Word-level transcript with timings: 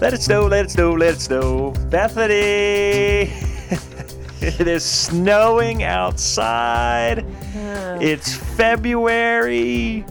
Let 0.00 0.12
it 0.12 0.22
snow, 0.22 0.46
let 0.46 0.66
it 0.66 0.70
snow, 0.70 0.92
let 0.92 1.14
it 1.14 1.20
snow. 1.20 1.70
Bethany! 1.88 2.34
it 4.40 4.68
is 4.68 4.84
snowing 4.84 5.82
outside. 5.82 7.24
It's 8.00 8.34
February. 8.34 10.04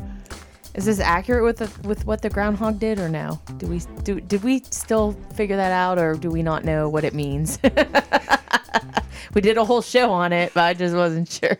Is 0.73 0.85
this 0.85 0.99
accurate 0.99 1.43
with 1.43 1.57
the, 1.57 1.87
with 1.87 2.05
what 2.07 2.21
the 2.23 2.29
groundhog 2.29 2.79
did 2.79 2.99
or 2.99 3.07
no? 3.07 3.39
Do 3.57 3.67
we 3.67 3.81
do 4.03 4.19
did 4.19 4.43
we 4.43 4.63
still 4.71 5.11
figure 5.35 5.55
that 5.55 5.71
out 5.71 5.99
or 5.99 6.15
do 6.15 6.31
we 6.31 6.41
not 6.41 6.65
know 6.65 6.89
what 6.89 7.03
it 7.03 7.13
means? 7.13 7.59
we 9.33 9.41
did 9.41 9.57
a 9.57 9.65
whole 9.65 9.81
show 9.81 10.11
on 10.11 10.33
it, 10.33 10.53
but 10.53 10.63
I 10.63 10.73
just 10.73 10.95
wasn't 10.95 11.29
sure. 11.29 11.57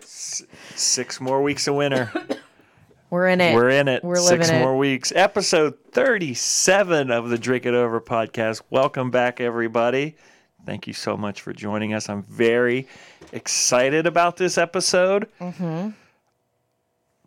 Six 0.00 1.20
more 1.20 1.42
weeks 1.42 1.66
of 1.66 1.74
winter. 1.74 2.12
We're 3.10 3.28
in 3.28 3.40
it. 3.40 3.54
We're 3.54 3.70
in 3.70 3.88
it. 3.88 4.04
We're 4.04 4.16
Six 4.16 4.48
living 4.48 4.56
it. 4.56 4.60
more 4.60 4.76
weeks. 4.76 5.10
Episode 5.12 5.76
37 5.90 7.10
of 7.10 7.28
the 7.28 7.38
Drink 7.38 7.66
It 7.66 7.74
Over 7.74 8.00
podcast. 8.00 8.62
Welcome 8.70 9.10
back, 9.10 9.40
everybody. 9.40 10.16
Thank 10.64 10.86
you 10.86 10.92
so 10.92 11.16
much 11.16 11.40
for 11.40 11.52
joining 11.52 11.92
us. 11.92 12.08
I'm 12.08 12.22
very 12.22 12.86
excited 13.32 14.06
about 14.06 14.36
this 14.36 14.58
episode. 14.58 15.26
Mm-hmm. 15.40 15.90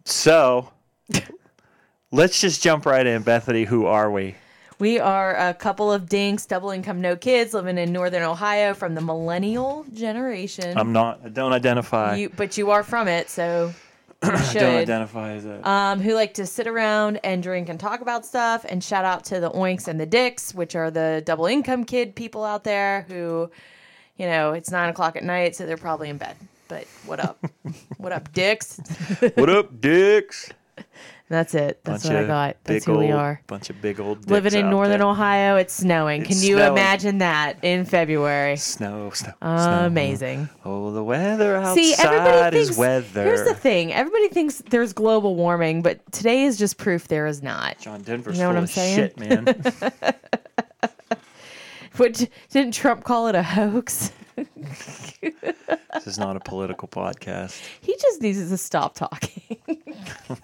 So, 0.05 0.71
let's 2.11 2.39
just 2.39 2.63
jump 2.63 2.85
right 2.85 3.05
in. 3.05 3.23
Bethany, 3.23 3.65
who 3.65 3.85
are 3.85 4.09
we? 4.09 4.35
We 4.79 4.99
are 4.99 5.35
a 5.35 5.53
couple 5.53 5.91
of 5.91 6.09
dinks, 6.09 6.45
double 6.45 6.71
income, 6.71 6.99
no 7.01 7.15
kids, 7.15 7.53
living 7.53 7.77
in 7.77 7.91
northern 7.93 8.23
Ohio 8.23 8.73
from 8.73 8.95
the 8.95 9.01
millennial 9.01 9.85
generation. 9.93 10.77
I'm 10.77 10.91
not, 10.91 11.21
I 11.23 11.29
don't 11.29 11.53
identify. 11.53 12.15
you, 12.15 12.29
but 12.35 12.57
you 12.57 12.71
are 12.71 12.83
from 12.83 13.07
it, 13.07 13.29
so 13.29 13.73
you 14.23 14.29
I 14.31 14.41
should. 14.43 14.59
don't 14.59 14.75
identify 14.75 15.33
as 15.33 15.45
a. 15.45 15.69
um, 15.69 16.01
who 16.01 16.13
like 16.15 16.33
to 16.35 16.45
sit 16.45 16.67
around 16.67 17.19
and 17.23 17.43
drink 17.43 17.69
and 17.69 17.79
talk 17.79 18.01
about 18.01 18.25
stuff. 18.25 18.65
And 18.67 18.83
shout 18.83 19.05
out 19.05 19.25
to 19.25 19.39
the 19.39 19.51
Oinks 19.51 19.87
and 19.87 19.99
the 19.99 20.05
Dicks, 20.05 20.53
which 20.55 20.75
are 20.75 20.89
the 20.91 21.21
double 21.25 21.45
income 21.45 21.83
kid 21.85 22.15
people 22.15 22.43
out 22.43 22.63
there 22.63 23.05
who, 23.09 23.51
you 24.17 24.25
know, 24.25 24.53
it's 24.53 24.71
nine 24.71 24.89
o'clock 24.89 25.15
at 25.15 25.23
night, 25.23 25.55
so 25.55 25.65
they're 25.65 25.77
probably 25.77 26.09
in 26.09 26.17
bed. 26.17 26.35
But 26.67 26.87
what 27.05 27.19
up? 27.19 27.45
what 27.97 28.11
up, 28.11 28.31
Dicks? 28.33 28.79
what 29.35 29.49
up, 29.49 29.79
dicks? 29.79 30.49
That's 31.33 31.55
it. 31.55 31.83
That's 31.83 32.03
Bunch 32.03 32.13
what 32.13 32.23
I 32.23 32.27
got. 32.27 32.57
That's 32.63 32.85
who 32.85 32.99
we 32.99 33.05
old- 33.05 33.15
are. 33.15 33.41
Bunch 33.47 33.71
of 33.71 33.81
big 33.81 33.99
old 33.99 34.29
Living 34.29 34.53
in 34.53 34.69
northern 34.69 34.99
there. 34.99 35.07
Ohio, 35.07 35.55
it's 35.55 35.73
snowing. 35.73 36.21
It's 36.21 36.29
Can 36.29 36.37
you 36.47 36.57
snowing. 36.57 36.73
imagine 36.73 37.17
that 37.17 37.57
in 37.63 37.85
February? 37.85 38.55
Snow, 38.57 39.09
snow, 39.09 39.33
snow. 39.41 39.85
Amazing. 39.87 40.47
Oh, 40.63 40.91
the 40.91 41.03
weather 41.03 41.55
outside 41.55 41.73
See, 41.75 41.95
everybody 41.97 42.57
is 42.59 42.77
weather. 42.77 43.23
Here's 43.23 43.43
the 43.45 43.55
thing: 43.55 43.91
everybody 43.91 44.27
thinks 44.29 44.61
there's 44.69 44.93
global 44.93 45.35
warming, 45.35 45.81
but 45.81 45.99
today 46.11 46.43
is 46.43 46.59
just 46.59 46.77
proof 46.77 47.07
there 47.07 47.25
is 47.25 47.41
not. 47.41 47.79
John 47.79 48.01
Denver's 48.03 48.37
You 48.37 48.43
know 48.43 48.49
full 48.49 48.53
what 48.53 48.57
I'm 48.59 48.63
of 48.65 48.69
saying? 48.69 48.95
shit, 48.95 49.19
man. 49.19 50.13
Which 51.97 52.27
didn't 52.51 52.73
Trump 52.75 53.03
call 53.03 53.27
it 53.27 53.33
a 53.35 53.41
hoax? 53.43 54.11
this 54.35 56.07
is 56.07 56.17
not 56.17 56.35
a 56.35 56.39
political 56.39 56.87
podcast. 56.87 57.59
He 57.81 57.95
just 57.99 58.21
needs 58.21 58.49
to 58.49 58.57
stop 58.57 58.95
talking. 58.95 59.57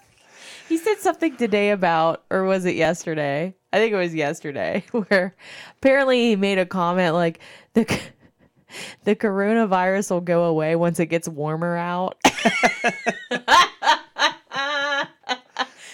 he 0.69 0.77
said 0.77 0.99
something 0.99 1.35
today 1.35 1.71
about, 1.71 2.23
or 2.29 2.43
was 2.43 2.63
it 2.65 2.75
yesterday? 2.75 3.55
I 3.73 3.77
think 3.77 3.91
it 3.91 3.97
was 3.97 4.13
yesterday, 4.13 4.85
where 4.91 5.35
apparently 5.77 6.29
he 6.29 6.35
made 6.35 6.59
a 6.59 6.65
comment 6.65 7.15
like 7.15 7.39
the 7.73 7.85
the 9.03 9.15
coronavirus 9.15 10.11
will 10.11 10.21
go 10.21 10.43
away 10.43 10.75
once 10.75 10.99
it 10.99 11.07
gets 11.07 11.27
warmer 11.27 11.75
out. 11.75 12.17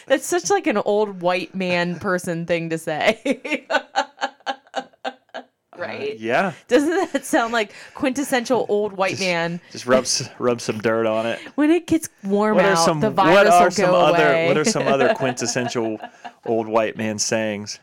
That's 0.07 0.27
such 0.27 0.49
like 0.51 0.67
an 0.67 0.77
old 0.77 1.21
white 1.21 1.55
man 1.55 1.97
person 1.97 2.45
thing 2.45 2.69
to 2.69 2.77
say. 2.77 3.65
Right? 5.77 6.17
Yeah, 6.19 6.53
Doesn't 6.67 7.11
that 7.13 7.25
sound 7.25 7.53
like 7.53 7.73
quintessential 7.93 8.65
old 8.69 8.93
white 8.93 9.19
man? 9.19 9.59
just 9.71 9.85
rub 9.85 10.03
s- 10.03 10.29
rub 10.39 10.61
some 10.61 10.79
dirt 10.79 11.05
on 11.05 11.25
it. 11.25 11.39
When 11.55 11.71
it 11.71 11.87
gets 11.87 12.09
warm 12.23 12.55
What 12.55 12.65
out, 12.65 12.77
some 12.85 12.99
the 12.99 13.11
what 13.11 13.25
virus 13.25 13.53
are 13.53 13.63
will 13.65 13.71
some 13.71 13.85
go 13.91 13.95
other 13.95 14.23
away. 14.27 14.47
what 14.47 14.57
are 14.57 14.65
some 14.65 14.87
other 14.87 15.13
quintessential 15.15 15.99
old 16.45 16.67
white 16.67 16.97
man 16.97 17.19
sayings? 17.19 17.79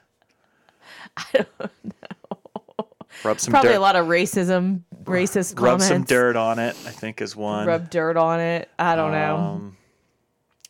I 1.16 1.24
don't 1.32 1.48
know. 1.84 2.86
Rub 3.24 3.38
some 3.38 3.52
Probably 3.52 3.70
dirt. 3.70 3.76
a 3.76 3.80
lot 3.80 3.94
of 3.94 4.06
racism, 4.06 4.80
racist 5.04 5.54
rub 5.60 5.78
comments. 5.80 5.88
some 5.88 6.04
dirt 6.04 6.34
on 6.34 6.58
it. 6.58 6.70
I 6.86 6.90
think 6.90 7.20
is 7.20 7.36
one. 7.36 7.66
Rub 7.66 7.88
dirt 7.90 8.16
on 8.16 8.40
it. 8.40 8.68
I 8.78 8.96
don't 8.96 9.12
know. 9.12 9.36
Um, 9.36 9.76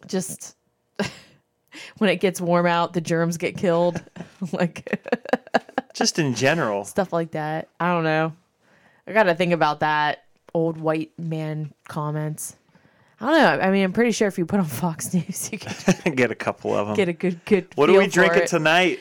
Just 0.07 0.57
when 1.99 2.11
it 2.11 2.17
gets 2.17 2.41
warm 2.41 2.67
out, 2.67 2.93
the 2.93 3.01
germs 3.01 3.37
get 3.39 3.57
killed. 3.57 4.03
like 4.53 5.01
just 6.03 6.19
in 6.19 6.35
general. 6.35 6.85
stuff 6.85 7.13
like 7.13 7.31
that. 7.33 7.69
I 7.81 7.93
don't 7.93 8.05
know. 8.05 8.33
I 9.07 9.13
got 9.13 9.25
to 9.25 9.35
think 9.35 9.53
about 9.53 9.81
that. 9.81 10.25
Old 10.55 10.77
white 10.79 11.11
man 11.19 11.73
comments. 11.89 12.57
I 13.21 13.27
don't 13.27 13.35
know. 13.59 13.65
I 13.67 13.71
mean, 13.71 13.85
I'm 13.85 13.93
pretty 13.93 14.13
sure 14.13 14.29
if 14.29 14.37
you 14.37 14.45
put 14.45 14.59
on 14.61 14.67
Fox 14.67 15.15
News, 15.15 15.51
you 15.53 15.59
can 15.59 16.15
Get 16.15 16.31
a 16.31 16.35
couple 16.35 16.75
of 16.77 16.89
them. 16.89 16.97
get 16.97 17.09
a 17.09 17.13
good 17.13 17.43
good. 17.45 17.69
what 17.75 17.89
are 17.89 17.97
we 17.97 18.07
drinking 18.07 18.43
it. 18.43 18.49
tonight? 18.49 18.99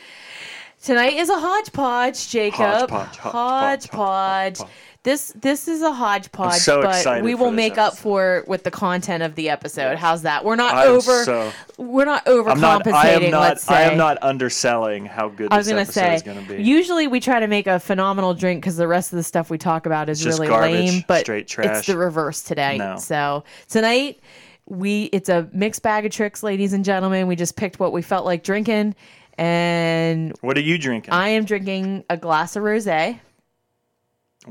Tonight 0.81 1.13
is 1.13 1.29
a 1.29 1.37
hodgepodge, 1.39 2.29
Jacob. 2.29 2.59
Hodgepodge, 2.59 3.17
hodgepodge, 3.17 3.87
Hodgepodge. 3.89 4.57
hodgepodge. 4.59 4.71
This 5.03 5.33
this 5.35 5.67
is 5.67 5.81
a 5.81 5.91
hodgepodge, 5.91 6.59
so 6.59 6.83
but 6.83 7.23
we 7.23 7.33
will 7.33 7.49
make 7.49 7.79
up 7.79 7.97
for 7.97 8.37
it 8.37 8.47
with 8.47 8.63
the 8.63 8.69
content 8.69 9.23
of 9.23 9.33
the 9.33 9.49
episode. 9.49 9.97
How's 9.97 10.21
that? 10.21 10.45
We're 10.45 10.55
not 10.55 10.75
I'm 10.75 10.89
over. 10.89 11.23
so- 11.23 11.51
we're 11.79 12.05
not 12.05 12.21
I'm 12.27 12.61
not. 12.61 12.83
overcompensating. 12.83 12.93
I 12.93 13.09
am 13.09 13.31
not. 13.31 13.41
let's 13.41 13.63
say. 13.63 13.73
I 13.73 13.81
am 13.83 13.97
not 13.97 14.19
underselling 14.21 15.07
how 15.07 15.29
good 15.29 15.51
I 15.51 15.57
was 15.57 15.65
this 15.65 15.71
gonna 15.71 15.81
episode 15.81 16.01
say. 16.01 16.15
is 16.15 16.21
going 16.21 16.45
to 16.45 16.53
be. 16.57 16.61
Usually 16.61 17.07
we 17.07 17.19
try 17.19 17.39
to 17.39 17.47
make 17.47 17.65
a 17.65 17.79
phenomenal 17.79 18.35
drink 18.35 18.61
because 18.61 18.77
the 18.77 18.87
rest 18.87 19.11
of 19.11 19.17
the 19.17 19.23
stuff 19.23 19.49
we 19.49 19.57
talk 19.57 19.87
about 19.87 20.07
is 20.07 20.21
just 20.21 20.37
really 20.37 20.49
garbage, 20.49 20.91
lame. 20.91 21.03
But 21.07 21.21
straight 21.21 21.47
trash. 21.47 21.79
it's 21.79 21.87
the 21.87 21.97
reverse 21.97 22.43
today. 22.43 22.77
No. 22.77 22.97
So 22.97 23.43
tonight 23.69 24.19
we 24.67 25.05
it's 25.05 25.29
a 25.29 25.49
mixed 25.51 25.81
bag 25.81 26.05
of 26.05 26.11
tricks, 26.11 26.43
ladies 26.43 26.73
and 26.73 26.85
gentlemen. 26.85 27.25
We 27.25 27.35
just 27.35 27.55
picked 27.55 27.79
what 27.79 27.91
we 27.91 28.03
felt 28.03 28.23
like 28.27 28.43
drinking, 28.43 28.93
and 29.39 30.33
what 30.41 30.55
are 30.57 30.61
you 30.61 30.77
drinking? 30.77 31.11
I 31.11 31.29
am 31.29 31.45
drinking 31.45 32.03
a 32.07 32.17
glass 32.17 32.55
of 32.55 32.61
rosé. 32.61 33.19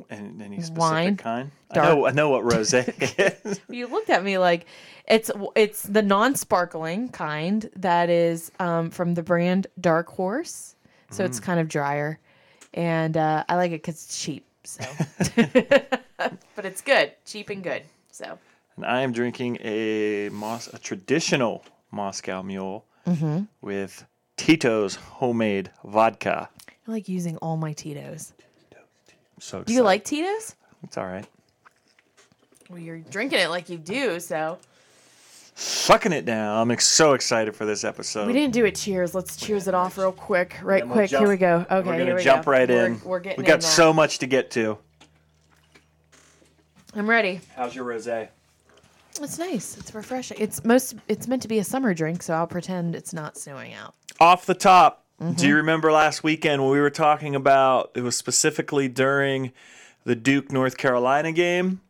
Any, 0.08 0.44
any 0.44 0.56
specific 0.60 0.76
Wine, 0.78 1.16
kind? 1.16 1.50
I 1.72 1.78
know. 1.78 2.06
I 2.06 2.10
know 2.12 2.28
what 2.30 2.44
rosé 2.44 2.86
is. 3.44 3.60
You 3.68 3.86
looked 3.88 4.08
at 4.10 4.22
me 4.22 4.38
like 4.38 4.66
it's 5.08 5.30
it's 5.56 5.82
the 5.82 6.02
non-sparkling 6.02 7.08
kind 7.08 7.68
that 7.76 8.08
is 8.08 8.52
um, 8.60 8.90
from 8.90 9.14
the 9.14 9.22
brand 9.22 9.66
Dark 9.80 10.08
Horse, 10.08 10.76
so 11.10 11.22
Mm. 11.24 11.26
it's 11.26 11.40
kind 11.40 11.58
of 11.58 11.66
drier, 11.68 12.18
and 12.72 13.16
uh, 13.16 13.44
I 13.48 13.56
like 13.56 13.72
it 13.72 13.82
because 13.82 13.94
it's 14.04 14.22
cheap. 14.22 14.44
So, 14.62 14.84
but 16.54 16.64
it's 16.64 16.80
good, 16.80 17.12
cheap 17.24 17.50
and 17.50 17.62
good. 17.62 17.82
So 18.12 18.38
and 18.76 18.84
I 18.84 19.00
am 19.02 19.12
drinking 19.12 19.58
a 19.60 20.28
Mos- 20.30 20.68
a 20.72 20.78
traditional 20.78 21.64
Moscow 21.90 22.42
Mule 22.42 22.84
Mm-hmm. 23.06 23.44
with 23.62 24.04
Tito's 24.36 24.94
homemade 24.96 25.70
vodka. 25.82 26.48
I 26.86 26.90
like 26.90 27.08
using 27.08 27.38
all 27.38 27.56
my 27.56 27.72
Tito's. 27.72 28.34
I'm 29.40 29.42
so 29.42 29.62
Do 29.64 29.72
you 29.72 29.82
like 29.82 30.04
Tito's? 30.04 30.54
It's 30.82 30.98
all 30.98 31.06
right. 31.06 31.26
Well, 32.68 32.78
you're 32.78 32.98
drinking 32.98 33.38
it 33.38 33.48
like 33.48 33.70
you 33.70 33.78
do, 33.78 34.20
so 34.20 34.58
Sucking 35.54 36.12
it 36.12 36.24
down. 36.26 36.58
I'm 36.58 36.70
ex- 36.70 36.86
so 36.86 37.12
excited 37.14 37.56
for 37.56 37.64
this 37.64 37.82
episode. 37.84 38.26
we 38.26 38.32
didn't 38.34 38.52
do 38.52 38.64
it. 38.66 38.74
Cheers. 38.76 39.14
Let's 39.14 39.36
cheers 39.36 39.66
it 39.66 39.74
off 39.74 39.96
real 39.98 40.12
quick, 40.12 40.56
right 40.62 40.84
we'll 40.86 40.92
quick. 40.94 41.10
jump- 41.10 41.20
here 41.22 41.28
we 41.30 41.36
go. 41.38 41.66
Okay, 41.70 41.88
We're 41.88 41.98
gonna 41.98 42.14
we 42.16 42.22
jump 42.22 42.44
go. 42.44 42.50
right 42.50 42.68
We're- 42.68 42.86
in. 42.86 43.00
We're 43.02 43.20
getting 43.20 43.38
we 43.38 43.44
got 43.46 43.54
in 43.54 43.60
now. 43.60 43.66
so 43.68 43.92
much 43.94 44.18
to 44.18 44.26
get 44.26 44.50
to. 44.52 44.76
I'm 46.94 47.08
ready. 47.08 47.40
How's 47.56 47.74
your 47.74 47.84
rosé? 47.86 48.28
It's 49.20 49.38
nice. 49.38 49.76
It's 49.78 49.94
refreshing. 49.94 50.36
It's 50.40 50.64
most. 50.64 50.94
It's 51.08 51.28
meant 51.28 51.42
to 51.42 51.48
be 51.48 51.58
a 51.58 51.64
summer 51.64 51.94
drink, 51.94 52.22
so 52.22 52.34
I'll 52.34 52.46
pretend 52.46 52.94
it's 52.94 53.12
not 53.12 53.36
snowing 53.38 53.72
out. 53.74 53.94
Off 54.18 54.46
the 54.46 54.54
top, 54.54 54.99
Mm-hmm. 55.20 55.34
do 55.34 55.48
you 55.48 55.56
remember 55.56 55.92
last 55.92 56.24
weekend 56.24 56.62
when 56.62 56.70
we 56.70 56.80
were 56.80 56.88
talking 56.88 57.34
about 57.34 57.90
it 57.94 58.00
was 58.00 58.16
specifically 58.16 58.88
during 58.88 59.52
the 60.04 60.16
Duke 60.16 60.50
North 60.50 60.78
Carolina 60.78 61.30
game? 61.32 61.82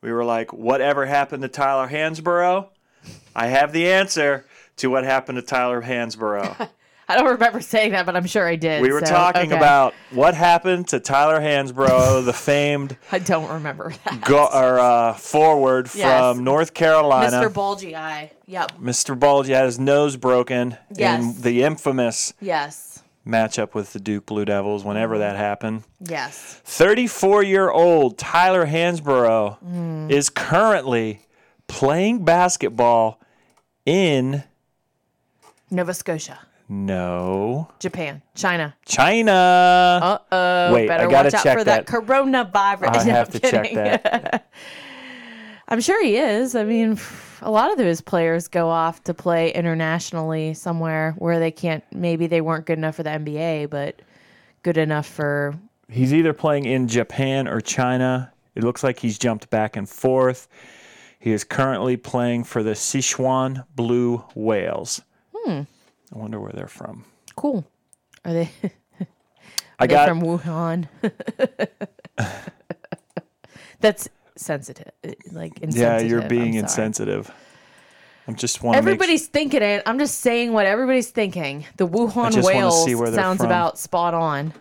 We 0.00 0.10
were 0.12 0.24
like, 0.24 0.52
whatever 0.52 1.04
happened 1.04 1.42
to 1.42 1.48
Tyler 1.48 1.88
Hansbrough? 1.88 2.68
I 3.36 3.48
have 3.48 3.72
the 3.72 3.88
answer 3.90 4.46
to 4.76 4.88
what 4.88 5.04
happened 5.04 5.36
to 5.36 5.42
Tyler 5.42 5.82
Hansbrough. 5.82 6.70
I 7.10 7.16
don't 7.16 7.26
remember 7.30 7.60
saying 7.62 7.92
that, 7.92 8.04
but 8.04 8.16
I'm 8.16 8.26
sure 8.26 8.46
I 8.46 8.56
did. 8.56 8.82
We 8.82 8.92
were 8.92 9.00
so, 9.00 9.06
talking 9.06 9.46
okay. 9.52 9.56
about 9.56 9.94
what 10.10 10.34
happened 10.34 10.88
to 10.88 11.00
Tyler 11.00 11.40
Hansbrough, 11.40 12.26
the 12.26 12.32
famed 12.34 12.96
I 13.12 13.18
don't 13.18 13.50
remember 13.50 13.92
that. 14.04 14.20
go, 14.20 14.44
or, 14.44 14.78
uh, 14.78 15.14
forward 15.14 15.88
Yes. 15.94 16.20
from 16.34 16.44
North 16.44 16.74
Carolina. 16.74 17.32
Mr. 17.40 17.52
Bulgy 17.52 17.96
Eye. 17.96 18.32
Yep. 18.46 18.72
Mr. 18.78 19.18
Bulge 19.18 19.48
had 19.48 19.64
his 19.64 19.78
nose 19.78 20.16
broken 20.18 20.76
Yes. 20.94 21.22
in 21.36 21.42
the 21.42 21.62
infamous 21.62 22.34
Yes. 22.42 23.02
matchup 23.26 23.72
with 23.74 23.94
the 23.94 24.00
Duke 24.00 24.26
Blue 24.26 24.44
Devils 24.44 24.84
whenever 24.84 25.16
that 25.18 25.36
happened. 25.36 25.84
Yes. 26.00 26.60
34 26.64 27.42
year 27.42 27.70
old 27.70 28.18
Tyler 28.18 28.66
Hansbrough 28.66 29.58
Hmm. 29.60 30.10
is 30.10 30.28
currently 30.28 31.22
playing 31.68 32.24
basketball 32.24 33.18
in 33.86 34.44
Nova 35.70 35.92
Scotia, 35.94 36.38
no 36.68 37.68
Japan, 37.78 38.22
China. 38.34 38.76
China. 38.84 39.32
Uh 39.32 40.18
oh. 40.32 40.74
Wait, 40.74 40.84
I 40.84 40.96
better 40.96 41.08
gotta 41.10 41.26
watch 41.26 41.34
out 41.34 41.42
check 41.42 41.58
for 41.58 41.64
that, 41.64 41.86
that. 41.86 41.92
coronavirus. 42.02 42.96
I 42.96 43.02
have 43.04 43.26
I'm 43.28 43.32
to 43.32 43.40
check 43.40 43.64
kidding. 43.64 43.76
that. 43.76 44.50
I'm 45.68 45.80
sure 45.80 46.02
he 46.02 46.16
is. 46.16 46.54
I 46.54 46.64
mean, 46.64 46.98
a 47.42 47.50
lot 47.50 47.70
of 47.70 47.78
those 47.78 48.00
players 48.00 48.48
go 48.48 48.68
off 48.68 49.04
to 49.04 49.14
play 49.14 49.52
internationally 49.52 50.54
somewhere 50.54 51.14
where 51.18 51.38
they 51.38 51.50
can't. 51.50 51.84
Maybe 51.92 52.26
they 52.26 52.40
weren't 52.40 52.66
good 52.66 52.78
enough 52.78 52.96
for 52.96 53.02
the 53.02 53.10
NBA, 53.10 53.68
but 53.70 54.00
good 54.62 54.78
enough 54.78 55.06
for. 55.06 55.54
He's 55.90 56.12
either 56.12 56.32
playing 56.32 56.64
in 56.64 56.88
Japan 56.88 57.48
or 57.48 57.60
China. 57.60 58.32
It 58.54 58.64
looks 58.64 58.82
like 58.82 58.98
he's 58.98 59.18
jumped 59.18 59.50
back 59.50 59.76
and 59.76 59.88
forth. 59.88 60.48
He 61.18 61.32
is 61.32 61.44
currently 61.44 61.96
playing 61.96 62.44
for 62.44 62.62
the 62.62 62.72
Sichuan 62.72 63.64
Blue 63.74 64.24
Whales. 64.34 65.02
Hmm. 65.34 65.62
I 66.14 66.18
wonder 66.18 66.40
where 66.40 66.52
they're 66.52 66.66
from. 66.68 67.04
Cool. 67.36 67.66
Are 68.24 68.32
they? 68.32 68.50
I 69.78 69.86
They're 69.86 69.96
got 69.96 70.08
from 70.08 70.22
Wuhan. 70.22 70.88
That's 73.80 74.08
sensitive. 74.36 74.90
Eh, 75.04 75.14
like 75.32 75.58
insensitive. 75.60 76.02
Yeah, 76.02 76.06
you're 76.06 76.28
being 76.28 76.54
I'm 76.54 76.64
insensitive. 76.64 77.30
I'm 78.26 78.34
just 78.34 78.62
want 78.62 78.76
Everybody's 78.76 79.26
thinking 79.26 79.62
it. 79.62 79.82
I'm 79.86 79.98
just 79.98 80.20
saying 80.20 80.52
what 80.52 80.66
everybody's 80.66 81.10
thinking. 81.10 81.64
The 81.78 81.88
Wuhan 81.88 82.44
whales 82.44 82.84
see 82.84 82.94
where 82.94 83.10
they're 83.10 83.22
sounds 83.22 83.38
from. 83.38 83.46
about 83.46 83.78
spot 83.78 84.12
on. 84.12 84.52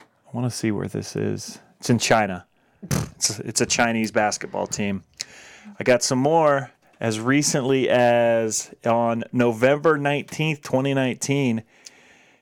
I 0.00 0.36
want 0.36 0.50
to 0.50 0.56
see 0.56 0.70
where 0.70 0.86
this 0.86 1.16
is. 1.16 1.58
It's 1.80 1.90
in 1.90 1.98
China. 1.98 2.46
It's 3.16 3.40
a, 3.40 3.48
it's 3.48 3.60
a 3.62 3.66
Chinese 3.66 4.12
basketball 4.12 4.66
team. 4.66 5.02
I 5.80 5.84
got 5.84 6.02
some 6.02 6.18
more 6.18 6.70
as 7.00 7.20
recently 7.20 7.88
as 7.88 8.74
on 8.84 9.24
November 9.32 9.98
19th, 9.98 10.62
2019. 10.62 11.62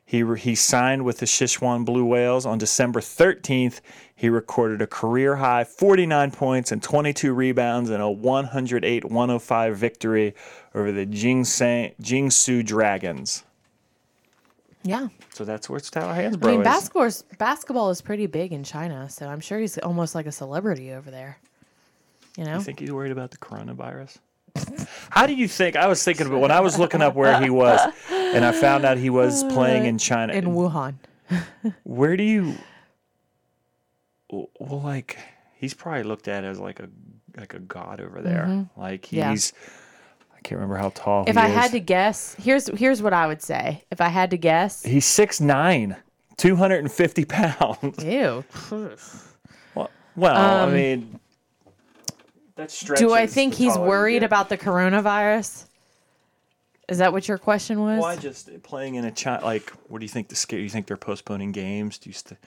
He, 0.06 0.22
re- 0.22 0.38
he 0.38 0.54
signed 0.54 1.04
with 1.04 1.18
the 1.18 1.26
Sichuan 1.26 1.84
Blue 1.84 2.04
Whales. 2.04 2.46
On 2.46 2.58
December 2.58 3.00
13th, 3.00 3.80
he 4.14 4.28
recorded 4.28 4.80
a 4.82 4.86
career 4.86 5.36
high 5.36 5.64
49 5.64 6.30
points 6.30 6.70
and 6.70 6.82
22 6.82 7.32
rebounds 7.32 7.90
in 7.90 8.00
a 8.00 8.10
108 8.10 9.04
105 9.04 9.76
victory 9.76 10.34
over 10.74 10.92
the 10.92 11.06
Jiangsu 11.06 12.64
Dragons. 12.64 13.44
Yeah. 14.84 15.08
So 15.32 15.44
that's 15.44 15.70
where 15.70 15.78
it's 15.78 15.90
Tyler 15.90 16.12
Hansbrough 16.12 16.46
I 16.46 16.50
mean, 16.52 16.62
basketball 16.62 17.04
is, 17.04 17.22
basketball 17.38 17.90
is 17.90 18.02
pretty 18.02 18.26
big 18.26 18.52
in 18.52 18.62
China, 18.62 19.08
so 19.08 19.26
I'm 19.26 19.40
sure 19.40 19.58
he's 19.58 19.78
almost 19.78 20.14
like 20.14 20.26
a 20.26 20.32
celebrity 20.32 20.92
over 20.92 21.10
there. 21.10 21.38
You 22.36 22.44
know? 22.44 22.56
You 22.56 22.60
think 22.60 22.80
he's 22.80 22.92
worried 22.92 23.12
about 23.12 23.30
the 23.30 23.38
coronavirus? 23.38 24.18
How 25.10 25.26
do 25.26 25.34
you 25.34 25.46
think? 25.48 25.76
I 25.76 25.86
was 25.86 26.02
thinking 26.02 26.26
about 26.26 26.40
when 26.40 26.50
I 26.50 26.60
was 26.60 26.78
looking 26.78 27.02
up 27.02 27.14
where 27.14 27.40
he 27.40 27.50
was, 27.50 27.80
and 28.10 28.44
I 28.44 28.52
found 28.52 28.84
out 28.84 28.98
he 28.98 29.10
was 29.10 29.44
playing 29.44 29.84
in 29.86 29.98
China. 29.98 30.32
in 30.32 30.46
Wuhan. 30.46 30.94
where 31.84 32.16
do 32.16 32.22
you? 32.24 32.54
Well, 34.30 34.48
like 34.82 35.18
he's 35.54 35.74
probably 35.74 36.02
looked 36.02 36.28
at 36.28 36.44
as 36.44 36.58
like 36.58 36.80
a 36.80 36.88
like 37.36 37.54
a 37.54 37.58
god 37.60 38.00
over 38.00 38.20
there. 38.22 38.68
Like 38.76 39.02
Mm-hmm. 39.06 39.16
Yeah. 39.16 39.30
he's. 39.30 39.52
I 40.36 40.40
can't 40.46 40.58
remember 40.58 40.76
how 40.76 40.90
tall 40.94 41.24
If 41.26 41.36
I 41.38 41.48
is. 41.48 41.54
had 41.54 41.70
to 41.72 41.80
guess, 41.80 42.34
here's 42.38 42.66
here's 42.78 43.00
what 43.00 43.12
I 43.12 43.26
would 43.26 43.40
say. 43.42 43.84
If 43.90 44.00
I 44.00 44.08
had 44.08 44.30
to 44.30 44.36
guess, 44.36 44.82
he's 44.84 45.06
six 45.06 45.40
nine, 45.40 45.96
two 46.36 46.56
hundred 46.56 46.78
and 46.80 46.92
fifty 46.92 47.24
pounds. 47.24 48.02
ew. 48.04 48.44
Well, 49.74 49.90
well 50.16 50.36
I 50.36 50.62
Um, 50.64 51.20
mean, 52.56 52.64
that's 52.64 52.80
Do 52.80 53.12
I 53.12 53.26
think 53.26 53.54
he's 53.54 53.76
worried 53.76 54.22
about 54.22 54.48
the 54.48 54.58
coronavirus? 54.58 55.66
Is 56.88 56.98
that 56.98 57.12
what 57.12 57.26
your 57.26 57.38
question 57.38 57.80
was? 57.80 58.00
Why 58.00 58.16
just 58.16 58.62
playing 58.62 58.96
in 58.96 59.04
a 59.04 59.10
China? 59.10 59.44
Like, 59.44 59.70
what 59.88 60.00
do 60.00 60.04
you 60.04 60.08
think? 60.10 60.28
The 60.28 60.36
scare? 60.36 60.58
You 60.58 60.68
think 60.68 60.86
they're 60.86 60.96
postponing 60.96 61.52
games? 61.52 61.98
Do 61.98 62.10
you 62.10 62.14
st- 62.14 62.38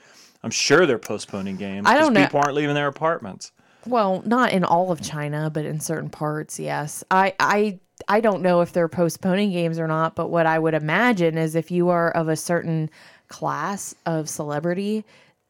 I'm 0.42 0.50
sure 0.50 0.86
they're 0.86 0.98
postponing 0.98 1.56
games. 1.56 1.86
I 1.88 1.98
don't 1.98 2.12
know. 2.12 2.22
People 2.22 2.40
aren't 2.40 2.54
leaving 2.54 2.74
their 2.74 2.86
apartments. 2.86 3.50
Well, 3.86 4.22
not 4.24 4.52
in 4.52 4.64
all 4.64 4.92
of 4.92 5.00
China, 5.00 5.50
but 5.50 5.64
in 5.64 5.80
certain 5.80 6.10
parts, 6.10 6.60
yes. 6.60 7.02
I 7.10 7.34
I 7.40 7.80
I 8.06 8.20
don't 8.20 8.42
know 8.42 8.60
if 8.60 8.72
they're 8.72 8.88
postponing 8.88 9.50
games 9.50 9.78
or 9.78 9.88
not, 9.88 10.14
but 10.14 10.28
what 10.28 10.46
I 10.46 10.58
would 10.58 10.74
imagine 10.74 11.36
is 11.36 11.54
if 11.54 11.70
you 11.70 11.88
are 11.88 12.10
of 12.10 12.28
a 12.28 12.36
certain 12.36 12.90
class 13.28 13.94
of 14.06 14.28
celebrity 14.28 15.04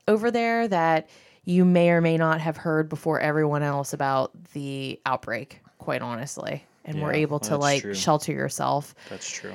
over 0.06 0.31
there 0.31 0.66
that 0.69 1.08
you 1.49 1.65
may 1.65 1.89
or 1.89 2.03
may 2.03 2.19
not 2.19 2.43
have 2.43 2.59
heard 2.59 2.91
before 2.91 3.19
everyone 3.21 3.62
else 3.62 3.95
about 3.95 4.33
the 4.53 5.00
outbreak, 5.06 5.61
quite 5.79 6.03
honestly, 6.03 6.62
and 6.85 7.00
were 7.00 7.11
Yeah, 7.15 7.21
able 7.21 7.39
to 7.41 7.56
like 7.56 7.81
true. 7.81 7.95
shelter 7.95 8.33
yourself. 8.33 8.95
That's 9.09 9.31
true. 9.31 9.55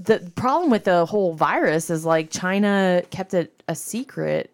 The 0.00 0.18
problem 0.34 0.68
with 0.68 0.82
the 0.82 1.06
whole 1.06 1.34
virus 1.34 1.90
is 1.90 2.04
like 2.04 2.30
China 2.30 3.04
kept 3.10 3.34
it 3.34 3.62
a 3.68 3.76
secret 3.76 4.50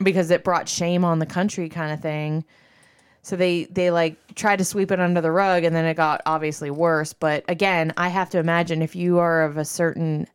because 0.00 0.30
it 0.30 0.44
brought 0.44 0.68
shame 0.68 1.04
on 1.04 1.18
the 1.18 1.26
country 1.26 1.68
kind 1.68 1.92
of 1.92 2.00
thing. 2.00 2.44
So 3.22 3.34
they 3.34 3.64
they 3.64 3.90
like 3.90 4.36
tried 4.36 4.58
to 4.60 4.64
sweep 4.64 4.92
it 4.92 5.00
under 5.00 5.20
the 5.20 5.32
rug 5.32 5.64
and 5.64 5.74
then 5.74 5.84
it 5.84 5.94
got 5.94 6.20
obviously 6.26 6.70
worse. 6.70 7.12
But 7.12 7.44
again, 7.48 7.92
I 7.96 8.08
have 8.08 8.30
to 8.30 8.38
imagine 8.38 8.82
if 8.82 8.94
you 8.94 9.18
are 9.18 9.42
of 9.42 9.56
a 9.56 9.64
certain 9.64 10.28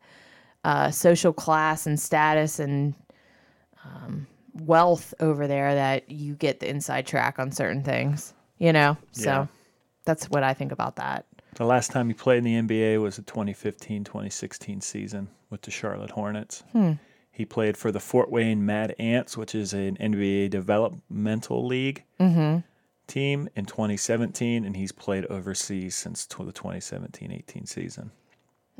uh, 0.66 0.92
social 0.92 1.31
class 1.31 1.88
and 1.88 1.98
status 1.98 2.59
and 2.59 2.94
um, 3.86 4.27
wealth 4.53 5.13
over 5.19 5.47
there 5.47 5.73
that 5.75 6.09
you 6.09 6.35
get 6.35 6.59
the 6.59 6.69
inside 6.69 7.05
track 7.07 7.39
on 7.39 7.51
certain 7.51 7.83
things, 7.83 8.33
you 8.57 8.71
know? 8.73 8.97
So 9.11 9.23
Yeah. 9.29 9.45
that's 10.05 10.29
what 10.29 10.44
I 10.44 10.53
think 10.53 10.71
about 10.71 10.95
that. 10.97 11.25
The 11.55 11.65
last 11.65 11.91
time 11.91 12.07
he 12.07 12.13
played 12.13 12.39
in 12.39 12.44
the 12.44 12.55
NBA 12.77 13.01
was 13.01 13.15
the 13.17 13.21
2015-2016 13.23 14.81
season 14.81 15.27
with 15.50 15.61
the 15.61 15.71
Charlotte 15.71 16.11
Hornets. 16.11 16.63
Hmm. 16.71 16.94
He 17.31 17.45
played 17.45 17.77
for 17.77 17.91
the 17.91 18.00
Fort 18.00 18.29
Wayne 18.31 18.65
Mad 18.65 18.95
Ants, 19.00 19.35
which 19.38 19.55
is 19.55 19.73
an 19.73 19.97
NBA 19.97 20.50
developmental 20.50 21.65
league 21.65 22.03
Mm-hmm. 22.19 22.59
team 23.07 23.49
in 23.56 23.65
2017, 23.65 24.63
and 24.65 24.77
he's 24.77 24.91
played 24.91 25.25
overseas 25.25 25.95
since 25.95 26.25
tw- 26.25 26.45
the 26.45 26.54
2017-18 26.54 27.68
season. 27.68 28.11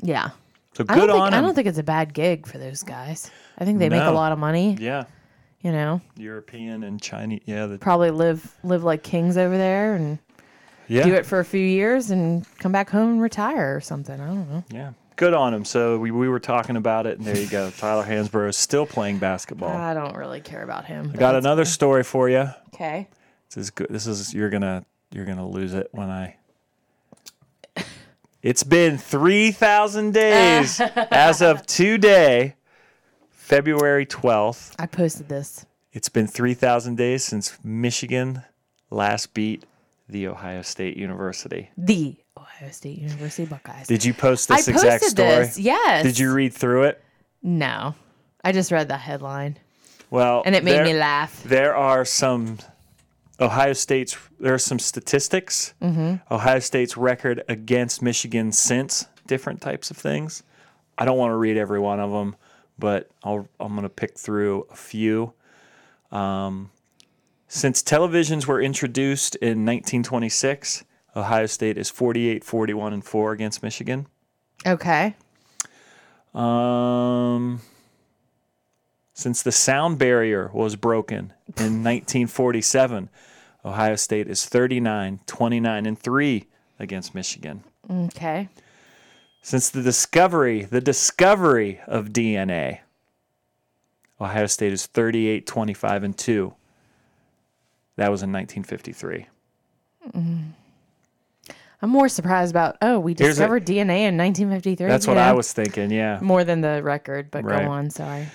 Yeah. 0.00 0.30
So 0.74 0.84
I 0.88 0.94
good 0.94 1.06
don't, 1.08 1.20
on 1.20 1.30
think, 1.30 1.34
I 1.34 1.40
don't 1.40 1.54
think 1.54 1.66
it's 1.68 1.78
a 1.78 1.82
bad 1.84 2.14
gig 2.14 2.46
for 2.46 2.58
those 2.58 2.82
guys. 2.82 3.30
I 3.58 3.64
think 3.64 3.78
they 3.78 3.88
make 3.88 4.02
a 4.02 4.10
lot 4.10 4.32
of 4.32 4.38
money, 4.38 4.76
yeah, 4.80 5.04
you 5.64 5.72
know? 5.72 6.00
European 6.16 6.84
and 6.84 7.02
Chinese. 7.02 7.40
Yeah, 7.46 7.66
the, 7.66 7.78
Probably 7.78 8.12
live 8.12 8.54
live 8.62 8.84
like 8.84 9.02
kings 9.02 9.36
over 9.36 9.56
there 9.56 9.94
and 9.94 10.18
yeah. 10.86 11.02
do 11.02 11.14
it 11.14 11.26
for 11.26 11.40
a 11.40 11.44
few 11.44 11.64
years 11.66 12.10
and 12.10 12.46
come 12.58 12.70
back 12.70 12.90
home 12.90 13.12
and 13.12 13.22
retire 13.22 13.74
or 13.74 13.80
something. 13.80 14.20
I 14.20 14.26
don't 14.26 14.48
know. 14.48 14.64
Yeah. 14.70 14.92
Good 15.16 15.32
on 15.32 15.54
him. 15.54 15.64
So 15.64 15.98
we, 15.98 16.10
we 16.10 16.28
were 16.28 16.40
talking 16.40 16.76
about 16.76 17.06
it, 17.06 17.18
and 17.18 17.26
there 17.26 17.38
you 17.38 17.48
go. 17.48 17.70
Tyler 17.78 18.04
Hansbrough 18.04 18.50
is 18.50 18.56
still 18.56 18.84
playing 18.84 19.18
basketball. 19.18 19.70
I 19.70 19.94
don't 19.94 20.16
really 20.16 20.40
care 20.40 20.62
about 20.62 20.84
him. 20.84 21.12
I 21.14 21.16
got 21.16 21.34
another 21.34 21.64
story 21.64 22.02
for 22.02 22.28
you. 22.28 22.48
Okay. 22.74 23.08
This 23.48 23.56
is 23.56 23.70
good. 23.70 23.86
This 23.88 24.06
is 24.06 24.34
you're 24.34 24.50
gonna 24.50 24.84
you're 25.12 25.24
gonna 25.24 25.48
lose 25.48 25.74
it 25.74 25.88
when 25.92 26.10
I. 26.10 26.36
It's 28.42 28.62
been 28.62 28.98
three 28.98 29.52
thousand 29.52 30.12
days 30.12 30.78
as 31.10 31.40
of 31.40 31.64
today, 31.64 32.56
February 33.48 34.06
twelfth. 34.06 34.74
I 34.78 34.86
posted 34.86 35.28
this. 35.28 35.66
It's 35.92 36.08
been 36.08 36.26
three 36.26 36.54
thousand 36.54 36.96
days 36.96 37.24
since 37.24 37.58
Michigan 37.62 38.42
last 38.90 39.34
beat 39.34 39.64
the 40.08 40.28
Ohio 40.28 40.62
State 40.62 40.96
University. 40.96 41.68
The 41.76 42.16
Ohio 42.38 42.70
State 42.70 42.96
University 42.98 43.44
Buckeyes. 43.44 43.86
Did 43.86 44.02
you 44.02 44.14
post 44.14 44.50
I 44.50 44.56
this 44.56 44.66
posted 44.70 44.84
exact 44.94 45.04
story? 45.04 45.28
this. 45.28 45.58
Yes. 45.58 46.04
Did 46.04 46.18
you 46.18 46.32
read 46.32 46.54
through 46.54 46.84
it? 46.84 47.04
No. 47.42 47.94
I 48.42 48.52
just 48.52 48.72
read 48.72 48.88
the 48.88 48.96
headline 48.96 49.58
Well, 50.10 50.42
and 50.46 50.54
it 50.54 50.64
made 50.64 50.72
there- 50.76 50.84
me 50.86 50.94
laugh. 50.94 51.42
There 51.44 51.76
are 51.76 52.06
some 52.06 52.58
Ohio 53.38 53.74
State's. 53.74 54.16
There 54.40 54.54
are 54.54 54.58
some 54.58 54.78
statistics. 54.78 55.74
Mm-hmm. 55.82 56.32
Ohio 56.34 56.60
State's 56.60 56.96
record 56.96 57.44
against 57.50 58.00
Michigan 58.00 58.52
since 58.52 59.06
different 59.26 59.60
types 59.60 59.90
of 59.90 59.98
things. 59.98 60.42
I 60.96 61.04
don't 61.04 61.18
want 61.18 61.32
to 61.32 61.36
read 61.36 61.58
every 61.58 61.80
one 61.80 62.00
of 62.00 62.10
them, 62.10 62.36
but 62.78 63.10
I'll, 63.22 63.48
I'm 63.60 63.72
going 63.72 63.82
to 63.82 63.88
pick 63.88 64.18
through 64.18 64.66
a 64.70 64.76
few. 64.76 65.32
Um, 66.10 66.70
since 67.48 67.82
televisions 67.82 68.46
were 68.46 68.60
introduced 68.60 69.36
in 69.36 69.64
1926, 69.64 70.84
Ohio 71.16 71.46
State 71.46 71.78
is 71.78 71.90
48, 71.90 72.42
41, 72.42 72.92
and 72.92 73.04
4 73.04 73.32
against 73.32 73.62
Michigan. 73.62 74.06
Okay. 74.66 75.14
Um, 76.34 77.60
since 79.12 79.42
the 79.42 79.52
sound 79.52 79.98
barrier 79.98 80.50
was 80.52 80.74
broken 80.74 81.32
in 81.56 81.84
1947, 81.84 83.08
Ohio 83.64 83.96
State 83.96 84.28
is 84.28 84.44
39, 84.46 85.20
29, 85.26 85.86
and 85.86 85.98
3 85.98 86.46
against 86.78 87.14
Michigan. 87.14 87.62
Okay. 87.88 88.48
Since 89.44 89.68
the 89.68 89.82
discovery, 89.82 90.62
the 90.64 90.80
discovery 90.80 91.78
of 91.86 92.08
DNA 92.14 92.78
Ohio 94.18 94.46
State 94.46 94.72
is 94.72 94.86
38, 94.86 95.46
25, 95.46 96.02
and 96.02 96.16
2. 96.16 96.54
That 97.96 98.10
was 98.10 98.22
in 98.22 98.32
1953. 98.32 99.26
Mm-hmm. 100.16 100.36
I'm 101.82 101.90
more 101.90 102.08
surprised 102.08 102.52
about. 102.52 102.78
Oh, 102.80 102.98
we 102.98 103.12
Here's 103.12 103.36
a- 103.36 103.40
discovered 103.42 103.66
DNA 103.66 104.08
in 104.08 104.16
1953. 104.16 104.86
That's 104.88 105.06
what 105.06 105.18
I 105.18 105.32
was 105.32 105.52
thinking, 105.52 105.90
yeah. 105.90 106.20
more 106.22 106.42
than 106.42 106.62
the 106.62 106.82
record. 106.82 107.30
But 107.30 107.44
Right. 107.44 107.66
go 107.66 107.70
on. 107.70 107.90
Sorry. 107.90 108.28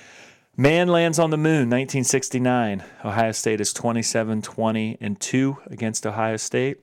Man 0.56 0.90
lands 0.90 1.18
on 1.18 1.32
the 1.32 1.38
moon, 1.38 1.72
1969. 1.72 2.84
Ohio 3.04 3.32
State 3.32 3.60
is 3.60 3.74
27, 3.74 4.44
20, 4.44 4.98
and 5.02 5.20
2 5.20 5.58
against 5.72 6.06
Ohio 6.06 6.38
State. 6.38 6.82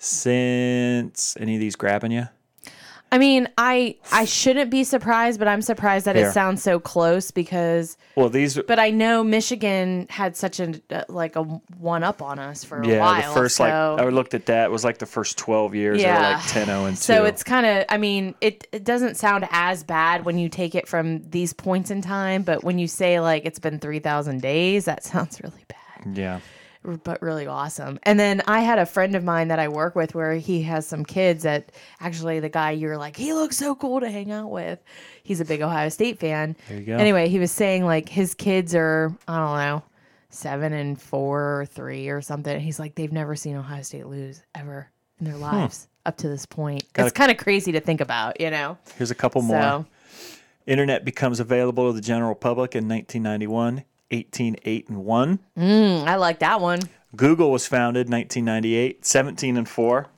Since 0.00 1.36
any 1.38 1.54
of 1.54 1.60
these 1.60 1.76
grabbing 1.76 2.10
you? 2.12 2.28
I 3.12 3.18
mean, 3.18 3.48
I 3.58 3.96
I 4.12 4.24
shouldn't 4.24 4.70
be 4.70 4.84
surprised, 4.84 5.40
but 5.40 5.48
I'm 5.48 5.62
surprised 5.62 6.06
that 6.06 6.14
Here. 6.14 6.28
it 6.28 6.32
sounds 6.32 6.62
so 6.62 6.78
close 6.78 7.32
because. 7.32 7.96
Well, 8.14 8.28
these 8.28 8.56
But 8.56 8.78
I 8.78 8.90
know 8.90 9.24
Michigan 9.24 10.06
had 10.08 10.36
such 10.36 10.60
a 10.60 10.80
uh, 10.90 11.02
like 11.08 11.34
a 11.34 11.42
one 11.42 12.04
up 12.04 12.22
on 12.22 12.38
us 12.38 12.62
for 12.62 12.80
a 12.80 12.86
yeah, 12.86 13.00
while. 13.00 13.16
the 13.34 13.40
first 13.40 13.58
like 13.58 13.72
I 13.72 14.04
looked 14.10 14.34
at 14.34 14.46
that. 14.46 14.66
It 14.66 14.70
was 14.70 14.84
like 14.84 14.98
the 14.98 15.06
first 15.06 15.38
12 15.38 15.74
years 15.74 15.98
they 15.98 16.06
were 16.06 16.12
Yeah. 16.12 16.36
like 16.36 16.46
10 16.46 16.66
0 16.66 16.84
and 16.84 16.96
2. 16.96 17.00
So 17.02 17.24
it's 17.24 17.42
kind 17.42 17.66
of, 17.66 17.84
I 17.88 17.98
mean, 17.98 18.36
it, 18.40 18.68
it 18.70 18.84
doesn't 18.84 19.16
sound 19.16 19.48
as 19.50 19.82
bad 19.82 20.24
when 20.24 20.38
you 20.38 20.48
take 20.48 20.76
it 20.76 20.86
from 20.86 21.28
these 21.30 21.52
points 21.52 21.90
in 21.90 22.02
time, 22.02 22.42
but 22.42 22.62
when 22.62 22.78
you 22.78 22.86
say 22.86 23.18
like 23.18 23.44
it's 23.44 23.58
been 23.58 23.80
3,000 23.80 24.40
days, 24.40 24.84
that 24.84 25.02
sounds 25.12 25.40
really 25.42 25.64
bad, 25.66 26.16
yeah. 26.16 26.40
But 26.82 27.20
really 27.20 27.46
awesome. 27.46 27.98
And 28.04 28.18
then 28.18 28.42
I 28.46 28.60
had 28.60 28.78
a 28.78 28.86
friend 28.86 29.14
of 29.14 29.22
mine 29.22 29.48
that 29.48 29.58
I 29.58 29.68
work 29.68 29.94
with 29.94 30.14
where 30.14 30.34
he 30.34 30.62
has 30.62 30.86
some 30.86 31.04
kids 31.04 31.42
that 31.42 31.72
actually 32.00 32.40
the 32.40 32.48
guy 32.48 32.70
you're 32.70 32.96
like, 32.96 33.16
he 33.16 33.32
looks 33.32 33.56
so 33.56 33.74
cool 33.74 34.00
to 34.00 34.10
hang 34.10 34.32
out 34.32 34.50
with. 34.50 34.82
He's 35.22 35.40
a 35.40 35.44
big 35.44 35.60
Ohio 35.60 35.88
State 35.90 36.18
fan. 36.18 36.56
There 36.68 36.78
you 36.78 36.86
go. 36.86 36.96
Anyway, 36.96 37.28
he 37.28 37.38
was 37.38 37.50
saying 37.50 37.84
like 37.84 38.08
his 38.08 38.34
kids 38.34 38.74
are, 38.74 39.14
I 39.28 39.38
don't 39.38 39.58
know, 39.58 39.82
seven 40.30 40.72
and 40.72 41.00
four 41.00 41.60
or 41.60 41.66
three 41.66 42.08
or 42.08 42.22
something. 42.22 42.58
He's 42.58 42.78
like, 42.78 42.94
they've 42.94 43.12
never 43.12 43.36
seen 43.36 43.56
Ohio 43.56 43.82
State 43.82 44.06
lose 44.06 44.42
ever 44.54 44.90
in 45.18 45.26
their 45.26 45.34
hmm. 45.34 45.42
lives 45.42 45.88
up 46.06 46.16
to 46.18 46.28
this 46.28 46.46
point. 46.46 46.90
Gotta- 46.92 47.08
it's 47.08 47.16
kind 47.16 47.30
of 47.30 47.36
crazy 47.36 47.72
to 47.72 47.80
think 47.80 48.00
about, 48.00 48.40
you 48.40 48.50
know? 48.50 48.78
Here's 48.96 49.10
a 49.10 49.14
couple 49.14 49.42
more. 49.42 49.60
So, 49.60 49.86
Internet 50.66 51.04
becomes 51.04 51.40
available 51.40 51.88
to 51.88 51.92
the 51.92 52.00
general 52.00 52.34
public 52.34 52.74
in 52.74 52.88
1991, 52.88 53.84
18, 54.10 54.56
8, 54.64 54.88
and 54.88 55.04
1. 55.04 55.38
mm, 55.58 56.06
I 56.06 56.16
like 56.16 56.40
that 56.40 56.60
one. 56.60 56.80
Google 57.16 57.50
was 57.50 57.66
founded 57.66 58.08
1998, 58.08 59.04
17 59.04 59.56
and 59.56 59.68
4. 59.68 60.06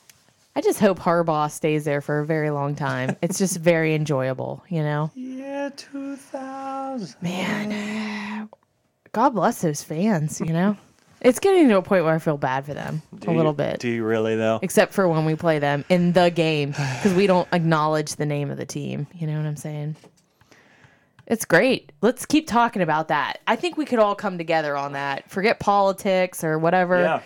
I 0.57 0.63
just 0.63 0.81
hope 0.81 1.01
Harbaugh 1.01 1.51
stays 1.51 1.85
there 1.85 2.01
for 2.01 2.21
a 2.21 2.27
very 2.27 2.51
long 2.51 2.77
time. 2.77 3.17
It's 3.21 3.39
just 3.39 3.57
very 3.59 3.95
enjoyable, 3.95 4.65
you 4.71 4.83
know? 4.83 5.11
Yeah, 5.15 5.69
2000. 5.77 7.17
Man, 7.21 8.49
God 9.13 9.31
bless 9.31 9.61
those 9.61 9.83
fans, 9.83 10.41
you 10.41 10.53
know? 10.53 10.79
It's 11.25 11.41
getting 11.41 11.69
to 11.71 11.79
a 11.79 11.83
point 11.83 12.05
where 12.05 12.15
I 12.15 12.19
feel 12.19 12.37
bad 12.37 12.67
for 12.67 12.75
them 12.75 13.03
Do 13.19 13.29
a 13.29 13.31
you- 13.33 13.37
little 13.39 13.55
bit. 13.55 13.81
Do 13.81 13.89
you 13.89 14.05
really, 14.05 14.37
though? 14.37 14.61
Except 14.63 14.93
for 14.93 15.09
when 15.09 15.25
we 15.25 15.35
play 15.35 15.59
them 15.59 15.85
in 15.89 16.13
the 16.13 16.31
game 16.31 16.71
because 16.71 17.15
we 17.15 17.27
don't 17.27 17.49
acknowledge 17.51 18.15
the 18.17 18.27
name 18.27 18.51
of 18.51 18.59
the 18.59 18.67
team. 18.67 19.07
You 19.15 19.27
know 19.27 19.39
what 19.39 19.47
I'm 19.47 19.57
saying? 19.57 19.97
It's 21.27 21.47
great. 21.47 21.91
Let's 22.03 22.27
keep 22.27 22.47
talking 22.47 22.83
about 22.83 23.09
that. 23.09 23.39
I 23.47 23.57
think 23.57 23.79
we 23.79 23.87
could 23.87 23.99
all 23.99 24.15
come 24.15 24.37
together 24.37 24.77
on 24.77 24.93
that. 24.93 25.31
Forget 25.31 25.59
politics 25.59 26.45
or 26.45 26.59
whatever. 26.59 27.01
Yeah. 27.01 27.23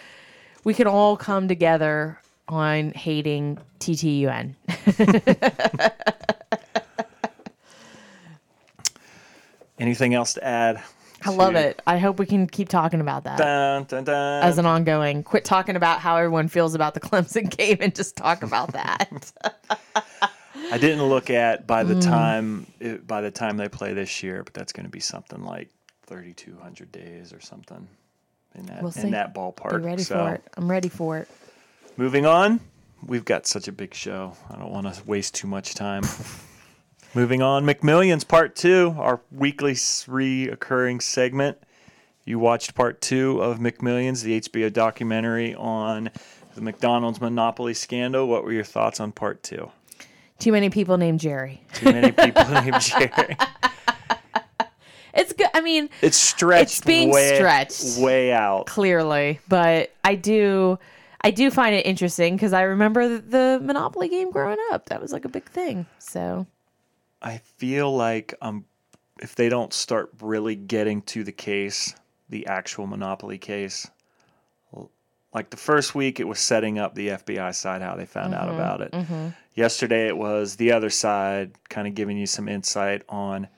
We 0.63 0.73
can 0.75 0.87
all 0.87 1.17
come 1.17 1.49
together 1.49 2.21
on 2.47 2.93
hating 2.93 3.59
TTUN. 3.81 4.55
Anything 9.79 10.15
else 10.15 10.35
to 10.35 10.45
add? 10.45 10.83
I 11.25 11.31
love 11.31 11.55
it. 11.57 11.83
I 11.87 11.99
hope 11.99 12.19
we 12.19 12.27
can 12.27 12.47
keep 12.47 12.69
talking 12.69 13.01
about 13.01 13.25
that 13.25 13.39
Dun, 13.39 13.85
dun, 13.85 14.05
dun. 14.05 14.43
as 14.45 14.59
an 14.59 14.67
ongoing. 14.67 15.23
Quit 15.25 15.45
talking 15.45 15.75
about 15.77 16.01
how 16.01 16.17
everyone 16.17 16.49
feels 16.49 16.75
about 16.75 16.95
the 16.95 17.01
Clemson 17.09 17.51
game 17.55 17.79
and 17.81 17.95
just 17.95 18.17
talk 18.17 18.43
about 18.43 18.73
that. 18.73 19.33
I 20.71 20.79
didn't 20.79 21.03
look 21.05 21.31
at 21.31 21.67
by 21.67 21.83
Mm. 21.85 21.89
the 21.89 22.01
time 22.01 22.67
it, 22.81 23.07
by 23.07 23.21
the 23.21 23.31
time 23.31 23.57
they 23.57 23.69
play 23.69 23.95
this 23.95 24.23
year, 24.23 24.43
but 24.45 24.55
that's 24.55 24.73
going 24.73 24.85
to 24.87 24.91
be 24.91 25.01
something 25.01 25.43
like 25.45 25.71
3,200 26.07 26.93
days 26.93 27.33
or 27.33 27.41
something 27.41 27.89
in 28.55 28.67
that 28.67 28.83
We'll 28.83 28.93
in 28.97 29.11
that 29.13 29.35
Be 29.35 29.41
ballpark. 29.41 29.85
ready 29.85 30.03
so, 30.03 30.17
for 30.17 30.35
it. 30.35 30.43
I'm 30.57 30.71
ready 30.71 30.89
for 30.89 31.19
it. 31.19 31.29
moving 31.97 32.27
on, 32.27 32.61
we've 33.07 33.25
got 33.25 33.47
such 33.47 33.67
a 33.69 33.73
big 33.73 33.95
show. 33.95 34.35
I 34.51 34.57
don't 34.57 34.71
want 34.71 34.93
to 34.93 35.03
waste 35.05 35.35
too 35.35 35.47
much 35.49 35.75
time. 35.75 36.03
moving 37.15 37.43
on, 37.43 37.65
McMillions 37.65 38.27
Part 38.27 38.57
Two, 38.57 38.95
our 38.99 39.21
weekly 39.31 39.73
reoccurring 39.75 41.03
segment. 41.03 41.59
You 42.25 42.39
watched 42.39 42.75
Part 42.75 43.01
Two 43.01 43.41
of 43.41 43.59
McMillions, 43.59 44.23
the 44.23 44.41
HBO 44.41 44.73
documentary 44.73 45.55
on 45.55 46.11
the 46.55 46.61
McDonald's 46.61 47.21
monopoly 47.21 47.75
scandal. 47.75 48.27
What 48.29 48.45
were 48.45 48.53
your 48.53 48.65
thoughts 48.65 49.01
on 49.01 49.13
Part 49.13 49.43
Two? 49.43 49.71
Too 50.39 50.53
many 50.53 50.71
people 50.71 50.99
named 50.99 51.21
Jerry. 51.21 51.63
Too 51.75 51.87
many 51.93 52.13
people 52.13 52.45
named 52.49 52.81
Jerry. 52.81 53.37
It's 55.15 55.33
good. 55.33 55.49
I 55.53 55.63
mean, 55.63 55.89
It's 56.01 56.17
stretched. 56.17 56.79
It's 56.79 56.81
being 56.83 57.11
way, 57.11 57.35
stretched. 57.37 57.99
way 57.99 58.33
out. 58.33 58.67
clearly, 58.67 59.41
but 59.49 59.93
I 60.05 60.15
do, 60.15 60.79
I 61.23 61.33
do 61.33 61.51
find 61.51 61.75
it 61.75 61.87
interesting 61.87 62.37
because 62.37 62.53
I 62.53 62.63
remember 62.63 63.09
the, 63.09 63.21
the 63.21 63.61
Monopoly 63.61 64.09
game 64.09 64.31
growing 64.31 64.59
up. 64.71 64.87
That 64.91 65.01
was 65.01 65.13
like 65.13 65.25
a 65.25 65.29
big 65.29 65.47
thing. 65.51 65.87
So 65.99 66.47
I 67.21 67.39
feel 67.39 67.95
like 67.95 68.35
um, 68.41 68.65
if 69.21 69.35
they 69.35 69.49
don't 69.49 69.73
start 69.73 70.11
really 70.21 70.55
getting 70.55 71.03
to 71.03 71.25
the 71.25 71.33
case, 71.33 71.95
the 72.29 72.47
actual 72.47 72.87
Monopoly 72.87 73.39
case, 73.39 73.91
like 75.35 75.51
the 75.51 75.57
first 75.57 75.95
week, 75.95 76.21
it 76.21 76.25
was 76.25 76.39
setting 76.39 76.79
up 76.79 76.95
the 76.95 77.09
FBI 77.09 77.55
side 77.55 77.83
how 77.83 77.97
they 77.97 78.07
found 78.07 78.35
out 78.35 78.49
mm-hmm. 78.49 78.55
about 78.55 78.81
it. 78.81 78.93
Mm-hmm. 78.93 79.29
Yesterday, 79.55 80.07
it 80.07 80.17
was 80.17 80.57
the 80.57 80.73
other 80.73 80.91
side, 80.91 81.53
kind 81.69 81.87
of 81.87 81.95
giving 81.95 82.17
you 82.17 82.27
some 82.27 82.49
insight 82.49 83.03
on 83.09 83.49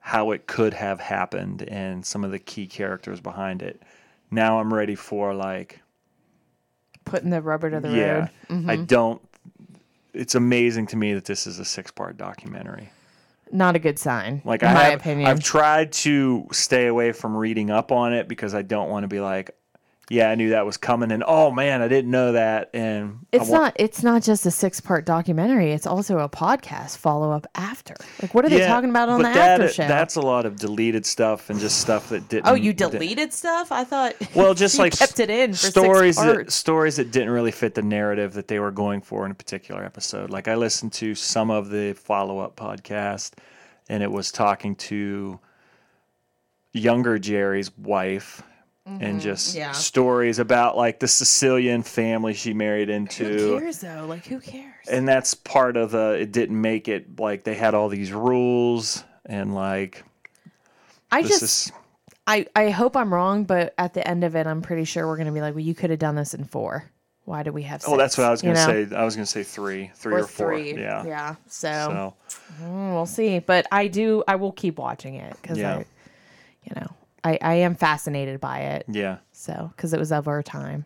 how 0.00 0.30
it 0.32 0.46
could 0.46 0.74
have 0.74 0.98
happened 0.98 1.62
and 1.62 2.04
some 2.04 2.24
of 2.24 2.30
the 2.30 2.38
key 2.38 2.66
characters 2.66 3.20
behind 3.20 3.62
it. 3.62 3.82
Now 4.30 4.58
I'm 4.58 4.72
ready 4.72 4.94
for 4.94 5.34
like 5.34 5.80
putting 7.04 7.30
the 7.30 7.42
rubber 7.42 7.70
to 7.70 7.80
the 7.80 7.90
yeah, 7.90 8.12
road. 8.12 8.30
Mm-hmm. 8.48 8.70
I 8.70 8.76
don't. 8.76 9.22
It's 10.14 10.34
amazing 10.34 10.86
to 10.88 10.96
me 10.96 11.14
that 11.14 11.24
this 11.24 11.46
is 11.46 11.58
a 11.58 11.64
six 11.64 11.90
part 11.90 12.16
documentary. 12.16 12.90
Not 13.52 13.74
a 13.74 13.80
good 13.80 13.98
sign, 13.98 14.42
Like 14.44 14.62
in 14.62 14.68
I 14.68 14.74
my 14.74 14.82
have, 14.84 15.00
opinion. 15.00 15.28
I've 15.28 15.42
tried 15.42 15.90
to 15.92 16.46
stay 16.52 16.86
away 16.86 17.10
from 17.12 17.36
reading 17.36 17.70
up 17.70 17.90
on 17.90 18.12
it 18.12 18.28
because 18.28 18.54
I 18.54 18.62
don't 18.62 18.88
want 18.90 19.02
to 19.04 19.08
be 19.08 19.18
like, 19.20 19.50
yeah, 20.12 20.28
I 20.28 20.34
knew 20.34 20.50
that 20.50 20.66
was 20.66 20.76
coming, 20.76 21.12
and 21.12 21.22
oh 21.24 21.52
man, 21.52 21.82
I 21.82 21.86
didn't 21.86 22.10
know 22.10 22.32
that, 22.32 22.70
and 22.74 23.24
it's 23.30 23.48
wa- 23.48 23.58
not. 23.58 23.76
It's 23.76 24.02
not 24.02 24.24
just 24.24 24.44
a 24.44 24.50
six-part 24.50 25.06
documentary. 25.06 25.70
It's 25.70 25.86
also 25.86 26.18
a 26.18 26.28
podcast 26.28 26.96
follow-up 26.96 27.46
after. 27.54 27.94
Like, 28.20 28.34
what 28.34 28.44
are 28.44 28.48
they 28.48 28.66
talking 28.66 28.90
about 28.90 29.08
on 29.08 29.22
but 29.22 29.28
the 29.28 29.34
that, 29.34 29.60
after 29.60 29.72
show? 29.72 29.86
That's 29.86 30.16
a 30.16 30.20
lot 30.20 30.46
of 30.46 30.56
deleted 30.56 31.06
stuff 31.06 31.48
and 31.48 31.60
just 31.60 31.80
stuff 31.80 32.08
that 32.08 32.28
didn't. 32.28 32.48
oh, 32.48 32.54
you 32.54 32.72
that- 32.72 32.90
deleted 32.90 33.32
stuff? 33.32 33.70
I 33.70 33.84
thought. 33.84 34.14
Well, 34.34 34.54
just 34.54 34.76
you 34.76 34.84
like 34.84 34.96
kept 34.98 35.20
it 35.20 35.28
in 35.30 35.52
for 35.52 35.56
stories 35.70 36.16
six 36.16 36.26
that 36.26 36.52
stories 36.52 36.96
that 36.96 37.10
didn't 37.12 37.30
really 37.30 37.50
fit 37.52 37.74
the 37.74 37.82
narrative 37.82 38.32
that 38.34 38.48
they 38.48 38.58
were 38.58 38.70
going 38.70 39.02
for 39.02 39.24
in 39.26 39.30
a 39.30 39.34
particular 39.34 39.84
episode. 39.84 40.30
Like 40.30 40.48
I 40.48 40.54
listened 40.56 40.92
to 40.94 41.14
some 41.14 41.50
of 41.50 41.68
the 41.70 41.92
follow 41.92 42.38
up 42.38 42.56
podcast, 42.56 43.32
and 43.88 44.02
it 44.02 44.10
was 44.10 44.32
talking 44.32 44.74
to 44.76 45.38
younger 46.72 47.18
Jerry's 47.18 47.76
wife. 47.76 48.42
And 49.00 49.20
just 49.20 49.50
Mm-hmm. 49.50 49.58
yeah. 49.58 49.72
stories 49.72 50.38
about 50.38 50.76
like 50.76 50.98
the 51.00 51.08
Sicilian 51.08 51.82
family 51.82 52.34
she 52.34 52.52
married 52.54 52.88
into. 52.90 53.24
Who 53.24 53.60
cares 53.60 53.78
though? 53.78 54.06
Like, 54.08 54.26
who 54.26 54.40
cares? 54.40 54.88
and 54.90 55.06
that's 55.06 55.34
part 55.34 55.76
of 55.76 55.90
the. 55.92 56.12
It 56.20 56.32
didn't 56.32 56.60
make 56.60 56.88
it 56.88 57.18
like 57.20 57.44
they 57.44 57.54
had 57.54 57.74
all 57.74 57.88
these 57.88 58.12
rules 58.12 59.04
and 59.26 59.54
like 59.54 60.02
I 61.12 61.22
just, 61.22 61.42
is 61.42 61.72
I, 62.26 62.46
I 62.54 62.70
hope 62.70 62.96
I'm 62.96 63.12
wrong, 63.12 63.44
but 63.44 63.74
at 63.78 63.94
the 63.94 64.06
end 64.06 64.24
of 64.24 64.34
it, 64.36 64.46
I'm 64.46 64.62
pretty 64.62 64.84
sure 64.84 65.06
we're 65.06 65.16
gonna 65.16 65.32
be 65.32 65.40
like, 65.40 65.54
well, 65.54 65.64
you 65.64 65.74
could 65.74 65.90
have 65.90 65.98
done 65.98 66.14
this 66.14 66.34
in 66.34 66.44
four. 66.44 66.84
Why 67.24 67.42
do 67.42 67.52
we 67.52 67.62
have? 67.64 67.82
Six? 67.82 67.92
oh 67.92 67.96
that's 67.96 68.16
what 68.18 68.26
I 68.26 68.30
was 68.30 68.42
gonna 68.42 68.54
know? 68.54 68.86
say. 68.86 68.96
I 68.96 69.04
was 69.04 69.14
gonna 69.14 69.26
say 69.26 69.42
three, 69.44 69.90
three 69.94 70.14
or, 70.14 70.18
Or 70.20 70.26
four. 70.26 70.48
three. 70.56 70.74
Yeah. 70.74 71.04
Yeah. 71.06 71.34
So, 71.46 72.14
So 72.58 72.64
mm, 72.64 72.92
we'll 72.92 73.06
see. 73.06 73.38
But 73.38 73.66
I 73.70 73.86
do. 73.88 74.24
I 74.26 74.36
will 74.36 74.52
keep 74.52 74.78
watching 74.78 75.14
it 75.16 75.36
because 75.40 75.58
Yeah. 75.58 75.76
I, 75.76 75.84
you 76.64 76.72
know, 76.76 76.90
I, 77.24 77.38
I 77.42 77.54
am 77.54 77.74
fascinated 77.74 78.40
by 78.40 78.60
it. 78.60 78.84
yeah. 78.88 79.18
So, 79.32 79.72
because 79.76 79.92
it 79.92 79.98
was 79.98 80.12
of 80.12 80.28
our 80.28 80.42
time. 80.42 80.84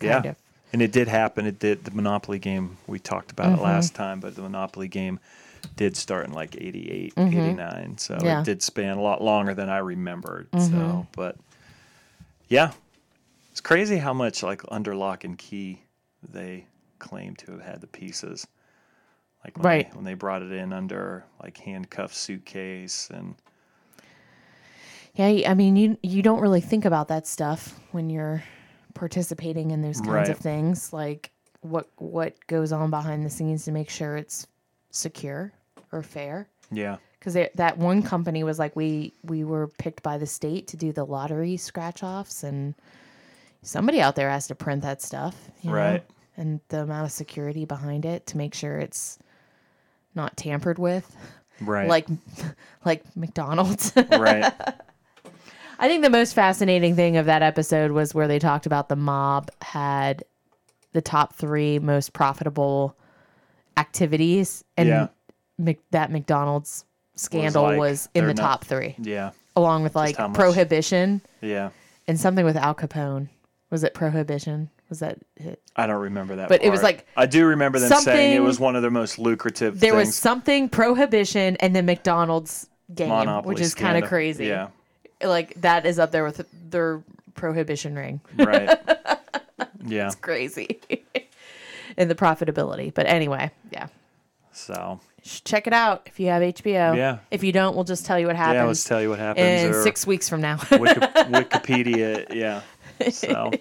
Yeah. 0.00 0.18
Of. 0.18 0.36
And 0.72 0.80
it 0.82 0.90
did 0.92 1.08
happen. 1.08 1.46
It 1.46 1.58
did. 1.58 1.84
The 1.84 1.90
Monopoly 1.90 2.38
game, 2.38 2.76
we 2.86 2.98
talked 2.98 3.30
about 3.30 3.46
Mm-hmm. 3.46 3.60
it 3.60 3.62
last 3.62 3.94
time, 3.94 4.20
but 4.20 4.34
the 4.34 4.42
Monopoly 4.42 4.88
game 4.88 5.20
did 5.76 5.96
start 5.96 6.26
in 6.26 6.32
like 6.32 6.56
88, 6.56 7.12
89. 7.16 7.98
So 7.98 8.14
Mm-hmm. 8.14 8.24
Yeah. 8.26 8.32
Mm-hmm. 8.32 8.40
it 8.40 8.44
did 8.44 8.62
span 8.62 8.96
a 8.96 9.02
lot 9.02 9.22
longer 9.22 9.54
than 9.54 9.68
I 9.68 9.78
remembered. 9.78 10.48
So, 10.58 11.06
but 11.12 11.36
yeah, 12.48 12.72
it's 13.50 13.60
crazy 13.60 13.96
how 13.98 14.12
much 14.12 14.42
like 14.42 14.62
under 14.70 14.94
lock 14.94 15.24
and 15.24 15.36
key 15.38 15.82
they 16.32 16.66
claim 16.98 17.34
to 17.36 17.52
have 17.52 17.62
had 17.62 17.80
the 17.80 17.86
pieces. 17.86 18.46
Like 19.44 19.56
when 19.56 19.64
Right. 19.66 19.90
They, 19.90 19.96
when 19.96 20.04
they 20.04 20.14
brought 20.14 20.42
it 20.42 20.52
in 20.52 20.72
under 20.72 21.24
like 21.42 21.56
handcuff 21.58 22.14
suitcase 22.14 23.08
and 23.12 23.34
Yeah, 25.14 25.50
I 25.50 25.54
mean, 25.54 25.76
you 25.76 25.98
you 26.02 26.22
don't 26.22 26.40
really 26.40 26.60
think 26.60 26.84
about 26.84 27.08
that 27.08 27.26
stuff 27.26 27.78
when 27.92 28.08
you're 28.10 28.42
participating 28.94 29.70
in 29.70 29.82
those 29.82 30.00
kinds 30.00 30.10
Right. 30.12 30.28
of 30.30 30.38
things, 30.38 30.92
like 30.92 31.30
what 31.60 31.88
what 31.96 32.34
goes 32.46 32.72
on 32.72 32.90
behind 32.90 33.24
the 33.24 33.30
scenes 33.30 33.64
to 33.66 33.72
make 33.72 33.90
sure 33.90 34.16
it's 34.16 34.46
secure 34.90 35.52
or 35.92 36.02
fair. 36.02 36.48
yeah, 36.70 36.96
Because 37.18 37.34
that 37.54 37.76
one 37.78 38.02
company 38.02 38.42
was 38.44 38.58
like, 38.58 38.74
we 38.74 39.12
we 39.22 39.44
were 39.44 39.68
picked 39.68 40.02
by 40.02 40.16
the 40.18 40.26
state 40.26 40.66
to 40.68 40.76
do 40.76 40.92
the 40.92 41.04
lottery 41.04 41.56
scratch 41.58 42.02
offs, 42.02 42.42
and 42.42 42.74
somebody 43.62 44.00
out 44.00 44.16
there 44.16 44.30
has 44.30 44.46
to 44.48 44.54
print 44.54 44.82
that 44.82 45.02
stuff, 45.02 45.36
you 45.60 45.70
know? 45.70 45.76
Right. 45.76 46.04
And 46.38 46.60
the 46.68 46.80
amount 46.82 47.04
of 47.04 47.12
security 47.12 47.66
behind 47.66 48.06
it 48.06 48.26
to 48.28 48.38
make 48.38 48.54
sure 48.54 48.78
it's 48.78 49.18
not 50.14 50.34
tampered 50.38 50.78
with, 50.78 51.14
right, 51.60 51.86
like 51.88 52.08
like 52.86 53.04
McDonald's. 53.14 53.92
right, 54.10 54.50
I 55.82 55.88
think 55.88 56.04
the 56.04 56.10
most 56.10 56.34
fascinating 56.34 56.94
thing 56.94 57.16
of 57.16 57.26
that 57.26 57.42
episode 57.42 57.90
was 57.90 58.14
where 58.14 58.28
they 58.28 58.38
talked 58.38 58.66
about 58.66 58.88
the 58.88 58.94
mob 58.94 59.50
had 59.60 60.22
the 60.92 61.02
top 61.02 61.34
three 61.34 61.80
most 61.80 62.12
profitable 62.12 62.96
activities, 63.76 64.62
and 64.76 64.88
Yeah. 64.88 65.08
Mc, 65.58 65.80
that 65.90 66.12
McDonald's 66.12 66.84
scandal 67.16 67.64
like, 67.64 67.78
was, 67.78 68.08
in 68.14 68.28
the 68.28 68.34
not- 68.34 68.42
top 68.42 68.64
three, 68.64 68.94
yeah, 68.98 69.32
along 69.56 69.82
with 69.82 69.96
like 69.96 70.16
prohibition 70.34 71.20
yeah. 71.40 71.70
and 72.06 72.18
something 72.18 72.44
with 72.44 72.56
Al 72.56 72.76
Capone. 72.76 73.28
Was 73.70 73.82
it 73.82 73.92
prohibition? 73.92 74.70
Was 74.88 75.00
that 75.00 75.18
it? 75.36 75.60
I 75.74 75.88
don't 75.88 76.00
remember 76.00 76.36
that. 76.36 76.48
But 76.48 76.62
it 76.62 76.70
was 76.70 76.84
like 76.84 77.06
I 77.16 77.26
do 77.26 77.44
remember 77.46 77.80
them 77.80 77.90
saying 78.02 78.36
it 78.36 78.40
was 78.40 78.60
one 78.60 78.76
of 78.76 78.82
their 78.82 78.90
most 78.92 79.18
lucrative. 79.18 79.80
There 79.80 79.94
things. 79.94 80.06
was 80.08 80.14
something 80.14 80.68
prohibition 80.68 81.56
and 81.56 81.74
then 81.74 81.86
McDonald's 81.86 82.68
game, 82.94 83.08
Monopoly 83.08 83.54
which 83.54 83.62
is 83.62 83.74
kind 83.74 84.00
of 84.00 84.08
crazy. 84.08 84.46
Yeah, 84.46 84.68
Like 85.24 85.60
that 85.60 85.86
is 85.86 85.98
up 85.98 86.10
there 86.10 86.24
with 86.24 86.46
their 86.70 87.02
prohibition 87.34 87.96
ring. 87.96 88.20
right. 88.36 88.78
yeah. 89.86 90.06
It's 90.06 90.14
crazy 90.16 90.80
and 91.96 92.10
the 92.10 92.14
profitability. 92.14 92.92
But 92.92 93.06
anyway, 93.06 93.50
yeah. 93.70 93.88
So 94.52 95.00
Check 95.24 95.68
it 95.68 95.72
out 95.72 96.02
if 96.06 96.18
you 96.18 96.28
have 96.28 96.42
HBO. 96.42 96.96
Yeah. 96.96 97.18
If 97.30 97.44
you 97.44 97.52
don't, 97.52 97.76
we'll 97.76 97.84
just 97.84 98.04
tell 98.04 98.18
you 98.18 98.26
what 98.26 98.34
happens 98.34 98.56
yeah, 98.56 98.64
let's 98.64 98.84
tell 98.84 99.00
you 99.00 99.08
what 99.08 99.20
happens. 99.20 99.76
in 99.76 99.82
six 99.82 100.04
weeks 100.04 100.28
from 100.28 100.40
now. 100.40 100.56
Wikipedia. 100.56 102.34
Yeah. 102.34 102.62
So. 103.10 103.52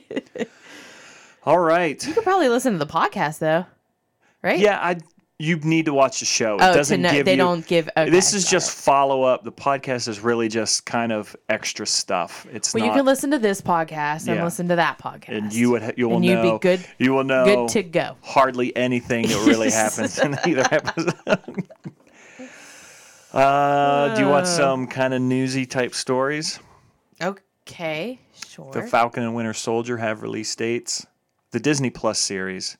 All 1.43 1.60
right. 1.60 2.04
you 2.06 2.13
could 2.13 2.24
probably 2.24 2.50
listen 2.50 2.74
to 2.74 2.80
the 2.80 2.88
podcast 2.88 3.39
though, 3.39 3.65
right? 4.41 4.60
Yeah, 4.60 4.80
I. 4.82 4.97
You 5.41 5.58
need 5.58 5.86
to 5.86 5.93
watch 5.93 6.19
the 6.19 6.25
show. 6.25 6.56
It 6.58 6.62
Oh, 6.62 6.71
to 6.71 6.77
doesn't 6.77 7.01
know 7.01 7.12
give 7.12 7.25
they 7.25 7.32
you. 7.32 7.38
don't 7.38 7.65
give. 7.65 7.89
Okay, 7.97 8.10
this 8.12 8.34
is 8.34 8.47
just 8.47 8.77
it. 8.77 8.82
follow 8.84 9.23
up. 9.23 9.43
The 9.43 9.51
podcast 9.51 10.08
is 10.08 10.19
really 10.19 10.47
just 10.47 10.86
kind 10.86 11.12
of 11.12 11.36
extra 11.49 11.88
stuff. 11.88 12.45
It's 12.54 12.73
Well, 12.73 12.86
not. 12.86 12.91
you 12.91 12.99
can 12.99 13.06
listen 13.06 13.32
to 13.32 13.39
this 13.39 13.60
podcast 13.60 14.27
and 14.27 14.38
Yeah. 14.38 14.43
listen 14.43 14.67
to 14.67 14.75
that 14.75 14.99
podcast, 14.99 15.36
and 15.36 15.51
you 15.51 15.71
would. 15.71 15.95
You 15.97 16.10
will 16.10 16.17
And 16.17 16.25
you'd 16.25 16.36
know. 16.36 16.54
be 16.54 16.60
good- 16.60 16.86
You 16.99 17.13
will 17.13 17.23
know. 17.23 17.45
good 17.45 17.69
to 17.69 17.84
go. 17.84 18.17
hardly 18.21 18.75
anything 18.77 19.27
that 19.27 19.47
really 19.47 19.71
happens 19.84 20.19
in 20.19 20.38
either 20.45 20.65
episode. 20.71 21.15
uh, 23.34 24.15
do 24.15 24.21
you 24.21 24.27
want 24.27 24.47
some 24.47 24.88
kind 24.88 25.13
of 25.13 25.21
newsy 25.21 25.65
type 25.65 25.93
stories? 25.95 26.60
Okay, 27.21 28.19
sure. 28.47 28.71
The 28.73 28.84
Falcon 28.84 29.23
and 29.23 29.36
Winter 29.36 29.54
Soldier 29.54 29.97
have 29.97 30.21
release 30.21 30.54
dates. 30.56 31.06
The 31.51 31.60
Disney 31.60 31.89
Plus 31.89 32.19
series 32.19 32.77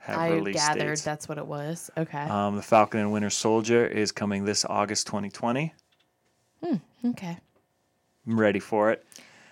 have 0.00 0.18
I 0.18 0.30
release 0.30 0.56
gathered 0.56 0.86
dates. 0.88 1.02
that's 1.02 1.28
what 1.28 1.38
it 1.38 1.46
was. 1.46 1.90
Okay. 1.96 2.18
Um, 2.22 2.56
the 2.56 2.62
Falcon 2.62 3.00
and 3.00 3.12
Winter 3.12 3.30
Soldier 3.30 3.86
is 3.86 4.12
coming 4.12 4.44
this 4.44 4.64
August 4.64 5.06
2020. 5.06 5.72
Hmm, 6.64 6.76
okay. 7.10 7.38
I'm 8.26 8.38
ready 8.40 8.60
for 8.60 8.90
it. 8.90 9.04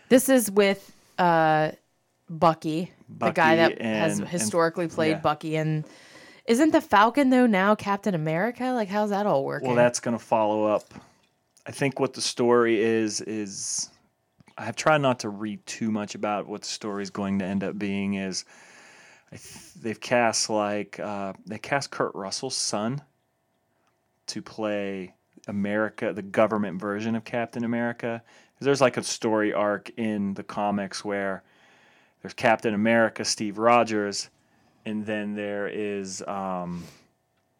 This 0.08 0.28
is 0.28 0.50
with 0.50 0.92
uh, 1.18 1.72
Bucky, 2.30 2.92
the 3.08 3.30
guy 3.30 3.56
Bucky 3.56 3.74
that 3.74 3.82
has 3.82 4.12
and- 4.12 4.20
and- 4.22 4.28
historically 4.28 4.88
played 4.88 5.11
yeah. 5.11 5.18
Bucky, 5.20 5.56
and 5.56 5.84
isn't 6.46 6.72
the 6.72 6.80
Falcon 6.80 7.30
though 7.30 7.46
now 7.46 7.74
Captain 7.74 8.14
America? 8.14 8.64
Like, 8.72 8.88
how's 8.88 9.11
that 9.11 9.26
all 9.26 9.44
working? 9.44 9.68
Well, 9.68 9.76
that's 9.76 10.00
going 10.00 10.16
to 10.16 10.22
follow 10.24 10.64
up. 10.64 10.94
I 11.66 11.70
think 11.72 12.00
what 12.00 12.14
the 12.14 12.22
story 12.22 12.80
is 12.80 13.20
is 13.20 13.90
I 14.56 14.64
have 14.64 14.76
tried 14.76 15.02
not 15.02 15.20
to 15.20 15.28
read 15.28 15.64
too 15.66 15.90
much 15.90 16.14
about 16.14 16.46
what 16.48 16.62
the 16.62 16.68
story 16.68 17.02
is 17.02 17.11
going 17.11 17.38
to 17.40 17.44
end 17.44 17.62
up 17.62 17.78
being. 17.78 18.14
Is 18.14 18.46
they've 19.80 20.00
cast 20.00 20.50
like 20.50 20.98
uh, 21.00 21.32
they 21.46 21.58
cast 21.58 21.90
Kurt 21.90 22.14
Russell's 22.14 22.56
son 22.56 23.02
to 24.26 24.42
play 24.42 25.14
America, 25.46 26.12
the 26.12 26.22
government 26.22 26.80
version 26.80 27.14
of 27.14 27.24
Captain 27.24 27.64
America. 27.64 28.22
there's 28.60 28.80
like 28.80 28.96
a 28.96 29.02
story 29.02 29.52
arc 29.52 29.90
in 29.96 30.34
the 30.34 30.42
comics 30.42 31.04
where 31.04 31.42
there's 32.22 32.34
Captain 32.34 32.74
America, 32.74 33.24
Steve 33.24 33.58
Rogers, 33.58 34.28
and 34.84 35.06
then 35.06 35.34
there 35.34 35.68
is 35.68 36.22
um, 36.26 36.84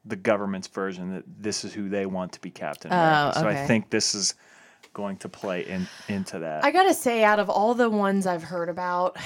the 0.05 0.17
government's 0.17 0.69
version 0.69 1.15
that 1.15 1.25
this 1.41 1.65
is 1.65 1.73
who 1.73 1.89
they 1.89 2.07
want 2.07 2.33
to 2.33 2.41
be 2.41 2.51
Captain 2.51 2.93
America. 2.93 3.33
Oh, 3.37 3.43
So 3.43 3.49
I 3.49 3.67
think 3.67 3.91
this 3.91 4.15
is 4.15 4.35
going 4.93 5.17
to 5.19 5.29
play 5.29 5.67
in 5.67 5.87
into 6.09 6.41
that. 6.41 6.65
I 6.65 6.71
gotta 6.73 6.95
say, 6.95 7.23
out 7.23 7.39
of 7.39 7.49
all 7.49 7.75
the 7.75 7.89
ones 7.89 8.27
I've 8.27 8.43
heard 8.43 8.69
about 8.69 9.17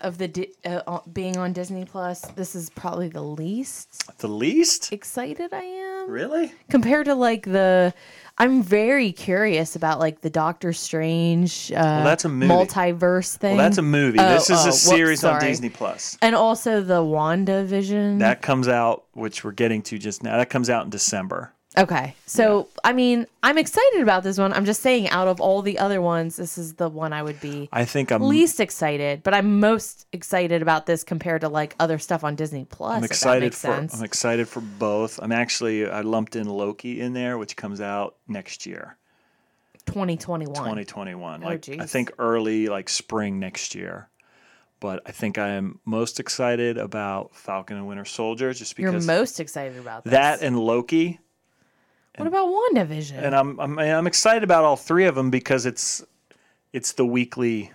of 0.00 0.18
the 0.18 0.28
di- 0.28 0.52
uh, 0.64 0.80
uh, 0.86 1.00
being 1.12 1.36
on 1.36 1.52
Disney 1.52 1.84
Plus, 1.84 2.20
this 2.36 2.54
is 2.54 2.70
probably 2.70 3.08
the 3.08 3.22
least 3.22 4.02
the 4.18 4.28
least? 4.28 4.92
excited 4.92 5.52
I 5.52 5.62
am 5.62 6.10
Really? 6.10 6.52
compared 6.68 7.06
to 7.06 7.14
like 7.14 7.44
the. 7.44 7.92
I'm 8.38 8.62
very 8.62 9.12
curious 9.12 9.76
about 9.76 9.98
like 9.98 10.22
the 10.22 10.30
Doctor 10.30 10.72
Strange 10.72 11.70
uh, 11.72 12.04
that's 12.04 12.24
a 12.24 12.28
movie. 12.28 12.50
multiverse 12.52 13.36
thing. 13.36 13.56
Well, 13.56 13.66
that's 13.66 13.78
a 13.78 13.82
movie. 13.82 14.18
Oh, 14.18 14.28
this 14.30 14.48
is 14.48 14.58
oh, 14.58 14.62
a 14.62 14.64
whoops, 14.66 14.80
series 14.80 15.24
on. 15.24 15.40
Disney 15.40 15.68
Plus. 15.68 16.16
and 16.22 16.34
also 16.34 16.80
the 16.82 17.02
WandaVision. 17.02 18.18
That 18.20 18.40
comes 18.42 18.66
out, 18.68 19.04
which 19.12 19.44
we're 19.44 19.52
getting 19.52 19.82
to 19.82 19.98
just 19.98 20.22
now. 20.22 20.36
That 20.38 20.48
comes 20.50 20.70
out 20.70 20.84
in 20.84 20.90
December. 20.90 21.52
Okay. 21.78 22.16
So, 22.26 22.68
I 22.82 22.92
mean, 22.92 23.26
I'm 23.44 23.56
excited 23.56 24.00
about 24.00 24.24
this 24.24 24.38
one. 24.38 24.52
I'm 24.52 24.64
just 24.64 24.82
saying, 24.82 25.08
out 25.10 25.28
of 25.28 25.40
all 25.40 25.62
the 25.62 25.78
other 25.78 26.02
ones, 26.02 26.36
this 26.36 26.58
is 26.58 26.74
the 26.74 26.88
one 26.88 27.12
I 27.12 27.22
would 27.22 27.40
be 27.40 27.68
I 27.72 27.84
think 27.84 28.10
I'm 28.10 28.22
least 28.22 28.58
excited, 28.58 29.22
but 29.22 29.34
I'm 29.34 29.60
most 29.60 30.06
excited 30.12 30.62
about 30.62 30.86
this 30.86 31.04
compared 31.04 31.42
to 31.42 31.48
like 31.48 31.76
other 31.78 31.98
stuff 31.98 32.24
on 32.24 32.34
Disney 32.34 32.64
Plus. 32.68 32.96
I'm 32.96 33.04
excited 33.04 33.54
for 33.54 33.60
sense. 33.60 33.94
I'm 33.94 34.04
excited 34.04 34.48
for 34.48 34.60
both. 34.60 35.20
I'm 35.22 35.30
actually 35.30 35.88
I 35.88 36.00
lumped 36.00 36.34
in 36.34 36.48
Loki 36.48 37.00
in 37.00 37.12
there, 37.12 37.38
which 37.38 37.54
comes 37.54 37.80
out 37.80 38.16
next 38.26 38.66
year, 38.66 38.96
2021. 39.86 40.54
2021. 40.54 41.44
Oh, 41.44 41.46
Like 41.46 41.68
I 41.68 41.86
think 41.86 42.10
early 42.18 42.66
like 42.66 42.88
spring 42.88 43.38
next 43.38 43.74
year. 43.74 44.08
But 44.80 45.02
I 45.04 45.12
think 45.12 45.36
I 45.36 45.50
am 45.50 45.78
most 45.84 46.20
excited 46.20 46.78
about 46.78 47.36
Falcon 47.36 47.76
and 47.76 47.86
Winter 47.86 48.06
Soldier 48.06 48.54
just 48.54 48.74
because 48.76 49.06
You're 49.06 49.14
most 49.14 49.38
excited 49.38 49.78
about 49.78 50.04
this. 50.04 50.12
that 50.12 50.40
and 50.40 50.58
Loki. 50.58 51.20
What 52.16 52.28
about 52.28 52.48
WandaVision? 52.48 53.22
And 53.22 53.34
I'm 53.34 53.58
I'm 53.60 53.78
I'm 53.78 54.06
excited 54.06 54.42
about 54.42 54.64
all 54.64 54.76
three 54.76 55.06
of 55.06 55.14
them 55.14 55.30
because 55.30 55.66
it's 55.66 56.04
it's 56.72 56.92
the 56.92 57.06
weekly 57.06 57.72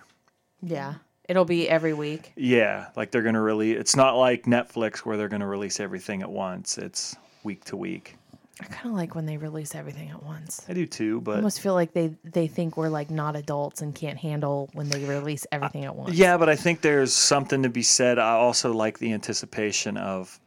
yeah. 0.62 0.94
It'll 1.28 1.44
be 1.44 1.68
every 1.68 1.92
week. 1.92 2.32
Yeah, 2.36 2.86
like 2.94 3.10
they're 3.10 3.22
gonna 3.22 3.42
release. 3.42 3.78
It's 3.78 3.96
not 3.96 4.16
like 4.16 4.44
Netflix 4.44 4.98
where 4.98 5.16
they're 5.16 5.28
gonna 5.28 5.46
release 5.46 5.80
everything 5.80 6.22
at 6.22 6.30
once. 6.30 6.78
It's 6.78 7.16
week 7.42 7.64
to 7.64 7.76
week. 7.76 8.16
I 8.60 8.64
kind 8.66 8.86
of 8.86 8.92
like 8.92 9.14
when 9.14 9.26
they 9.26 9.36
release 9.36 9.74
everything 9.74 10.08
at 10.10 10.22
once. 10.22 10.64
I 10.68 10.72
do 10.72 10.86
too, 10.86 11.20
but 11.20 11.32
I 11.32 11.36
almost 11.36 11.60
feel 11.60 11.74
like 11.74 11.92
they 11.92 12.14
they 12.24 12.46
think 12.46 12.76
we're 12.76 12.88
like 12.88 13.10
not 13.10 13.34
adults 13.34 13.82
and 13.82 13.94
can't 13.94 14.16
handle 14.16 14.70
when 14.72 14.88
they 14.88 15.04
release 15.04 15.46
everything 15.50 15.84
at 15.84 15.94
once. 15.94 16.14
yeah, 16.14 16.36
but 16.36 16.48
I 16.48 16.56
think 16.56 16.80
there's 16.80 17.12
something 17.12 17.64
to 17.64 17.68
be 17.68 17.82
said. 17.82 18.18
I 18.18 18.34
also 18.34 18.72
like 18.72 18.98
the 18.98 19.12
anticipation 19.12 19.96
of 19.96 20.38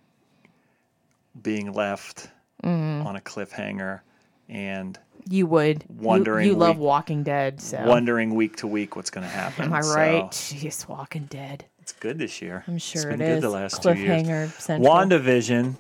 being 1.42 1.74
left 1.74 2.30
Mm-hmm. 2.64 3.08
on 3.08 3.16
a 3.16 3.22
cliffhanger 3.22 4.02
and 4.50 4.98
You 5.30 5.46
would. 5.48 5.84
You- 5.90 5.96
Wondering 6.08 6.48
You, 6.48 6.56
love 6.56 6.78
we- 6.78 6.86
Walking 6.86 7.24
Dead, 7.24 7.62
so. 7.62 7.84
wondering 7.86 8.36
week 8.36 8.58
to 8.58 8.68
week 8.68 8.96
what's 8.96 9.10
gonna 9.10 9.28
happen. 9.28 9.66
Am 9.66 9.74
I 9.74 9.82
So, 9.82 9.96
right? 9.96 10.24
Jeez, 10.32 10.88
Walking 10.88 11.26
Dead. 11.26 11.66
it's 11.80 11.92
good 11.94 12.18
this 12.20 12.42
year. 12.42 12.64
I'm 12.68 12.78
sure 12.78 13.02
it's 13.02 13.06
been 13.12 13.22
it 13.22 13.26
good 13.28 13.36
is. 13.38 13.42
the 13.44 13.50
last 13.50 13.82
two 13.84 13.94
years. 13.94 14.24
Cliffhanger 14.24 14.52
Central. 14.60 14.94
WandaVision 14.94 15.76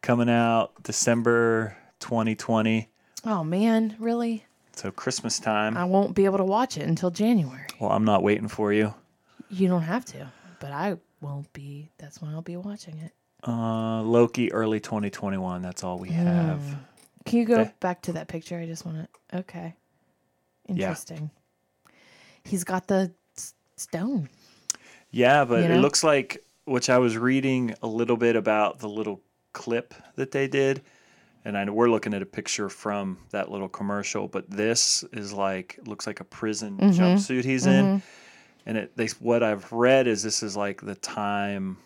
coming 0.00 0.28
out 0.28 0.72
December 0.82 1.76
2020, 2.00 2.88
Oh 3.24 3.44
man, 3.44 3.94
really? 4.00 4.44
so 4.74 4.90
Christmas 4.90 5.38
time. 5.38 5.76
I 5.76 5.84
won't 5.84 6.14
be 6.14 6.24
able 6.24 6.38
to 6.38 6.44
watch 6.44 6.76
it 6.76 6.86
until 6.88 7.10
January. 7.10 7.66
well, 7.80 7.92
I'm 7.92 8.04
not 8.04 8.22
waiting 8.22 8.48
for 8.48 8.72
you. 8.72 8.94
You 9.48 9.68
don't 9.68 9.82
have 9.82 10.04
to, 10.06 10.26
but 10.60 10.72
I 10.72 10.96
won't 11.20 11.52
be. 11.52 11.90
That's 11.98 12.20
when 12.20 12.32
I'll 12.34 12.42
be 12.42 12.56
watching 12.56 12.98
it. 12.98 13.12
Uh, 13.46 14.02
Loki 14.02 14.52
early 14.52 14.78
2021. 14.80 15.62
That's 15.62 15.82
all 15.82 15.98
we 15.98 16.10
have. 16.10 16.60
Can 17.24 17.38
you 17.40 17.44
go 17.44 17.70
back 17.80 18.02
to 18.02 18.12
that 18.14 18.28
picture? 18.28 18.58
I 18.58 18.66
just 18.66 18.84
want 18.86 19.08
to. 19.32 19.38
Okay. 19.38 19.74
Yeah. 20.68 20.88
Interesting. 20.88 21.30
He's 22.44 22.64
got 22.64 22.86
the 22.88 23.12
s- 23.36 23.54
stone. 23.76 24.28
Yeah, 25.10 25.44
but 25.44 25.64
You 25.64 25.76
it 25.76 25.80
looks 25.80 26.02
like 26.04 26.42
which 26.64 26.88
I 26.88 26.98
was 26.98 27.16
reading 27.18 27.74
a 27.82 27.86
little 27.86 28.16
bit 28.16 28.36
about 28.36 28.78
the 28.78 28.88
little 28.88 29.20
clip 29.52 29.94
that 30.16 30.30
they 30.30 30.46
did, 30.48 30.82
and 31.44 31.58
I 31.58 31.64
know 31.64 31.72
we're 31.72 31.90
looking 31.90 32.14
at 32.14 32.22
a 32.22 32.26
picture 32.26 32.68
from 32.68 33.18
that 33.30 33.50
little 33.50 33.68
commercial. 33.68 34.28
But 34.28 34.48
this 34.50 35.04
is 35.12 35.32
like 35.32 35.78
looks 35.86 36.06
like 36.06 36.20
a 36.20 36.24
prison 36.24 36.78
Mm-hmm. 36.78 37.00
jumpsuit 37.02 37.44
he's 37.44 37.66
in, 37.66 38.02
and 38.66 38.78
it 38.78 38.96
they 38.96 39.08
what 39.20 39.42
I've 39.42 39.70
read 39.72 40.06
is 40.06 40.22
this 40.22 40.42
is 40.42 40.56
like 40.56 40.80
the 40.80 40.94
time. 40.94 41.76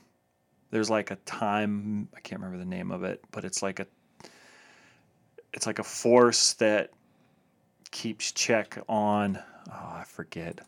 There's 0.76 0.90
like 0.90 1.10
a 1.10 1.16
time 1.24 2.06
I 2.14 2.20
can't 2.20 2.38
remember 2.38 2.62
the 2.62 2.68
name 2.68 2.90
of 2.90 3.02
it, 3.02 3.24
but 3.30 3.46
it's 3.46 3.62
like 3.62 3.80
a 3.80 3.86
it's 5.54 5.66
like 5.66 5.78
a 5.78 5.82
force 5.82 6.52
that 6.52 6.90
keeps 7.90 8.30
check 8.30 8.76
on 8.86 9.38
oh 9.70 9.72
I 9.94 10.04
forget. 10.06 10.60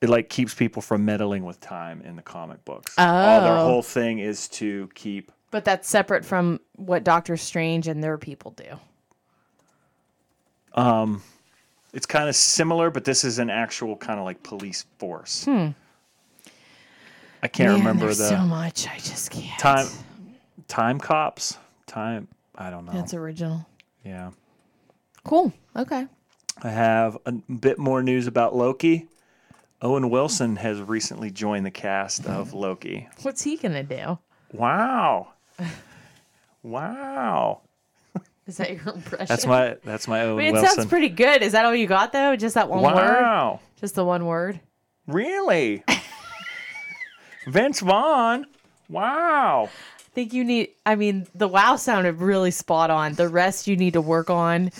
It 0.00 0.08
like 0.08 0.30
keeps 0.30 0.54
people 0.54 0.80
from 0.80 1.04
meddling 1.04 1.44
with 1.44 1.60
time 1.60 2.00
in 2.06 2.16
the 2.16 2.22
comic 2.22 2.64
books. 2.64 2.94
All 2.96 3.42
their 3.42 3.52
Oh. 3.58 3.64
whole 3.66 3.82
thing 3.82 4.20
is 4.20 4.48
to 4.48 4.88
keep 4.94 5.30
But 5.50 5.66
that's 5.66 5.86
separate 5.86 6.24
from 6.24 6.60
what 6.76 7.04
Doctor 7.04 7.36
Strange 7.36 7.86
and 7.86 8.02
their 8.02 8.16
people 8.16 8.52
do. 8.52 8.78
Um 10.72 11.22
it's 11.92 12.06
kind 12.06 12.30
of 12.30 12.34
similar, 12.34 12.88
but 12.90 13.04
this 13.04 13.24
is 13.24 13.38
an 13.38 13.50
actual 13.50 13.94
kind 13.94 14.18
of 14.18 14.24
like 14.24 14.42
police 14.42 14.86
force. 14.98 15.46
I 17.46 17.48
can't 17.48 17.70
Man, 17.70 17.78
remember 17.78 18.06
the 18.08 18.14
so 18.14 18.38
much. 18.38 18.88
I 18.88 18.96
just 18.96 19.30
can't. 19.30 19.56
time 19.60 19.86
time 20.66 20.98
cops. 20.98 21.56
Time 21.86 22.26
I 22.56 22.70
don't 22.70 22.84
know. 22.84 22.90
That's 22.90 23.14
original. 23.14 23.64
yeah. 24.04 24.32
Cool. 25.22 25.52
Okay. 25.76 26.08
I 26.64 26.70
have 26.70 27.16
a 27.24 27.30
bit 27.30 27.78
more 27.78 28.02
news 28.02 28.26
about 28.26 28.56
Loki. 28.56 29.06
Owen 29.80 30.10
Wilson 30.10 30.56
has 30.56 30.82
recently 30.82 31.30
joined 31.30 31.64
the 31.64 31.70
cast 31.70 32.26
of 32.26 32.52
Loki. 32.52 33.06
What's 33.22 33.42
he 33.44 33.56
gonna 33.56 33.84
do? 33.84 34.18
Wow. 34.52 35.28
Wow. 36.64 37.60
Is 38.48 38.56
that 38.56 38.70
your 38.72 38.92
impression? 38.94 39.26
That's 39.28 39.46
my 39.46 39.76
that's 39.84 40.08
my 40.08 40.22
Owen 40.22 40.32
I 40.34 40.38
mean, 40.38 40.46
it 40.48 40.52
Wilson. 40.54 40.74
sounds 40.74 40.88
pretty 40.88 41.10
good. 41.10 41.42
Is 41.42 41.52
that 41.52 41.64
all 41.64 41.76
you 41.76 41.86
got 41.86 42.12
though? 42.12 42.34
Just 42.34 42.56
that 42.56 42.68
one 42.68 42.82
word? 42.82 42.94
wow. 42.94 43.60
Just 43.80 43.94
the 43.94 44.04
one 44.04 44.26
word? 44.26 44.58
Really? 45.06 45.84
Vince 47.46 47.80
Vaughn. 47.80 48.46
Wow. 48.88 49.68
I 49.68 50.08
think 50.14 50.32
you 50.32 50.44
need. 50.44 50.70
I 50.84 50.94
mean, 50.94 51.26
the 51.34 51.48
wow 51.48 51.76
sounded 51.76 52.20
really 52.20 52.50
spot 52.50 52.90
on. 52.90 53.14
The 53.14 53.28
rest 53.28 53.66
you 53.66 53.76
need 53.76 53.94
to 53.94 54.00
work 54.00 54.30
on. 54.30 54.70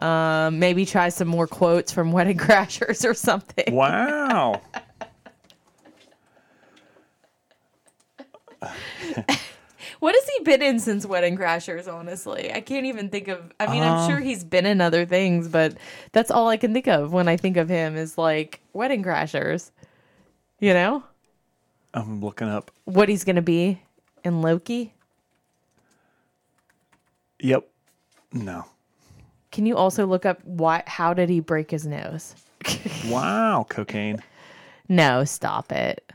Um, 0.00 0.58
maybe 0.60 0.86
try 0.86 1.08
some 1.08 1.28
more 1.28 1.46
quotes 1.48 1.90
from 1.92 2.12
Wedding 2.12 2.38
Crashers 2.38 3.08
or 3.08 3.14
something. 3.14 3.74
Wow. 3.74 4.60
What 10.00 10.14
has 10.14 10.28
he 10.28 10.44
been 10.44 10.62
in 10.62 10.78
since 10.78 11.04
Wedding 11.04 11.36
Crashers? 11.36 11.92
Honestly, 11.92 12.52
I 12.52 12.60
can't 12.60 12.86
even 12.86 13.08
think 13.08 13.26
of. 13.26 13.52
I 13.58 13.66
mean, 13.72 13.82
I'm 13.82 13.98
Um, 13.98 14.08
sure 14.08 14.20
he's 14.20 14.44
been 14.44 14.64
in 14.64 14.80
other 14.80 15.04
things, 15.04 15.48
but 15.48 15.74
that's 16.12 16.30
all 16.30 16.48
I 16.48 16.56
can 16.56 16.72
think 16.72 16.86
of 16.86 17.12
when 17.12 17.26
I 17.26 17.36
think 17.36 17.56
of 17.56 17.68
him 17.68 17.96
is 17.96 18.16
like 18.16 18.60
Wedding 18.72 19.02
Crashers. 19.02 19.72
You 20.60 20.72
know 20.72 21.02
I'm 21.94 22.20
looking 22.20 22.48
up. 22.48 22.70
what 22.84 23.08
he's 23.08 23.24
gonna 23.24 23.42
be 23.42 23.80
in 24.24 24.42
Loki. 24.42 24.92
Yep. 27.40 27.68
No. 28.32 28.64
Can 29.50 29.64
you 29.66 29.76
also 29.76 30.06
look 30.06 30.26
up 30.26 30.44
why? 30.44 30.82
How 30.86 31.14
did 31.14 31.28
he 31.28 31.40
break 31.40 31.70
his 31.70 31.86
nose? 31.86 32.34
Wow. 33.08 33.64
Cocaine. 33.68 34.22
No, 34.88 35.24
stop 35.24 35.72
it. 35.72 36.12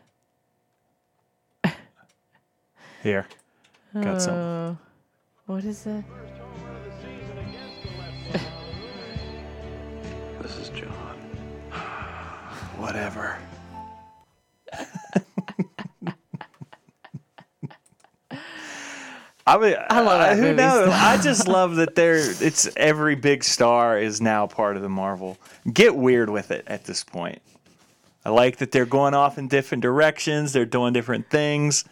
Here. 3.01 3.25
Got 3.99 4.21
some. 4.21 4.33
Uh, 4.35 4.75
what 5.47 5.63
is 5.65 5.85
it? 5.87 6.03
This 10.41 10.57
is 10.57 10.69
John. 10.69 11.17
Whatever. 12.77 13.37
I 19.45 19.57
mean, 19.57 19.75
I 19.89 19.99
love 19.99 20.21
uh, 20.21 20.35
that 20.35 20.37
who 20.37 20.53
knows? 20.53 20.89
I 20.89 21.17
just 21.21 21.47
love 21.47 21.75
that 21.75 21.95
there. 21.95 22.15
It's 22.15 22.69
every 22.77 23.15
big 23.15 23.43
star 23.43 23.99
is 23.99 24.21
now 24.21 24.47
part 24.47 24.77
of 24.77 24.81
the 24.81 24.89
Marvel. 24.89 25.37
Get 25.71 25.95
weird 25.95 26.29
with 26.29 26.49
it 26.51 26.63
at 26.67 26.85
this 26.85 27.03
point. 27.03 27.41
I 28.25 28.29
like 28.29 28.57
that 28.57 28.71
they're 28.71 28.85
going 28.85 29.13
off 29.13 29.37
in 29.37 29.49
different 29.49 29.81
directions. 29.81 30.53
They're 30.53 30.65
doing 30.65 30.93
different 30.93 31.29
things. 31.29 31.83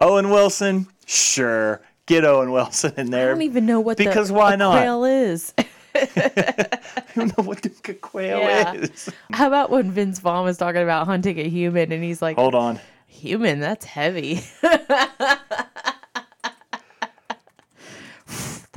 Owen 0.00 0.30
Wilson, 0.30 0.86
sure, 1.04 1.82
get 2.06 2.24
Owen 2.24 2.52
Wilson 2.52 2.94
in 2.96 3.10
there. 3.10 3.30
I 3.30 3.32
don't 3.32 3.42
even 3.42 3.66
know 3.66 3.80
what 3.80 3.98
because 3.98 4.28
the, 4.28 4.34
why 4.34 4.56
not? 4.56 4.78
quail 4.78 5.04
is. 5.04 5.52
I 5.94 6.78
don't 7.16 7.36
know 7.36 7.44
what 7.44 7.60
the 7.62 7.94
quail 7.94 8.38
Yeah. 8.38 8.72
is. 8.74 9.10
How 9.32 9.48
about 9.48 9.70
when 9.70 9.90
Vince 9.90 10.20
Vaughn 10.20 10.44
was 10.44 10.56
talking 10.56 10.82
about 10.82 11.06
hunting 11.06 11.38
a 11.38 11.48
human 11.48 11.92
and 11.92 12.02
he's 12.02 12.22
like, 12.22 12.36
Hold 12.36 12.54
on. 12.54 12.78
human, 13.06 13.60
that's 13.60 13.84
heavy. 13.84 14.40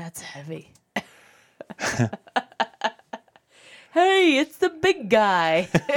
that's 0.02 0.22
heavy. 0.22 0.72
hey, 3.94 4.40
it's 4.40 4.58
the 4.58 4.70
big 4.70 5.10
guy. 5.10 5.68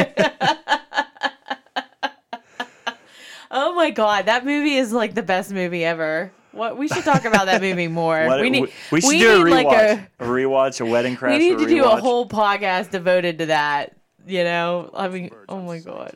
oh 3.51 3.75
my 3.75 3.88
god, 3.90 4.27
that 4.27 4.45
movie 4.45 4.75
is 4.75 4.93
like 4.93 5.14
the 5.14 5.23
best 5.23 5.53
movie 5.53 5.87
ever. 5.87 6.31
What 6.53 6.77
we 6.77 6.87
should 6.87 7.05
talk 7.05 7.25
about 7.25 7.47
that 7.47 7.62
movie 7.62 7.88
more. 7.88 8.27
What- 8.27 8.43
we 8.43 8.51
need 8.51 8.71
we 8.93 9.01
should 9.01 9.09
we 9.09 9.21
do 9.21 9.40
a 9.40 9.45
rewatch. 9.45 9.64
like 9.64 9.67
a 9.69 10.07
a 10.21 10.27
rewatch, 10.27 10.83
a 10.83 10.85
wedding 10.85 11.17
crash. 11.17 11.38
we 11.38 11.49
need 11.49 11.59
to 11.59 11.67
do 11.67 11.85
a 11.85 11.97
whole 11.97 12.29
podcast 12.29 12.90
devoted 12.90 13.38
to 13.38 13.47
that. 13.47 13.97
You 14.27 14.45
know, 14.45 14.90
I 14.93 15.09
mean, 15.09 15.31
oh 15.49 15.62
my 15.62 15.79
god. 15.79 16.14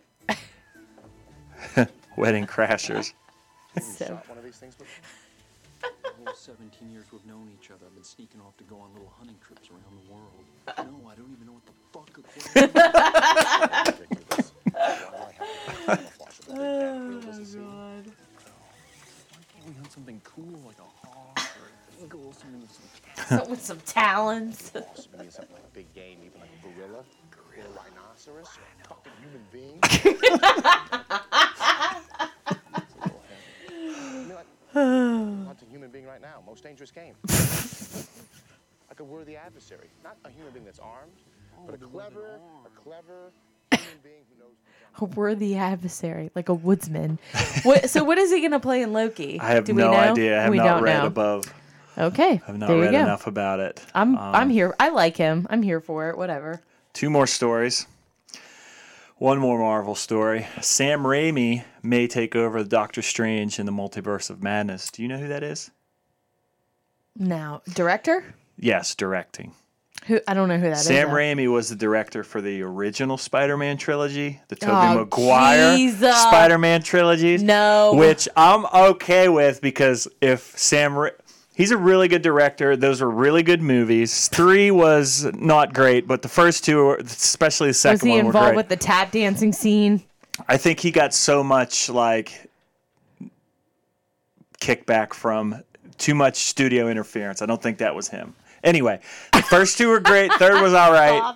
wedding 2.19 2.47
crashers. 2.47 3.15
So, 3.81 4.21
The 5.95 6.25
whole 6.25 6.35
17 6.35 6.91
years 6.91 7.07
we've 7.13 7.25
known 7.27 7.51
each 7.53 7.71
other, 7.71 7.87
I've 7.87 7.95
been 7.95 8.05
sneaking 8.05 8.41
off 8.41 8.57
to 8.59 8.65
go 8.65 8.79
on 8.81 8.93
little 8.93 9.13
hunting 9.19 9.37
trips 9.45 9.69
around 9.71 9.85
the 10.05 10.13
world. 10.13 10.45
No, 10.79 11.09
I 11.09 11.15
don't 11.15 11.33
even 11.33 11.47
know 11.47 11.55
what 11.55 11.67
the 11.67 11.73
fuck 11.93 12.19
a 12.19 12.23
quail 12.23 12.65
is. 12.65 12.71
Oh, 16.51 18.03
Can't 19.53 19.67
we 19.67 19.73
hunt 19.75 19.93
something 19.93 20.21
cool 20.25 20.59
like 20.67 20.79
a 20.79 20.83
hawk 21.07 21.39
or 21.61 21.67
an 21.67 22.05
eagle, 22.05 22.33
something 22.33 22.61
with 22.61 22.73
some 22.73 22.85
Something 23.29 23.51
with 23.51 23.63
some 23.65 23.79
talons. 23.87 24.73
Awesome. 24.75 25.13
You 25.13 25.19
mean 25.21 25.31
something 25.31 25.55
like 25.55 25.73
big 25.73 25.93
game, 25.95 26.19
even 26.25 26.41
like 26.41 26.51
a 26.51 26.81
gorilla, 26.81 26.99
or 26.99 27.05
a 27.59 27.61
rhinoceros, 27.77 28.49
or 28.57 28.63
a 28.85 28.89
fucking 28.89 29.13
human 29.23 29.45
being? 29.53 29.79
I 29.83 29.85
mean, 34.13 34.29
like, 34.29 34.39
I'm 34.39 34.45
hunting 34.75 35.69
a 35.69 35.71
human 35.71 35.91
being 35.91 36.07
right 36.07 36.21
now. 36.21 36.43
Most 36.47 36.63
dangerous 36.63 36.91
game. 36.91 37.15
like 38.89 39.01
a 39.01 39.05
worthy 39.05 39.37
adversary, 39.37 39.89
not 40.05 40.17
a 40.25 40.31
human 40.31 40.53
being 40.53 40.65
that's 40.65 40.79
armed, 40.79 41.13
but 41.67 41.75
a 41.75 41.79
clever, 41.79 42.39
a 42.67 42.81
clever 42.81 43.31
human 43.73 43.99
being 44.03 44.23
who 44.33 44.45
knows. 44.45 44.55
A 45.01 45.05
worthy 45.05 45.57
adversary, 45.57 46.31
like 46.35 46.49
a 46.49 46.55
woodsman. 46.55 47.19
what, 47.63 47.89
so, 47.89 48.03
what 48.05 48.19
is 48.19 48.31
he 48.33 48.41
going 48.41 48.51
to 48.53 48.61
play 48.61 48.83
in 48.83 48.93
Loki? 48.93 49.39
I 49.41 49.51
have 49.53 49.65
Do 49.65 49.75
we 49.75 49.83
no 49.83 49.93
know? 49.93 49.97
idea. 49.97 50.39
I 50.39 50.43
have 50.43 50.51
we 50.51 50.57
not 50.59 50.65
don't 50.65 50.83
read 50.83 50.99
know. 51.01 51.07
above. 51.07 51.55
Okay, 51.97 52.41
I've 52.47 52.59
not 52.59 52.67
there 52.69 52.77
you 52.77 52.83
read 52.85 52.93
go. 52.93 53.01
enough 53.01 53.27
about 53.27 53.61
it. 53.61 53.85
I'm 53.95 54.17
Um, 54.17 54.35
I'm 54.35 54.51
here. 54.51 54.75
I 54.79 54.89
like 54.91 55.17
him. 55.17 55.47
I'm 55.51 55.63
here 55.63 55.81
for 55.81 56.11
it. 56.11 56.17
Whatever. 56.19 56.61
Two 56.93 57.11
more 57.11 57.27
stories. 57.27 57.87
One 59.19 59.39
more 59.39 59.59
Marvel 59.59 59.97
story. 59.97 60.47
Sam 60.61 61.03
Raimi 61.03 61.65
may 61.83 62.07
take 62.07 62.37
over 62.37 62.63
Doctor 62.63 63.03
Strange 63.03 63.59
in 63.59 63.67
the 63.67 63.73
Multiverse 63.73 64.31
of 64.31 64.43
Madness. 64.45 64.91
Do 64.93 65.03
you 65.03 65.09
know 65.09 65.19
who 65.19 65.27
that 65.27 65.43
is? 65.43 65.73
Now, 67.17 67.63
director? 67.75 68.35
Yes, 68.57 68.95
directing. 68.95 69.55
Who 70.07 70.21
I 70.29 70.35
don't 70.35 70.49
know 70.49 70.57
who 70.59 70.69
that 70.71 70.79
is. 70.79 70.85
Sam. 70.85 71.09
Raimi 71.09 71.51
was 71.53 71.69
the 71.69 71.75
director 71.75 72.23
for 72.23 72.41
the 72.41 72.63
original 72.63 73.19
Spider-Man 73.19 73.77
trilogy, 73.77 74.41
the 74.47 74.57
oh, 74.63 74.67
Tobey 74.67 74.87
Oh, 74.87 74.95
Maguire 75.01 75.77
Jesus. 75.77 76.17
Spider-Man 76.23 76.83
trilogies. 76.83 77.43
No. 77.43 77.95
which 77.95 78.29
I'm 78.37 78.67
okay 78.67 79.29
with 79.29 79.61
because 79.61 80.07
if 80.21 80.57
Sam, 80.57 80.97
Ra- 80.97 81.11
he's 81.59 81.73
a 81.73 81.77
really 81.77 82.09
good 82.09 82.23
director. 82.23 82.77
Those 82.77 83.03
were 83.03 83.11
really 83.11 83.43
good 83.43 83.61
movies. 83.61 84.29
Three 84.29 84.71
was 84.71 85.25
not 85.35 85.75
great, 85.75 86.07
but 86.07 86.23
the 86.23 86.29
first 86.29 86.65
two, 86.65 86.85
were- 86.85 86.97
especially 86.97 87.69
the 87.69 87.75
second, 87.75 87.95
Was 87.97 88.03
he 88.03 88.11
one, 88.11 88.27
involved 88.27 88.57
with 88.57 88.69
the 88.69 88.77
tap 88.77 89.11
dancing 89.11 89.53
scene? 89.53 90.03
I 90.49 90.57
think 90.57 90.79
he 90.81 90.91
got 90.93 91.13
so 91.13 91.43
much 91.45 91.91
like 91.91 92.49
kickback 94.61 95.13
from 95.13 95.63
too 95.99 96.15
much 96.15 96.37
studio 96.37 96.89
interference. 96.89 97.43
I 97.43 97.47
don't 97.47 97.61
think 97.61 97.79
that 97.79 97.95
was 97.95 98.09
him. 98.09 98.35
Anyway, 98.65 99.01
the 99.33 99.43
first 99.43 99.79
two 99.79 99.89
were 99.89 100.01
great. 100.01 100.33
Third 100.39 100.63
was 100.63 100.75
all 100.75 100.93
right. 100.93 101.35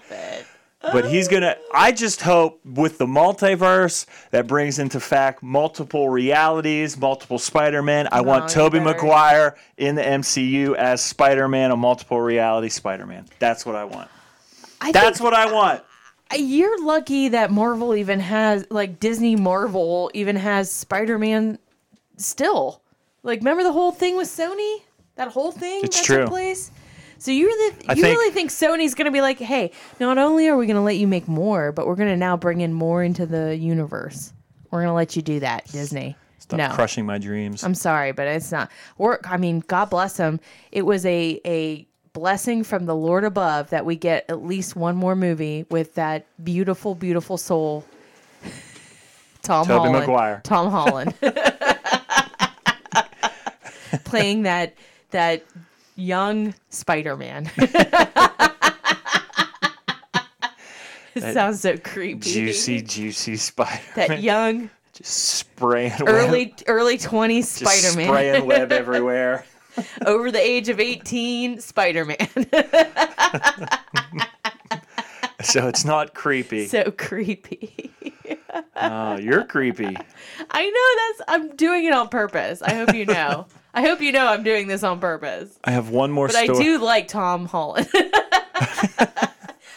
But 0.82 1.08
he's 1.10 1.28
gonna. 1.28 1.56
I 1.72 1.92
just 1.92 2.22
hope 2.22 2.60
with 2.64 2.98
the 2.98 3.06
multiverse 3.06 4.06
that 4.32 4.46
brings 4.48 4.78
into 4.80 4.98
fact 4.98 5.42
multiple 5.42 6.08
realities, 6.08 6.96
multiple 6.98 7.38
Spider-Man. 7.38 8.08
I 8.10 8.16
No, 8.16 8.22
want 8.24 8.44
you 8.44 8.54
Tobey 8.54 8.80
Maguire 8.80 9.56
in 9.76 9.94
the 9.94 10.02
MCU 10.02 10.74
as 10.74 11.00
Spider-Man, 11.04 11.70
a 11.70 11.76
multiple 11.76 12.20
reality 12.20 12.68
Spider-Man. 12.68 13.26
That's 13.38 13.64
what 13.64 13.76
I 13.76 13.84
want. 13.84 14.10
I 14.80 14.90
That's 14.90 15.20
what 15.20 15.34
I 15.34 15.52
want. 15.52 15.82
you're 16.36 16.82
lucky 16.84 17.28
that 17.28 17.50
Marvel 17.52 17.94
even 17.94 18.18
has 18.20 18.66
like 18.70 18.98
Disney 18.98 19.36
Marvel 19.36 20.10
even 20.14 20.34
has 20.36 20.70
Spider-Man 20.72 21.58
still. 22.16 22.82
Like 23.22 23.38
remember 23.40 23.62
the 23.62 23.72
whole 23.72 23.92
thing 23.92 24.16
with 24.16 24.28
Sony? 24.28 24.78
That 25.14 25.28
whole 25.28 25.52
thing 25.52 25.82
It's 25.84 25.98
that 25.98 26.04
true. 26.06 26.16
took 26.22 26.28
place? 26.30 26.70
So 27.22 27.30
you 27.30 27.46
really 27.46 27.76
you 27.88 28.02
think- 28.02 28.18
really 28.18 28.32
think 28.32 28.50
Sony's 28.50 28.96
going 28.96 29.04
to 29.04 29.12
be 29.12 29.20
like, 29.20 29.38
"Hey, 29.38 29.70
not 30.00 30.18
only 30.18 30.48
are 30.48 30.56
we 30.56 30.66
going 30.66 30.74
to 30.74 30.82
let 30.82 30.96
you 30.96 31.06
make 31.06 31.28
more, 31.28 31.70
but 31.70 31.86
we're 31.86 31.94
going 31.94 32.08
to 32.08 32.16
now 32.16 32.36
bring 32.36 32.62
in 32.62 32.72
more 32.72 33.04
into 33.04 33.26
the 33.26 33.56
universe. 33.56 34.32
We're 34.72 34.80
going 34.80 34.88
to 34.88 34.94
let 34.94 35.14
you 35.14 35.22
do 35.22 35.38
that, 35.38 35.70
Disney." 35.70 36.16
Stop 36.40 36.58
no. 36.58 36.70
crushing 36.70 37.06
my 37.06 37.18
dreams. 37.18 37.62
I'm 37.62 37.76
sorry, 37.76 38.10
but 38.10 38.26
it's 38.26 38.50
not 38.50 38.72
work. 38.98 39.30
I 39.30 39.36
mean, 39.36 39.62
God 39.68 39.88
bless 39.88 40.16
him. 40.16 40.40
It 40.72 40.82
was 40.82 41.06
a 41.06 41.40
a 41.46 41.86
blessing 42.12 42.64
from 42.64 42.86
the 42.86 42.96
Lord 42.96 43.22
above 43.22 43.70
that 43.70 43.86
we 43.86 43.94
get 43.94 44.24
at 44.28 44.42
least 44.42 44.74
one 44.74 44.96
more 44.96 45.14
movie 45.14 45.64
with 45.70 45.94
that 45.94 46.26
beautiful, 46.42 46.96
beautiful 46.96 47.36
soul, 47.36 47.84
Tom 49.42 49.64
Tobey 49.64 49.78
Holland. 49.78 49.98
Maguire. 50.00 50.40
Tom 50.42 50.72
Holland 50.72 51.14
playing 54.04 54.42
that 54.42 54.74
that 55.12 55.44
young 56.02 56.54
Spider-Man. 56.70 57.50
it 61.14 61.32
sounds 61.34 61.60
so 61.60 61.76
creepy. 61.78 62.30
juicy, 62.32 62.82
juicy 62.82 63.36
Spider-Man. 63.36 64.08
That 64.08 64.22
young, 64.22 64.70
just 64.94 65.12
spraying 65.14 65.92
web. 66.00 66.08
early 66.08 66.54
early 66.66 66.98
20s 66.98 67.44
Spider-Man. 67.44 68.06
spraying 68.08 68.46
web 68.54 68.72
everywhere. 68.72 69.44
over 70.04 70.30
the 70.30 70.38
age 70.40 70.68
of 70.68 70.78
18 70.78 71.58
spider-man 71.58 72.18
So 75.42 75.66
it's 75.66 75.84
not 75.86 76.12
creepy. 76.14 76.66
so 76.68 76.90
creepy 76.90 77.90
Oh, 78.76 79.16
you're 79.16 79.44
creepy. 79.44 79.96
i 80.50 80.70
know 80.70 81.16
that's 81.16 81.22
i'm 81.28 81.56
doing 81.56 81.84
it 81.86 81.94
on 81.94 82.08
purpose 82.10 82.60
i 82.60 82.74
hope 82.74 82.94
you 82.94 83.06
know 83.06 83.46
i 83.74 83.82
hope 83.82 84.00
you 84.00 84.12
know 84.12 84.26
i'm 84.26 84.42
doing 84.42 84.66
this 84.66 84.82
on 84.82 85.00
purpose. 85.00 85.58
I 85.64 85.70
have 85.72 85.88
one 85.90 86.10
more 86.10 86.26
but 86.26 86.36
i 86.36 86.46
do 86.46 86.78
like 86.78 87.08
tom 87.08 87.46
holland. 87.46 87.88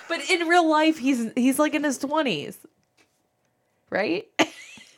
But 0.08 0.30
in 0.30 0.48
real 0.48 0.70
life 0.70 0.98
he's 1.00 1.32
he's 1.36 1.58
like 1.60 1.74
in 1.74 1.84
his 1.84 1.98
20s 2.00 2.56
right? 3.90 4.26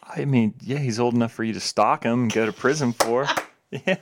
I 0.04 0.26
mean, 0.26 0.54
yeah, 0.62 0.78
he's 0.80 1.00
old 1.00 1.14
enough 1.14 1.32
for 1.34 1.44
you 1.44 1.54
to 1.54 1.60
stalk 1.60 2.04
him 2.04 2.24
and 2.24 2.34
go 2.34 2.46
to 2.46 2.54
prison 2.54 2.94
for. 2.94 3.28
Yeah. 3.70 3.98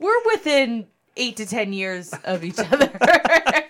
we're 0.00 0.24
within 0.32 0.88
eight 1.16 1.36
to 1.36 1.46
ten 1.46 1.72
years 1.72 2.12
of 2.24 2.42
each 2.42 2.58
other 2.58 2.88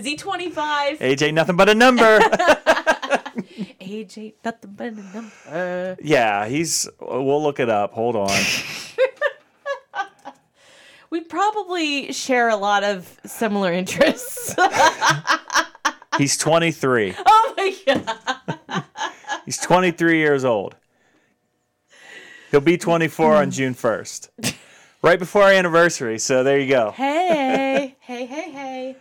is 0.00 0.06
he 0.06 0.16
25 0.16 1.00
Age 1.00 1.22
ain't 1.22 1.34
nothing 1.34 1.56
but 1.56 1.68
a 1.68 1.74
number. 1.74 2.18
age 3.80 4.18
ain't 4.18 4.34
nothing 4.44 4.72
but 4.76 4.88
a 4.88 4.90
number 4.90 5.96
yeah, 6.02 6.46
he's. 6.46 6.88
We'll 7.00 7.42
look 7.42 7.60
it 7.60 7.68
up. 7.68 7.92
Hold 7.92 8.16
on. 8.16 8.30
We 11.10 11.20
probably 11.20 12.12
share 12.12 12.48
a 12.50 12.56
lot 12.56 12.84
of 12.84 13.18
similar 13.26 13.72
interests. 13.72 14.54
He's 16.18 16.36
23. 16.36 17.16
oh 17.26 17.54
my 17.56 17.74
god. 17.84 18.84
He's 19.44 19.58
23 19.58 20.18
years 20.18 20.44
old. 20.44 20.76
He'll 22.52 22.60
be 22.60 22.78
24 22.78 23.34
on 23.34 23.50
June 23.50 23.74
1st. 23.74 24.54
Right 25.02 25.18
before 25.18 25.42
our 25.42 25.50
anniversary. 25.50 26.20
So 26.20 26.44
there 26.44 26.60
you 26.60 26.68
go. 26.68 26.92
Hey, 26.92 27.96
hey, 27.98 28.26
hey, 28.26 28.50
hey. 28.52 28.96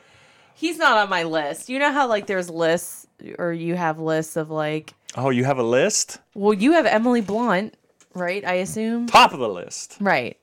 He's 0.60 0.78
not 0.78 0.98
on 0.98 1.10
my 1.10 1.24
list. 1.24 1.70
You 1.70 1.80
know 1.80 1.92
how 1.94 2.08
like 2.10 2.28
there's 2.28 2.50
lists 2.50 3.08
or 3.38 3.54
you 3.54 3.76
have 3.76 3.98
lists 3.98 4.36
of 4.36 4.50
like 4.50 4.94
Oh, 5.16 5.30
you 5.30 5.46
have 5.46 5.58
a 5.58 5.64
list? 5.64 6.18
well, 6.36 6.54
you 6.54 6.74
have 6.74 6.86
Emily 6.86 7.22
Blunt, 7.22 7.76
right? 8.14 8.44
I 8.46 8.56
assume. 8.56 9.08
Top 9.08 9.32
of 9.34 9.40
the 9.40 9.48
list. 9.48 9.96
Right. 10.02 10.38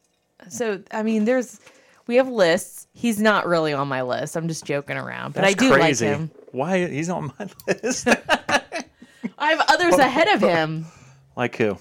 So 0.48 0.80
I 0.90 1.02
mean 1.02 1.26
there's 1.26 1.60
we 2.06 2.16
have 2.16 2.28
lists. 2.28 2.86
He's 2.94 3.20
not 3.20 3.46
really 3.46 3.74
on 3.74 3.88
my 3.88 4.00
list. 4.00 4.36
I'm 4.36 4.48
just 4.48 4.64
joking 4.64 4.96
around. 4.96 5.34
But 5.34 5.42
That's 5.42 5.54
I 5.54 5.58
do 5.58 5.70
crazy. 5.74 6.06
like 6.08 6.16
him. 6.16 6.30
Why? 6.52 6.86
He's 6.86 7.10
on 7.10 7.30
my 7.38 7.48
list. 7.82 8.08
I 9.38 9.50
have 9.50 9.60
others 9.68 9.96
ahead 9.96 10.28
of 10.28 10.40
him. 10.40 10.86
like 11.36 11.56
who? 11.56 11.76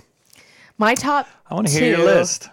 My 0.78 0.94
top 0.96 1.30
I 1.50 1.54
want 1.54 1.68
to 1.68 1.74
hear 1.74 1.96
your 1.98 2.06
list. 2.06 2.50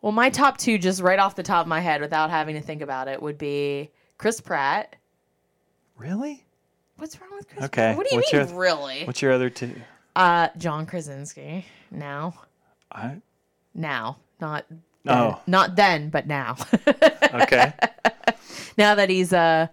Well, 0.00 0.10
my 0.10 0.30
top 0.30 0.58
two, 0.58 0.78
just 0.78 1.00
right 1.00 1.20
off 1.20 1.36
the 1.36 1.44
top 1.44 1.64
of 1.64 1.68
my 1.68 1.78
head, 1.78 2.00
without 2.00 2.28
having 2.30 2.56
to 2.56 2.60
think 2.60 2.82
about 2.82 3.06
it, 3.06 3.22
would 3.22 3.38
be 3.38 3.90
Chris 4.18 4.40
Pratt. 4.40 4.96
Really? 6.02 6.44
What's 6.96 7.20
wrong 7.20 7.30
with 7.36 7.48
Chris 7.48 7.64
Okay? 7.66 7.94
What 7.94 8.08
do 8.08 8.14
you 8.16 8.20
what's 8.20 8.32
mean, 8.32 8.48
your- 8.48 8.58
really? 8.58 9.04
What's 9.04 9.22
your 9.22 9.32
other 9.32 9.50
two? 9.50 9.74
Uh, 10.16 10.48
John 10.58 10.84
Krasinski. 10.84 11.64
Now, 11.92 12.34
I, 12.90 13.18
now, 13.72 14.18
not 14.40 14.66
then. 15.04 15.16
Oh. 15.16 15.40
not 15.46 15.76
then, 15.76 16.10
but 16.10 16.26
now. 16.26 16.56
okay. 17.34 17.72
now 18.76 18.96
that 18.96 19.08
he's 19.10 19.32
uh, 19.32 19.68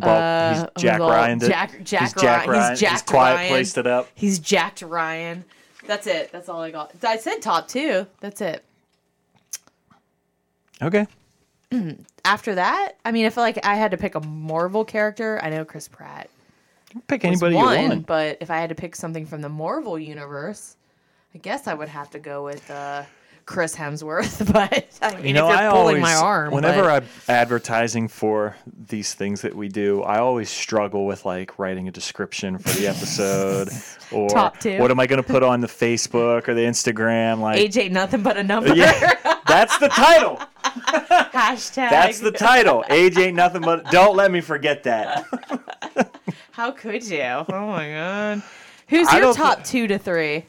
uh, 0.00 0.54
he's 0.54 0.82
Jack 0.82 1.00
Ryan. 1.00 1.40
Jack, 1.40 1.82
Jack, 1.82 2.00
he's 2.00 2.14
Jack 2.14 2.46
Ryan. 2.46 2.50
Ryan. 2.50 2.70
He's 2.70 2.80
Jack 2.80 3.06
quiet 3.06 3.34
Ryan. 3.34 3.48
placed 3.48 3.78
it 3.78 3.86
up. 3.86 4.08
He's 4.14 4.38
Jack 4.38 4.78
Ryan. 4.82 5.44
That's 5.86 6.06
it. 6.06 6.30
That's 6.30 6.48
all 6.48 6.60
I 6.60 6.70
got. 6.70 6.92
I 7.02 7.16
said 7.16 7.42
top 7.42 7.66
two. 7.66 8.06
That's 8.20 8.40
it. 8.40 8.64
Okay. 10.80 11.06
After 12.24 12.54
that, 12.54 12.92
I 13.04 13.12
mean, 13.12 13.26
I 13.26 13.30
feel 13.30 13.42
like 13.42 13.64
I 13.64 13.74
had 13.74 13.90
to 13.92 13.96
pick 13.96 14.14
a 14.14 14.20
Marvel 14.20 14.84
character. 14.84 15.40
I 15.42 15.50
know 15.50 15.64
Chris 15.64 15.88
Pratt 15.88 16.28
Pick 17.08 17.24
anybody 17.24 17.54
one, 17.56 17.80
you 17.82 17.88
want. 17.88 18.06
but 18.06 18.38
if 18.40 18.50
I 18.50 18.58
had 18.58 18.68
to 18.68 18.74
pick 18.74 18.94
something 18.94 19.24
from 19.26 19.40
the 19.40 19.48
Marvel 19.48 19.98
universe, 19.98 20.76
I 21.34 21.38
guess 21.38 21.66
I 21.66 21.74
would 21.74 21.88
have 21.88 22.10
to 22.10 22.18
go 22.18 22.44
with 22.44 22.70
uh, 22.70 23.04
Chris 23.46 23.74
Hemsworth, 23.74 24.52
but 24.52 24.86
I 25.00 25.16
mean, 25.16 25.24
You 25.28 25.32
know, 25.32 25.48
I 25.48 25.70
pulling 25.70 25.96
always, 25.96 26.02
my 26.02 26.14
arm, 26.14 26.52
whenever 26.52 26.82
but- 26.82 27.02
I'm 27.04 27.08
advertising 27.28 28.08
for 28.08 28.56
these 28.88 29.14
things 29.14 29.40
that 29.40 29.54
we 29.56 29.68
do, 29.68 30.02
I 30.02 30.18
always 30.18 30.50
struggle 30.50 31.06
with 31.06 31.24
like 31.24 31.58
writing 31.58 31.88
a 31.88 31.90
description 31.90 32.58
for 32.58 32.68
the 32.78 32.86
episode, 32.86 33.70
or 34.12 34.28
what 34.78 34.90
am 34.90 35.00
I 35.00 35.06
going 35.06 35.22
to 35.22 35.26
put 35.28 35.42
on 35.42 35.60
the 35.62 35.66
Facebook 35.66 36.46
or 36.46 36.54
the 36.54 36.60
Instagram? 36.62 37.40
Like, 37.40 37.58
age 37.58 37.76
ain't 37.78 37.92
nothing 37.94 38.22
but 38.22 38.36
a 38.36 38.42
number. 38.44 38.74
yeah, 38.74 39.14
that's 39.46 39.76
the 39.78 39.88
title. 39.88 40.38
Hashtag. 41.32 41.90
That's 41.90 42.20
the 42.20 42.30
title. 42.32 42.84
Age 42.88 43.18
ain't 43.18 43.36
nothing 43.36 43.62
but. 43.62 43.90
Don't 43.90 44.16
let 44.16 44.30
me 44.30 44.40
forget 44.40 44.82
that. 44.84 45.26
How 46.52 46.70
could 46.70 47.04
you? 47.04 47.22
Oh 47.22 47.66
my 47.66 47.90
god. 47.90 48.42
Who's 48.88 49.08
I 49.08 49.14
your 49.14 49.20
don't 49.22 49.34
top 49.34 49.64
two 49.64 49.86
to 49.86 49.98
three? 49.98 50.46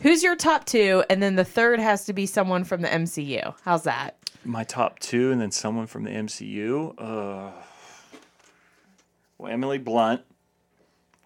Who's 0.00 0.22
your 0.22 0.36
top 0.36 0.64
two, 0.64 1.04
and 1.10 1.22
then 1.22 1.34
the 1.36 1.44
third 1.44 1.80
has 1.80 2.04
to 2.06 2.12
be 2.12 2.26
someone 2.26 2.64
from 2.64 2.82
the 2.82 2.88
MCU. 2.88 3.54
How's 3.62 3.82
that? 3.84 4.16
My 4.44 4.64
top 4.64 4.98
two, 5.00 5.32
and 5.32 5.40
then 5.40 5.50
someone 5.50 5.86
from 5.86 6.04
the 6.04 6.10
MCU. 6.10 6.94
Uh, 6.96 7.50
well, 9.38 9.52
Emily 9.52 9.78
Blunt. 9.78 10.22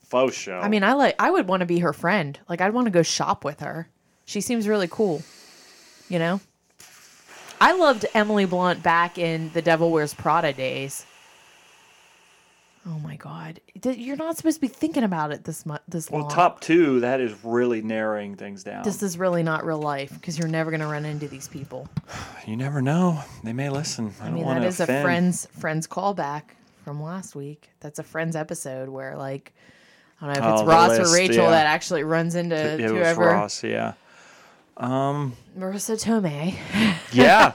Faux 0.05 0.35
show. 0.35 0.59
I 0.59 0.69
mean, 0.69 0.85
I 0.85 0.93
like. 0.93 1.15
I 1.19 1.31
would 1.31 1.49
want 1.49 1.61
to 1.61 1.67
be 1.67 1.79
her 1.79 1.93
friend. 1.93 2.39
Like, 2.49 2.61
I'd 2.61 2.75
want 2.75 2.87
to 2.87 2.91
go 2.91 3.03
shop 3.03 3.45
with 3.45 3.61
her. 3.61 3.89
She 4.25 4.41
seems 4.41 4.69
really 4.69 4.89
cool. 4.89 5.23
You 6.09 6.19
know. 6.19 6.41
I 7.63 7.75
loved 7.75 8.07
Emily 8.13 8.45
Blunt 8.45 8.83
back 8.83 9.19
in 9.19 9.53
the 9.53 9.63
Devil 9.63 9.93
Wears 9.93 10.15
Prada 10.15 10.53
days. 10.53 11.07
Oh 12.85 12.99
my 12.99 13.15
god, 13.15 13.61
you're 13.85 14.17
not 14.17 14.37
supposed 14.37 14.57
to 14.57 14.61
be 14.63 14.67
thinking 14.67 15.05
about 15.05 15.31
it 15.31 15.45
this 15.45 15.65
much. 15.65 15.81
This 15.87 16.11
well, 16.11 16.23
long. 16.23 16.31
top 16.31 16.61
two. 16.61 16.99
That 16.99 17.21
is 17.21 17.33
really 17.45 17.81
narrowing 17.81 18.35
things 18.35 18.65
down. 18.65 18.83
This 18.83 19.01
is 19.01 19.17
really 19.17 19.45
not 19.45 19.65
real 19.65 19.79
life 19.79 20.13
because 20.13 20.37
you're 20.37 20.49
never 20.49 20.73
gonna 20.73 20.89
run 20.89 21.05
into 21.05 21.29
these 21.29 21.47
people. 21.47 21.89
You 22.45 22.57
never 22.57 22.83
know. 22.83 23.23
They 23.45 23.53
may 23.53 23.71
listen. 23.71 24.13
I, 24.21 24.27
I 24.27 24.31
mean, 24.33 24.45
that 24.45 24.81
a 24.81 24.85
friends 24.85 25.47
friends 25.53 25.87
callback 25.87 26.43
from 26.85 27.01
last 27.01 27.37
week. 27.37 27.71
That's 27.79 28.01
a 28.01 28.03
friends 28.03 28.35
episode 28.35 28.89
where 28.89 29.17
like 29.17 29.53
I 30.21 30.27
don't 30.27 30.35
know 30.35 30.41
if 30.41 30.45
Oh, 30.49 30.53
it's 30.55 30.63
the 30.63 30.67
Ross 30.67 30.99
list, 30.99 31.13
or 31.13 31.15
Rachel 31.15 31.45
yeah. 31.45 31.51
that 31.51 31.67
actually 31.67 32.03
runs 32.03 32.35
into 32.35 32.57
It 32.57 32.81
whoever 32.81 33.27
Ross. 33.27 33.63
Yeah. 33.63 33.93
Marisa 34.79 35.97
Tomei. 36.03 36.55
Yeah. 37.13 37.53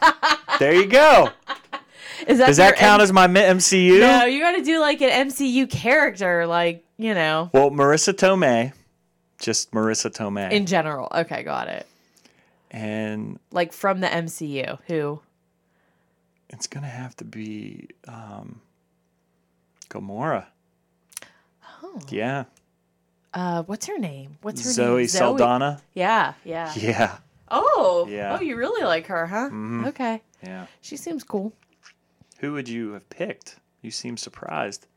there 0.60 0.74
you 0.76 0.86
go. 0.86 1.30
Is 2.28 2.38
that 2.38 2.48
Does 2.48 2.58
that 2.58 2.76
count 2.76 3.00
M- 3.02 3.04
as 3.04 3.12
my 3.14 3.28
MCU? 3.28 4.00
No, 4.00 4.26
you 4.26 4.40
got 4.40 4.52
to 4.52 4.64
do 4.64 4.80
like 4.80 5.02
an 5.02 5.28
MCU 5.30 5.68
character, 5.70 6.46
like 6.46 6.84
you 6.98 7.14
know, 7.16 7.50
Well, 7.54 7.72
Marisa 7.72 8.14
Tomei, 8.14 8.74
just 9.40 9.72
Marisa 9.72 10.12
Tomei, 10.12 10.52
in 10.52 10.66
general. 10.68 11.08
Okay, 11.14 11.42
got 11.44 11.68
it. 11.70 11.88
and 12.72 13.40
Like 13.52 13.74
from 13.74 14.00
the 14.02 14.08
MCU, 14.08 14.78
who? 14.88 15.20
it's 16.50 16.68
gonna 16.68 16.88
have 16.88 17.16
to 17.18 17.26
be 17.26 17.88
um, 18.08 18.62
Gamora. 19.90 20.46
Oh. 21.84 22.00
Yeah, 22.10 22.46
Uh, 23.34 23.64
what's 23.64 23.86
her 23.86 23.98
name? 23.98 24.38
What's 24.42 24.62
her 24.64 24.70
name? 24.70 24.74
Zoe 24.74 24.98
name? 25.00 25.08
Saldana. 25.08 25.82
Yeah, 25.94 26.34
yeah. 26.44 26.74
Yeah, 26.76 27.18
Oh, 27.50 28.08
Yeah. 28.10 28.38
Oh, 28.38 28.42
you 28.42 28.56
really 28.58 28.84
like 28.84 29.08
her, 29.08 29.26
huh? 29.28 29.50
Mhm. 29.52 29.88
Okay, 29.88 30.22
yeah. 30.44 30.66
she 30.82 30.98
seems 30.98 31.24
cool. 31.24 31.54
Who 32.40 32.54
would 32.54 32.68
you 32.70 32.92
have 32.94 33.10
picked? 33.10 33.58
You 33.82 33.92
seem 33.92 34.18
surprised. 34.18 34.88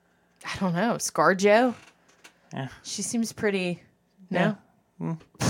I 0.44 0.56
don't 0.58 0.74
know, 0.74 0.94
ScarJo. 0.94 1.74
Yeah. 2.54 2.68
She 2.82 3.02
seems 3.02 3.32
pretty. 3.32 3.82
No. 4.30 4.56
Yeah. 5.00 5.14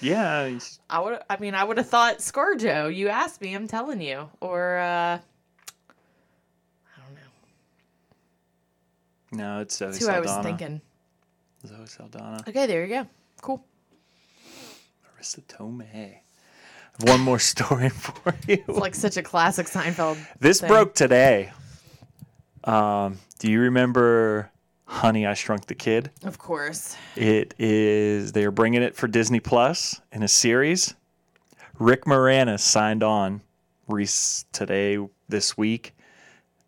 Yeah, 0.00 0.58
I 0.90 0.98
would. 0.98 1.20
I 1.30 1.36
mean, 1.38 1.54
I 1.54 1.62
would 1.62 1.76
have 1.76 1.88
thought 1.88 2.18
ScarJo. 2.18 2.92
You 2.92 3.08
asked 3.08 3.40
me. 3.40 3.54
I'm 3.54 3.68
telling 3.68 4.00
you. 4.00 4.28
Or 4.40 4.78
uh, 4.78 5.18
I 5.20 5.20
don't 7.00 7.14
know. 7.14 7.20
No, 9.32 9.60
it's 9.60 9.76
Zoe 9.76 9.86
That's 9.88 9.98
who 9.98 10.04
Saldana. 10.06 10.30
I 10.30 10.36
was 10.36 10.44
thinking. 10.46 10.80
Zoe 11.66 11.86
Saldana. 11.86 12.44
Okay, 12.48 12.66
there 12.66 12.84
you 12.84 12.88
go. 12.88 13.06
Cool. 13.40 13.64
Marisa 15.18 15.42
Tomei. 15.46 16.18
One 17.00 17.20
more 17.20 17.38
story 17.52 17.88
for 17.88 18.34
you. 18.46 18.62
It's 18.68 18.78
like 18.78 18.94
such 18.94 19.16
a 19.16 19.22
classic 19.22 19.66
Seinfeld. 19.66 20.18
This 20.40 20.60
thing. 20.60 20.68
broke 20.68 20.94
today. 20.94 21.50
Um, 22.64 23.18
do 23.38 23.50
you 23.50 23.60
remember 23.60 24.50
Honey, 24.84 25.26
I 25.26 25.34
Shrunk 25.34 25.66
the 25.66 25.74
Kid? 25.74 26.10
Of 26.24 26.38
course. 26.38 26.96
It 27.16 27.54
is, 27.58 28.32
they 28.32 28.44
are 28.44 28.50
bringing 28.50 28.82
it 28.82 28.94
for 28.94 29.08
Disney 29.08 29.40
Plus 29.40 30.00
in 30.12 30.22
a 30.22 30.28
series. 30.28 30.94
Rick 31.78 32.04
Moranis 32.04 32.60
signed 32.60 33.02
on 33.02 33.40
Reese 33.88 34.44
today, 34.52 34.98
this 35.28 35.56
week, 35.56 35.94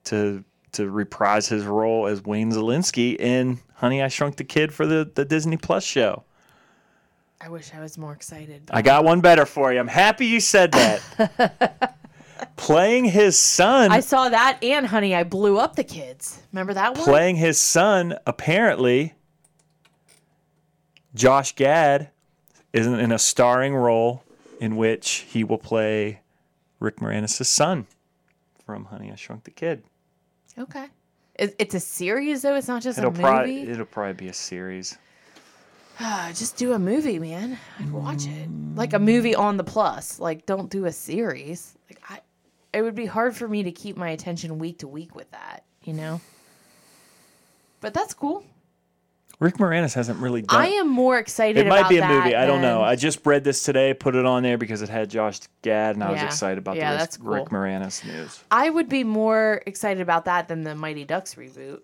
to 0.05 0.43
to 0.75 0.91
reprise 0.91 1.49
his 1.49 1.65
role 1.65 2.07
as 2.07 2.23
Wayne 2.25 2.53
Szalinski 2.53 3.17
in 3.19 3.59
Honey, 3.75 4.03
I 4.03 4.09
Shrunk 4.09 4.37
the 4.37 4.45
Kid 4.45 4.73
for 4.73 4.87
the, 4.87 5.11
the 5.15 5.25
Disney 5.25 5.57
Plus 5.57 5.85
show. 5.85 6.25
I 7.41 7.49
wish 7.49 7.73
I 7.75 7.81
was 7.81 7.99
more 7.99 8.13
excited. 8.13 8.63
I 8.71 8.83
got 8.83 9.05
one 9.05 9.21
better 9.21 9.45
for 9.45 9.73
you. 9.73 9.79
I'm 9.79 9.89
happy 9.89 10.27
you 10.27 10.41
said 10.41 10.73
that. 10.73 11.97
Playing 12.57 13.05
his 13.05 13.39
son. 13.39 13.91
I 13.93 14.01
saw 14.01 14.29
that 14.29 14.63
and 14.63 14.87
Honey, 14.87 15.15
I 15.15 15.25
blew 15.25 15.59
up 15.59 15.77
the 15.77 15.85
kids. 15.85 16.41
Remember 16.53 16.75
that 16.75 16.97
one? 16.97 17.05
playing 17.05 17.37
his 17.37 17.59
son, 17.59 18.17
apparently, 18.27 19.15
Josh 21.15 21.55
Gad 21.55 22.11
is 22.73 22.87
in 22.87 23.13
a 23.13 23.19
starring 23.19 23.75
role 23.75 24.25
in 24.61 24.77
which 24.77 25.27
he 25.29 25.45
will 25.45 25.59
play 25.59 26.21
Rick 26.81 26.97
Moranis' 26.97 27.45
son 27.47 27.87
from 28.65 28.87
Honey, 28.87 29.13
I 29.13 29.17
Shrunk 29.17 29.45
the 29.45 29.51
Kid. 29.51 29.85
Okay. 30.59 30.87
It's 31.37 31.75
a 31.75 31.81
series 31.81 32.43
though. 32.43 32.55
It's 32.55 32.69
not 32.69 32.81
just 32.83 32.99
It'll 32.99 33.11
a 33.11 33.15
probably 33.15 33.61
movie. 33.61 33.73
it'll 33.73 33.87
probably 33.87 34.13
be 34.13 34.29
a 34.29 34.33
series. 34.35 34.97
Ah, 35.99 36.31
just 36.35 36.57
do 36.57 36.73
a 36.73 36.79
movie, 36.79 37.19
man. 37.19 37.59
I'd 37.81 37.91
watch 37.91 38.27
it. 38.27 38.49
Like 38.77 38.93
a 38.93 38.99
movie 39.01 39.35
on 39.35 39.57
the 39.57 39.65
plus. 39.65 40.21
Like 40.21 40.47
don't 40.47 40.71
do 40.71 40.85
a 40.87 40.93
series. 40.93 41.77
Like 41.91 42.01
I 42.09 42.21
it 42.73 42.83
would 42.83 42.95
be 42.95 43.07
hard 43.07 43.37
for 43.37 43.49
me 43.49 43.65
to 43.65 43.73
keep 43.73 43.97
my 43.97 44.11
attention 44.11 44.59
week 44.59 44.79
to 44.79 44.89
week 44.89 45.15
with 45.15 45.31
that, 45.33 45.65
you 45.83 45.93
know? 45.93 46.21
But 47.81 47.95
that's 47.95 48.15
cool. 48.15 48.45
Rick 49.41 49.57
Moranis 49.57 49.95
hasn't 49.95 50.21
really 50.21 50.43
done. 50.43 50.61
I 50.61 50.67
am 50.69 50.89
more 50.89 51.19
excited 51.19 51.67
it 51.67 51.69
might 51.69 51.89
be 51.89 51.99
a 51.99 52.07
movie. 52.07 52.35
I 52.37 52.47
don't 52.47 52.63
know. 52.63 52.83
I 52.83 52.97
just 52.97 53.25
read 53.27 53.43
this 53.45 53.63
today, 53.63 53.93
put 53.93 54.15
it 54.15 54.25
on 54.25 54.43
there 54.43 54.57
because 54.59 54.81
it 54.83 54.89
had 54.89 55.11
Josh 55.11 55.41
Gad, 55.63 55.97
and 55.97 56.05
I 56.05 56.13
was 56.13 56.23
excited 56.23 56.59
about 56.59 56.77
Yeah, 56.77 56.93
the 56.93 56.99
that's 56.99 57.19
Rick, 57.19 57.29
Rick 57.41 57.49
cool. 57.49 57.59
Moranis 57.59 58.05
news. 58.05 58.43
I 58.51 58.71
would 58.71 58.89
be 58.89 59.03
more 59.05 59.63
excited 59.67 60.01
about 60.01 60.25
that 60.27 60.49
than 60.49 60.63
the 60.63 60.75
Mighty 60.75 61.05
Ducks 61.05 61.35
reboot. 61.35 61.81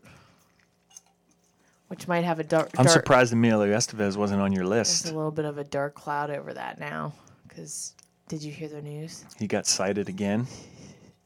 Which 1.88 2.06
might 2.06 2.22
have 2.22 2.38
a 2.38 2.44
dark 2.44 2.70
I'm 2.78 2.84
dark 2.84 2.94
surprised 2.94 3.32
Emilio 3.32 3.76
Estevez 3.76 4.16
wasn't 4.16 4.40
on 4.40 4.52
your 4.52 4.64
list. 4.64 5.02
There's 5.02 5.12
a 5.12 5.16
little 5.16 5.32
bit 5.32 5.44
of 5.44 5.58
a 5.58 5.64
dark 5.64 5.96
cloud 5.96 6.30
over 6.30 6.54
that 6.54 6.78
now. 6.78 7.12
Cause 7.48 7.94
did 8.28 8.44
you 8.44 8.52
hear 8.52 8.68
the 8.68 8.80
news? 8.80 9.24
He 9.40 9.48
got 9.48 9.66
cited 9.66 10.08
again 10.08 10.46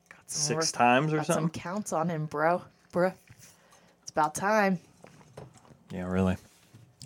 Got 0.09 0.21
six 0.31 0.73
times 0.73 1.13
or 1.13 1.19
got 1.19 1.27
some 1.27 1.35
something. 1.35 1.61
counts 1.61 1.93
on 1.93 2.09
him, 2.09 2.25
bro. 2.25 2.63
Bro. 2.93 3.13
It's 4.03 4.11
about 4.11 4.35
time. 4.35 4.79
Yeah, 5.91 6.07
really. 6.09 6.37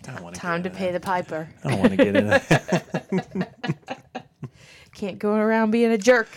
I 0.07 0.11
don't 0.13 0.23
want 0.23 0.35
Time 0.35 0.63
to 0.63 0.69
pay 0.69 0.91
the 0.91 0.99
piper. 0.99 1.47
I 1.63 1.69
don't 1.69 1.79
want 1.79 1.91
to 1.91 1.97
get 1.97 2.15
in 2.15 2.27
that. 2.27 3.53
Can't 4.93 5.19
go 5.19 5.33
around 5.33 5.71
being 5.71 5.91
a 5.91 5.97
jerk 5.97 6.27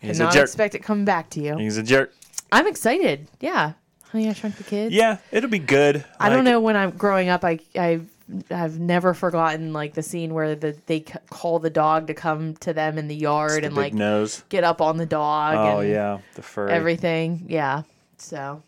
He's 0.00 0.10
and 0.18 0.20
a 0.20 0.24
not 0.24 0.34
jerk. 0.34 0.42
expect 0.44 0.74
it 0.74 0.82
coming 0.82 1.04
back 1.04 1.30
to 1.30 1.40
you. 1.40 1.56
He's 1.56 1.76
a 1.78 1.82
jerk. 1.82 2.12
I'm 2.52 2.66
excited. 2.66 3.28
Yeah. 3.40 3.72
Honey, 4.10 4.28
I 4.28 4.32
Shrunk 4.34 4.56
the 4.56 4.64
Kids. 4.64 4.94
Yeah, 4.94 5.18
it'll 5.32 5.50
be 5.50 5.58
good. 5.58 6.04
I 6.20 6.28
don't 6.28 6.44
know 6.44 6.60
when 6.60 6.76
I'm 6.76 6.90
growing 6.90 7.28
up. 7.28 7.44
I 7.44 7.58
I've 7.78 8.08
I've 8.50 8.78
never 8.78 9.14
forgotten 9.14 9.72
like 9.72 9.94
the 9.94 10.02
scene 10.02 10.32
where 10.34 10.54
the 10.54 10.76
they 10.86 11.00
c- 11.00 11.14
call 11.30 11.58
the 11.58 11.70
dog 11.70 12.06
to 12.08 12.14
come 12.14 12.54
to 12.56 12.72
them 12.72 12.98
in 12.98 13.08
the 13.08 13.16
yard 13.16 13.62
the 13.62 13.66
and 13.66 13.76
like 13.76 13.94
nose. 13.94 14.42
get 14.48 14.62
up 14.64 14.80
on 14.80 14.96
the 14.96 15.06
dog. 15.06 15.54
Oh 15.56 15.80
and 15.80 15.90
yeah, 15.90 16.18
the 16.34 16.42
fur. 16.42 16.68
everything. 16.68 17.46
Yeah. 17.48 17.82
So 18.18 18.62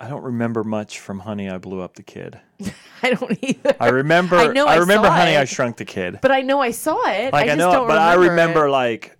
I 0.00 0.08
don't 0.08 0.22
remember 0.22 0.62
much 0.62 1.00
from 1.00 1.18
Honey, 1.18 1.50
I 1.50 1.58
Blew 1.58 1.80
Up 1.80 1.96
the 1.96 2.04
Kid. 2.04 2.38
I 3.02 3.10
don't 3.14 3.36
either. 3.42 3.74
I 3.80 3.88
remember. 3.88 4.36
I 4.36 4.46
know 4.52 4.66
I 4.66 4.76
remember 4.76 5.08
saw 5.08 5.14
Honey, 5.14 5.36
I. 5.36 5.44
Shrunk 5.44 5.76
the 5.76 5.84
Kid. 5.84 6.20
but 6.22 6.30
I 6.30 6.42
know 6.42 6.60
I 6.60 6.70
saw 6.70 6.96
it. 7.08 7.32
Like 7.32 7.48
I 7.48 7.52
I, 7.52 7.54
know, 7.56 7.72
don't 7.72 7.88
but 7.88 7.98
I 7.98 8.14
remember 8.14 8.30
remember 8.30 8.66
it. 8.66 8.70
like 8.70 9.18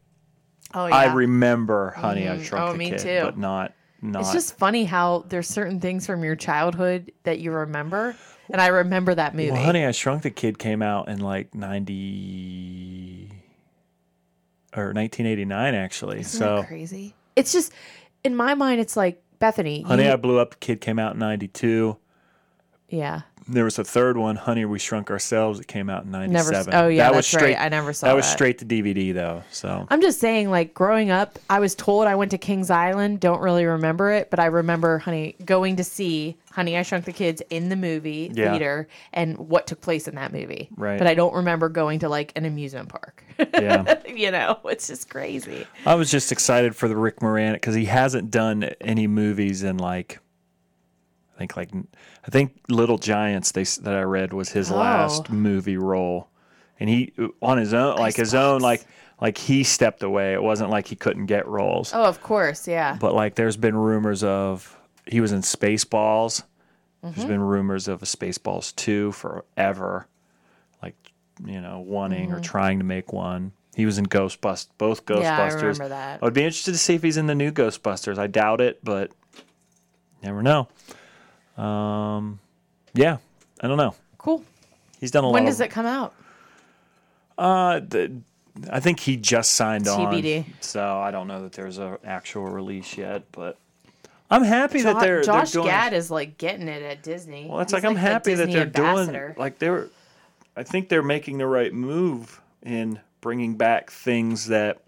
Oh 0.74 0.86
yeah. 0.86 0.94
I 0.96 1.12
remember 1.14 1.90
Honey, 1.96 2.28
I 2.28 2.36
Mhm. 2.36 2.44
Shrunk 2.44 2.68
Oh, 2.68 2.72
the 2.72 2.78
me 2.78 2.90
Kid, 2.90 2.98
too. 3.00 3.20
but 3.24 3.36
not 3.38 3.72
not. 4.02 4.20
It's 4.20 4.32
just 4.32 4.56
funny 4.56 4.84
how 4.84 5.24
there's 5.28 5.48
certain 5.48 5.80
things 5.80 6.06
from 6.06 6.22
your 6.22 6.36
childhood 6.36 7.10
that 7.24 7.40
you 7.40 7.50
remember, 7.50 8.14
and 8.50 8.60
I 8.60 8.68
remember 8.68 9.14
that 9.16 9.34
movie. 9.34 9.50
well, 9.50 9.64
Honey, 9.64 9.84
I 9.84 9.90
Shrunk 9.90 10.22
the 10.22 10.30
Kid 10.30 10.58
came 10.60 10.80
out 10.82 11.08
in 11.08 11.18
like 11.20 11.54
ninety 11.56 13.32
or 14.76 14.92
nineteen 14.92 15.26
eighty 15.26 15.44
nine 15.44 15.74
actually. 15.74 16.20
Isn't 16.20 16.38
so 16.38 16.56
that 16.58 16.68
crazy? 16.68 17.14
It's 17.34 17.52
just 17.52 17.72
in 18.24 18.36
my 18.36 18.54
mind, 18.54 18.80
it's 18.80 18.96
like 18.96 19.22
Bethany. 19.38 19.82
Honey, 19.82 20.04
you- 20.04 20.12
I 20.12 20.16
Blew 20.16 20.38
Up 20.38 20.50
the 20.50 20.56
Kid 20.56 20.80
came 20.80 20.98
out 20.98 21.14
in 21.14 21.18
ninety 21.18 21.48
two. 21.48 21.96
yeah. 22.88 23.22
there 23.50 23.64
was 23.64 23.78
a 23.78 23.84
third 23.84 24.18
one, 24.18 24.36
Honey, 24.36 24.66
We 24.66 24.78
Shrunk 24.78 25.10
Ourselves. 25.10 25.58
It 25.58 25.66
came 25.68 25.88
out 25.88 26.04
in 26.04 26.10
'97. 26.10 26.74
s- 26.74 26.80
Oh 26.80 26.86
yeah, 26.88 27.04
that 27.08 27.16
was 27.16 27.26
straight. 27.26 27.54
right. 27.54 27.64
I 27.64 27.68
never 27.70 27.92
saw 27.94 28.06
that 28.08 28.14
was 28.14 28.24
that. 28.24 28.28
Was 28.28 28.32
straight 28.32 28.58
to 28.58 28.66
DVD 28.66 29.14
though. 29.14 29.42
So 29.50 29.86
I'm 29.90 30.02
just 30.02 30.20
saying, 30.20 30.50
like 30.50 30.74
growing 30.74 31.10
up, 31.10 31.38
I 31.48 31.58
was 31.60 31.74
told 31.74 32.06
I 32.06 32.14
went 32.14 32.30
to 32.32 32.38
Kings 32.38 32.68
Island. 32.70 33.20
Don't 33.20 33.40
really 33.40 33.64
remember 33.64 34.10
it, 34.10 34.28
but 34.30 34.38
I 34.38 34.46
remember, 34.46 34.98
honey, 34.98 35.34
going 35.46 35.76
to 35.76 35.84
see 35.84 36.36
Honey 36.58 36.76
I 36.76 36.82
Shrunk 36.82 37.04
the 37.04 37.12
Kids 37.12 37.40
in 37.50 37.68
the 37.68 37.76
movie 37.76 38.32
Yeah. 38.34 38.50
theater 38.50 38.88
and 39.12 39.38
what 39.38 39.68
took 39.68 39.80
place 39.80 40.08
in 40.08 40.16
that 40.16 40.32
movie. 40.32 40.68
Right. 40.76 40.98
But 40.98 41.06
I 41.06 41.14
don't 41.14 41.32
remember 41.34 41.68
going 41.68 42.00
to 42.00 42.08
like 42.08 42.32
an 42.34 42.44
amusement 42.44 42.88
park. 42.88 43.22
yeah, 43.54 44.02
you 44.08 44.32
know, 44.32 44.58
it's 44.64 44.88
just 44.88 45.08
crazy. 45.08 45.68
I 45.86 45.94
was 45.94 46.10
just 46.10 46.32
excited 46.32 46.74
for 46.74 46.88
the 46.88 46.96
Rick 46.96 47.20
Moranis 47.20 47.52
because 47.52 47.76
he 47.76 47.84
hasn't 47.84 48.32
done 48.32 48.64
any 48.80 49.06
movies 49.06 49.62
in 49.62 49.76
like. 49.76 50.18
I 51.36 51.38
think 51.38 51.56
like 51.56 51.70
I 52.26 52.30
think 52.30 52.58
Little 52.68 52.98
Giants 52.98 53.52
they 53.52 53.62
that 53.62 53.94
I 53.94 54.02
read 54.02 54.32
was 54.32 54.48
his 54.48 54.72
Oh. 54.72 54.76
last 54.78 55.30
movie 55.30 55.76
role, 55.76 56.26
and 56.80 56.90
he 56.90 57.12
on 57.40 57.58
his 57.58 57.72
own 57.72 57.98
like 57.98 58.16
his 58.16 58.34
own 58.34 58.60
like 58.62 58.84
like 59.20 59.38
he 59.38 59.62
stepped 59.62 60.02
away. 60.02 60.32
It 60.32 60.42
wasn't 60.42 60.70
like 60.70 60.88
he 60.88 60.96
couldn't 60.96 61.26
get 61.26 61.46
roles. 61.46 61.92
Oh, 61.94 62.02
of 62.02 62.20
course, 62.20 62.66
yeah. 62.66 62.96
but 63.00 63.14
like 63.14 63.36
there's 63.36 63.56
been 63.56 63.76
rumors 63.76 64.24
of 64.24 64.74
he 65.06 65.20
was 65.20 65.30
in 65.32 65.40
Spaceballs. 65.42 66.42
There's 67.02 67.14
Mm-hmm. 67.16 67.28
been 67.28 67.40
rumors 67.40 67.86
of 67.88 68.02
a 68.02 68.06
Spaceballs 68.06 68.74
2 68.76 69.12
forever. 69.12 70.06
Like, 70.82 70.96
you 71.44 71.60
know, 71.60 71.78
wanting 71.80 72.32
or 72.32 72.40
trying 72.40 72.78
to 72.78 72.84
make 72.84 73.12
one. 73.12 73.52
He 73.76 73.86
was 73.86 73.98
in 73.98 74.06
Ghostbusters, 74.06 74.68
both 74.78 75.06
Ghostbusters. 75.06 75.16
Mm-hmm. 75.16 75.22
Yeah, 75.22 75.40
I 75.40 75.52
remember 75.54 75.88
that. 75.88 76.18
I 76.20 76.24
would 76.24 76.34
be 76.34 76.42
interested 76.42 76.72
to 76.72 76.78
see 76.78 76.94
if 76.94 77.02
he's 77.02 77.16
in 77.16 77.26
the 77.26 77.34
new 77.36 77.52
Ghostbusters. 77.52 78.18
I 78.18 78.26
doubt 78.26 78.60
it, 78.60 78.80
but 78.84 79.12
never 80.22 80.42
know. 80.42 80.66
Um, 81.56 82.40
yeah, 82.94 83.18
I 83.60 83.68
don't 83.68 83.76
know. 83.76 83.94
Cool. 84.18 84.44
He's 84.98 85.12
done 85.12 85.22
a 85.22 85.26
When 85.28 85.32
lot. 85.32 85.34
When 85.34 85.44
does 85.46 85.60
of, 85.60 85.66
it 85.66 85.70
come 85.70 85.86
out? 85.86 86.14
Uh, 87.36 87.78
the, 87.80 88.20
I 88.70 88.80
think 88.80 88.98
he 88.98 89.16
just 89.16 89.52
signed 89.52 89.84
TBD. 89.84 90.38
on, 90.38 90.54
so 90.60 90.98
I 90.98 91.12
don't 91.12 91.28
know 91.28 91.42
that 91.42 91.52
there's 91.52 91.78
an 91.78 91.98
actual 92.04 92.46
release 92.46 92.96
yet. 92.98 93.22
But 93.30 93.56
I'm 94.30 94.42
happy 94.44 94.82
that 94.82 95.00
they're 95.00 95.22
Josh 95.22 95.52
they're 95.52 95.62
doing. 95.62 95.72
Gad 95.72 95.92
is 95.94 96.10
like 96.10 96.36
getting 96.38 96.68
it 96.68 96.82
at 96.82 97.02
Disney. 97.02 97.46
Well, 97.48 97.60
it's 97.60 97.72
He's 97.72 97.82
like 97.82 97.88
I'm 97.88 97.94
the 97.94 98.00
happy 98.00 98.34
that 98.34 98.50
they're 98.50 98.62
ambassador. 98.62 99.28
doing 99.28 99.34
like 99.38 99.58
they're. 99.58 99.88
I 100.56 100.62
think 100.64 100.88
they're 100.88 101.02
making 101.02 101.38
the 101.38 101.46
right 101.46 101.72
move 101.72 102.40
in 102.62 103.00
bringing 103.20 103.56
back 103.56 103.90
things 103.90 104.46
that 104.48 104.82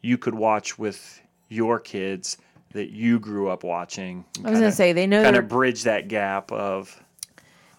you 0.00 0.16
could 0.18 0.34
watch 0.34 0.78
with 0.78 1.20
your 1.48 1.78
kids 1.80 2.38
that 2.72 2.90
you 2.90 3.18
grew 3.18 3.48
up 3.48 3.64
watching. 3.64 4.24
I 4.44 4.50
was 4.50 4.60
gonna 4.60 4.72
say 4.72 4.92
they 4.92 5.06
know 5.06 5.22
kind 5.22 5.34
their 5.34 5.42
of 5.42 5.48
bridge 5.48 5.82
that 5.82 6.08
gap 6.08 6.50
of. 6.52 7.02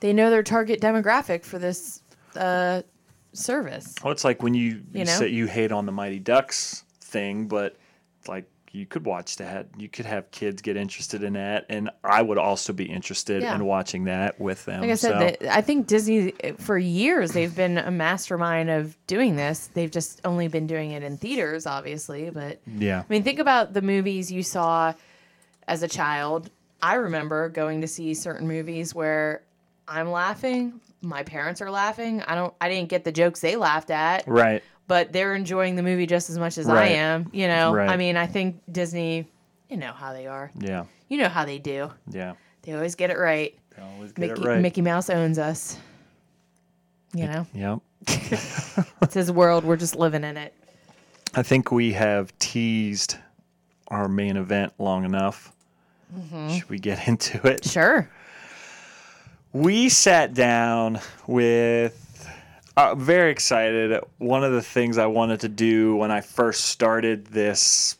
they 0.01 0.13
know 0.13 0.29
their 0.29 0.43
target 0.43 0.81
demographic 0.81 1.43
for 1.45 1.57
this 1.57 2.01
uh, 2.35 2.81
service. 3.33 3.95
Well, 4.03 4.11
it's 4.11 4.23
like 4.23 4.43
when 4.43 4.53
you 4.53 4.61
you, 4.61 4.81
You 4.93 5.05
know? 5.05 5.11
say 5.11 5.27
you 5.29 5.47
hate 5.47 5.71
on 5.71 5.85
the 5.85 5.91
Mighty 5.91 6.19
Ducks 6.19 6.83
thing, 7.01 7.47
but 7.47 7.75
it's 8.19 8.27
like 8.27 8.45
you 8.71 8.85
could 8.85 9.05
watch 9.05 9.37
that. 9.37 9.67
You 9.77 9.89
could 9.89 10.05
have 10.05 10.29
kids 10.31 10.61
get 10.61 10.77
interested 10.77 11.23
in 11.23 11.33
that, 11.33 11.65
and 11.69 11.89
I 12.03 12.21
would 12.21 12.37
also 12.37 12.73
be 12.73 12.85
interested 12.85 13.41
Yeah. 13.43 13.55
in 13.55 13.65
watching 13.65 14.05
that 14.05 14.39
with 14.39 14.65
them. 14.65 14.81
Like 14.81 14.91
I 14.91 14.95
said, 14.95 15.11
so, 15.11 15.19
they, 15.19 15.49
I 15.49 15.61
think 15.61 15.87
Disney 15.87 16.31
for 16.57 16.77
years 16.77 17.31
they've 17.31 17.55
been 17.55 17.77
a 17.77 17.91
mastermind 17.91 18.69
of 18.69 18.97
doing 19.07 19.35
this. 19.35 19.67
They've 19.73 19.91
just 19.91 20.21
only 20.25 20.47
been 20.47 20.67
doing 20.67 20.91
it 20.91 21.03
in 21.03 21.17
theaters, 21.17 21.65
obviously. 21.65 22.29
But 22.29 22.59
yeah, 22.67 22.99
I 22.99 23.05
mean, 23.09 23.23
think 23.23 23.39
about 23.39 23.73
the 23.73 23.81
movies 23.81 24.31
you 24.31 24.43
saw 24.43 24.93
as 25.67 25.83
a 25.83 25.87
child. 25.87 26.49
I 26.81 26.95
remember 26.95 27.49
going 27.49 27.81
to 27.81 27.87
see 27.87 28.13
certain 28.13 28.47
movies 28.47 28.93
where 28.93 29.41
I'm 29.87 30.11
laughing, 30.11 30.79
my 31.01 31.23
parents 31.23 31.61
are 31.61 31.71
laughing. 31.71 32.21
I 32.21 32.35
don't, 32.35 32.53
I 32.61 32.69
didn't 32.69 32.89
get 32.89 33.03
the 33.03 33.11
jokes 33.11 33.39
they 33.39 33.55
laughed 33.55 33.89
at, 33.89 34.27
right. 34.27 34.61
But 34.87 35.11
they're 35.13 35.35
enjoying 35.35 35.75
the 35.75 35.83
movie 35.83 36.05
just 36.05 36.29
as 36.29 36.37
much 36.37 36.57
as 36.57 36.67
I 36.69 36.85
am. 36.87 37.29
You 37.33 37.47
know, 37.47 37.73
Right. 37.73 37.89
I 37.89 37.97
mean, 37.97 38.17
I 38.17 38.25
think 38.27 38.61
Disney, 38.71 39.27
you 39.69 39.77
know 39.77 39.91
how 39.91 40.13
they 40.13 40.27
are. 40.27 40.51
Yeah, 40.59 40.85
You 41.09 41.17
know 41.17 41.29
how 41.29 41.45
they 41.45 41.59
do. 41.59 41.91
yeah. 42.09 42.33
They 42.63 42.73
always 42.73 42.95
get 42.95 43.09
it 43.11 43.17
right. 43.17 43.57
They 43.75 43.81
always 43.83 44.11
get 44.11 44.29
Mickey, 44.29 44.41
it 44.41 44.45
right. 44.47 44.61
Mickey 44.61 44.81
Mouse 44.81 45.09
owns 45.09 45.37
us. 45.39 45.77
You 47.13 47.25
know, 47.27 47.47
Yep. 47.53 47.79
it's 49.01 49.13
his 49.13 49.31
world. 49.31 49.63
We're 49.63 49.77
just 49.77 49.95
living 49.95 50.23
in 50.23 50.35
it. 50.37 50.53
I 51.35 51.43
think 51.43 51.71
we 51.71 51.93
have 51.93 52.37
teased 52.39 53.17
our 53.89 54.07
main 54.07 54.37
event 54.37 54.73
long 54.79 55.05
enough. 55.05 55.51
Mm-hmm. 56.15 56.49
Should 56.55 56.69
we 56.69 56.79
get 56.79 57.07
into 57.07 57.45
it? 57.47 57.65
Sure. 57.65 58.09
We 59.53 59.89
sat 59.89 60.33
down 60.33 60.99
with, 61.25 62.06
uh, 62.77 62.93
very 62.95 63.31
excited. 63.31 63.99
One 64.19 64.43
of 64.43 64.53
the 64.53 64.61
things 64.61 64.97
I 64.99 65.07
wanted 65.07 65.39
to 65.41 65.49
do 65.49 65.95
when 65.95 66.11
I 66.11 66.21
first 66.21 66.65
started 66.65 67.25
this 67.25 67.97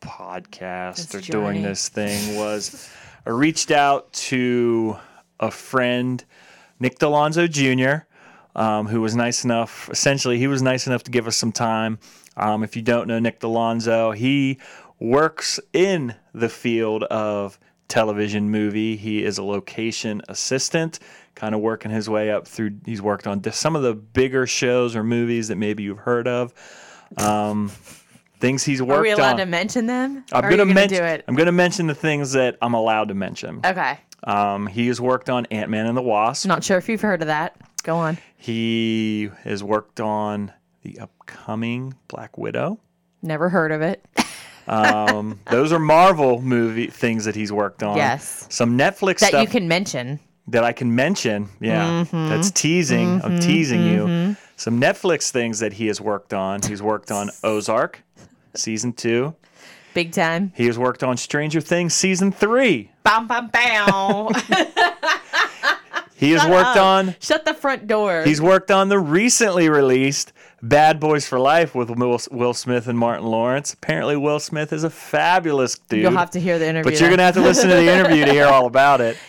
podcast 0.00 1.14
or 1.14 1.20
doing 1.20 1.62
this 1.62 1.88
thing 1.88 2.36
was 2.36 2.90
I 3.26 3.30
reached 3.30 3.70
out 3.70 4.12
to 4.12 4.96
a 5.40 5.50
friend, 5.50 6.22
Nick 6.78 6.98
Delonzo 6.98 7.48
Jr., 7.50 8.04
um, 8.54 8.86
who 8.86 9.00
was 9.00 9.16
nice 9.16 9.44
enough, 9.44 9.88
essentially, 9.90 10.36
he 10.36 10.48
was 10.48 10.60
nice 10.60 10.86
enough 10.86 11.04
to 11.04 11.10
give 11.10 11.26
us 11.26 11.36
some 11.36 11.52
time. 11.52 11.98
Um, 12.36 12.62
if 12.62 12.76
you 12.76 12.82
don't 12.82 13.08
know 13.08 13.18
Nick 13.18 13.40
Delonzo, 13.40 14.14
he 14.14 14.58
works 15.00 15.60
in 15.72 16.14
the 16.34 16.48
field 16.48 17.04
of 17.04 17.58
television 17.88 18.50
movie. 18.50 18.96
He 18.96 19.24
is 19.24 19.38
a 19.38 19.42
location 19.42 20.22
assistant, 20.28 20.98
kind 21.34 21.54
of 21.54 21.60
working 21.60 21.90
his 21.90 22.08
way 22.08 22.30
up 22.30 22.46
through. 22.46 22.78
He's 22.84 23.02
worked 23.02 23.26
on 23.26 23.42
some 23.52 23.74
of 23.76 23.82
the 23.82 23.94
bigger 23.94 24.46
shows 24.46 24.94
or 24.94 25.02
movies 25.02 25.48
that 25.48 25.56
maybe 25.56 25.82
you've 25.82 25.98
heard 25.98 26.28
of. 26.28 26.52
Um, 27.16 27.70
things 28.38 28.62
he's 28.64 28.82
worked 28.82 28.92
on. 28.92 28.98
Are 28.98 29.02
we 29.02 29.10
allowed 29.10 29.32
on. 29.32 29.36
to 29.38 29.46
mention 29.46 29.86
them? 29.86 30.24
I'm 30.32 30.44
are 30.44 30.50
gonna, 30.50 30.66
mention. 30.66 31.04
it. 31.04 31.24
I'm 31.26 31.34
gonna 31.34 31.52
mention 31.52 31.86
the 31.86 31.94
things 31.94 32.32
that 32.32 32.56
I'm 32.62 32.74
allowed 32.74 33.08
to 33.08 33.14
mention. 33.14 33.60
Okay. 33.64 33.98
Um, 34.24 34.66
he 34.66 34.88
has 34.88 35.00
worked 35.00 35.30
on 35.30 35.46
Ant 35.46 35.70
Man 35.70 35.86
and 35.86 35.96
the 35.96 36.02
Wasp. 36.02 36.46
Not 36.46 36.64
sure 36.64 36.76
if 36.78 36.88
you've 36.88 37.00
heard 37.00 37.22
of 37.22 37.28
that. 37.28 37.56
Go 37.84 37.96
on. 37.96 38.18
He 38.36 39.30
has 39.44 39.62
worked 39.62 40.00
on 40.00 40.52
the 40.82 40.98
upcoming 40.98 41.94
Black 42.08 42.36
Widow. 42.36 42.80
Never 43.22 43.48
heard 43.48 43.72
of 43.72 43.80
it. 43.82 44.04
Um, 44.68 45.40
those 45.50 45.72
are 45.72 45.78
Marvel 45.78 46.40
movie 46.42 46.86
things 46.88 47.24
that 47.24 47.34
he's 47.34 47.52
worked 47.52 47.82
on. 47.82 47.96
Yes. 47.96 48.46
Some 48.50 48.76
Netflix 48.78 49.20
That 49.20 49.28
stuff 49.28 49.42
you 49.42 49.48
can 49.48 49.66
mention. 49.68 50.20
that 50.48 50.64
I 50.64 50.72
can 50.72 50.94
mention. 50.94 51.48
Yeah, 51.60 52.04
Mm-hmm. 52.04 52.28
that's 52.28 52.50
teasing. 52.50 53.20
I'm 53.22 53.38
teasing 53.40 53.82
you. 53.84 54.36
Some 54.56 54.80
Netflix 54.80 55.30
things 55.30 55.60
that 55.60 55.72
he 55.74 55.86
has 55.86 56.00
worked 56.00 56.34
on. 56.34 56.60
He's 56.62 56.82
worked 56.82 57.10
on 57.10 57.30
Ozark, 57.44 58.02
season 58.54 58.92
two. 58.92 59.34
Big 59.94 60.12
time. 60.12 60.52
He 60.54 60.66
has 60.66 60.78
worked 60.78 61.02
on 61.02 61.16
Stranger 61.16 61.60
Things, 61.60 61.94
season 61.94 62.30
three. 62.30 62.90
Bam, 63.04 63.26
bam, 63.26 63.48
bam. 63.48 64.28
He 66.16 66.32
has 66.32 66.42
Shut 66.42 66.50
worked 66.50 66.76
up. 66.76 66.76
on. 66.78 67.14
Shut 67.20 67.44
the 67.44 67.54
front 67.54 67.86
door. 67.86 68.24
He's 68.24 68.40
worked 68.42 68.72
on 68.72 68.88
the 68.88 68.98
recently 68.98 69.68
released 69.68 70.32
Bad 70.62 70.98
Boys 70.98 71.26
for 71.26 71.38
Life 71.38 71.74
with 71.74 71.90
Will, 71.90 72.54
Smith 72.54 72.88
and 72.88 72.98
Martin 72.98 73.26
Lawrence. 73.26 73.72
Apparently, 73.74 74.16
Will 74.16 74.40
Smith 74.40 74.72
is 74.72 74.84
a 74.84 74.90
fabulous 74.90 75.78
dude. 75.78 76.02
You'll 76.02 76.12
have 76.12 76.32
to 76.32 76.40
hear 76.40 76.58
the 76.58 76.68
interview. 76.68 76.90
but 76.90 77.00
you're 77.00 77.10
gonna 77.10 77.22
have 77.22 77.34
to 77.34 77.40
listen 77.40 77.68
to 77.68 77.76
the 77.76 77.92
interview 77.92 78.24
to 78.24 78.32
hear 78.32 78.46
all 78.46 78.66
about 78.66 79.00
it. 79.00 79.16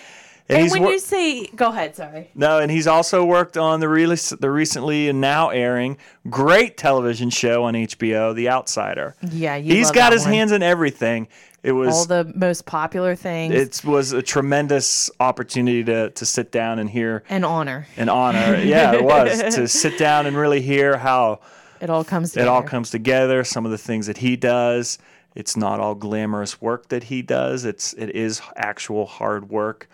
And 0.49 0.63
he's 0.63 0.73
when 0.73 0.81
wor- 0.83 0.91
you 0.93 0.99
say, 0.99 1.45
go 1.55 1.67
ahead, 1.69 1.95
sorry. 1.95 2.31
no, 2.33 2.57
and 2.57 2.71
he's 2.71 2.87
also 2.87 3.23
worked 3.23 3.55
on 3.55 3.79
the 3.81 3.87
really 3.87 4.15
the 4.39 4.49
recently 4.49 5.07
and 5.07 5.21
now 5.21 5.49
airing 5.49 5.97
great 6.29 6.75
television 6.75 7.29
show 7.29 7.65
on 7.65 7.75
HBO, 7.75 8.33
The 8.33 8.49
Outsider. 8.49 9.15
Yeah, 9.31 9.57
He's 9.59 9.91
got 9.91 10.11
his 10.11 10.23
one. 10.23 10.33
hands 10.33 10.51
in 10.51 10.63
everything. 10.63 11.27
It 11.61 11.73
was 11.73 11.93
All 11.93 12.05
the 12.05 12.31
most 12.35 12.65
popular 12.65 13.15
things 13.15 13.53
it 13.53 13.85
was 13.85 14.13
a 14.13 14.21
tremendous 14.21 15.11
opportunity 15.19 15.83
to 15.83 16.09
to 16.09 16.25
sit 16.25 16.51
down 16.51 16.79
and 16.79 16.89
hear 16.89 17.23
an 17.29 17.43
honor. 17.43 17.85
an 17.97 18.07
honor. 18.09 18.55
yeah, 18.63 18.93
it 18.93 19.03
was 19.03 19.39
to 19.55 19.67
sit 19.67 19.97
down 19.99 20.25
and 20.25 20.35
really 20.37 20.61
hear 20.61 20.97
how 20.97 21.41
It 21.81 21.89
all 21.89 22.03
comes 22.05 22.31
Together. 22.31 22.47
it 22.47 22.49
all 22.49 22.63
comes 22.63 22.89
together. 22.91 23.43
Some 23.43 23.65
of 23.65 23.71
the 23.71 23.77
things 23.77 24.07
that 24.07 24.17
he 24.19 24.35
does. 24.37 24.97
It's 25.35 25.55
not 25.55 25.79
all 25.79 25.95
glamorous 25.95 26.59
work 26.61 26.87
that 26.89 27.03
he 27.03 27.21
does. 27.21 27.65
It's 27.65 27.93
it 27.93 28.15
is 28.15 28.41
actual 28.55 29.05
hard 29.05 29.49
work. 29.49 29.87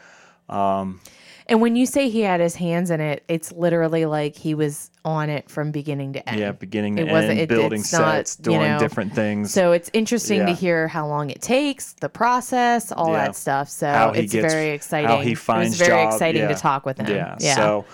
Um, 0.50 1.00
and 1.48 1.62
when 1.62 1.76
you 1.76 1.86
say 1.86 2.10
he 2.10 2.22
had 2.22 2.40
his 2.40 2.56
hands 2.56 2.90
in 2.90 3.00
it, 3.00 3.24
it's 3.28 3.52
literally 3.52 4.06
like 4.06 4.36
he 4.36 4.56
was 4.56 4.90
on 5.04 5.30
it 5.30 5.48
from 5.50 5.72
beginning 5.72 6.14
to 6.14 6.28
end. 6.30 6.40
Yeah, 6.40 6.52
beginning 6.54 6.96
to 6.96 7.04
It 7.04 7.10
end, 7.10 7.40
it- 7.40 7.50
building 7.50 7.82
not, 7.82 7.86
sets, 7.88 8.38
you 8.40 8.46
doing 8.46 8.62
know, 8.62 8.80
different 8.80 9.14
things. 9.14 9.54
So 9.54 9.72
it's 9.72 9.92
interesting 9.94 10.46
to 10.48 10.54
hear 10.54 10.88
how 10.88 11.06
long 11.08 11.30
it 11.30 11.42
takes, 11.44 11.94
the 11.94 12.10
process, 12.10 12.92
all 12.92 13.12
Yeah. 13.12 13.26
that 13.26 13.36
stuff. 13.36 13.70
So 13.70 13.88
How 13.88 14.10
it's 14.10 14.34
gets- 14.34 14.52
very 14.54 14.70
exciting. 14.72 15.08
how 15.10 15.20
he 15.22 15.36
finds 15.36 15.80
it 15.80 15.82
was 15.84 15.88
very 15.88 16.04
job- 16.04 16.14
exciting 16.14 16.42
yeah. 16.42 16.48
to 16.48 16.56
talk 16.56 16.84
with 16.86 16.98
him. 16.98 17.16
yeah, 17.16 17.36
Yeah. 17.40 17.56
So 17.56 17.86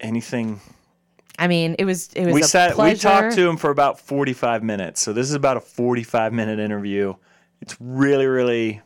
anything 0.00 0.60
I 1.38 1.46
mean, 1.48 1.76
it 1.78 1.84
was 1.84 2.10
it 2.14 2.26
was 2.26 2.34
we 2.34 2.40
a 2.42 2.44
sat 2.44 2.72
pleasure. 2.74 3.08
we 3.08 3.14
talked 3.14 3.34
to 3.36 3.48
him 3.48 3.56
for 3.56 3.70
about 3.70 3.98
45 3.98 4.62
minutes. 4.62 5.00
So 5.00 5.12
this 5.12 5.28
is 5.28 5.34
about 5.34 5.56
a 5.56 5.60
45 5.60 6.32
minute 6.32 6.58
interview. 6.58 7.14
It's 7.60 7.76
really 7.80 8.26
really 8.26 8.80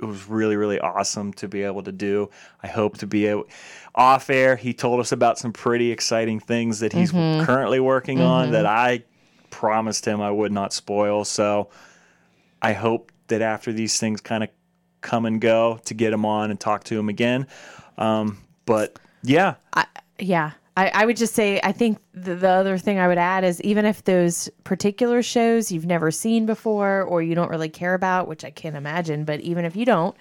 it 0.00 0.04
was 0.04 0.28
really 0.28 0.56
really 0.56 0.80
awesome 0.80 1.32
to 1.34 1.48
be 1.48 1.62
able 1.62 1.82
to 1.82 1.92
do. 1.92 2.30
I 2.62 2.68
hope 2.68 2.98
to 2.98 3.06
be 3.06 3.26
able 3.26 3.46
off 3.94 4.30
air. 4.30 4.56
He 4.56 4.72
told 4.72 5.00
us 5.00 5.12
about 5.12 5.38
some 5.38 5.52
pretty 5.52 5.90
exciting 5.90 6.40
things 6.40 6.80
that 6.80 6.92
he's 6.92 7.10
currently 7.10 7.80
working 7.80 8.20
on 8.20 8.52
that 8.52 8.66
I 8.66 9.04
promised 9.50 10.04
him 10.04 10.20
I 10.20 10.30
would 10.30 10.52
not 10.52 10.72
spoil. 10.72 11.24
So 11.24 11.70
I 12.62 12.72
hope 12.72 13.12
that 13.28 13.42
after 13.42 13.72
these 13.72 13.98
things 13.98 14.20
kind 14.20 14.44
of 14.44 14.50
come 15.00 15.26
and 15.26 15.40
go 15.40 15.80
to 15.84 15.94
get 15.94 16.12
him 16.12 16.24
on 16.24 16.50
and 16.50 16.58
talk 16.58 16.84
to 16.84 16.98
him 16.98 17.08
again. 17.08 17.46
Um, 17.98 18.38
but 18.66 18.98
yeah, 19.22 19.54
yeah 20.18 20.52
I, 20.80 21.02
I 21.02 21.06
would 21.06 21.16
just 21.16 21.34
say 21.34 21.60
i 21.62 21.72
think 21.72 21.98
the, 22.14 22.34
the 22.34 22.48
other 22.48 22.78
thing 22.78 22.98
i 22.98 23.06
would 23.08 23.18
add 23.18 23.44
is 23.44 23.60
even 23.62 23.84
if 23.84 24.04
those 24.04 24.48
particular 24.64 25.22
shows 25.22 25.70
you've 25.70 25.86
never 25.86 26.10
seen 26.10 26.46
before 26.46 27.02
or 27.02 27.22
you 27.22 27.34
don't 27.34 27.50
really 27.50 27.68
care 27.68 27.94
about 27.94 28.28
which 28.28 28.44
i 28.44 28.50
can't 28.50 28.76
imagine 28.76 29.24
but 29.24 29.40
even 29.40 29.64
if 29.64 29.76
you 29.76 29.84
don't 29.84 30.16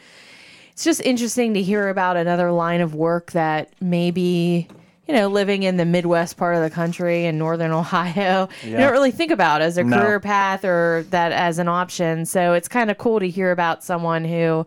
it's 0.71 0.83
just 0.83 1.01
interesting 1.01 1.53
to 1.55 1.61
hear 1.61 1.89
about 1.89 2.15
another 2.17 2.51
line 2.51 2.81
of 2.81 2.95
work 2.95 3.31
that 3.33 3.73
maybe 3.81 4.67
you 5.07 5.13
know 5.13 5.27
living 5.27 5.63
in 5.63 5.75
the 5.77 5.85
midwest 5.85 6.37
part 6.37 6.55
of 6.55 6.61
the 6.61 6.69
country 6.69 7.25
in 7.25 7.37
northern 7.37 7.71
ohio. 7.83 8.47
You 8.63 8.77
don't 8.77 8.91
really 8.93 9.11
think 9.11 9.31
about 9.31 9.61
as 9.61 9.77
a 9.77 9.83
No. 9.83 9.97
career 9.97 10.19
path 10.21 10.63
or 10.63 11.05
that 11.09 11.31
as 11.33 11.57
an 11.59 11.67
option. 11.67 12.25
So 12.25 12.53
it's 12.53 12.67
kind 12.69 12.89
of 12.91 12.97
cool 12.97 13.19
to 13.19 13.27
hear 13.27 13.51
about 13.51 13.83
someone 13.83 14.23
who 14.23 14.65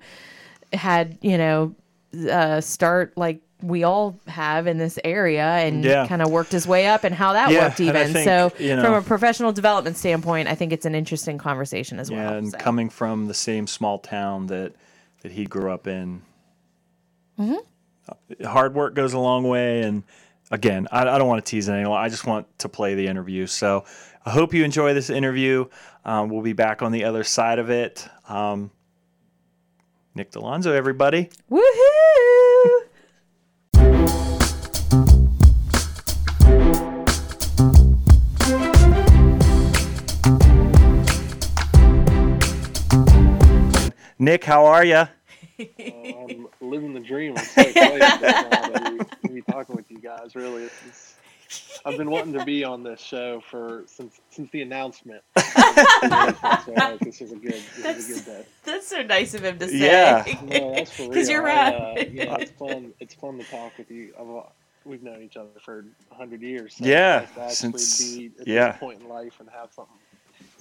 had 0.74 1.16
you 1.22 1.38
know 1.38 1.74
uh, 2.30 2.60
start 2.60 3.16
like 3.16 3.40
we 3.62 3.84
all 3.84 4.18
have 4.26 4.66
in 4.66 4.78
this 4.78 4.98
area 5.04 5.44
and 5.44 5.84
Yeah. 5.84 6.06
kind 6.06 6.20
of 6.22 6.30
worked 6.30 6.52
his 6.52 6.66
way 6.66 6.86
up 6.86 7.04
and 7.04 7.14
how 7.14 7.32
that 7.32 7.50
Yeah, 7.50 7.66
worked 7.68 7.80
even 7.80 8.12
think, 8.12 8.24
so 8.24 8.52
you 8.58 8.74
know- 8.76 8.82
from 8.82 8.94
a 8.94 9.02
professional 9.02 9.52
development 9.52 9.96
standpoint 9.96 10.48
i 10.48 10.54
think 10.54 10.72
it's 10.72 10.84
an 10.86 10.94
interesting 10.94 11.38
conversation 11.38 11.98
as 11.98 12.10
yeah, 12.10 12.24
well 12.30 12.34
and 12.38 12.50
so. 12.50 12.58
coming 12.58 12.90
from 12.90 13.26
the 13.28 13.34
same 13.34 13.66
small 13.66 13.98
town 13.98 14.46
that 14.48 14.72
that 15.22 15.30
he 15.32 15.44
grew 15.44 15.70
up 15.70 15.86
in. 15.86 16.20
Mm-hmm. 17.38 18.44
Hard 18.44 18.74
work 18.74 18.94
goes 18.94 19.12
a 19.12 19.18
long 19.20 19.44
way, 19.44 19.82
and 19.82 20.02
again, 20.50 20.88
I, 20.90 21.02
I 21.02 21.16
don't 21.16 21.28
want 21.28 21.44
to 21.44 21.48
tease 21.48 21.68
anyone. 21.68 21.96
I 21.96 22.08
just 22.08 22.26
want 22.26 22.46
to 22.58 22.68
play 22.68 22.96
the 22.96 23.06
interview. 23.06 23.46
So 23.46 23.84
I 24.26 24.30
hope 24.30 24.52
you 24.52 24.64
enjoy 24.64 24.94
this 24.94 25.10
interview. 25.10 25.66
Um, 26.04 26.28
we'll 26.28 26.42
be 26.42 26.54
back 26.54 26.82
on 26.82 26.90
the 26.90 27.04
other 27.04 27.22
side 27.22 27.60
of 27.60 27.70
it. 27.70 28.08
Um, 28.28 28.72
Nick 30.16 30.32
Delonzo, 30.32 30.74
everybody. 30.74 31.30
woohoo 31.48 31.60
Nick, 44.22 44.44
how 44.44 44.66
are 44.66 44.84
you? 44.84 45.02
I'm 45.58 46.46
living 46.60 46.94
the 46.94 47.00
dream. 47.00 47.34
I'm 47.36 47.44
so 47.44 47.60
excited 47.62 47.98
now 48.22 48.42
to 48.68 48.90
be, 48.98 49.28
to 49.28 49.34
be 49.34 49.42
talking 49.42 49.74
with 49.74 49.90
you 49.90 49.98
guys. 49.98 50.36
Really, 50.36 50.62
it's, 50.62 51.16
it's, 51.48 51.80
I've 51.84 51.96
been 51.98 52.08
wanting 52.08 52.32
to 52.34 52.44
be 52.44 52.62
on 52.62 52.84
this 52.84 53.00
show 53.00 53.40
for 53.50 53.82
since 53.86 54.20
since 54.30 54.48
the 54.52 54.62
announcement. 54.62 55.22
so 55.36 55.42
uh, 56.04 56.96
this 57.00 57.20
is 57.20 57.32
a 57.32 57.36
good 57.36 57.60
this 57.78 58.08
is 58.08 58.20
a 58.22 58.24
good 58.24 58.24
day. 58.42 58.46
that's 58.64 58.86
so 58.86 59.02
nice 59.02 59.34
of 59.34 59.42
him 59.44 59.58
to 59.58 59.66
say 59.66 59.76
Yeah. 59.78 60.24
No, 60.44 60.72
that's 60.72 60.92
for 60.92 61.02
real. 61.02 61.12
'Cause 61.14 61.28
you're 61.28 61.42
I, 61.48 61.54
right. 61.72 61.74
Uh, 61.74 62.00
you 62.08 62.24
know, 62.26 62.34
it's 62.36 62.50
fun. 62.58 62.94
It's 63.00 63.14
fun 63.14 63.38
to 63.38 63.44
talk 63.50 63.76
with 63.76 63.90
you. 63.90 64.14
I've, 64.20 64.30
uh, 64.30 64.42
we've 64.84 65.02
known 65.02 65.20
each 65.22 65.36
other 65.36 65.48
for 65.60 65.84
hundred 66.12 66.42
years. 66.42 66.76
So 66.76 66.84
Yeah, 66.84 67.26
nice 67.36 67.58
to 67.58 67.66
actually 67.66 67.78
since- 67.80 68.14
be 68.16 68.30
at 68.40 68.46
yeah. 68.46 68.70
this 68.70 68.78
point 68.78 69.00
in 69.02 69.08
life 69.08 69.40
and 69.40 69.48
have 69.50 69.72
something. 69.72 69.96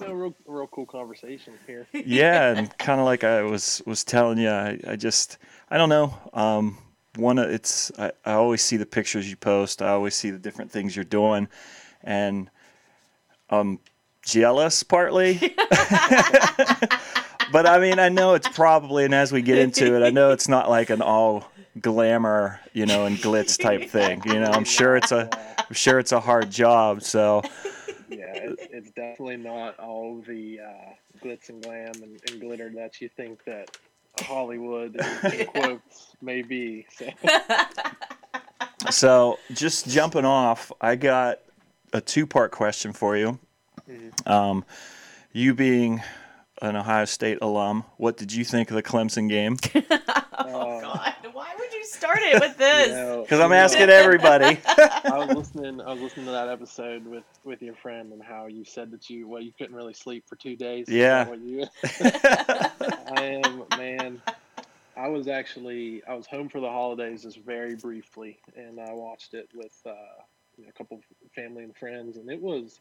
Know, 0.00 0.12
real, 0.12 0.34
real 0.46 0.66
cool 0.68 0.86
conversation 0.86 1.54
here. 1.66 1.86
yeah, 1.92 2.52
and 2.56 2.76
kind 2.78 3.00
of 3.00 3.06
like 3.06 3.24
I 3.24 3.42
was 3.42 3.82
was 3.86 4.04
telling 4.04 4.38
you, 4.38 4.48
I, 4.48 4.78
I 4.86 4.96
just 4.96 5.38
I 5.70 5.78
don't 5.78 5.88
know. 5.88 6.14
Um, 6.32 6.78
one, 7.16 7.38
of- 7.38 7.50
it's 7.50 7.92
I, 7.98 8.12
I 8.24 8.32
always 8.32 8.62
see 8.62 8.76
the 8.76 8.86
pictures 8.86 9.28
you 9.28 9.36
post. 9.36 9.82
I 9.82 9.88
always 9.90 10.14
see 10.14 10.30
the 10.30 10.38
different 10.38 10.70
things 10.70 10.96
you're 10.96 11.04
doing, 11.04 11.48
and 12.02 12.50
I'm 13.50 13.78
jealous 14.24 14.82
partly. 14.82 15.34
but 17.52 17.66
I 17.66 17.78
mean, 17.80 17.98
I 17.98 18.08
know 18.08 18.34
it's 18.34 18.48
probably, 18.48 19.04
and 19.04 19.14
as 19.14 19.30
we 19.32 19.42
get 19.42 19.58
into 19.58 19.94
it, 19.96 20.02
I 20.04 20.10
know 20.10 20.30
it's 20.32 20.48
not 20.48 20.70
like 20.70 20.90
an 20.90 21.02
all 21.02 21.50
glamour, 21.80 22.60
you 22.72 22.86
know, 22.86 23.06
and 23.06 23.16
glitz 23.16 23.60
type 23.60 23.88
thing. 23.88 24.22
You 24.26 24.40
know, 24.40 24.50
I'm 24.50 24.64
sure 24.64 24.96
it's 24.96 25.12
a, 25.12 25.28
I'm 25.58 25.74
sure 25.74 25.98
it's 25.98 26.12
a 26.12 26.20
hard 26.20 26.50
job. 26.50 27.02
So 27.02 27.42
yeah, 28.18 28.32
it's, 28.34 28.66
it's 28.70 28.90
definitely 28.90 29.36
not 29.36 29.78
all 29.78 30.22
the 30.26 30.60
uh, 30.60 31.24
glitz 31.24 31.48
and 31.48 31.62
glam 31.62 31.92
and, 32.02 32.20
and 32.28 32.40
glitter 32.40 32.70
that 32.76 33.00
you 33.00 33.08
think 33.08 33.44
that 33.44 33.76
Hollywood 34.20 34.98
quotes 35.54 36.16
may 36.20 36.42
be. 36.42 36.86
So, 36.96 37.08
So, 38.90 39.38
just 39.52 39.88
jumping 39.88 40.24
off, 40.24 40.72
I 40.80 40.96
got 40.96 41.38
a 41.92 42.00
two 42.00 42.26
part 42.26 42.50
question 42.50 42.92
for 42.92 43.16
you. 43.16 43.38
Um, 44.26 44.64
you 45.32 45.54
being 45.54 46.02
an 46.62 46.76
Ohio 46.76 47.04
State 47.04 47.38
alum, 47.42 47.84
what 47.96 48.16
did 48.16 48.32
you 48.32 48.44
think 48.44 48.70
of 48.70 48.76
the 48.76 48.82
Clemson 48.82 49.28
game? 49.28 49.56
oh 50.38 50.80
god 50.80 51.14
why 51.32 51.48
would 51.58 51.72
you 51.72 51.84
start 51.84 52.18
it 52.20 52.40
with 52.40 52.56
this 52.58 52.88
you 52.88 52.94
know, 52.94 53.22
Because 53.22 53.40
I'm 53.40 53.50
you 53.50 53.56
know, 53.56 53.62
asking 53.62 53.88
everybody. 53.90 54.58
I 54.66 55.24
was 55.26 55.36
listening. 55.36 55.80
I 55.80 55.92
was 55.92 56.00
listening 56.00 56.26
to 56.26 56.32
that 56.32 56.48
episode 56.48 57.04
with 57.06 57.24
with 57.44 57.62
your 57.62 57.74
friend 57.74 58.12
and 58.12 58.22
how 58.22 58.46
you 58.46 58.64
said 58.64 58.90
that 58.92 59.08
you 59.10 59.26
well 59.28 59.40
you 59.42 59.52
couldn't 59.56 59.74
really 59.74 59.94
sleep 59.94 60.24
for 60.28 60.36
two 60.36 60.56
days. 60.56 60.88
Yeah. 60.88 61.30
you- 61.34 61.66
I 62.04 63.40
am 63.44 63.64
man. 63.76 64.22
I 64.96 65.08
was 65.08 65.26
actually 65.26 66.02
I 66.06 66.14
was 66.14 66.26
home 66.26 66.48
for 66.48 66.60
the 66.60 66.68
holidays 66.68 67.22
just 67.22 67.38
very 67.38 67.74
briefly, 67.74 68.38
and 68.56 68.78
I 68.80 68.92
watched 68.92 69.34
it 69.34 69.48
with 69.54 69.72
uh, 69.86 69.90
a 70.68 70.72
couple 70.72 70.98
of 70.98 71.32
family 71.32 71.64
and 71.64 71.74
friends, 71.76 72.18
and 72.18 72.30
it 72.30 72.40
was 72.40 72.80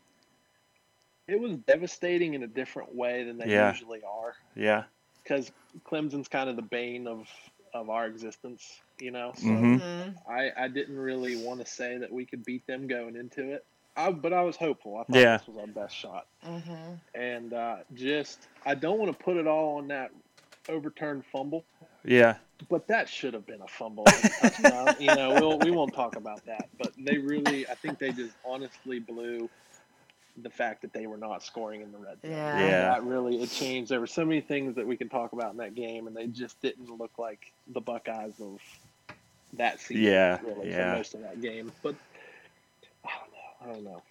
it 1.31 1.39
was 1.39 1.55
devastating 1.57 2.33
in 2.33 2.43
a 2.43 2.47
different 2.47 2.93
way 2.93 3.23
than 3.23 3.37
they 3.37 3.49
Yeah. 3.49 3.71
usually 3.71 4.01
are 4.03 4.33
yeah, 4.55 4.83
because 5.23 5.51
Clemson's 5.85 6.27
kind 6.27 6.49
of 6.49 6.55
the 6.55 6.61
bane 6.61 7.07
of 7.07 7.27
of 7.73 7.89
our 7.89 8.05
existence, 8.05 8.81
you 8.99 9.11
know. 9.11 9.31
So 9.37 9.45
Mhm. 9.47 10.15
I 10.29 10.51
I 10.57 10.67
didn't 10.67 10.97
really 10.97 11.35
want 11.37 11.61
to 11.61 11.65
say 11.65 11.97
that 11.97 12.11
we 12.11 12.25
could 12.25 12.43
beat 12.43 12.67
them 12.67 12.85
going 12.87 13.15
into 13.15 13.51
it. 13.51 13.65
I, 13.95 14.11
but 14.11 14.31
I 14.33 14.41
was 14.41 14.55
hopeful. 14.55 14.97
I 14.97 15.03
thought 15.03 15.15
Yeah. 15.15 15.37
this 15.37 15.47
was 15.47 15.57
our 15.57 15.67
best 15.67 15.95
shot. 15.95 16.25
Mm-hmm. 16.45 16.93
And 17.13 17.53
uh, 17.53 17.77
just, 17.93 18.47
I 18.65 18.73
don't 18.73 18.97
want 18.99 19.11
to 19.17 19.23
put 19.23 19.35
it 19.35 19.47
all 19.47 19.77
on 19.77 19.87
that 19.89 20.11
overturned 20.69 21.25
fumble, 21.25 21.65
yeah, 22.05 22.35
but 22.69 22.87
that 22.87 23.09
should 23.09 23.33
have 23.33 23.45
been 23.45 23.61
a 23.61 23.67
fumble. 23.67 24.05
and 24.07 24.25
a 24.25 24.29
touchdown. 24.29 24.95
you 24.99 25.13
know, 25.13 25.33
we'll, 25.39 25.59
we 25.59 25.71
won't 25.71 25.93
talk 25.93 26.15
about 26.15 26.45
that. 26.45 26.69
But 26.77 26.93
they 26.97 27.17
really, 27.17 27.67
I 27.67 27.75
think 27.75 27.99
they 27.99 28.11
just 28.11 28.33
honestly 28.45 28.99
blew 28.99 29.49
the 30.37 30.49
fact 30.49 30.81
that 30.81 30.93
they 30.93 31.07
were 31.07 31.17
not 31.17 31.43
scoring 31.43 31.81
in 31.81 31.91
the 31.91 31.97
red 31.97 32.21
zone. 32.21 32.31
Yeah. 32.31 32.59
Yeah. 32.59 32.81
That 32.93 33.03
really, 33.03 33.41
it 33.41 33.49
changed. 33.49 33.91
There 33.91 33.99
were 33.99 34.07
so 34.07 34.25
many 34.25 34.41
things 34.41 34.75
that 34.75 34.87
we 34.87 34.95
can 34.97 35.09
talk 35.09 35.33
about 35.33 35.51
in 35.51 35.57
that 35.57 35.75
game, 35.75 36.07
and 36.07 36.15
they 36.15 36.27
just 36.27 36.59
didn't 36.61 36.89
look 36.97 37.17
like 37.19 37.51
the 37.73 37.81
Buckeyes 37.81 38.39
of 38.39 38.59
that 39.53 39.79
season. 39.79 40.03
Yeah, 40.03 40.39
really, 40.43 40.69
yeah. 40.69 40.91
for 40.91 40.97
most 40.97 41.13
of 41.15 41.21
that 41.21 41.41
game. 41.41 41.71
But 41.83 41.95
I 43.05 43.09
don't 43.17 43.31
know. 43.33 43.47
I 43.63 43.65
don't 43.73 43.83
know. 43.83 44.01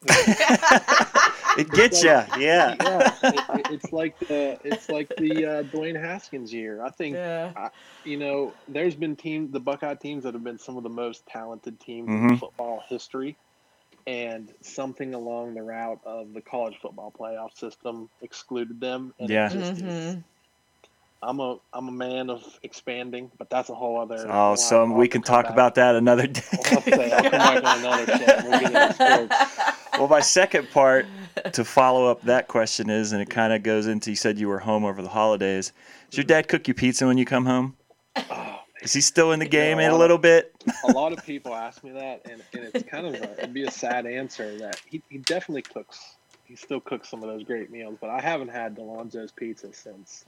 it 1.59 1.71
gets 1.71 2.03
you. 2.03 2.09
Yeah, 2.11 2.29
yeah, 2.39 3.15
it, 3.23 3.35
it- 3.59 3.67
it's 3.73 3.93
like 3.93 4.19
the 4.21 4.59
it's 4.65 4.89
like 4.89 5.09
the 5.17 5.45
uh, 5.47 5.63
Dwayne 5.65 5.99
Haskins 6.01 6.53
year. 6.53 6.83
I 6.85 6.91
think 6.91 7.15
yeah 7.15 7.69
you 8.05 8.17
know 8.17 8.53
there's 8.69 8.95
been 8.95 9.17
teams, 9.17 9.51
the 9.53 9.61
Buckeye 9.61 9.95
teams 9.95 10.25
that 10.25 10.35
have 10.35 10.45
been 10.45 10.59
some 10.59 10.77
of 10.77 10.83
the 10.83 10.89
most 10.89 11.27
talented 11.27 11.79
teams 11.81 12.09
in 12.09 12.31
Mhm. 12.31 12.39
football 12.39 12.83
history, 12.89 13.37
and 14.11 14.53
something 14.61 15.15
along 15.15 15.55
the 15.55 15.63
route 15.63 16.01
of 16.05 16.33
the 16.35 16.41
college 16.41 16.75
football 16.83 17.13
playoff 17.17 17.57
system 17.57 18.09
excluded 18.23 18.81
them. 18.81 19.15
And 19.21 19.31
Yeah. 19.31 19.49
just 19.49 19.73
is- 19.81 19.83
Mhm. 19.83 20.25
I'm 21.23 21.39
a 21.39 21.59
I'm 21.75 21.87
a 21.89 21.93
man 21.93 22.31
of 22.31 22.43
expanding, 22.63 23.31
but 23.39 23.51
that's 23.51 23.69
a 23.69 23.75
whole 23.75 24.01
other. 24.01 24.27
Oh, 24.29 24.55
so 24.57 24.85
we 24.91 25.07
can 25.07 25.21
talk 25.23 25.49
about 25.51 25.75
that 25.77 25.95
another 25.95 26.27
day. 26.27 26.41
I'll, 26.73 26.81
say, 26.83 27.13
I'll 27.13 27.23
come 27.23 27.31
back 27.31 27.65
on 27.65 27.79
another. 27.79 28.07
We'll 28.49 28.61
get 28.61 28.65
into 28.73 28.95
sports. 28.95 29.79
well, 29.99 30.09
my 30.09 30.21
second 30.21 30.71
part 30.71 31.07
to 31.53 31.63
follow 31.63 32.07
up 32.11 32.23
that 32.23 32.49
question 32.49 32.89
is, 32.91 33.13
and 33.13 33.21
it 33.21 33.29
kind 33.31 33.53
of 33.53 33.63
goes 33.63 33.87
into 33.87 34.11
you 34.11 34.17
said 34.17 34.39
you 34.39 34.49
were 34.49 34.61
home 34.61 34.85
over 34.85 35.03
the 35.03 35.11
holidays. 35.11 35.73
Does 36.09 36.17
your 36.17 36.25
dad 36.25 36.49
cook 36.49 36.67
you 36.67 36.73
pizza 36.75 37.07
when 37.07 37.19
you 37.19 37.27
come 37.27 37.45
home? 37.45 37.77
Is 38.83 38.93
he 38.93 39.01
still 39.01 39.33
in 39.33 39.39
the 39.41 39.49
game 39.49 39.79
in 39.79 39.91
a 39.91 39.97
little 39.97 40.19
bit? 40.19 40.53
a 40.85 40.89
lot 40.89 41.13
of 41.13 41.23
people 41.27 41.55
ask 41.55 41.83
me 41.85 41.91
that, 41.93 42.23
and, 42.25 42.43
and 42.55 42.65
it's 42.65 42.83
kind 42.91 43.07
of 43.07 43.15
a, 43.15 43.33
it'd 43.39 43.55
be 43.55 43.65
a 43.65 43.71
sad 43.71 44.07
answer 44.07 44.57
that 44.59 44.79
he, 44.87 45.03
he 45.09 45.19
definitely 45.19 45.63
cooks. 45.63 46.17
He 46.45 46.57
still 46.57 46.81
cooks 46.81 47.09
some 47.09 47.23
of 47.23 47.29
those 47.29 47.45
great 47.45 47.71
meals, 47.71 47.97
but 48.01 48.11
I 48.11 48.21
haven't 48.21 48.49
had 48.49 48.75
Delonzo's 48.77 49.31
pizza 49.33 49.73
since 49.73 50.25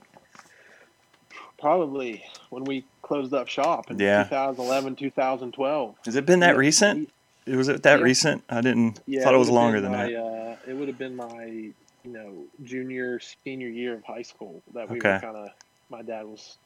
probably 1.58 2.22
when 2.50 2.64
we 2.64 2.84
closed 3.02 3.34
up 3.34 3.48
shop 3.48 3.90
in 3.90 3.98
Yeah. 3.98 4.24
2011, 4.24 4.96
2012. 4.96 5.94
Has 6.04 6.16
it 6.16 6.26
been 6.26 6.40
that 6.40 6.54
Yeah, 6.54 6.58
recent? 6.60 7.10
Was 7.46 7.68
it 7.68 7.82
that 7.82 7.98
Yeah. 7.98 8.04
recent? 8.04 8.44
I 8.48 8.60
didn't. 8.60 9.00
Yeah, 9.06 9.24
thought 9.24 9.34
it 9.34 9.38
was 9.38 9.50
longer 9.50 9.80
than 9.80 9.92
my, 9.92 10.10
that. 10.10 10.16
Uh, 10.20 10.56
it 10.66 10.74
would 10.74 10.88
have 10.88 10.98
been 10.98 11.16
my, 11.16 11.44
you 11.44 11.74
know, 12.04 12.44
junior, 12.62 13.18
senior 13.44 13.68
year 13.68 13.94
of 13.94 14.04
high 14.04 14.22
school 14.22 14.62
that 14.74 14.88
we 14.88 14.98
Okay. 14.98 15.14
were 15.14 15.20
kind 15.20 15.36
of. 15.36 15.48
My 15.90 16.02
dad 16.02 16.24
was 16.24 16.56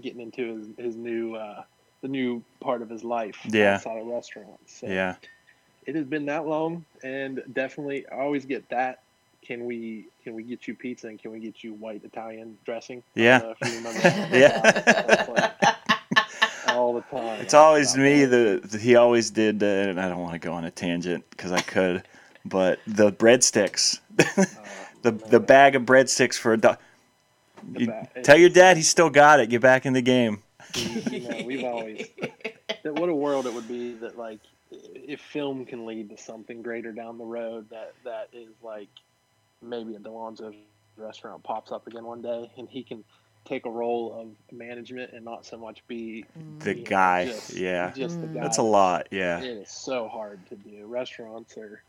getting 0.00 0.20
into 0.20 0.56
his, 0.56 0.66
his 0.86 0.96
new 0.96 1.34
uh, 1.34 1.62
the 2.00 2.08
new 2.08 2.42
part 2.60 2.82
of 2.82 2.90
his 2.90 3.04
life 3.04 3.38
Yeah. 3.48 3.74
outside 3.74 3.98
of 3.98 4.06
restaurants. 4.06 4.78
So 4.80 4.86
Yeah. 4.86 5.16
it 5.86 5.94
has 5.94 6.04
been 6.04 6.26
that 6.26 6.46
long, 6.46 6.84
and 7.02 7.42
definitely 7.52 8.06
I 8.08 8.20
always 8.20 8.44
get 8.44 8.68
that. 8.70 9.00
Can 9.44 9.64
we 9.64 10.06
can 10.22 10.34
we 10.34 10.42
get 10.44 10.68
you 10.68 10.74
pizza 10.74 11.08
and 11.08 11.18
can 11.18 11.32
we 11.32 11.40
get 11.40 11.64
you 11.64 11.74
white 11.74 12.02
Italian 12.04 12.56
dressing? 12.64 13.02
Yeah. 13.14 13.38
know 13.38 13.54
if 13.60 13.68
you 13.68 13.76
remember 13.76 14.00
that. 14.00 14.30
Yeah. 15.74 15.76
All 16.68 16.94
the 16.94 17.02
time. 17.02 17.40
It's 17.40 17.54
always 17.54 17.96
me. 17.96 18.24
The, 18.24 18.60
the 18.64 18.78
he 18.78 18.94
always 18.96 19.30
did, 19.30 19.62
uh, 19.62 19.66
and 19.66 20.00
I 20.00 20.08
don't 20.08 20.20
want 20.20 20.34
to 20.34 20.38
go 20.38 20.52
on 20.52 20.64
a 20.64 20.70
tangent 20.70 21.28
because 21.30 21.52
I 21.52 21.60
could, 21.60 22.04
but 22.44 22.78
the 22.86 23.12
breadsticks, 23.12 24.00
the 25.02 25.10
the 25.12 25.40
bag 25.40 25.74
of 25.74 25.82
breadsticks 25.82 26.38
for 26.38 26.52
a 26.52 26.56
dog. 26.56 26.78
You 27.76 27.86
ba- 27.86 28.08
tell 28.22 28.36
your 28.38 28.50
dad 28.50 28.76
he's 28.76 28.88
still 28.88 29.10
got 29.10 29.40
it. 29.40 29.48
Get 29.48 29.60
back 29.60 29.86
in 29.86 29.92
the 29.92 30.02
game. 30.02 30.42
you 30.74 31.28
know, 31.28 31.42
we've 31.44 31.64
always 31.64 32.08
that 32.82 32.94
what 32.94 33.08
a 33.08 33.14
world 33.14 33.46
it 33.46 33.52
would 33.52 33.68
be 33.68 33.92
that 33.94 34.16
like 34.16 34.40
if 34.70 35.20
film 35.20 35.64
can 35.66 35.84
lead 35.84 36.10
to 36.10 36.16
something 36.16 36.62
greater 36.62 36.92
down 36.92 37.18
the 37.18 37.24
road 37.24 37.68
that 37.70 37.92
that 38.04 38.28
is 38.32 38.48
like 38.62 38.88
maybe 39.60 39.94
a 39.94 39.98
Delonzo's 39.98 40.54
restaurant 40.96 41.42
pops 41.42 41.72
up 41.72 41.86
again 41.86 42.04
one 42.04 42.22
day 42.22 42.50
and 42.56 42.68
he 42.68 42.82
can 42.82 43.04
take 43.44 43.66
a 43.66 43.70
role 43.70 44.18
of 44.20 44.56
management 44.56 45.12
and 45.12 45.24
not 45.24 45.44
so 45.44 45.56
much 45.56 45.82
be 45.88 46.24
mm. 46.38 46.60
The 46.60 46.76
you 46.76 46.84
know, 46.84 46.90
guy, 46.90 47.26
just- 47.26 47.54
yeah, 47.54 47.90
just 47.94 48.20
the 48.20 48.26
guy. 48.28 48.40
that's 48.40 48.58
a 48.58 48.62
lot. 48.62 49.08
Yeah, 49.10 49.40
It 49.40 49.44
is 49.44 49.70
so 49.70 50.08
hard 50.08 50.46
to 50.48 50.56
do. 50.56 50.86
Restaurants 50.86 51.56
are 51.56 51.82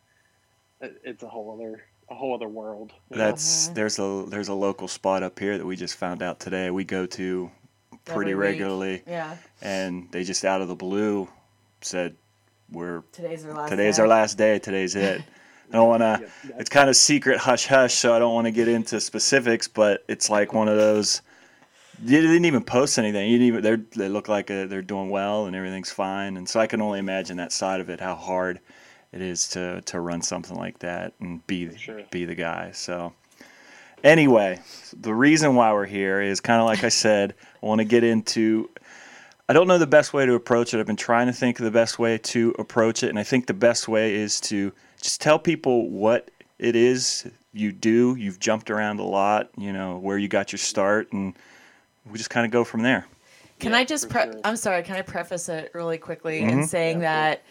it's 0.82 1.24
a 1.24 1.28
whole 1.28 1.54
other 1.54 1.86
a 2.14 2.16
whole 2.18 2.34
other 2.36 2.48
world. 2.48 2.92
you 3.10 3.18
know? 3.18 3.26
that's 3.26 3.68
there's 3.70 4.00
a 4.00 4.26
there's 4.28 4.48
a 4.50 4.54
local 4.54 4.88
spot 4.88 5.24
up 5.24 5.38
here 5.40 5.58
that 5.58 5.66
we 5.66 5.76
just 5.76 5.96
found 5.96 6.22
out 6.22 6.40
today. 6.40 6.70
We 6.70 6.84
go 6.84 7.06
to 7.08 7.52
pretty 8.06 8.32
Every 8.32 8.36
week. 8.36 8.60
regularly, 8.60 9.04
Yeah. 9.08 9.36
and 9.62 10.08
they 10.12 10.24
just 10.24 10.46
out 10.46 10.62
of 10.62 10.68
the 10.68 10.76
blue 10.76 11.28
said 11.82 12.16
we're 12.72 13.02
Today's 13.12 13.46
our 13.46 13.54
last. 13.54 13.70
today's 13.70 13.96
day. 13.98 14.02
our 14.02 14.08
last 14.08 14.38
day. 14.38 14.60
Today's 14.60 14.96
it. 14.96 15.22
I 15.72 15.76
don't 15.78 15.88
want 15.90 16.02
to. 16.02 16.30
Yeah, 16.50 16.56
It's 16.60 16.70
kind 16.70 16.90
of 16.90 16.96
secret 16.96 17.38
hush 17.40 17.66
hush, 17.68 17.94
so 17.96 18.14
I 18.14 18.20
don't 18.20 18.34
want 18.34 18.46
to 18.46 18.52
get 18.52 18.68
into 18.68 19.00
specifics. 19.02 19.68
But 19.68 20.04
it's 20.08 20.30
like 20.30 20.54
one 20.54 20.68
of 20.68 20.78
those. 20.78 21.22
You 22.04 22.22
didn't 22.22 22.46
even 22.46 22.64
post 22.64 22.98
anything. 23.00 23.30
You 23.30 23.38
didn't 23.38 23.48
even. 23.48 23.62
They're, 23.64 23.82
they 23.96 24.10
look 24.10 24.28
like 24.28 24.50
uh 24.52 24.66
they're 24.66 24.82
doing 24.82 25.10
well 25.10 25.46
and 25.46 25.56
everything's 25.56 25.92
fine. 25.92 26.38
And 26.38 26.48
so 26.50 26.60
I 26.60 26.68
can 26.68 26.82
only 26.82 27.00
imagine 27.00 27.38
that 27.38 27.52
side 27.52 27.80
of 27.82 27.90
it, 27.90 28.00
how 28.00 28.16
hard 28.16 28.60
it 29.14 29.22
is 29.22 29.48
to 29.50 29.82
to 29.82 30.00
run 30.00 30.22
something 30.22 30.58
like 30.58 30.80
that 30.80 31.14
and 31.20 31.46
be 31.48 31.76
sure. 31.78 32.02
be 32.12 32.26
the 32.26 32.36
guy. 32.36 32.72
So 32.72 33.14
anyway, 34.04 34.60
the 35.00 35.14
reason 35.14 35.56
why 35.56 35.72
we're 35.74 35.86
here 35.86 36.22
is 36.22 36.40
kind 36.40 36.60
of 36.60 36.66
like 36.66 36.84
I 36.84 36.90
said. 36.90 37.34
I 37.62 37.66
want 37.66 37.80
to 37.80 37.86
get 37.86 38.04
into 38.04 38.70
I 39.48 39.54
don't 39.54 39.68
know 39.68 39.78
the 39.78 39.88
best 39.88 40.14
way 40.14 40.26
to 40.26 40.34
approach 40.36 40.74
it. 40.74 40.80
I've 40.80 40.86
been 40.86 40.96
trying 40.96 41.28
to 41.28 41.34
think 41.34 41.60
of 41.60 41.66
the 41.66 41.72
best 41.72 42.00
way 42.00 42.18
to 42.18 42.56
approach 42.58 43.04
it, 43.04 43.10
and 43.10 43.20
I 43.20 43.24
think 43.24 43.48
the 43.48 43.54
best 43.54 43.88
way 43.88 44.16
is 44.16 44.40
to 44.42 44.72
just 45.02 45.22
tell 45.22 45.38
people 45.38 45.90
what 45.90 46.32
it 46.60 46.76
is 46.76 47.30
you 47.52 47.72
do. 47.72 48.16
You've 48.16 48.40
jumped 48.40 48.72
around 48.72 49.00
a 49.00 49.04
lot, 49.04 49.50
you 49.58 49.74
know, 49.74 49.98
where 49.98 50.18
you 50.18 50.28
got 50.30 50.52
your 50.54 50.60
start, 50.60 51.12
and 51.12 51.34
we 52.10 52.18
just 52.18 52.30
kind 52.30 52.46
of 52.46 52.52
go 52.52 52.64
from 52.64 52.84
there. 52.84 53.06
Can 53.60 53.72
Yeah, 53.72 53.80
I 53.80 53.84
just? 53.86 54.10
Pre- 54.10 54.24
sure. 54.24 54.34
I'm 54.46 54.56
sorry. 54.56 54.82
Can 54.84 54.96
I 54.96 55.02
preface 55.02 55.50
it 55.50 55.72
really 55.74 55.98
quickly 55.98 56.40
Mm-hmm. 56.42 56.60
in 56.60 56.68
saying 56.68 57.02
Yeah, 57.02 57.36
that 57.36 57.44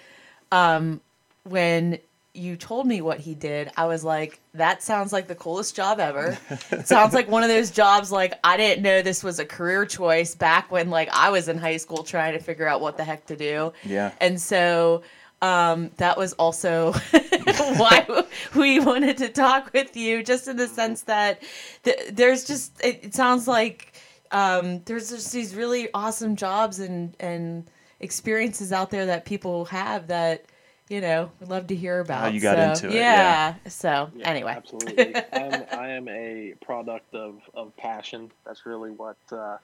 um, 0.50 1.00
when 1.45 1.99
you 2.34 2.57
told 2.57 2.86
me 2.86 3.03
what 3.03 3.20
he 3.20 3.34
did, 3.34 3.70
I 3.76 3.86
was 3.86 4.05
like, 4.05 4.40
"That 4.55 4.82
sounds 4.82 5.12
like 5.12 5.28
the 5.28 5.34
coolest 5.34 5.76
job 5.76 6.01
ever." 6.01 6.38
it 6.70 6.86
sounds 6.86 7.12
like 7.12 7.28
one 7.28 7.43
of 7.43 7.49
those 7.49 7.70
jobs 7.70 8.11
like 8.11 8.34
I 8.43 8.57
didn't 8.57 8.82
know 8.82 9.03
this 9.03 9.22
was 9.22 9.38
a 9.38 9.45
career 9.45 9.84
choice 9.84 10.34
back 10.34 10.70
when 10.70 10.88
like 10.90 11.09
I 11.12 11.30
was 11.30 11.49
in 11.49 11.59
high 11.59 11.76
school 11.76 12.03
trying 12.05 12.32
to 12.32 12.38
figure 12.38 12.66
out 12.66 12.80
what 12.80 12.97
the 12.97 13.05
heck 13.05 13.26
to 13.26 13.36
do. 13.36 13.72
Yeah. 13.84 14.12
And 14.20 14.40
so 14.40 15.03
um, 15.43 15.90
that 15.97 16.16
was 16.16 16.32
also 16.34 16.93
why 17.76 18.24
we 18.55 18.80
wanted 18.80 19.18
to 19.18 19.28
talk 19.28 19.72
with 19.74 19.97
you, 19.97 20.22
just 20.22 20.49
in 20.49 20.57
the 20.57 20.68
sense 20.68 21.03
that 21.03 21.43
th- 21.82 22.12
there's 22.12 22.45
just 22.45 22.82
it, 22.82 23.01
it 23.03 23.14
sounds 23.14 23.47
like 23.47 23.93
um, 24.30 24.80
there's 24.84 25.11
just 25.11 25.32
these 25.32 25.55
really 25.55 25.88
awesome 25.93 26.36
jobs 26.36 26.78
and 26.78 27.14
and 27.20 27.68
experiences 28.01 28.72
out 28.72 28.90
there 28.90 29.07
that 29.07 29.24
people 29.24 29.64
have 29.66 30.07
that 30.07 30.47
you 30.93 31.01
know 31.01 31.30
would 31.40 31.49
love 31.49 31.66
to 31.68 31.74
hear 31.74 32.01
about. 32.01 32.20
How 32.20 32.28
you 32.28 32.40
got 32.40 32.57
So, 32.57 32.86
into 32.86 32.97
it, 32.97 33.01
Yeah. 33.01 33.55
So 33.66 34.11
Yeah, 34.14 34.28
anyway, 34.28 34.53
absolutely. 34.57 35.16
I'm, 35.32 35.64
I 35.72 35.88
am 35.90 36.09
a 36.09 36.55
product 36.64 37.14
of, 37.14 37.40
of 37.55 37.74
passion. 37.78 38.30
That's 38.45 38.66
really 38.66 38.90
what 38.90 39.16
uh, 39.32 39.57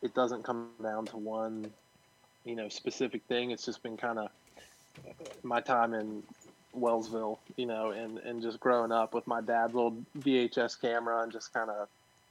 it 0.00 0.14
doesn't 0.14 0.44
come 0.44 0.68
down 0.80 1.06
to 1.06 1.16
one, 1.16 1.72
you 2.44 2.54
know, 2.54 2.68
specific 2.68 3.22
thing. 3.24 3.50
It's 3.50 3.66
just 3.66 3.82
been 3.82 3.96
kind 3.96 4.20
of 4.20 4.30
my 5.42 5.60
time 5.60 5.92
in 5.92 6.22
Wellsville, 6.78 7.38
you 7.56 7.66
know, 7.66 7.90
and, 7.90 8.18
and 8.18 8.40
just 8.40 8.60
growing 8.60 8.92
up 8.92 9.12
with 9.12 9.26
my 9.26 9.40
dad's 9.40 9.74
old 9.74 10.04
VHS 10.20 10.80
camera 10.80 11.22
and 11.22 11.32
just 11.32 11.52
kind 11.52 11.68
of 11.68 11.88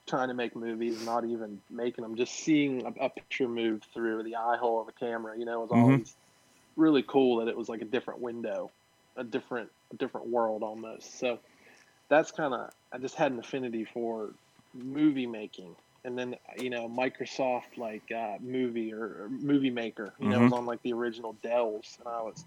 trying 0.08 0.30
to 0.30 0.34
make 0.34 0.56
movies, 0.56 1.06
not 1.06 1.26
even 1.26 1.60
making 1.70 2.04
them, 2.04 2.16
just 2.16 2.34
seeing 2.34 2.86
a, 2.86 3.06
a 3.06 3.10
picture 3.10 3.50
move 3.50 3.84
through 3.94 4.24
the 4.24 4.38
eye 4.38 4.58
hole 4.58 4.82
of 4.82 4.88
a 4.88 4.94
camera, 4.94 5.38
you 5.38 5.44
know, 5.46 5.60
was 5.60 5.72
always 5.72 6.16
really 6.80 7.04
cool 7.08 7.38
that 7.38 7.50
it 7.50 7.58
was 7.58 7.70
like 7.70 7.82
a 7.82 7.86
different 7.86 8.22
window, 8.22 8.72
a 9.18 9.24
different 9.24 9.70
a 9.94 9.98
different 9.98 10.28
world 10.30 10.64
almost. 10.64 11.20
So 11.20 11.40
that's 12.10 12.32
kind 12.32 12.54
of 12.54 12.70
I 12.94 12.98
just 13.00 13.16
had 13.16 13.32
an 13.32 13.40
affinity 13.40 13.86
for 13.86 14.32
movie 14.74 15.28
making, 15.28 15.76
and 16.06 16.18
then 16.18 16.36
you 16.58 16.70
know 16.70 16.90
Microsoft 16.90 17.78
like 17.78 18.04
uh, 18.16 18.38
movie 18.42 18.94
or, 18.94 19.04
or 19.04 19.30
movie 19.30 19.72
maker, 19.72 20.14
you 20.20 20.30
know, 20.30 20.42
was 20.42 20.52
on 20.54 20.66
like 20.66 20.82
the 20.84 20.94
original 20.94 21.38
Dells, 21.44 21.98
and 22.00 22.08
I 22.08 22.22
was 22.22 22.46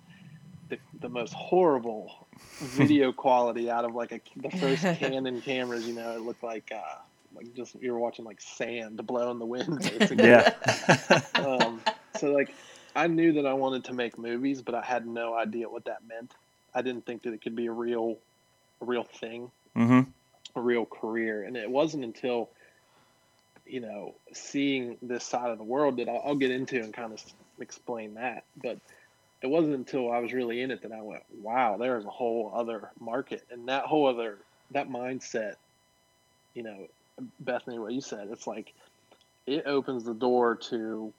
the, 0.71 0.79
the 1.01 1.09
most 1.09 1.35
horrible 1.35 2.29
video 2.61 3.13
quality 3.13 3.71
out 3.71 3.85
of 3.85 3.95
like 3.95 4.13
a, 4.13 4.21
the 4.37 4.51
first 4.51 4.91
Canon 4.99 5.41
cameras. 5.43 5.87
You 5.87 5.95
know, 5.95 6.13
it 6.17 6.23
looked 6.23 6.43
like 6.43 6.71
uh, 6.75 6.99
like 7.35 7.55
just 7.55 7.75
you 7.81 7.93
were 7.93 8.01
watching 8.01 8.25
like 8.25 8.41
sand 8.41 9.05
blow 9.07 9.31
in 9.31 9.39
the 9.39 9.47
wind, 9.47 9.79
basically 9.85 10.33
Yeah. 10.33 10.51
um, 11.39 11.83
so 12.13 12.33
like 12.33 12.55
I 12.95 13.07
knew 13.07 13.33
that 13.35 13.47
I 13.47 13.55
wanted 13.55 13.85
to 13.85 13.95
make 13.95 14.19
movies, 14.19 14.63
but 14.63 14.75
I 14.75 14.83
had 14.83 15.07
no 15.07 15.35
idea 15.35 15.69
what 15.69 15.87
that 15.87 16.07
meant. 16.07 16.35
I 16.75 16.83
didn't 16.83 17.07
think 17.07 17.23
that 17.23 17.33
it 17.33 17.43
could 17.43 17.57
be 17.57 17.67
a 17.67 17.73
real, 17.73 18.19
a 18.81 18.85
real 18.85 19.05
thing, 19.05 19.51
hmm 19.75 20.01
a 20.55 20.61
real 20.61 20.85
career. 20.85 21.45
And 21.45 21.57
it 21.57 21.71
wasn't 21.71 22.05
until, 22.05 22.51
you 23.65 23.81
know, 23.81 24.15
seeing 24.35 24.99
this 25.01 25.25
side 25.25 25.51
of 25.51 25.57
the 25.57 25.65
world 25.65 25.97
that 25.97 26.09
I'll, 26.11 26.23
I'll 26.27 26.35
get 26.35 26.51
into 26.51 26.77
and 26.83 26.93
kind 26.93 27.13
of 27.13 27.23
explain 27.59 28.15
that. 28.15 28.45
But 28.63 28.79
it 29.43 29.47
wasn't 29.47 29.75
until 29.75 30.13
I 30.13 30.19
was 30.19 30.33
really 30.33 30.61
in 30.61 30.71
it 30.71 30.83
that 30.83 30.93
I 30.93 31.01
went, 31.01 31.23
wow, 31.41 31.79
there's 31.79 32.05
a 32.05 32.11
whole 32.11 32.53
other 32.55 32.91
market, 33.01 33.43
and 33.51 33.69
that 33.69 33.85
whole 33.85 34.07
other 34.07 34.39
that 34.71 34.89
mindset, 34.89 35.55
you 36.55 36.63
know, 36.63 36.87
Bethany, 37.41 37.79
what 37.79 37.93
you 37.93 38.01
said, 38.01 38.29
it's 38.31 38.47
like 38.47 38.73
it 39.47 39.67
opens 39.67 40.05
the 40.05 40.15
door 40.15 40.57
to 40.57 41.13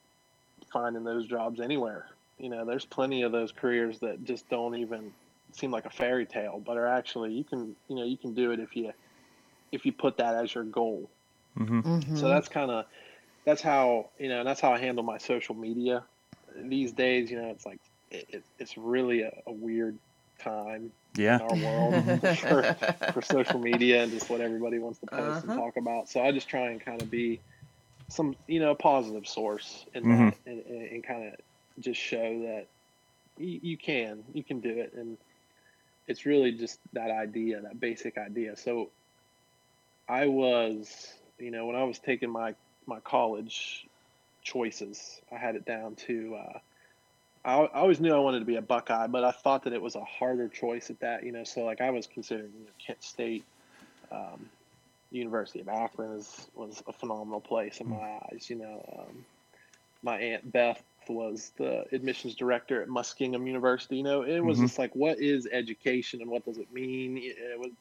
finding 0.73 1.05
those 1.05 1.27
jobs 1.27 1.61
anywhere. 1.61 2.07
You 2.39 2.49
know, 2.49 2.65
there's 2.65 2.85
plenty 2.85 3.23
of 3.23 3.31
those 3.31 3.53
careers 3.53 3.99
that 4.01 4.25
just 4.25 4.49
don't 4.49 4.75
even 4.75 5.13
seem 5.53 5.71
like 5.71 5.85
a 5.85 5.91
fairy 5.91 6.25
tale, 6.27 6.61
but 6.65 6.77
are 6.77 6.87
actually 6.87 7.33
you 7.33 7.45
can 7.45 7.75
you 7.89 7.95
know 7.97 8.05
you 8.05 8.17
can 8.17 8.35
do 8.35 8.51
it 8.51 8.59
if 8.59 8.75
you 8.75 8.93
if 9.71 9.85
you 9.85 9.93
put 9.93 10.17
that 10.17 10.35
as 10.35 10.53
your 10.55 10.65
goal. 10.65 11.11
hmm 11.57 11.81
Mhm. 11.81 12.13
So 12.13 12.27
that's 12.29 12.49
kind 12.49 12.71
of 12.71 12.85
that's 13.45 13.61
how 13.61 14.11
you 14.19 14.29
know 14.29 14.43
that's 14.43 14.61
how 14.61 14.73
I 14.73 14.79
handle 14.79 15.03
my 15.03 15.17
social 15.17 15.55
media 15.55 16.05
these 16.55 16.93
days. 16.93 17.31
You 17.31 17.41
know, 17.41 17.49
it's 17.49 17.65
like 17.65 17.81
it, 18.11 18.25
it, 18.29 18.43
it's 18.59 18.77
really 18.77 19.21
a, 19.21 19.31
a 19.47 19.51
weird 19.53 19.99
time 20.39 20.91
Yeah. 21.15 21.39
in 21.39 21.41
our 21.41 21.55
world 21.55 22.05
for, 22.47 22.69
for 23.11 23.21
social 23.21 23.59
media 23.59 24.03
and 24.03 24.11
just 24.11 24.29
what 24.29 24.41
everybody 24.41 24.79
wants 24.79 24.99
to 24.99 25.07
post 25.07 25.43
and 25.43 25.53
Uh-huh. 25.53 25.61
talk 25.61 25.77
about. 25.77 26.09
So 26.09 26.21
I 26.23 26.31
just 26.31 26.49
try 26.49 26.69
and 26.69 26.81
kind 26.83 27.01
of 27.01 27.09
be 27.09 27.41
some, 28.13 28.35
you 28.47 28.59
know, 28.59 28.71
a 28.71 28.75
positive 28.75 29.27
source 29.27 29.85
in 29.93 30.03
Mhm. 30.03 30.09
that 30.09 30.37
and, 30.45 30.63
and, 30.65 30.87
and 30.91 31.03
kind 31.03 31.27
of 31.27 31.33
just 31.79 31.99
show 31.99 32.39
that 32.41 32.67
you, 33.37 33.59
you 33.63 33.77
can, 33.77 34.23
you 34.33 34.43
can 34.43 34.59
do 34.59 34.69
it. 34.69 34.93
And 34.93 35.17
it's 36.07 36.25
really 36.25 36.51
just 36.51 36.79
that 36.93 37.11
idea, 37.11 37.61
that 37.61 37.79
basic 37.79 38.17
idea. 38.17 38.55
So 38.55 38.91
I 40.07 40.27
was, 40.27 41.13
you 41.39 41.51
know, 41.51 41.65
when 41.65 41.75
I 41.75 41.83
was 41.83 41.99
taking 41.99 42.29
my, 42.29 42.55
my 42.85 42.99
college 42.99 43.87
choices, 44.43 45.21
I 45.31 45.37
had 45.37 45.55
it 45.55 45.65
down 45.65 45.95
to, 46.07 46.35
uh, 46.35 46.59
I, 47.45 47.53
I 47.55 47.79
always 47.79 47.99
knew 47.99 48.13
I 48.13 48.19
wanted 48.19 48.39
to 48.39 48.45
be 48.45 48.57
a 48.57 48.61
Buckeye, 48.61 49.07
but 49.07 49.23
I 49.23 49.31
thought 49.31 49.63
that 49.63 49.73
it 49.73 49.81
was 49.81 49.95
a 49.95 50.03
harder 50.03 50.49
choice 50.49 50.89
at 50.89 50.99
that, 50.99 51.23
you 51.23 51.31
know. 51.31 51.43
So 51.43 51.61
like 51.61 51.81
I 51.81 51.89
was 51.89 52.07
considering 52.07 52.51
you 52.53 52.65
know, 52.65 52.71
Kent 52.85 53.03
State, 53.03 53.45
um, 54.11 54.49
University 55.13 55.61
of 55.61 55.69
Akron 55.69 56.17
is 56.17 56.47
was 56.55 56.83
a 56.87 56.93
phenomenal 56.93 57.41
place 57.41 57.79
in 57.81 57.89
my 57.89 58.19
eyes. 58.31 58.49
You 58.49 58.57
know, 58.57 58.83
um, 58.99 59.25
my 60.03 60.17
aunt 60.19 60.51
Beth 60.51 60.83
was 61.09 61.51
the 61.57 61.85
admissions 61.91 62.35
director 62.35 62.81
at 62.81 62.89
Muskingum 62.89 63.47
University. 63.47 63.97
You 63.97 64.03
know, 64.03 64.21
it 64.23 64.39
was 64.41 64.59
Mhm. 64.59 64.59
just 64.59 64.77
like, 64.77 64.95
what 64.95 65.19
is 65.19 65.47
education 65.51 66.21
and 66.21 66.29
what 66.29 66.45
does 66.45 66.57
it 66.57 66.71
mean? 66.71 67.17
It, 67.17 67.59
was, 67.59 67.71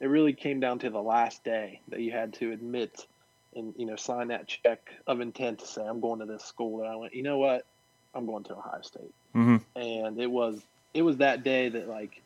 it 0.00 0.06
really 0.06 0.32
came 0.34 0.60
down 0.60 0.78
to 0.80 0.90
the 0.90 1.02
last 1.02 1.44
day 1.44 1.80
that 1.88 2.00
you 2.00 2.12
had 2.12 2.34
to 2.34 2.52
admit 2.52 3.06
and 3.54 3.74
you 3.76 3.86
know 3.86 3.96
sign 3.96 4.28
that 4.28 4.48
check 4.48 4.80
of 5.06 5.20
intent 5.20 5.60
to 5.60 5.66
say 5.66 5.82
I'm 5.82 6.00
going 6.00 6.20
to 6.20 6.26
this 6.26 6.44
school. 6.44 6.78
That 6.78 6.86
I 6.88 6.96
went, 6.96 7.14
you 7.14 7.22
know 7.22 7.38
what, 7.38 7.62
I'm 8.14 8.26
going 8.26 8.44
to 8.44 8.54
Ohio 8.54 8.80
State. 8.82 9.14
hmm 9.34 9.56
And 9.76 10.18
it 10.20 10.30
was 10.30 10.66
it 10.94 11.02
was 11.02 11.18
that 11.18 11.44
day 11.44 11.68
that 11.68 11.88
like 11.88 12.21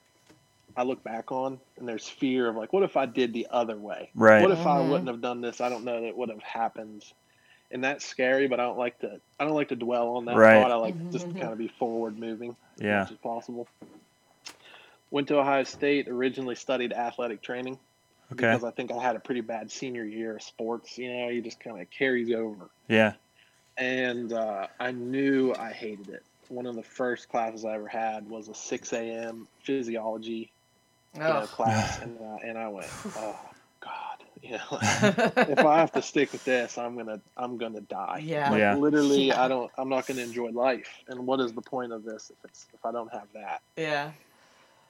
I 0.77 0.83
look 0.83 1.03
back 1.03 1.33
on, 1.33 1.59
and 1.79 1.89
there's 1.89 2.07
fear 2.09 2.49
of 2.49 2.57
like, 2.57 2.73
what 2.73 2.83
if 2.83 2.97
I 2.97 3.07
did 3.07 3.33
the 3.33 3.47
other 3.51 3.77
way? 3.79 4.11
Right. 4.15 4.43
What 4.43 4.51
if 4.51 4.67
I 4.67 4.79
Mhm. 4.79 4.89
wouldn't 4.91 5.09
have 5.09 5.21
done 5.23 5.41
this? 5.41 5.61
I 5.61 5.69
don't 5.69 5.85
know 5.85 6.03
that 6.03 6.17
would 6.17 6.29
have 6.29 6.43
happened. 6.43 7.03
And 7.71 7.83
that's 7.83 8.05
scary, 8.05 8.47
but 8.47 8.61
I 8.61 8.65
don't 8.65 8.79
like 8.79 8.99
to. 9.01 9.21
I 9.41 9.45
don't 9.45 9.55
like 9.55 9.69
to 9.69 9.77
dwell 9.77 10.17
on 10.17 10.27
that 10.27 10.37
Right. 10.37 10.55
thought. 10.55 10.71
I 10.71 10.77
like 10.77 10.97
to 10.99 11.19
just 11.19 11.35
kind 11.35 11.53
of 11.53 11.59
be 11.59 11.69
forward 11.69 12.19
moving 12.19 12.57
as 12.77 12.83
Yeah. 12.83 12.99
much 13.01 13.11
as 13.11 13.17
possible. 13.19 13.67
Went 15.11 15.29
to 15.29 15.39
Ohio 15.39 15.65
State. 15.65 16.09
Originally 16.09 16.55
studied 16.55 16.93
athletic 16.93 17.43
training 17.43 17.75
Okay. 18.33 18.37
because 18.37 18.63
I 18.65 18.71
think 18.71 18.93
I 18.93 19.03
had 19.03 19.17
a 19.17 19.21
pretty 19.21 19.41
bad 19.41 19.71
senior 19.71 20.05
year 20.05 20.37
of 20.37 20.43
sports. 20.43 20.99
You 20.99 21.13
know, 21.13 21.29
you 21.29 21.41
just 21.43 21.59
kind 21.59 21.81
of 21.81 21.91
carries 21.91 22.33
over. 22.33 22.69
Yeah. 22.89 23.15
And 23.79 24.33
uh, 24.33 24.69
I 24.79 24.93
knew 24.93 25.55
I 25.55 25.73
hated 25.73 26.09
it. 26.09 26.23
One 26.49 26.67
of 26.67 26.77
the 26.77 26.83
first 26.83 27.29
classes 27.29 27.65
I 27.65 27.75
ever 27.75 27.89
had 27.89 28.29
was 28.29 28.49
a 28.49 28.55
6 28.55 28.93
a.m. 28.93 29.49
physiology 29.65 30.53
you 31.27 31.35
know, 31.35 31.43
Ugh. 31.43 31.49
class, 31.49 31.99
and 32.03 32.19
uh, 32.21 32.37
and 32.45 32.59
I 32.59 32.69
went, 32.69 32.93
oh 33.17 33.39
God, 33.83 34.25
you 34.43 34.53
know, 34.53 34.79
if 35.49 35.65
I 35.65 35.79
have 35.81 35.93
to 35.93 36.03
stick 36.03 36.33
with 36.33 36.45
this, 36.45 36.79
I'm 36.79 36.97
gonna 36.97 37.21
I'm 37.37 37.59
gonna 37.59 37.81
die. 37.83 38.25
Yeah. 38.25 38.51
Like, 38.51 38.59
Yeah. 38.59 38.73
literally, 38.73 39.29
Yeah. 39.29 39.43
I 39.43 39.49
don't 39.49 39.71
I'm 39.79 39.89
not 39.89 40.07
gonna 40.07 40.23
enjoy 40.23 40.51
life. 40.51 41.03
And 41.09 41.27
what 41.27 41.41
is 41.41 41.53
the 41.53 41.63
point 41.63 41.93
of 41.93 42.05
this 42.05 42.31
if 42.31 42.39
it's 42.45 42.69
if 42.75 42.85
I 42.85 42.93
don't 42.93 43.13
have 43.13 43.29
that? 43.35 43.63
yeah. 43.77 44.13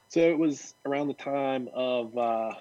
So 0.09 0.21
it 0.21 0.37
was 0.37 0.75
around 0.85 1.07
the 1.07 1.13
time 1.15 1.69
of 1.73 2.17
uh, 2.17 2.53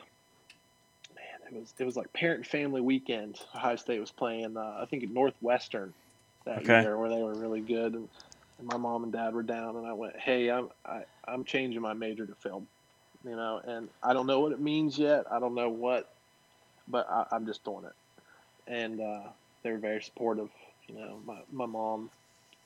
man, 1.15 1.53
it 1.53 1.55
was 1.55 1.75
it 1.79 1.85
was 1.85 1.97
like 1.97 2.13
parent 2.13 2.39
and 2.39 2.47
family 2.47 2.81
weekend. 2.81 3.39
Ohio 3.55 3.77
State 3.77 4.01
was 4.01 4.13
playing, 4.13 4.57
uh, 4.57 4.79
I 4.83 4.87
think 4.91 5.05
at 5.05 5.11
Northwestern 5.11 5.95
that 6.47 6.63
Okay. 6.63 6.67
year, 6.67 6.99
where 6.99 7.11
they 7.11 7.23
were 7.23 7.35
really 7.35 7.61
good, 7.61 7.95
and, 7.95 8.09
and 8.59 8.67
my 8.69 8.77
mom 8.79 9.05
and 9.05 9.13
dad 9.13 9.35
were 9.35 9.43
down, 9.43 9.77
and 9.77 9.87
I 9.87 9.93
went, 9.95 10.19
hey, 10.19 10.51
I'm 10.51 10.69
I, 10.87 11.03
I'm 11.27 11.45
changing 11.45 11.83
my 11.83 11.95
major 11.95 12.27
to 12.27 12.35
film, 12.37 12.69
you 13.27 13.37
know, 13.37 13.61
and 13.67 13.91
I 14.03 14.15
don't 14.15 14.27
know 14.27 14.41
what 14.41 14.53
it 14.53 14.61
means 14.61 14.99
yet. 14.99 15.25
I 15.31 15.41
don't 15.41 15.55
know 15.55 15.71
what, 15.71 16.09
but 16.89 17.07
I, 17.11 17.27
I'm 17.33 17.47
just 17.47 17.65
doing 17.65 17.85
it, 17.85 17.95
and 18.73 19.01
uh, 19.01 19.31
they 19.63 19.73
were 19.73 19.79
very 19.79 20.03
supportive. 20.03 20.51
You 20.89 20.97
know, 20.97 21.21
my 21.27 21.41
my 21.53 21.67
mom 21.67 22.11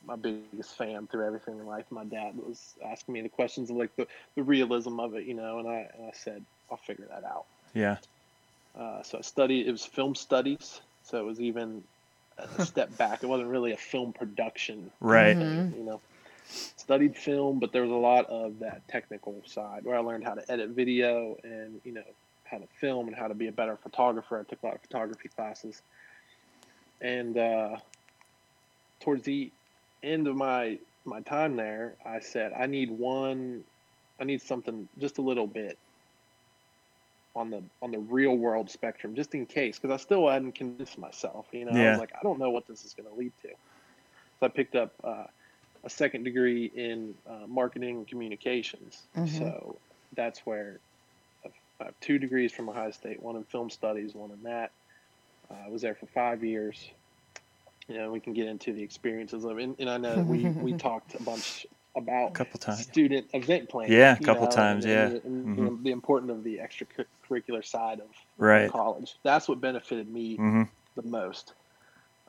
my 0.04 0.16
biggest 0.16 0.54
fan 0.58 0.86
through 0.86 1.06
everything 1.06 1.36
in 1.38 1.44
life. 1.44 1.66
My 1.70 1.82
dad 1.82 2.16
was 2.18 2.58
asking 2.70 3.00
me 3.00 3.10
the 3.10 3.16
questions 3.16 3.60
of 3.60 3.68
like 3.68 3.86
the, 3.96 4.00
the 4.34 4.42
realism 4.42 4.98
of 4.98 5.14
it, 5.14 5.24
you 5.24 5.34
know, 5.34 5.58
and 5.58 5.68
I, 5.68 5.86
and 5.94 6.06
I 6.06 6.12
said, 6.12 6.44
I'll 6.70 6.78
figure 6.78 7.06
that 7.10 7.24
out. 7.24 7.46
Yeah. 7.74 7.98
Uh, 8.78 9.02
so 9.02 9.18
I 9.18 9.22
studied, 9.22 9.66
it 9.66 9.70
was 9.72 9.84
film 9.84 10.14
studies. 10.14 10.80
So 11.02 11.18
it 11.18 11.24
was 11.24 11.40
even 11.40 11.82
a 12.38 12.60
step 12.60 12.96
back. 12.96 13.22
It 13.22 13.26
wasn't 13.26 13.48
really 13.50 13.72
a 13.72 13.76
film 13.76 14.12
production, 14.12 14.90
Right. 15.00 15.36
Mhm. 15.38 15.74
you 15.74 15.84
know. 15.84 16.02
Studied 16.50 17.16
film, 17.16 17.60
but 17.60 17.72
there 17.72 17.82
was 17.82 17.90
a 17.90 17.94
lot 17.94 18.26
of 18.26 18.58
that 18.60 18.86
technical 18.88 19.42
side 19.46 19.84
where 19.84 19.96
I 19.96 20.00
learned 20.00 20.24
how 20.24 20.34
to 20.34 20.50
edit 20.50 20.70
video 20.70 21.36
and, 21.44 21.80
you 21.84 21.92
know, 21.92 22.02
how 22.44 22.58
to 22.58 22.66
film 22.80 23.06
and 23.06 23.16
how 23.16 23.28
to 23.28 23.34
be 23.34 23.46
a 23.46 23.52
better 23.52 23.76
photographer. 23.76 24.40
I 24.40 24.48
took 24.48 24.62
a 24.62 24.66
lot 24.66 24.74
of 24.74 24.82
photography 24.82 25.28
classes. 25.28 25.82
And 27.00 27.38
uh, 27.38 27.76
towards 29.00 29.24
the 29.24 29.52
end 30.02 30.26
of 30.26 30.36
my 30.36 30.78
my 31.04 31.20
time 31.20 31.56
there, 31.56 31.96
I 32.04 32.20
said 32.20 32.52
I 32.58 32.66
need 32.66 32.90
one, 32.90 33.64
I 34.20 34.24
need 34.24 34.42
something 34.42 34.88
just 34.98 35.18
a 35.18 35.22
little 35.22 35.46
bit 35.46 35.78
on 37.34 37.50
the 37.50 37.62
on 37.80 37.90
the 37.92 37.98
real 37.98 38.36
world 38.36 38.70
spectrum, 38.70 39.14
just 39.14 39.34
in 39.34 39.46
case, 39.46 39.78
because 39.78 39.94
I 39.94 40.02
still 40.02 40.28
hadn't 40.28 40.56
convinced 40.56 40.98
myself. 40.98 41.46
You 41.52 41.64
know, 41.64 41.72
I 41.72 41.76
Yeah. 41.76 41.90
was 41.90 41.98
like, 41.98 42.10
I 42.18 42.22
don't 42.22 42.38
know 42.38 42.50
what 42.50 42.66
this 42.66 42.84
is 42.84 42.94
going 42.94 43.08
to 43.08 43.14
lead 43.14 43.32
to. 43.42 43.48
So 44.40 44.46
I 44.46 44.48
picked 44.48 44.74
up 44.74 44.92
uh, 45.04 45.24
a 45.84 45.90
second 45.90 46.24
degree 46.24 46.70
in 46.74 47.14
uh, 47.28 47.46
marketing 47.46 47.96
and 47.98 48.06
communications. 48.08 49.02
Mhm. 49.16 49.38
So 49.38 49.76
that's 50.14 50.40
where 50.46 50.78
I've- 51.44 51.94
two 52.00 52.18
degrees 52.18 52.52
from 52.52 52.68
Ohio 52.68 52.90
State, 52.90 53.22
one 53.22 53.36
in 53.36 53.44
film 53.44 53.70
studies, 53.70 54.14
one 54.14 54.30
in 54.30 54.42
that. 54.42 54.70
Uh, 55.50 55.54
I 55.66 55.68
was 55.68 55.82
there 55.82 55.94
for 55.94 56.06
five 56.06 56.44
years. 56.44 56.90
You 57.88 57.96
know, 57.96 58.10
we 58.12 58.20
can 58.20 58.34
get 58.34 58.46
into 58.46 58.72
the 58.72 58.82
experiences 58.82 59.44
of 59.44 59.58
it. 59.58 59.62
And, 59.64 59.76
and 59.78 59.90
I 59.90 59.96
know 59.96 60.20
we, 60.22 60.44
we 60.60 60.72
talked 60.74 61.14
a 61.14 61.22
bunch 61.22 61.66
about 61.96 62.28
A 62.30 62.34
couple 62.34 62.60
times. 62.60 62.82
student 62.82 63.26
event 63.34 63.68
planning. 63.68 63.92
Yeah, 63.96 64.16
a 64.20 64.22
couple 64.22 64.44
know, 64.44 64.50
times, 64.50 64.84
and- 64.84 64.92
yeah. 64.92 65.06
and- 65.06 65.24
and, 65.24 65.46
Mhm. 65.46 65.56
you 65.56 65.64
know, 65.64 65.78
the 65.82 65.90
importance 65.90 66.30
of 66.30 66.44
the 66.44 66.58
extracurricular 66.58 67.64
side 67.64 68.00
of 68.00 68.08
Right. 68.38 68.70
college. 68.70 69.16
That's 69.24 69.48
what 69.48 69.60
benefited 69.60 70.08
me 70.08 70.36
hmm 70.36 70.62
the 70.96 71.02
most. 71.02 71.54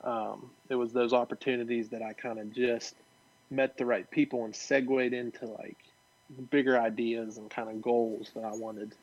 Um, 0.02 0.50
it 0.68 0.74
was 0.74 0.92
those 0.92 1.12
opportunities 1.12 1.90
that 1.90 2.02
I 2.02 2.12
kind 2.14 2.38
of 2.40 2.52
just 2.52 2.96
met 3.52 3.76
the 3.76 3.86
right 3.86 4.10
people 4.10 4.44
and 4.44 4.54
segued 4.54 5.12
into 5.12 5.46
like 5.46 5.76
bigger 6.50 6.78
ideas 6.80 7.36
and 7.36 7.50
kind 7.50 7.68
of 7.68 7.82
goals 7.82 8.30
that 8.34 8.44
I 8.44 8.52
wanted. 8.54 8.94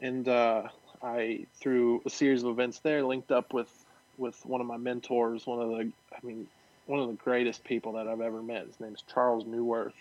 And 0.00 0.26
uh, 0.28 0.68
I, 1.02 1.46
through 1.60 2.02
a 2.06 2.10
series 2.10 2.42
of 2.42 2.50
events 2.50 2.80
there, 2.80 3.04
linked 3.04 3.30
up 3.30 3.52
with 3.52 3.70
with 4.16 4.44
one 4.46 4.60
of 4.60 4.66
my 4.66 4.76
mentors, 4.76 5.46
one 5.46 5.60
of 5.60 5.68
the, 5.70 5.90
I 6.12 6.26
mean, 6.26 6.46
one 6.86 7.00
of 7.00 7.08
the 7.08 7.14
greatest 7.14 7.64
people 7.64 7.92
that 7.94 8.06
I've 8.06 8.20
ever 8.20 8.42
met. 8.42 8.66
His 8.66 8.78
name's 8.78 9.02
Charles 9.12 9.44
Newirth, 9.44 9.92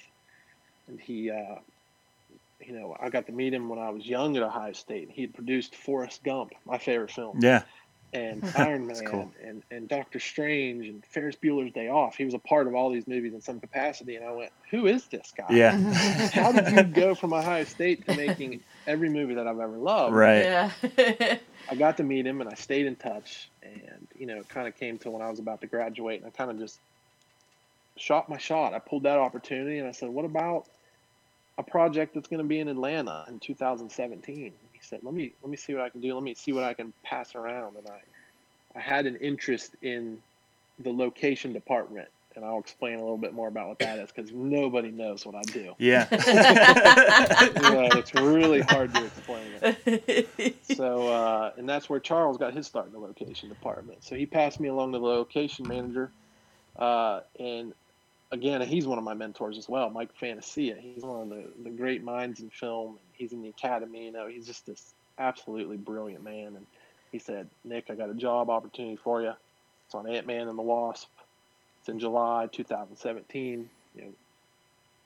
and 0.87 0.99
he, 0.99 1.31
uh, 1.31 1.55
you 2.61 2.79
know, 2.79 2.95
I 2.99 3.09
got 3.09 3.25
to 3.27 3.31
meet 3.31 3.53
him 3.53 3.69
when 3.69 3.79
I 3.79 3.89
was 3.89 4.05
young 4.05 4.37
at 4.37 4.43
Ohio 4.43 4.73
State. 4.73 5.09
He 5.11 5.23
had 5.23 5.33
produced 5.33 5.75
Forrest 5.75 6.23
Gump, 6.23 6.53
my 6.65 6.77
favorite 6.77 7.11
film 7.11 7.39
Yeah. 7.39 7.63
And 8.13 8.43
Iron 8.55 8.87
Man 8.87 9.05
cool. 9.05 9.31
and, 9.43 9.63
and 9.71 9.87
Doctor 9.87 10.19
Strange 10.19 10.87
and 10.87 11.05
Ferris 11.05 11.35
Bueller's 11.35 11.71
Day 11.73 11.89
Off. 11.89 12.15
He 12.15 12.25
was 12.25 12.33
a 12.33 12.39
part 12.39 12.67
of 12.67 12.75
all 12.75 12.89
these 12.89 13.07
movies 13.07 13.33
in 13.33 13.41
some 13.41 13.59
capacity, 13.59 14.15
and 14.15 14.25
I 14.25 14.31
went, 14.31 14.51
"Who 14.71 14.87
is 14.87 15.05
this 15.07 15.33
guy? 15.35 15.47
Yeah. 15.49 15.77
How 16.33 16.51
did 16.51 16.71
you 16.71 16.83
go 16.83 17.15
from 17.15 17.33
Ohio 17.33 17.63
State 17.63 18.05
to 18.07 18.15
making 18.15 18.61
every 18.87 19.09
movie 19.09 19.35
that 19.35 19.47
I've 19.47 19.59
ever 19.59 19.77
loved?" 19.77 20.13
Right. 20.13 20.43
Yeah. 20.43 20.71
I 21.69 21.75
got 21.75 21.97
to 21.97 22.03
meet 22.03 22.25
him, 22.25 22.41
and 22.41 22.49
I 22.49 22.55
stayed 22.55 22.85
in 22.85 22.95
touch. 22.95 23.49
And 23.63 24.07
you 24.17 24.27
know, 24.27 24.37
it 24.37 24.49
kind 24.49 24.67
of 24.67 24.77
came 24.77 24.97
to 24.99 25.11
when 25.11 25.21
I 25.21 25.29
was 25.29 25.39
about 25.39 25.61
to 25.61 25.67
graduate, 25.67 26.21
and 26.21 26.27
I 26.27 26.29
kind 26.31 26.51
of 26.51 26.59
just 26.59 26.79
shot 27.97 28.29
my 28.29 28.37
shot. 28.37 28.73
I 28.73 28.79
pulled 28.79 29.03
that 29.03 29.17
opportunity, 29.17 29.79
and 29.79 29.87
I 29.87 29.91
said, 29.91 30.09
"What 30.09 30.25
about 30.25 30.67
a 31.57 31.63
project 31.63 32.15
that's 32.15 32.27
going 32.27 32.41
to 32.41 32.47
be 32.47 32.59
in 32.59 32.67
Atlanta 32.67 33.25
in 33.27 33.39
2017?" 33.39 34.53
He 34.83 34.87
said, 34.87 34.99
"Let 35.01 35.13
me 35.13 35.33
let 35.41 35.49
me 35.49 35.55
see 35.55 35.73
what 35.73 35.83
I 35.83 35.89
can 35.89 36.01
do. 36.01 36.13
Let 36.13 36.23
me 36.23 36.33
see 36.33 36.51
what 36.51 36.65
I 36.65 36.73
can 36.73 36.93
pass 37.03 37.35
around." 37.35 37.77
And 37.77 37.87
I 37.87 38.01
I 38.77 38.81
had 38.81 39.05
an 39.05 39.15
interest 39.15 39.75
in 39.81 40.17
the 40.79 40.91
location 40.91 41.53
department, 41.53 42.09
and 42.35 42.43
I'll 42.43 42.59
explain 42.59 42.95
a 42.95 42.99
little 42.99 43.17
bit 43.17 43.33
more 43.33 43.47
about 43.47 43.69
what 43.69 43.79
that 43.79 43.97
is 43.99 44.11
because 44.11 44.31
nobody 44.33 44.91
knows 44.91 45.25
what 45.25 45.35
I 45.35 45.41
do. 45.43 45.73
Yeah. 45.77 46.07
yeah, 46.11 47.89
it's 47.95 48.13
really 48.15 48.59
hard 48.61 48.93
to 48.93 49.05
explain 49.05 49.47
it. 49.61 50.57
So, 50.63 51.07
uh, 51.07 51.51
and 51.57 51.69
that's 51.69 51.89
where 51.89 52.01
Charles 52.01 52.37
got 52.37 52.53
his 52.53 52.67
start 52.67 52.87
in 52.87 52.93
the 52.93 52.99
location 52.99 53.47
department. 53.47 54.03
So 54.03 54.15
he 54.15 54.25
passed 54.25 54.59
me 54.59 54.67
along 54.67 54.91
to 54.93 54.99
the 54.99 55.05
location 55.05 55.65
manager, 55.67 56.11
uh, 56.77 57.21
and 57.39 57.73
again, 58.33 58.61
he's 58.61 58.87
one 58.87 58.99
of 58.99 59.05
my 59.05 59.15
mentors 59.15 59.57
as 59.59 59.69
well, 59.69 59.91
Mike 59.91 60.13
Fantasia. 60.19 60.77
He's 60.81 61.03
one 61.05 61.23
of 61.23 61.29
the, 61.29 61.53
the 61.63 61.71
great 61.71 62.03
minds 62.03 62.41
in 62.41 62.49
film. 62.49 62.99
He's 63.13 63.33
in 63.33 63.41
the 63.43 63.49
academy. 63.49 64.05
You 64.05 64.11
know, 64.13 64.27
he's 64.27 64.47
just 64.47 64.67
this 64.67 64.95
absolutely 65.19 65.77
brilliant 65.77 66.23
man. 66.23 66.55
And 66.57 66.67
he 67.11 67.19
said, 67.19 67.49
Nick, 67.65 67.89
I 67.91 67.95
got 67.95 68.09
a 68.09 68.15
job 68.15 68.49
opportunity 68.49 68.97
for 68.97 69.21
you. 69.21 69.33
It's 69.85 69.95
on 69.95 70.09
Ant 70.09 70.27
Man 70.27 70.49
and 70.49 70.57
the 70.59 70.63
Wasp. 70.63 71.09
It's 71.79 71.89
in 71.89 71.99
July 71.99 72.47
2017. 72.51 73.69
You 73.95 74.01
know, 74.03 74.13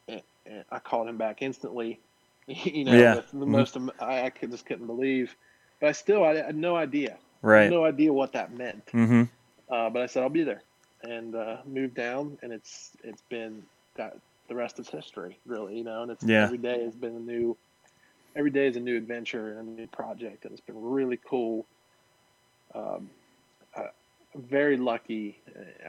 and, 0.09 0.23
and 0.45 0.65
I 0.71 0.79
called 0.79 1.07
him 1.09 1.17
back 1.17 1.41
instantly. 1.41 1.99
You 2.47 2.85
know, 2.85 2.97
Yeah. 2.97 3.21
the 3.33 3.45
Mhm. 3.45 3.47
most 3.47 3.77
I, 3.99 4.23
I 4.25 4.29
could, 4.29 4.51
just 4.51 4.65
couldn't 4.65 4.87
believe. 4.87 5.35
But 5.81 5.89
I 5.89 5.91
still, 5.93 6.23
I 6.23 6.35
had 6.35 6.55
no 6.55 6.75
idea. 6.77 7.19
I 7.51 7.55
Right. 7.55 7.63
had 7.63 7.67
no 7.67 7.85
idea 7.85 8.13
what 8.13 8.33
that 8.33 8.53
meant. 8.53 8.93
Mm-hmm. 8.93 9.23
Uh, 9.69 9.89
but 9.89 10.03
I 10.03 10.05
said 10.07 10.23
I'll 10.23 10.29
be 10.29 10.43
there, 10.43 10.61
and 11.03 11.35
uh, 11.35 11.57
moved 11.65 11.95
down, 11.95 12.37
and 12.41 12.51
it's 12.51 12.91
it's 13.03 13.21
been 13.29 13.63
got 13.95 14.17
the 14.47 14.55
rest 14.55 14.79
is 14.79 14.89
history, 14.89 15.37
really. 15.45 15.77
You 15.77 15.83
know, 15.83 16.03
and 16.03 16.11
it's 16.11 16.23
Yeah. 16.23 16.45
every 16.45 16.57
day 16.57 16.83
has 16.83 16.95
been 16.95 17.15
a 17.15 17.19
new, 17.19 17.57
every 18.35 18.51
day 18.51 18.67
is 18.67 18.75
a 18.75 18.79
new 18.79 18.97
adventure 18.97 19.59
and 19.59 19.67
a 19.67 19.81
new 19.81 19.87
project, 19.87 20.45
and 20.45 20.51
it's 20.53 20.61
been 20.61 20.81
really 20.81 21.19
cool. 21.29 21.65
Um, 22.73 23.09
I, 23.75 23.87
I'm 24.35 24.41
very 24.43 24.77
lucky. 24.77 25.39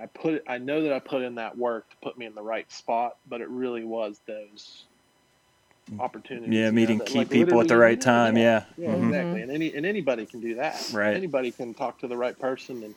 I 0.00 0.06
put 0.06 0.42
I 0.46 0.58
know 0.58 0.82
that 0.82 0.92
I 0.92 0.98
put 0.98 1.22
in 1.22 1.36
that 1.36 1.56
work 1.56 1.88
to 1.90 1.96
put 2.02 2.18
me 2.18 2.26
in 2.26 2.34
the 2.34 2.42
right 2.42 2.70
spot, 2.72 3.16
but 3.28 3.40
it 3.40 3.48
really 3.48 3.84
was 3.84 4.20
those 4.26 4.84
opportunities. 5.98 6.52
Yeah. 6.54 6.66
you 6.66 6.66
know, 6.66 6.72
Meeting 6.72 6.98
that, 6.98 7.06
key 7.06 7.18
like, 7.18 7.30
people 7.30 7.60
at 7.60 7.68
the 7.68 7.76
right 7.76 8.00
time. 8.00 8.36
Yeah. 8.36 8.64
yeah, 8.76 8.88
Mhm. 8.94 9.08
exactly. 9.08 9.42
And 9.42 9.50
any 9.50 9.74
and 9.74 9.86
anybody 9.86 10.26
can 10.26 10.40
do 10.40 10.56
that. 10.56 10.90
Right. 10.92 11.14
Anybody 11.16 11.50
can 11.50 11.74
talk 11.74 11.98
to 12.00 12.08
the 12.08 12.16
right 12.16 12.38
person 12.38 12.82
and 12.82 12.94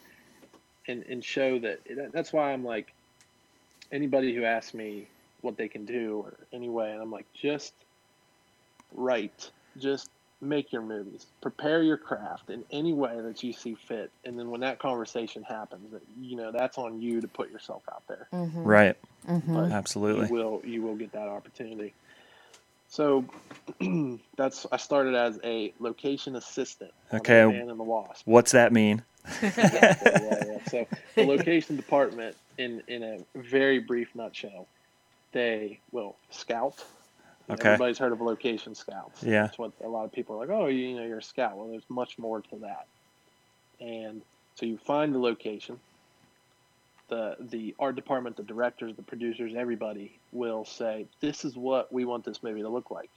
and 0.92 1.04
and 1.04 1.24
show 1.24 1.60
that. 1.60 1.80
That's 2.14 2.32
why 2.32 2.52
I'm 2.54 2.64
like 2.64 2.94
anybody 3.92 4.34
who 4.36 4.44
asks 4.44 4.74
me 4.74 5.08
what 5.42 5.58
they 5.58 5.68
can 5.68 5.86
do 5.86 6.24
or 6.26 6.34
anyway, 6.54 6.92
and 6.92 7.02
I'm 7.02 7.12
like 7.12 7.26
just 7.34 7.74
write, 8.94 9.52
just 9.78 10.10
make 10.42 10.72
your 10.72 10.82
movies, 10.82 11.28
prepare 11.42 11.84
your 11.84 11.98
craft 11.98 12.50
in 12.50 12.64
any 12.72 12.94
way 12.94 13.20
that 13.22 13.44
you 13.44 13.54
see 13.54 13.76
fit, 13.76 14.12
and 14.26 14.38
then 14.38 14.50
when 14.50 14.62
that 14.62 14.80
conversation 14.80 15.44
happens, 15.44 15.92
that 15.92 16.02
you 16.20 16.36
know 16.36 16.52
that's 16.52 16.78
on 16.78 17.02
you 17.02 17.22
to 17.22 17.28
put 17.28 17.52
yourself 17.52 17.84
out 17.92 18.04
there. 18.08 18.28
Mm-hmm. 18.34 18.64
Right. 18.64 18.98
Mm-hmm. 19.28 19.54
But 19.54 19.72
Absolutely. 19.72 20.28
you 20.28 20.34
will 20.34 20.62
you 20.66 20.82
will 20.82 20.96
get 20.96 21.12
that 21.14 21.28
opportunity. 21.28 21.94
So 22.88 23.24
that's 24.36 24.66
I 24.72 24.78
started 24.78 25.16
as 25.16 25.40
a 25.44 25.74
location 25.80 26.36
assistant. 26.36 26.92
on 27.12 27.20
Okay. 27.20 27.42
The 27.42 27.48
Man 27.48 27.70
and 27.70 27.80
the 27.80 27.84
Wasp. 27.84 28.24
What's 28.26 28.52
that 28.52 28.74
mean? 28.74 29.04
Exactly, 29.26 30.12
yeah, 30.16 30.44
yeah. 30.48 30.58
So 30.70 30.88
the 31.16 31.26
location 31.26 31.76
department, 31.76 32.36
in 32.58 32.82
in 32.88 33.04
a 33.04 33.20
very 33.36 33.80
brief 33.80 34.16
nutshell, 34.16 34.68
they 35.32 35.80
will 35.92 36.16
scout. 36.30 36.76
You 37.48 37.56
know, 37.56 37.56
Okay. 37.56 37.70
Everybody's 37.70 37.98
heard 37.98 38.12
of 38.14 38.22
location 38.22 38.76
scouts. 38.76 39.24
Yeah. 39.24 39.44
That's 39.44 39.58
what 39.58 39.72
a 39.84 39.88
lot 39.88 40.06
of 40.06 40.12
people 40.12 40.36
are 40.36 40.40
like. 40.40 40.50
Oh, 40.50 40.68
you, 40.68 40.90
you 40.90 40.96
know, 40.96 41.06
you're 41.06 41.18
a 41.18 41.24
scout. 41.24 41.58
Well, 41.58 41.68
there's 41.68 41.90
much 41.90 42.18
more 42.18 42.42
to 42.42 42.56
that. 42.58 42.86
And 43.80 44.22
so 44.56 44.66
you 44.66 44.78
find 44.78 45.14
the 45.14 45.20
location. 45.20 45.80
The 47.10 47.36
the 47.40 47.76
art 47.78 47.96
department, 47.96 48.38
the 48.38 48.44
directors, 48.44 48.96
the 48.96 49.02
producers, 49.02 49.54
everybody 49.56 50.18
will 50.32 50.64
say, 50.66 51.08
"This 51.20 51.44
is 51.44 51.58
what 51.58 51.92
we 51.92 52.06
want 52.06 52.24
this 52.24 52.42
movie 52.42 52.62
to 52.62 52.70
look 52.70 52.90
like." 52.90 53.10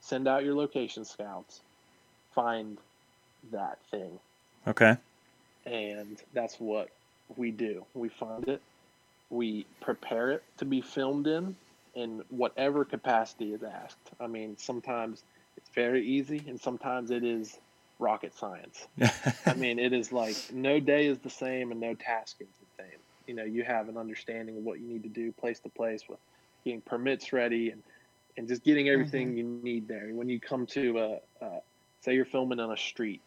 Send 0.00 0.28
out 0.28 0.44
your 0.44 0.54
location 0.54 1.04
scouts. 1.04 1.60
Find 2.34 2.78
that 3.50 3.78
thing 3.90 4.18
Okay. 4.66 4.96
And 5.68 6.22
that's 6.32 6.58
what 6.58 6.88
we 7.36 7.50
do. 7.50 7.84
We 7.94 8.08
find 8.08 8.46
it, 8.48 8.62
we 9.30 9.66
prepare 9.80 10.30
it 10.30 10.42
to 10.58 10.64
be 10.64 10.80
filmed 10.80 11.26
in, 11.26 11.56
in 11.94 12.22
whatever 12.30 12.84
capacity 12.84 13.52
is 13.52 13.62
asked. 13.62 14.10
I 14.20 14.26
mean, 14.26 14.56
sometimes 14.56 15.22
it's 15.56 15.70
very 15.74 16.06
easy, 16.06 16.42
and 16.46 16.60
sometimes 16.60 17.10
it 17.10 17.24
is 17.24 17.58
rocket 17.98 18.34
science. 18.34 18.86
I 19.46 19.54
mean, 19.56 19.78
it 19.78 19.92
is 19.92 20.12
like 20.12 20.36
no 20.52 20.80
day 20.80 21.06
is 21.06 21.18
the 21.18 21.30
same, 21.30 21.70
and 21.72 21.80
no 21.80 21.94
task 21.94 22.36
is 22.40 22.48
the 22.60 22.84
same. 22.84 22.98
You 23.26 23.34
know, 23.34 23.44
you 23.44 23.62
have 23.64 23.88
an 23.88 23.98
understanding 23.98 24.56
of 24.56 24.64
what 24.64 24.80
you 24.80 24.86
need 24.86 25.02
to 25.02 25.08
do 25.08 25.32
place 25.32 25.60
to 25.60 25.68
place 25.68 26.08
with 26.08 26.18
getting 26.64 26.80
permits 26.80 27.32
ready 27.32 27.70
and 27.70 27.82
and 28.36 28.46
just 28.46 28.62
getting 28.62 28.88
everything 28.88 29.36
you 29.36 29.60
need 29.62 29.88
there. 29.88 30.08
When 30.12 30.28
you 30.28 30.38
come 30.38 30.64
to 30.66 30.98
a, 30.98 31.44
uh, 31.44 31.58
say 32.02 32.14
you're 32.14 32.24
filming 32.24 32.60
on 32.60 32.72
a 32.72 32.76
street, 32.76 33.20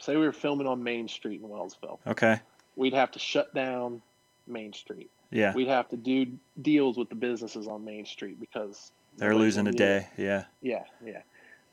say 0.00 0.16
we 0.16 0.26
were 0.26 0.32
filming 0.32 0.66
on 0.66 0.82
Main 0.82 1.08
Street 1.08 1.40
in 1.42 1.48
Wellsville, 1.48 1.98
Okay. 2.06 2.40
we'd 2.76 2.94
have 2.94 3.10
to 3.12 3.18
shut 3.18 3.54
down 3.54 4.02
Main 4.46 4.72
Street. 4.72 5.10
Yeah. 5.30 5.52
We'd 5.54 5.68
have 5.68 5.88
to 5.90 5.96
do 5.96 6.26
deals 6.60 6.96
with 6.96 7.08
the 7.08 7.14
businesses 7.14 7.68
on 7.68 7.84
Main 7.84 8.04
Street 8.06 8.40
because 8.40 8.90
They're 9.16 9.34
losing 9.34 9.66
a 9.66 9.72
day. 9.72 10.08
Yeah. 10.16 10.44
Yeah, 10.62 10.84
yeah. 11.04 11.20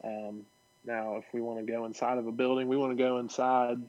Um, 0.03 0.45
now, 0.85 1.15
if 1.17 1.25
we 1.33 1.41
want 1.41 1.65
to 1.65 1.71
go 1.71 1.85
inside 1.85 2.17
of 2.17 2.27
a 2.27 2.31
building, 2.31 2.67
we 2.67 2.77
want 2.77 2.95
to 2.95 3.03
go 3.03 3.17
inside, 3.17 3.79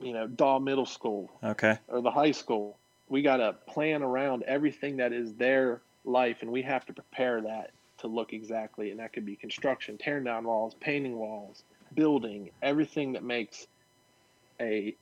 you 0.00 0.12
know, 0.12 0.26
Daw 0.26 0.58
Middle 0.58 0.86
School 0.86 1.30
Okay. 1.44 1.78
or 1.88 2.00
the 2.00 2.10
high 2.10 2.30
school. 2.32 2.76
We 3.08 3.22
got 3.22 3.38
to 3.38 3.52
plan 3.66 4.02
around 4.02 4.42
everything 4.44 4.96
that 4.98 5.12
is 5.12 5.34
their 5.34 5.80
life, 6.04 6.38
and 6.42 6.50
we 6.50 6.62
have 6.62 6.84
to 6.86 6.92
prepare 6.92 7.40
that 7.42 7.70
to 7.98 8.06
look 8.06 8.32
exactly. 8.32 8.90
And 8.90 9.00
that 9.00 9.12
could 9.12 9.26
be 9.26 9.36
construction, 9.36 9.98
tearing 9.98 10.24
down 10.24 10.44
walls, 10.44 10.74
painting 10.80 11.16
walls, 11.18 11.62
building, 11.94 12.50
everything 12.62 13.12
that 13.12 13.22
makes 13.24 13.66
a 14.60 14.94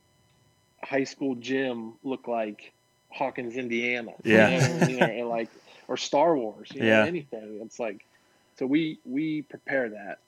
high 0.82 1.04
school 1.04 1.34
gym 1.36 1.94
look 2.02 2.26
like 2.28 2.72
Hawkins, 3.10 3.56
Indiana. 3.56 4.12
Yeah. 4.24 4.48
You 4.48 4.60
know, 4.60 4.82
you 4.86 4.96
know, 5.22 5.28
like 5.28 5.50
or 5.88 5.96
Star 5.96 6.36
Wars. 6.36 6.70
You 6.74 6.84
know, 6.84 6.88
Yeah. 6.88 7.02
anything. 7.02 7.60
It's 7.62 7.78
like 7.78 8.04
so 8.58 8.66
we 8.66 8.98
we 9.04 9.42
prepare 9.42 9.90
that. 9.90 10.18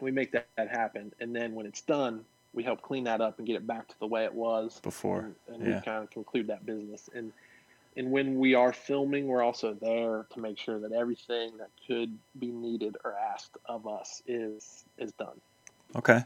We 0.00 0.10
make 0.12 0.32
that, 0.32 0.46
that 0.56 0.68
happen, 0.68 1.12
and 1.20 1.34
then 1.34 1.54
when 1.54 1.66
it's 1.66 1.82
done, 1.82 2.24
we 2.54 2.62
help 2.64 2.82
clean 2.82 3.04
that 3.04 3.20
up 3.20 3.38
and 3.38 3.46
get 3.46 3.56
it 3.56 3.66
back 3.66 3.88
to 3.88 3.98
the 3.98 4.06
way 4.06 4.24
it 4.24 4.34
was 4.34 4.80
Before. 4.82 5.18
and, 5.20 5.34
and 5.48 5.64
Yeah. 5.64 5.80
we 5.80 5.80
kind 5.80 6.02
of 6.04 6.10
conclude 6.10 6.48
that 6.48 6.66
business. 6.66 7.08
And 7.14 7.32
and 7.96 8.10
when 8.12 8.38
we 8.38 8.54
are 8.54 8.72
filming, 8.72 9.26
we're 9.26 9.42
also 9.42 9.74
there 9.74 10.26
to 10.32 10.40
make 10.40 10.58
sure 10.58 10.80
that 10.80 10.92
everything 10.92 11.58
that 11.58 11.70
could 11.86 12.18
be 12.38 12.52
needed 12.52 12.96
or 13.04 13.14
asked 13.14 13.56
of 13.66 13.86
us 13.86 14.22
is 14.26 14.84
is 14.98 15.12
done. 15.14 15.40
Okay. 15.96 16.20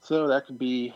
So 0.00 0.28
that 0.28 0.46
could 0.46 0.58
be, 0.58 0.92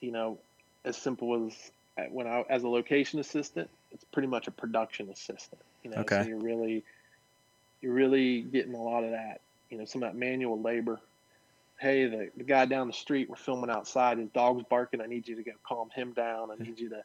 you 0.00 0.10
know, 0.12 0.38
as 0.84 0.96
simple 0.96 1.46
as 1.46 1.70
uh, 1.98 2.08
when 2.10 2.26
I 2.26 2.44
as 2.50 2.64
a 2.64 2.68
location 2.68 3.20
assistant, 3.20 3.70
it's 3.92 4.04
pretty 4.04 4.28
much 4.28 4.48
a 4.48 4.50
production 4.50 5.08
assistant. 5.10 5.60
You 5.82 5.90
know, 5.90 5.98
Okay. 5.98 6.22
so 6.22 6.28
you're 6.28 6.38
really 6.38 6.84
you're 7.80 7.92
really 7.94 8.42
getting 8.42 8.74
a 8.74 8.82
lot 8.82 9.04
of 9.04 9.10
that. 9.10 9.40
You 9.70 9.78
know, 9.78 9.84
some 9.84 10.02
of 10.02 10.12
that 10.12 10.18
manual 10.18 10.60
labor. 10.60 11.00
Hey, 11.80 12.06
the, 12.06 12.30
the 12.36 12.44
guy 12.44 12.66
down 12.66 12.86
the 12.86 12.92
street, 12.92 13.28
we're 13.28 13.36
filming 13.36 13.68
outside. 13.68 14.18
His 14.18 14.28
dog's 14.30 14.62
barking. 14.70 15.00
I 15.00 15.06
need 15.06 15.26
you 15.26 15.36
to 15.36 15.42
go 15.42 15.52
calm 15.66 15.90
him 15.90 16.12
down. 16.12 16.50
I 16.50 16.62
need 16.62 16.78
you 16.78 16.88
to, 16.90 17.02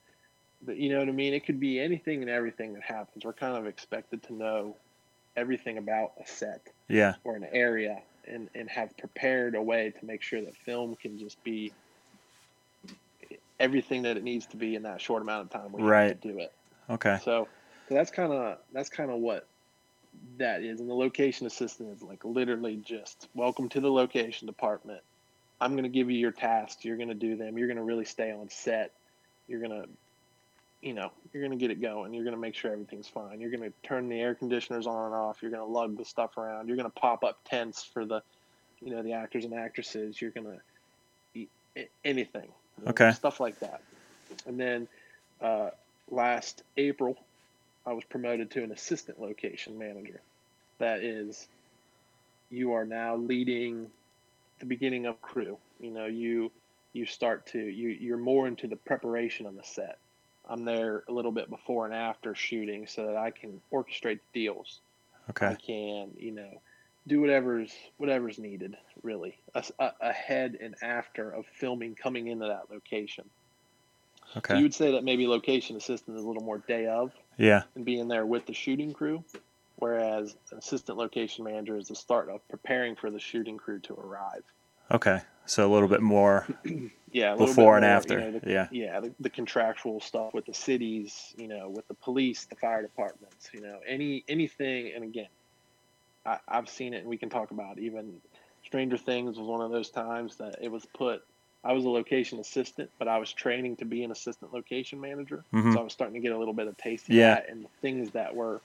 but 0.61 0.77
you 0.77 0.89
know 0.89 0.99
what 0.99 1.09
I 1.09 1.11
mean. 1.11 1.34
It 1.34 1.45
could 1.45 1.59
be 1.59 1.80
anything 1.80 2.21
and 2.21 2.30
everything 2.30 2.73
that 2.73 2.84
happens. 2.84 3.25
We're 3.25 3.34
kind 3.34 3.57
of 3.57 3.65
expected 3.65 4.21
to 4.23 4.34
know 4.34 4.77
everything 5.36 5.80
about 5.80 6.11
a 6.23 6.27
set 6.27 6.61
Yeah. 6.88 7.15
or 7.23 7.36
an 7.36 7.47
area 7.51 7.99
and, 8.30 8.49
and 8.55 8.69
have 8.69 8.95
prepared 8.97 9.55
a 9.55 9.61
way 9.61 9.93
to 9.99 10.05
make 10.05 10.21
sure 10.21 10.41
that 10.41 10.55
film 10.55 10.95
can 10.95 11.17
just 11.17 11.43
be 11.43 11.73
everything 13.59 14.03
that 14.03 14.17
it 14.17 14.23
needs 14.23 14.45
to 14.47 14.57
be 14.57 14.75
in 14.75 14.84
that 14.84 15.01
short 15.01 15.21
amount 15.21 15.43
of 15.43 15.49
time 15.49 15.71
we 15.71 15.82
have 15.82 15.89
Right. 15.89 16.21
to 16.21 16.27
do 16.27 16.39
it. 16.39 16.53
Okay. 16.89 17.19
So, 17.23 17.47
so 17.88 17.95
that's 17.95 18.11
kind 18.11 18.32
of 18.32 18.57
that's 18.71 18.89
kind 18.89 19.11
of 19.11 19.19
what 19.19 19.47
that 20.38 20.63
is. 20.63 20.80
And 20.80 20.89
the 20.89 20.93
location 20.93 21.45
assistant 21.45 21.95
is 21.95 22.01
like 22.01 22.23
literally 22.23 22.77
just 22.77 23.27
welcome 23.34 23.69
to 23.69 23.80
the 23.80 23.91
location 23.91 24.47
department. 24.47 25.01
I'm 25.61 25.71
going 25.71 25.84
to 25.84 25.89
give 25.89 26.09
you 26.09 26.17
your 26.17 26.32
tasks. 26.32 26.86
You're 26.86 26.97
going 26.97 27.09
to 27.09 27.15
do 27.15 27.36
them. 27.36 27.57
You're 27.57 27.67
going 27.67 27.77
to 27.77 27.84
really 27.84 28.05
stay 28.05 28.32
on 28.32 28.49
set. 28.49 28.93
You're 29.47 29.59
going 29.59 29.82
to, 29.84 29.89
you 30.82 30.93
know, 30.93 31.11
you're 31.34 31.43
going 31.43 31.57
to 31.57 31.61
get 31.61 31.71
it 31.71 31.82
going. 31.82 32.13
You're 32.13 32.23
going 32.23 32.36
to 32.36 32.39
make 32.41 32.55
sure 32.55 32.71
everything's 32.71 33.07
fine. 33.07 33.41
You're 33.41 33.51
going 33.51 33.63
to 33.63 33.73
turn 33.84 34.07
the 34.07 34.19
air 34.19 34.34
conditioners 34.34 34.88
on 34.88 35.07
and 35.07 35.13
off. 35.13 35.39
You're 35.41 35.51
going 35.51 35.65
to 35.65 35.71
lug 35.71 35.97
the 35.97 36.05
stuff 36.05 36.38
around. 36.38 36.67
You're 36.67 36.77
going 36.77 36.89
to 36.89 36.99
pop 36.99 37.23
up 37.23 37.39
tents 37.43 37.84
for 37.84 38.05
the, 38.05 38.21
you 38.82 38.95
know, 38.95 39.03
the 39.03 39.13
actors 39.13 39.45
and 39.45 39.53
actresses. 39.53 40.21
You're 40.21 40.32
going 40.32 40.47
to 40.47 40.59
anything. 42.03 42.47
you 42.77 42.86
know, 42.86 42.89
Okay. 42.91 43.11
Stuff 43.11 43.39
like 43.39 43.59
that. 43.59 43.82
And 44.45 44.59
then 44.59 44.88
uh, 45.41 45.69
last 46.09 46.63
April, 46.77 47.17
I 47.86 47.93
was 47.93 48.03
promoted 48.05 48.51
to 48.51 48.63
an 48.63 48.71
assistant 48.71 49.19
location 49.19 49.77
manager. 49.77 50.21
That 50.77 51.01
is, 51.03 51.47
you 52.49 52.73
are 52.73 52.86
now 52.86 53.15
leading 53.15 53.88
the 54.59 54.65
beginning 54.65 55.05
of 55.05 55.21
crew. 55.21 55.57
You 55.80 55.91
know, 55.91 56.05
you 56.05 56.51
you 56.93 57.05
start 57.05 57.45
to 57.47 57.59
you 57.59 57.89
you're 57.89 58.17
more 58.17 58.47
into 58.47 58.67
the 58.67 58.75
preparation 58.75 59.45
of 59.45 59.55
the 59.55 59.63
set. 59.63 59.97
I'm 60.50 60.66
there 60.66 61.04
a 61.08 61.12
little 61.14 61.32
bit 61.32 61.50
before 61.50 61.86
and 61.86 61.93
after 61.93 62.34
shooting 62.34 62.88
so 62.88 63.06
that 63.06 63.16
I 63.18 63.32
can 63.32 63.62
orchestrate 63.72 64.20
the 64.34 64.41
deals. 64.41 64.82
Okay. 65.30 65.47
I 65.47 65.54
can, 65.56 66.12
you 66.18 66.32
know, 66.32 66.62
do 67.08 67.22
whatever's 67.22 67.72
whatever's 67.97 68.39
needed, 68.39 68.76
really, 69.04 69.38
ahead 70.02 70.58
and 70.60 70.76
after 70.82 71.30
of 71.32 71.45
filming 71.54 71.95
coming 71.95 72.28
into 72.28 72.47
that 72.47 72.72
location. 72.72 73.30
So 74.34 74.39
Okay. 74.39 74.58
you 74.58 74.64
would 74.64 74.74
say 74.76 74.91
that 74.91 75.04
maybe 75.04 75.28
location 75.28 75.76
assistant 75.76 76.18
is 76.18 76.24
a 76.24 76.28
little 76.28 76.43
more 76.43 76.60
day 76.60 76.88
of 76.88 77.12
Yeah. 77.38 77.64
and 77.76 77.86
being 77.86 78.08
there 78.08 78.26
with 78.26 78.45
the 78.45 78.54
shooting 78.54 78.93
crew, 78.93 79.24
whereas 79.78 80.36
an 80.52 80.58
assistant 80.58 80.97
location 80.97 81.45
manager 81.45 81.78
is 81.78 81.88
the 81.88 81.95
start 81.95 82.30
of 82.30 82.47
preparing 82.47 82.95
for 82.95 83.10
the 83.10 83.20
shooting 83.20 83.58
crew 83.58 83.80
to 83.82 83.93
arrive. 83.93 84.43
Okay. 84.91 85.22
So 85.50 85.66
a 85.68 85.72
little 85.74 85.88
bit 85.88 86.02
more 86.02 86.45
Yeah, 87.12 87.32
a 87.32 87.34
little 87.34 87.47
bit 87.47 87.56
before 87.56 87.76
and 87.78 87.84
more, 87.84 87.89
you 87.91 87.95
after. 87.97 88.20
know, 88.20 88.39
the- 88.39 88.50
yeah. 88.52 88.68
yeah, 88.72 89.00
the, 89.00 89.12
the 89.20 89.32
contractual 89.32 90.00
stuff 90.00 90.32
with 90.36 90.45
the 90.45 90.54
cities, 90.54 91.34
you 91.38 91.47
know, 91.47 91.68
with 91.70 91.88
the 91.88 91.95
police, 91.95 92.45
the 92.45 92.56
fire 92.56 92.84
departments, 92.84 93.50
you 93.52 93.62
know, 93.62 93.80
any 93.88 94.24
anything. 94.28 94.91
And 94.93 95.04
again, 95.04 95.28
I, 96.24 96.38
I've 96.47 96.70
seen 96.70 96.93
it, 96.93 96.97
and 97.00 97.08
we 97.08 97.18
can 97.18 97.30
talk 97.30 97.50
about 97.50 97.80
it. 97.80 97.84
even 97.84 98.22
Stranger 98.64 98.95
Things 98.97 99.39
was 99.39 99.47
one 99.47 99.62
of 99.62 99.72
those 99.72 99.89
times 99.89 100.36
that 100.36 100.58
it 100.62 100.72
was 100.72 100.86
put. 100.93 101.24
I 101.64 101.74
was 101.74 101.84
a 101.86 101.89
location 101.89 102.39
assistant, 102.39 102.91
but 103.00 103.08
I 103.08 103.18
was 103.18 103.34
training 103.34 103.78
to 103.78 103.86
be 103.86 104.04
an 104.04 104.12
assistant 104.12 104.54
location 104.54 105.02
manager, 105.02 105.43
Mhm. 105.52 105.74
so 105.74 105.80
I 105.80 105.84
was 105.84 105.91
starting 105.93 106.14
to 106.14 106.20
get 106.22 106.32
a 106.32 106.38
little 106.38 106.54
bit 106.54 106.68
of 106.68 106.78
taste 106.78 107.06
of 107.10 107.16
Yeah. 107.16 107.34
that. 107.36 107.50
And 107.50 107.64
the 107.66 107.70
things 107.82 108.12
that 108.12 108.36
were 108.36 108.62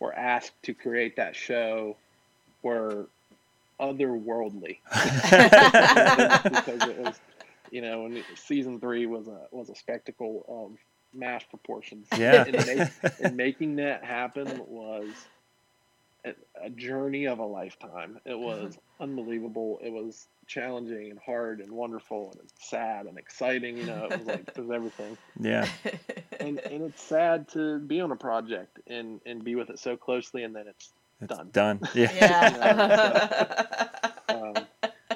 were 0.00 0.14
asked 0.14 0.60
to 0.62 0.72
create 0.72 1.14
that 1.16 1.36
show 1.36 1.94
were 2.62 3.06
otherworldly 3.82 4.78
because 6.44 6.88
it 6.88 6.98
was, 6.98 7.20
you 7.70 7.82
know, 7.82 8.06
and 8.06 8.22
season 8.36 8.78
three 8.78 9.06
was 9.06 9.26
a 9.26 9.46
was 9.50 9.68
a 9.68 9.74
spectacle 9.74 10.44
of 10.48 10.78
mass 11.12 11.42
proportions. 11.44 12.06
Yeah. 12.16 12.44
and, 12.46 12.66
make, 12.66 12.88
and 13.20 13.36
making 13.36 13.76
that 13.76 14.04
happen 14.04 14.62
was 14.66 15.10
a, 16.24 16.34
a 16.62 16.70
journey 16.70 17.26
of 17.26 17.38
a 17.38 17.44
lifetime. 17.44 18.18
It 18.24 18.30
mm-hmm. 18.30 18.42
was 18.42 18.78
unbelievable. 19.00 19.80
It 19.82 19.92
was 19.92 20.28
challenging 20.46 21.10
and 21.10 21.18
hard 21.18 21.60
and 21.60 21.72
wonderful 21.72 22.34
and 22.38 22.48
sad 22.58 23.06
and 23.06 23.18
exciting. 23.18 23.76
You 23.76 23.86
know, 23.86 24.08
it 24.10 24.18
was 24.18 24.26
like 24.26 24.48
it 24.48 24.58
was 24.58 24.70
everything. 24.70 25.18
Yeah. 25.38 25.68
And 26.40 26.58
and 26.60 26.82
it's 26.82 27.02
sad 27.02 27.48
to 27.50 27.78
be 27.78 28.00
on 28.00 28.12
a 28.12 28.16
project 28.16 28.78
and 28.86 29.20
and 29.26 29.42
be 29.42 29.54
with 29.54 29.70
it 29.70 29.78
so 29.78 29.96
closely 29.96 30.44
and 30.44 30.54
then 30.54 30.68
it's 30.68 30.92
It's 31.22 31.38
Done. 31.38 31.50
done. 31.52 31.80
Yeah. 31.94 32.12
Yeah. 32.12 33.60
um, 34.28 34.66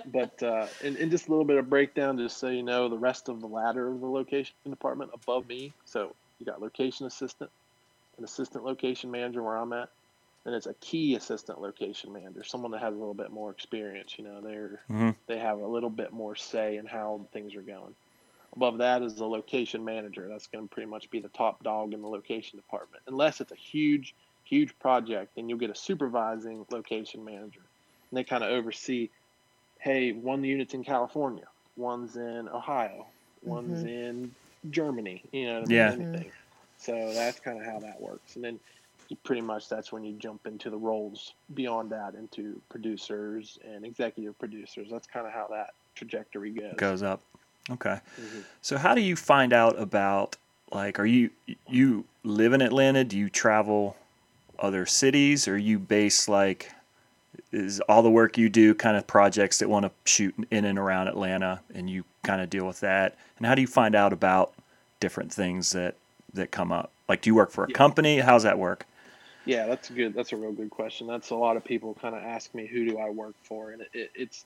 but 0.07 0.43
uh, 0.43 0.69
and, 0.83 0.97
and 0.97 1.11
just 1.11 1.29
a 1.29 1.31
little 1.31 1.45
bit 1.45 1.59
of 1.59 1.69
breakdown, 1.69 2.19
just 2.19 2.39
so 2.39 2.49
you 2.49 2.63
know, 2.63 2.89
the 2.89 2.99
rest 2.99 3.29
of 3.29 3.41
the 3.41 3.49
ladder 3.49 3.91
of 3.91 4.01
the 4.01 4.07
location 4.07 4.55
department 4.57 4.99
above 5.03 5.35
me. 5.37 5.63
So 5.75 6.05
you 6.27 6.37
got 6.37 6.51
location 6.61 7.07
assistant, 7.07 7.51
an 8.19 8.25
assistant 8.25 8.65
location 8.65 9.11
manager 9.11 9.43
where 9.43 9.57
I'm 9.57 9.73
at, 9.73 9.89
and 10.45 10.55
it's 10.55 10.67
a 10.67 10.75
key 10.75 11.15
assistant 11.17 11.61
location 11.61 12.13
manager, 12.13 12.43
someone 12.45 12.71
that 12.73 12.81
has 12.83 12.95
a 12.95 12.99
little 12.99 13.15
bit 13.15 13.31
more 13.31 13.51
experience. 13.51 14.15
You 14.19 14.25
know, 14.25 14.41
they're 14.43 14.81
Mhm. 14.91 15.17
they 15.27 15.39
have 15.39 15.59
a 15.59 15.67
little 15.67 15.91
bit 15.91 16.13
more 16.13 16.35
say 16.37 16.77
in 16.77 16.87
how 16.87 17.27
things 17.33 17.55
are 17.57 17.63
going. 17.63 17.95
Above 18.55 18.79
that 18.79 19.03
is 19.03 19.17
the 19.17 19.27
location 19.27 19.85
manager. 19.85 20.29
That's 20.29 20.47
going 20.47 20.69
to 20.69 20.75
pretty 20.75 20.89
much 20.89 21.11
be 21.11 21.21
the 21.21 21.29
top 21.29 21.63
dog 21.63 21.93
in 21.95 22.01
the 22.03 22.09
location 22.09 22.59
department, 22.59 23.03
unless 23.07 23.41
it's 23.41 23.53
a 23.53 23.57
huge, 23.57 24.15
huge 24.49 24.79
project. 24.79 25.37
and 25.37 25.49
you'll 25.49 25.59
get 25.59 25.71
a 25.71 25.75
supervising 25.75 26.65
location 26.71 27.25
manager, 27.25 27.63
and 28.11 28.19
they 28.19 28.25
kind 28.25 28.43
of 28.45 28.51
oversee. 28.51 29.11
Hey, 29.81 30.13
one 30.13 30.43
unit's 30.43 30.75
in 30.75 30.83
California, 30.85 31.45
one's 31.77 32.17
in 32.17 32.49
Ohio, 32.49 33.07
one's 33.43 33.85
in 33.85 34.35
Germany. 34.71 35.23
You 35.33 35.47
know, 35.47 35.65
Yeah. 35.69 35.93
anything. 35.93 36.33
So 36.79 37.13
that's 37.15 37.41
kind 37.41 37.59
of 37.61 37.67
how 37.67 37.81
that 37.81 38.01
works, 38.01 38.37
and 38.37 38.45
then 38.45 38.61
you 39.09 39.17
pretty 39.25 39.41
much 39.43 39.69
that's 39.69 39.93
when 39.93 40.03
you 40.05 40.15
jump 40.19 40.47
into 40.47 40.69
the 40.69 40.77
roles 40.77 41.35
beyond 41.55 41.91
that 41.91 42.15
into 42.15 42.61
producers 42.69 43.59
and 43.65 43.85
executive 43.85 44.37
producers. 44.39 44.89
That's 44.91 45.07
kind 45.07 45.27
of 45.27 45.33
how 45.33 45.47
that 45.49 45.71
trajectory 45.95 46.51
goes. 46.51 46.75
Goes 46.77 47.03
up. 47.03 47.23
Okay. 47.71 48.01
Mhm. 48.21 48.45
So 48.63 48.79
how 48.79 48.95
do 48.95 49.01
you 49.01 49.15
find 49.17 49.53
out 49.53 49.81
about 49.81 50.37
like 50.73 50.99
are 50.99 51.07
you 51.07 51.31
you 51.69 52.05
live 52.25 52.53
in 52.53 52.61
Atlanta? 52.61 53.05
Do 53.05 53.17
you 53.17 53.31
travel 53.31 53.97
other 54.59 54.87
cities 54.87 55.47
or 55.49 55.57
you 55.57 55.79
base 55.79 56.29
like 56.29 56.73
is 57.53 57.81
all 57.89 58.03
the 58.03 58.11
work 58.11 58.37
you 58.39 58.49
do 58.49 58.75
kind 58.75 58.97
of 58.97 59.07
projects 59.07 59.59
that 59.59 59.69
want 59.69 59.85
to 59.85 59.91
shoot 60.05 60.35
in 60.51 60.65
and 60.65 60.79
around 60.79 61.09
Atlanta 61.09 61.61
and 61.75 61.89
you 61.89 62.05
kind 62.23 62.41
of 62.41 62.51
deal 62.51 62.67
with 62.67 62.81
that? 62.81 63.17
And 63.39 63.47
how 63.47 63.55
do 63.55 63.61
you 63.61 63.67
find 63.69 63.95
out 63.95 64.13
about 64.13 64.53
different 65.01 65.33
things 65.33 65.71
that 65.73 65.95
that 66.35 66.51
come 66.51 66.73
up? 66.73 66.91
Like 67.09 67.23
do 67.23 67.31
you 67.31 67.35
work 67.35 67.51
for 67.51 67.65
a 67.65 67.69
Yeah. 67.69 67.77
company? 67.77 68.19
How's 68.19 68.43
that 68.43 68.59
work? 68.59 68.87
Yeah, 69.45 69.67
that's 69.67 69.91
a 69.91 69.93
good. 69.93 70.13
That's 70.13 70.33
a 70.33 70.37
real 70.37 70.51
good 70.53 70.71
question. 70.71 71.07
That's 71.07 71.31
a 71.31 71.37
lot 71.37 71.57
of 71.57 71.65
people 71.65 71.95
kind 72.03 72.17
of 72.17 72.23
ask 72.23 72.53
me, 72.53 72.67
who 72.67 72.85
do 72.85 72.99
I 72.99 73.11
work 73.11 73.35
for? 73.45 73.71
And 73.71 73.81
it, 73.83 73.91
it, 73.95 74.11
it's 74.17 74.45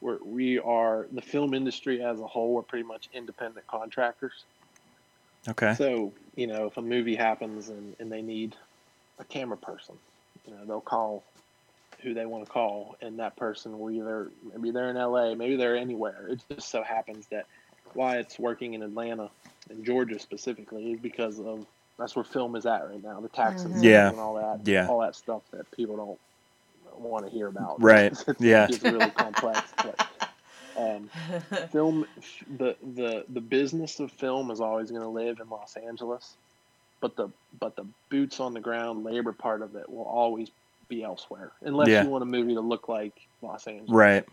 we're, 0.00 0.18
we 0.24 0.58
are 0.58 1.06
the 1.12 1.22
film 1.22 1.54
industry 1.54 2.02
as 2.02 2.18
a 2.18 2.26
whole. 2.26 2.54
We're 2.54 2.62
pretty 2.62 2.84
much 2.86 3.08
independent 3.14 3.66
contractors. 3.68 4.44
Okay. 5.48 5.74
So 5.74 6.12
you 6.34 6.48
know, 6.48 6.66
if 6.66 6.76
a 6.78 6.82
movie 6.82 7.14
happens 7.14 7.68
and, 7.68 7.94
and 8.00 8.10
they 8.10 8.22
need 8.22 8.56
a 9.20 9.24
camera 9.24 9.56
person, 9.56 9.94
you 10.46 10.54
know, 10.54 10.64
they'll 10.66 10.80
call 10.80 11.22
who 12.02 12.14
they 12.14 12.24
want 12.26 12.44
to 12.46 12.50
call, 12.50 12.96
and 13.02 13.18
that 13.18 13.36
person 13.36 13.78
will 13.78 13.90
either 13.90 14.30
maybe 14.54 14.70
they're 14.70 14.88
in 14.90 14.96
LA, 14.96 15.34
maybe 15.34 15.56
they're 15.56 15.76
anywhere. 15.76 16.28
It 16.30 16.42
just 16.50 16.68
so 16.70 16.82
happens 16.82 17.26
that 17.28 17.46
why 17.92 18.16
it's 18.18 18.38
working 18.38 18.74
in 18.74 18.82
Atlanta 18.82 19.30
and 19.68 19.84
Georgia 19.84 20.18
specifically 20.18 20.92
is 20.92 21.00
because 21.00 21.38
of 21.38 21.66
that's 21.98 22.16
where 22.16 22.24
film 22.24 22.56
is 22.56 22.64
at 22.64 22.88
right 22.88 23.02
now. 23.02 23.20
The 23.20 23.28
taxes 23.28 23.72
Mhm. 23.72 23.84
Yeah. 23.84 24.08
and 24.08 24.18
all 24.18 24.34
that, 24.34 24.66
Yeah. 24.66 24.88
all 24.88 25.00
that 25.00 25.14
stuff 25.14 25.42
that 25.50 25.70
people 25.72 25.96
don't 25.96 26.18
want 27.02 27.26
to 27.26 27.30
hear 27.30 27.46
about. 27.48 27.82
Right. 27.82 28.12
It's- 28.28 28.36
Yeah. 28.40 28.66
it's 28.70 28.82
really 28.82 29.10
complex. 29.10 29.70
But, 29.76 30.08
um, 30.78 31.10
film 31.72 32.06
the 32.56 32.76
the 32.94 33.24
the 33.28 33.40
business 33.42 34.00
of 34.00 34.10
film 34.12 34.50
is 34.50 34.60
always 34.62 34.90
going 34.90 35.02
to 35.02 35.08
live 35.08 35.40
in 35.40 35.50
Los 35.50 35.76
Angeles 35.76 36.34
but 37.00 37.16
the 37.16 37.28
but 37.58 37.76
the 37.76 37.84
boots 38.10 38.40
on 38.40 38.54
the 38.54 38.60
ground 38.60 39.04
labor 39.04 39.32
part 39.32 39.62
of 39.62 39.74
it 39.76 39.88
will 39.88 40.04
always 40.04 40.50
be 40.88 41.02
elsewhere 41.02 41.52
unless 41.62 41.88
Yeah. 41.88 42.04
you 42.04 42.10
want 42.10 42.22
a 42.22 42.26
movie 42.26 42.54
to 42.54 42.60
look 42.60 42.88
like 42.88 43.12
Los 43.42 43.66
Angeles 43.66 43.90
Right. 43.90 44.24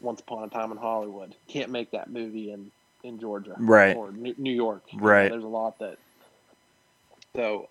Once 0.00 0.20
Upon 0.20 0.44
a 0.44 0.48
Time 0.48 0.70
in 0.72 0.78
Hollywood 0.78 1.34
can't 1.48 1.70
make 1.70 1.90
that 1.92 2.10
movie 2.10 2.52
in 2.52 2.70
in 3.02 3.18
Georgia 3.18 3.56
Right. 3.58 3.96
or 3.96 4.12
New 4.12 4.34
New 4.38 4.52
York 4.52 4.82
You 4.92 5.00
know, 5.00 5.06
Right. 5.06 5.30
there's 5.30 5.44
a 5.44 5.48
lot 5.48 5.78
that 5.80 5.98
so 7.34 7.68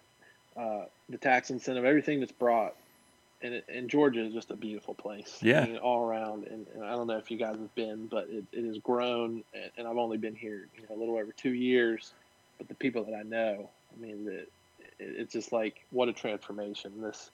uh, 0.57 0.85
the 1.09 1.17
tax 1.17 1.49
incentive 1.49 1.85
everything 1.85 2.19
that's 2.19 2.31
brought 2.31 2.75
and, 3.41 3.55
it, 3.55 3.65
and 3.67 3.89
Georgia 3.89 4.23
is 4.25 4.33
just 4.33 4.51
a 4.51 4.55
beautiful 4.55 4.93
place. 4.93 5.37
Yeah. 5.41 5.61
I 5.61 5.65
mean, 5.67 5.77
all 5.77 6.07
around. 6.07 6.47
And, 6.47 6.65
and 6.73 6.85
I 6.85 6.91
don't 6.91 7.07
know 7.07 7.17
if 7.17 7.29
you 7.29 7.37
guys 7.37 7.57
have 7.57 7.75
been, 7.75 8.07
but 8.07 8.29
it, 8.29 8.45
it 8.53 8.65
has 8.65 8.77
grown. 8.77 9.43
And, 9.53 9.69
and 9.77 9.87
I've 9.87 9.97
only 9.97 10.15
been 10.17 10.33
here, 10.33 10.69
you 10.77 10.83
know, 10.83 10.95
a 10.95 10.97
little 10.97 11.17
over 11.17 11.33
two 11.33 11.53
years. 11.53 12.13
But 12.57 12.69
the 12.69 12.75
people 12.75 13.03
that 13.03 13.13
I 13.13 13.23
know, 13.23 13.69
I 13.95 14.01
mean, 14.01 14.25
the, 14.25 14.45
it's 14.99 15.33
just 15.33 15.51
like 15.51 15.83
what 15.91 16.09
a 16.09 16.13
transformation 16.13 17.01
this 17.01 17.29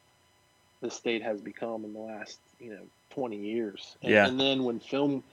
this 0.82 0.94
state 0.94 1.22
has 1.24 1.42
become 1.42 1.84
in 1.84 1.94
the 1.94 2.00
last, 2.00 2.40
you 2.60 2.70
know, 2.72 2.82
20 3.10 3.36
years. 3.36 3.98
And, 4.02 4.12
Yeah. 4.12 4.28
and 4.28 4.40
then 4.40 4.64
when 4.64 4.80
film 4.80 5.24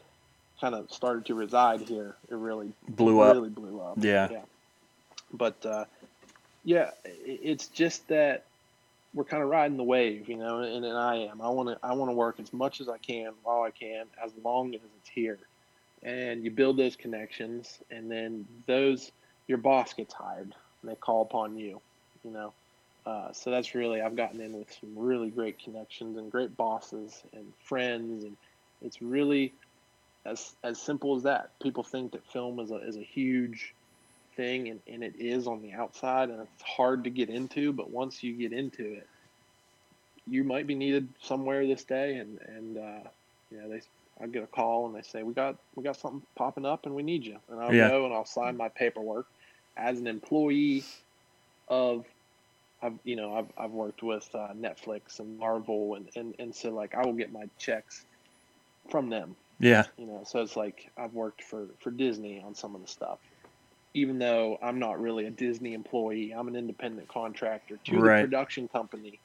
kind 0.61 0.75
of 0.75 0.91
started 0.91 1.27
to 1.27 1.35
reside 1.35 1.83
here, 1.83 2.17
it 2.29 2.35
really 2.35 2.73
Blew 2.89 3.21
up. 3.21 3.35
Really 3.35 3.51
blew 3.51 3.81
up. 3.81 3.97
Yeah. 4.01 4.29
Yeah. 4.31 4.43
But 5.33 5.65
uh, 5.65 5.85
yeah, 6.65 6.91
it's 7.05 7.69
just 7.69 8.09
that 8.09 8.45
we're 9.15 9.25
kind 9.25 9.43
of 9.43 9.49
riding 9.49 9.77
the 9.77 9.85
wave, 9.85 10.29
you 10.29 10.37
know, 10.37 10.61
and, 10.61 10.85
and 10.85 10.97
I 10.97 11.17
am. 11.31 11.41
I 11.41 11.49
want 11.49 11.69
to 11.69 11.79
I 11.83 11.95
want 11.95 12.11
to 12.11 12.15
work 12.15 12.41
as 12.41 12.53
much 12.53 12.81
as 12.81 12.89
I 12.89 12.99
can 12.99 13.33
while 13.45 13.63
I 13.63 13.71
can, 13.71 14.07
as 14.23 14.33
long 14.43 14.75
as 14.75 14.81
it's 15.01 15.09
here. 15.09 15.39
And 16.03 16.45
you 16.45 16.51
build 16.51 16.77
those 16.77 16.97
connections, 16.97 17.79
and 17.91 18.11
then 18.11 18.47
those 18.67 19.11
your 19.47 19.59
boss 19.59 19.95
gets 19.95 20.13
hired, 20.13 20.55
and 20.87 20.95
they 20.95 21.01
call 21.01 21.23
upon 21.23 21.57
you, 21.57 21.81
you 22.25 22.31
know. 22.31 22.55
Uh, 23.07 23.33
so 23.33 23.51
that's 23.51 23.75
really 23.75 24.01
I've 24.01 24.17
gotten 24.17 24.41
in 24.41 24.53
with 24.59 24.73
some 24.81 24.97
really 24.97 25.31
great 25.31 25.59
connections 25.63 26.17
and 26.17 26.31
great 26.31 26.57
bosses 26.57 27.23
and 27.33 27.53
friends, 27.65 28.25
and 28.25 28.37
it's 28.83 29.03
really 29.03 29.55
as 30.25 30.55
as 30.65 30.81
simple 30.81 31.17
as 31.17 31.25
that. 31.25 31.51
People 31.63 31.85
think 31.85 32.13
that 32.13 32.27
film 32.33 32.61
is 32.61 32.71
a 32.71 32.77
is 32.77 32.97
a 32.97 33.03
huge 33.03 33.75
thing, 34.37 34.69
and, 34.69 34.81
and 34.87 35.05
it 35.05 35.15
is 35.19 35.47
on 35.47 35.63
the 35.63 35.73
outside, 35.73 36.31
and 36.31 36.41
it's 36.41 36.63
hard 36.63 37.05
to 37.05 37.11
get 37.11 37.31
into. 37.31 37.73
But 37.73 37.91
once 37.91 38.23
you 38.23 38.35
get 38.35 38.53
into 38.53 38.95
it, 38.95 39.09
you 40.27 40.45
might 40.45 40.67
be 40.67 40.75
needed 40.75 41.09
somewhere 41.23 41.67
this 41.67 41.85
day, 41.85 42.17
and 42.17 42.39
and 42.47 42.79
uh, 42.79 43.09
you 43.51 43.59
know 43.59 43.69
they 43.69 43.81
I 44.21 44.27
get 44.27 44.43
a 44.43 44.49
call 44.49 44.87
and 44.87 44.97
they 44.97 45.03
say 45.03 45.23
we 45.23 45.35
got 45.35 45.57
we 45.77 45.85
got 45.85 45.97
something 45.97 46.23
popping 46.37 46.67
up 46.67 46.87
and 46.87 46.95
we 46.95 47.03
need 47.03 47.25
you, 47.25 47.39
and 47.51 47.61
I'll 47.61 47.75
Yeah. 47.75 47.89
go 47.89 48.05
and 48.05 48.15
I'll 48.15 48.25
sign 48.27 48.57
my 48.57 48.69
paperwork 48.69 49.27
as 49.77 49.99
an 50.01 50.07
employee 50.07 50.85
of. 51.69 52.07
I've 52.83 52.99
you 53.05 53.17
know 53.17 53.35
I've, 53.35 53.51
I've 53.59 53.73
worked 53.73 54.03
with 54.03 54.29
uh, 54.35 54.49
Netflix 54.55 55.21
and 55.21 55.39
Marvel 55.39 55.95
and, 55.97 56.11
and, 56.17 56.35
and 56.39 56.55
so 56.55 56.71
like 56.75 56.95
I 56.95 57.07
will 57.07 57.15
get 57.15 57.33
my 57.33 57.47
checks 57.59 58.07
from 58.91 59.11
them 59.11 59.37
Yeah. 59.61 59.85
you 59.99 60.07
know 60.07 60.23
so 60.25 60.41
it's 60.43 60.57
like 60.57 60.91
i've 60.99 61.13
worked 61.13 61.43
for 61.43 61.69
for 61.81 61.91
disney 61.91 62.43
on 62.45 62.55
some 62.55 62.75
of 62.75 62.81
the 62.83 62.89
stuff 62.89 63.21
even 63.95 64.19
though 64.19 64.59
i'm 64.63 64.79
not 64.79 65.01
really 65.01 65.27
a 65.27 65.31
disney 65.31 65.75
employee 65.75 66.35
i'm 66.37 66.49
an 66.49 66.57
independent 66.57 67.09
contractor 67.09 67.81
to 67.87 68.01
Right. 68.01 68.21
the 68.21 68.27
production 68.27 68.69
company 68.69 69.23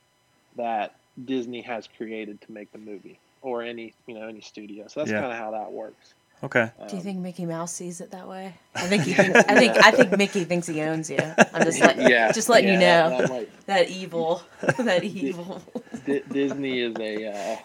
that 0.56 0.94
disney 1.26 1.62
has 1.62 1.88
created 1.98 2.42
to 2.42 2.52
make 2.52 2.72
the 2.72 2.80
movie 2.80 3.22
or 3.42 3.64
any 3.64 3.96
you 4.08 4.16
know 4.20 4.28
any 4.28 4.42
studio 4.42 4.88
so 4.88 5.02
that's 5.02 5.12
Yeah. 5.12 5.22
kind 5.22 5.32
of 5.32 5.38
how 5.38 5.52
that 5.52 5.72
works 5.72 6.16
Okay. 6.44 6.72
Do 6.88 6.96
you 6.96 6.98
Um, 6.98 7.04
think 7.04 7.20
Mickey 7.20 7.46
Mouse 7.46 7.72
sees 7.72 8.02
it 8.02 8.12
that 8.12 8.28
way? 8.28 8.54
I 8.76 8.88
think 8.88 9.04
he 9.04 9.14
thinks, 9.20 9.38
I 9.38 9.56
think 9.56 9.78
I 9.78 9.92
think 9.92 10.18
Mickey 10.18 10.44
thinks 10.44 10.66
he 10.68 10.82
owns 10.82 11.10
you. 11.10 11.20
I'm 11.54 11.64
just 11.64 11.80
letting 11.80 12.10
yeah 12.10 12.32
just 12.32 12.50
letting 12.50 12.70
you 12.74 12.80
know 12.80 13.10
that- 13.10 13.30
that 13.30 13.66
that 13.68 13.90
evil, 13.90 14.42
that 14.80 15.04
evil. 15.04 15.62
Di- 16.06 16.24
disney 16.32 16.80
is 16.82 16.96
a 17.00 17.28
uh, 17.32 17.58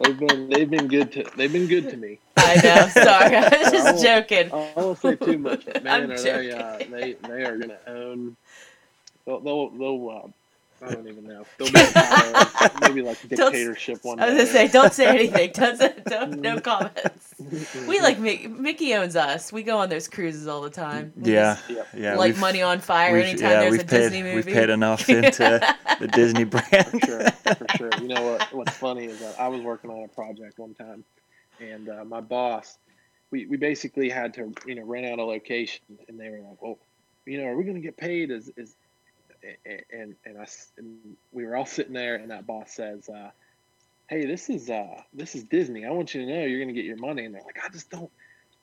they've 0.00 0.18
been 0.18 0.48
they've 0.48 0.70
been 0.70 0.88
good 0.88 1.12
to 1.12 1.24
they've 1.36 1.52
been 1.52 1.66
good 1.66 1.90
to 1.90 1.96
me 1.96 2.18
I 2.36 2.54
know. 2.56 2.88
Sorry, 2.88 3.36
I 3.36 3.42
was 3.42 3.52
I 3.52 3.70
just 3.70 3.84
won't- 3.84 4.00
joking. 4.02 4.52
I 4.52 4.72
won't 4.80 4.98
say 4.98 5.16
too 5.16 5.38
much, 5.38 5.66
man, 5.82 5.86
I'm 6.04 6.10
are 6.12 6.16
they, 6.18 6.52
uh, 6.52 6.78
they 6.78 7.12
they 7.28 7.42
are 7.44 7.56
gonna 7.58 7.78
own. 7.86 8.36
They'll 9.26 9.40
they'll, 9.40 9.68
they'll 9.70 10.08
uh, 10.24 10.28
I 10.86 10.94
don't 10.94 11.08
even 11.08 11.24
know. 11.24 11.44
They'll 11.58 11.72
be 11.72 11.80
uh, 11.94 12.68
maybe 12.80 13.02
like 13.02 13.20
Don't- 13.28 13.52
dictatorship 13.52 13.98
one 14.04 14.20
I 14.20 14.26
was 14.26 14.34
day. 14.34 14.38
gonna 14.44 14.52
say, 14.52 14.68
don't 14.68 14.92
say 14.92 15.06
anything. 15.06 15.50
Don't, 15.54 15.76
say- 15.78 15.94
don't 16.06 16.40
no 16.40 16.60
comments. 16.60 17.34
We 17.88 18.00
like 18.00 18.18
Mickey. 18.18 18.48
Mickey 18.48 18.94
owns 18.94 19.16
us. 19.16 19.52
We 19.52 19.62
go 19.62 19.78
on 19.78 19.88
those 19.88 20.08
cruises 20.08 20.46
all 20.46 20.60
the 20.60 20.70
time. 20.70 21.12
We 21.16 21.32
Yeah. 21.32 21.58
just 21.68 21.94
Yeah. 21.94 22.16
light 22.16 22.28
we've- 22.30 22.40
money 22.40 22.62
on 22.62 22.80
fire 22.80 23.16
anytime 23.16 23.50
yeah, 23.50 23.60
there's 23.60 23.72
we've 23.72 23.80
a 23.80 23.84
paid, 23.84 23.98
Disney 23.98 24.22
movie. 24.22 24.36
We've 24.36 24.44
paid 24.46 24.70
enough 24.70 25.08
into 25.08 25.74
the 26.00 26.08
Disney 26.08 26.44
brand. 26.44 26.86
for 26.86 26.98
brand. 26.98 27.34
sure, 27.46 27.54
for 27.54 27.66
sure. 27.76 27.90
You 28.00 28.08
know 28.08 28.22
what? 28.22 28.52
What's 28.52 28.76
funny 28.76 29.06
is 29.06 29.18
that 29.20 29.38
I 29.40 29.48
was 29.48 29.60
working 29.60 29.90
on 29.90 30.04
a 30.04 30.08
project 30.08 30.58
one 30.58 30.74
time, 30.74 31.04
and 31.60 31.88
uh, 31.88 32.04
my 32.04 32.20
boss, 32.20 32.78
we, 33.30 33.46
we 33.46 33.56
basically 33.56 34.08
had 34.08 34.34
to 34.34 34.52
you 34.66 34.74
know 34.74 34.82
rent 34.84 35.06
out 35.06 35.18
a 35.18 35.24
location, 35.24 35.82
and 36.08 36.18
they 36.20 36.28
were 36.30 36.38
like, 36.40 36.60
"Well, 36.62 36.78
you 37.26 37.38
know, 37.40 37.44
are 37.48 37.56
we 37.56 37.64
going 37.64 37.76
to 37.76 37.80
get 37.82 37.96
paid?" 37.96 38.30
As 38.30 38.50
is, 38.56 38.76
and 39.92 40.14
and 40.24 40.38
I 40.38 40.46
and 40.78 41.16
we 41.32 41.44
were 41.44 41.56
all 41.56 41.66
sitting 41.66 41.92
there, 41.92 42.16
and 42.16 42.30
that 42.30 42.46
boss 42.46 42.72
says, 42.72 43.08
uh, 43.08 43.30
"Hey, 44.08 44.26
this 44.26 44.50
is 44.50 44.70
uh 44.70 45.02
this 45.12 45.34
is 45.34 45.44
Disney. 45.44 45.84
I 45.84 45.90
want 45.90 46.14
you 46.14 46.22
to 46.22 46.26
know 46.26 46.44
you're 46.44 46.60
going 46.60 46.68
to 46.68 46.74
get 46.74 46.84
your 46.84 46.96
money." 46.96 47.24
And 47.24 47.34
they're 47.34 47.42
like, 47.42 47.58
"I 47.64 47.68
just 47.68 47.90
don't." 47.90 48.10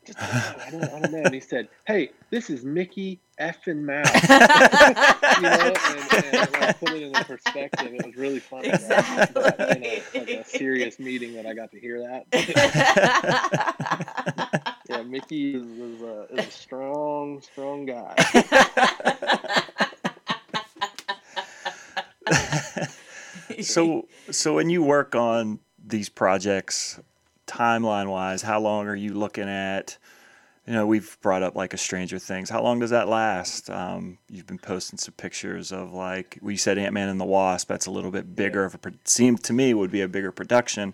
just 0.05 0.19
I 0.19 0.69
don't, 0.71 0.83
I 0.83 0.99
don't 0.99 1.11
know. 1.11 1.21
And 1.25 1.33
he 1.33 1.39
said, 1.39 1.67
"Hey, 1.85 2.11
this 2.31 2.49
is 2.49 2.63
Mickey 2.63 3.19
effing 3.39 3.83
Mouse." 3.83 4.11
you 5.37 5.43
know, 5.43 5.51
and, 5.51 6.35
and 6.35 6.51
like, 6.53 6.79
put 6.79 6.89
it 6.89 7.03
in 7.03 7.13
perspective. 7.13 7.93
It 7.93 8.03
was 8.05 8.15
really 8.15 8.39
funny. 8.39 8.69
that 8.69 9.77
in 9.77 9.83
a, 9.83 10.01
like 10.19 10.29
a 10.29 10.45
serious 10.45 10.97
meeting 10.99 11.33
that 11.35 11.45
I 11.45 11.53
got 11.53 11.71
to 11.71 11.79
hear 11.79 11.99
that. 11.99 12.25
yeah, 14.89 15.03
Mickey 15.03 15.55
is, 15.55 15.63
is, 15.63 16.01
a, 16.01 16.27
is 16.31 16.47
a 16.47 16.51
strong, 16.51 17.41
strong 17.41 17.85
guy. 17.85 18.15
So, 23.61 24.07
so 24.29 24.55
when 24.55 24.69
you 24.69 24.81
work 24.83 25.15
on 25.15 25.59
these 25.83 26.09
projects, 26.09 26.99
timeline 27.47 28.09
wise, 28.09 28.41
how 28.41 28.59
long 28.59 28.87
are 28.87 28.95
you 28.95 29.13
looking 29.13 29.49
at? 29.49 29.97
You 30.67 30.73
know, 30.73 30.85
we've 30.85 31.17
brought 31.21 31.43
up 31.43 31.55
like 31.55 31.73
a 31.73 31.77
Stranger 31.77 32.19
Things. 32.19 32.49
How 32.49 32.61
long 32.61 32.79
does 32.79 32.91
that 32.91 33.09
last? 33.09 33.69
Um, 33.69 34.19
you've 34.29 34.47
been 34.47 34.59
posting 34.59 34.97
some 34.97 35.13
pictures 35.15 35.71
of 35.71 35.91
like 35.91 36.37
we 36.41 36.55
said 36.55 36.77
Ant 36.77 36.93
Man 36.93 37.09
and 37.09 37.19
the 37.19 37.25
Wasp. 37.25 37.67
That's 37.67 37.87
a 37.87 37.91
little 37.91 38.11
bit 38.11 38.35
bigger 38.35 38.63
of 38.63 38.75
a 38.75 38.77
pro- 38.77 38.93
seemed 39.05 39.43
to 39.45 39.53
me 39.53 39.73
would 39.73 39.91
be 39.91 40.01
a 40.01 40.07
bigger 40.07 40.31
production. 40.31 40.93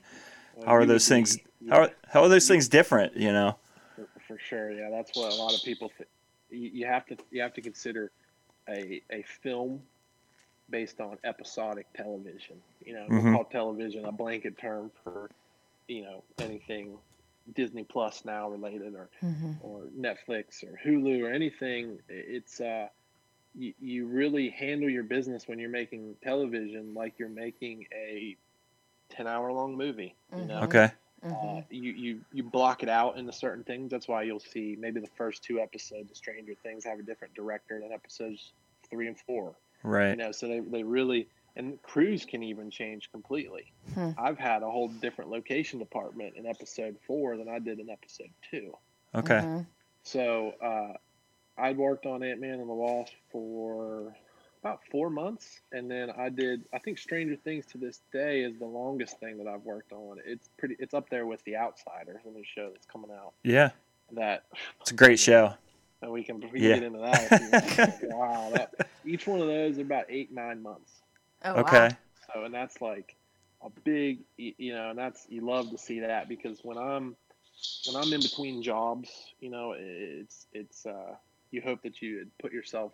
How 0.65 0.75
are 0.75 0.85
those 0.85 1.07
things? 1.07 1.37
be- 1.37 1.69
How 1.69 1.81
are, 1.81 1.91
how 2.07 2.23
are 2.23 2.29
those 2.29 2.47
things 2.47 2.67
different? 2.67 3.15
You 3.15 3.33
know? 3.33 3.57
for, 3.95 4.07
for 4.27 4.39
sure. 4.39 4.71
Yeah, 4.71 4.89
that's 4.89 5.15
what 5.15 5.31
a 5.31 5.35
lot 5.35 5.53
of 5.53 5.61
people. 5.63 5.91
Th- 5.97 6.09
you, 6.49 6.79
you 6.79 6.85
have 6.87 7.05
to 7.07 7.17
you 7.29 7.41
have 7.41 7.53
to 7.53 7.61
consider 7.61 8.11
a 8.69 9.01
a 9.11 9.23
film 9.41 9.81
based 10.69 10.99
on 11.01 11.17
episodic 11.23 11.87
television. 11.95 12.63
You 12.81 12.93
know, 12.95 13.09
Mhm. 13.09 13.15
we 13.15 13.23
call 13.23 13.45
television 13.45 14.05
a 14.05 14.11
blanket 14.11 14.57
term 14.57 14.91
for 15.03 15.31
you 15.87 16.03
know 16.03 16.23
anything 16.39 16.99
Disney 17.55 17.83
Plus 17.83 18.25
now 18.25 18.49
related 18.49 18.93
or 18.95 19.09
Mhm. 19.21 19.59
or 19.59 19.87
Netflix 19.97 20.63
or 20.63 20.79
Hulu 20.85 21.23
or 21.23 21.31
anything. 21.31 21.99
It's 22.09 22.59
uh, 22.61 22.89
you, 23.53 23.73
you 23.79 24.07
really 24.07 24.49
handle 24.49 24.89
your 24.89 25.03
business 25.03 25.47
when 25.47 25.59
you're 25.59 25.69
making 25.69 26.15
television 26.23 26.93
like 26.93 27.19
you're 27.19 27.29
making 27.29 27.85
a 27.93 28.37
ten 29.09 29.27
hour 29.27 29.51
long 29.51 29.75
movie. 29.77 30.15
You 30.35 30.45
know, 30.45 30.63
Okay. 30.63 30.91
Mhm. 31.23 31.59
uh, 31.59 31.61
you, 31.69 31.91
you 31.93 32.25
you 32.31 32.43
block 32.43 32.83
it 32.83 32.89
out 32.89 33.17
into 33.17 33.31
certain 33.31 33.63
things. 33.63 33.91
That's 33.91 34.07
why 34.07 34.23
you'll 34.23 34.39
see 34.39 34.75
maybe 34.79 34.99
the 35.01 35.07
first 35.17 35.43
two 35.43 35.59
episodes 35.59 36.11
of 36.11 36.17
Stranger 36.17 36.53
Things 36.63 36.85
have 36.85 36.99
a 36.99 37.03
different 37.03 37.33
director 37.35 37.79
than 37.81 37.91
episodes 37.91 38.53
three 38.89 39.07
and 39.07 39.19
four. 39.19 39.55
You 40.11 40.17
know, 40.17 40.31
so 40.31 40.47
they, 40.47 40.59
they 40.59 40.83
really 40.83 41.27
and 41.57 41.81
crews 41.81 42.23
can 42.23 42.43
even 42.43 42.69
change 42.69 43.11
completely. 43.11 43.73
Hmm. 43.95 44.11
I've 44.17 44.37
had 44.37 44.61
a 44.61 44.69
whole 44.69 44.89
different 44.89 45.31
location 45.31 45.79
department 45.79 46.35
in 46.35 46.45
episode 46.45 46.95
four 47.05 47.35
than 47.35 47.49
I 47.49 47.59
did 47.59 47.79
in 47.79 47.89
episode 47.89 48.29
two. 48.49 48.77
Okay. 49.15 49.39
Mhm. 49.39 49.65
So 50.03 50.53
uh, 50.61 50.93
I'd 51.57 51.77
worked 51.77 52.05
on 52.05 52.23
Ant 52.23 52.39
Man 52.39 52.59
and 52.59 52.69
the 52.69 52.73
Wasp 52.73 53.13
for 53.31 54.15
about 54.61 54.81
four 54.91 55.09
months, 55.09 55.61
and 55.71 55.89
then 55.89 56.11
I 56.11 56.29
did. 56.29 56.63
I 56.73 56.79
think 56.79 56.97
Stranger 56.99 57.35
Things 57.35 57.65
to 57.67 57.77
this 57.77 58.01
day 58.13 58.41
is 58.41 58.57
the 58.59 58.65
longest 58.65 59.19
thing 59.19 59.37
that 59.37 59.47
I've 59.47 59.63
worked 59.63 59.91
on. 59.91 60.17
It's 60.25 60.49
pretty. 60.57 60.75
It's 60.79 60.93
up 60.93 61.09
there 61.09 61.25
with 61.25 61.43
The 61.43 61.57
Outsiders, 61.57 62.21
the 62.23 62.31
new 62.31 62.43
show 62.43 62.69
that's 62.71 62.85
coming 62.85 63.11
out. 63.11 63.33
Yeah. 63.43 63.71
That 64.11 64.43
It's 64.81 64.91
a 64.91 64.93
great 64.93 65.19
show. 65.19 65.55
And 66.01 66.11
we 66.11 66.23
can, 66.23 66.39
we 66.51 66.61
can 66.61 66.69
Yeah. 66.69 66.73
get 66.73 66.83
into 66.83 66.99
that. 66.99 67.31
if 67.31 67.39
you 67.39 67.51
want. 67.51 68.01
wow, 68.01 68.49
that, 68.51 68.71
each 69.05 69.27
one 69.27 69.41
of 69.41 69.47
those 69.47 69.77
are 69.79 69.81
about 69.81 70.05
eight 70.09 70.31
nine 70.33 70.61
months. 70.61 70.91
Oh, 71.43 71.55
wow. 71.55 71.61
Okay. 71.61 71.95
So 72.33 72.43
and 72.43 72.53
that's 72.53 72.81
like 72.81 73.15
a 73.63 73.69
big, 73.83 74.19
you 74.37 74.73
know, 74.73 74.89
and 74.91 74.99
that's 74.99 75.25
you 75.29 75.41
love 75.41 75.69
to 75.71 75.77
see 75.77 75.99
that 76.01 76.27
because 76.29 76.59
when 76.63 76.77
I'm 76.77 77.15
when 77.87 77.95
I'm 77.95 78.11
in 78.13 78.21
between 78.21 78.61
jobs, 78.61 79.09
you 79.39 79.49
know, 79.49 79.73
it's 79.77 80.47
it's 80.53 80.85
uh, 80.85 81.15
you 81.51 81.61
hope 81.61 81.81
that 81.83 82.01
you 82.01 82.19
had 82.19 82.37
put 82.39 82.51
yourself 82.51 82.93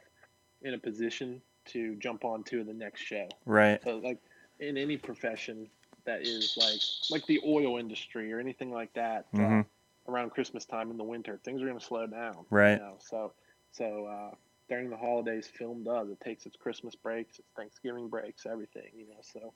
in 0.62 0.74
a 0.74 0.78
position 0.78 1.42
to 1.66 1.96
jump 1.96 2.24
onto 2.26 2.64
the 2.64 2.74
next 2.74 3.02
show. 3.02 3.28
Right. 3.46 3.82
So 3.84 3.98
like 3.98 4.20
in 4.60 4.78
any 4.78 4.98
profession 4.98 5.68
that 6.06 6.22
is 6.22 6.56
like 6.58 6.82
like 7.10 7.26
the 7.28 7.42
oil 7.46 7.78
industry 7.78 8.32
or 8.34 8.40
anything 8.40 8.72
like 8.72 8.94
that, 8.94 9.28
uh, 9.40 9.40
Mhm. 9.40 9.66
Around 10.08 10.32
Christmas 10.32 10.66
time 10.66 10.92
in 10.92 10.98
the 10.98 11.04
winter, 11.04 11.40
things 11.44 11.62
are 11.62 11.66
going 11.66 11.80
to 11.80 11.86
slow 11.86 12.08
down. 12.08 12.46
Right. 12.50 12.74
You 12.74 12.78
know? 12.80 12.98
So 13.00 13.34
so 13.72 14.06
uh, 14.06 14.36
during 14.70 14.90
the 14.90 14.98
holidays, 14.98 15.48
film 15.48 15.84
does. 15.84 16.10
It 16.10 16.20
takes 16.22 16.46
its 16.46 16.56
Christmas 16.56 16.96
breaks, 16.96 17.40
its 17.40 17.50
Thanksgiving 17.56 18.08
breaks, 18.08 18.46
everything. 18.46 18.92
You 18.96 19.08
know, 19.08 19.22
so 19.22 19.54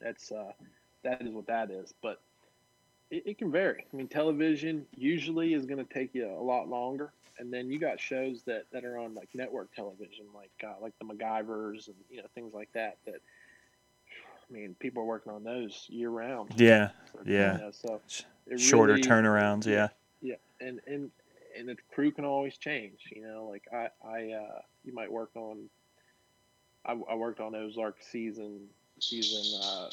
that's 0.00 0.32
uh, 0.32 0.52
that 1.04 1.22
is 1.22 1.32
what 1.32 1.46
that 1.46 1.70
is. 1.70 1.94
But 2.02 2.20
it, 3.10 3.22
it 3.26 3.38
can 3.38 3.50
vary. 3.50 3.84
I 3.92 3.96
mean, 3.96 4.08
television 4.08 4.86
usually 4.96 5.54
is 5.54 5.66
going 5.66 5.84
to 5.84 5.94
take 5.94 6.14
you 6.14 6.26
a 6.26 6.42
lot 6.42 6.68
longer, 6.68 7.12
and 7.38 7.52
then 7.52 7.70
you 7.70 7.78
got 7.78 8.00
shows 8.00 8.42
that, 8.44 8.64
that 8.72 8.84
are 8.84 8.98
on 8.98 9.14
like 9.14 9.28
network 9.34 9.74
television, 9.74 10.26
like 10.34 10.52
uh, 10.64 10.74
like 10.80 10.94
the 10.98 11.04
MacGyvers 11.04 11.86
and 11.86 11.96
you 12.10 12.18
know 12.18 12.28
things 12.34 12.52
like 12.54 12.72
that. 12.74 12.98
That 13.06 13.20
I 14.50 14.52
mean, 14.52 14.74
people 14.80 15.02
are 15.02 15.06
working 15.06 15.32
on 15.32 15.44
those 15.44 15.86
year 15.88 16.10
round. 16.10 16.52
Yeah. 16.56 16.90
Yeah. 17.24 17.56
know, 17.58 17.70
so 17.72 18.00
Shorter 18.56 18.94
really- 18.94 19.02
turnarounds. 19.08 19.66
Yeah. 19.66 19.88
yeah, 20.20 20.34
and 20.60 20.80
and 20.86 21.10
and 21.56 21.68
the 21.68 21.76
crew 21.94 22.10
can 22.10 22.24
always 22.24 22.56
change. 22.56 23.00
You 23.14 23.22
know, 23.22 23.48
like 23.50 23.64
I 23.72 23.88
I 24.06 24.32
uh, 24.32 24.60
you 24.84 24.92
might 24.92 25.10
work 25.10 25.30
on. 25.34 25.68
I, 26.84 26.92
I 27.10 27.14
worked 27.14 27.40
on 27.40 27.54
Ozark 27.54 27.96
season 28.02 28.66
season 28.98 29.60
uh, 29.62 29.90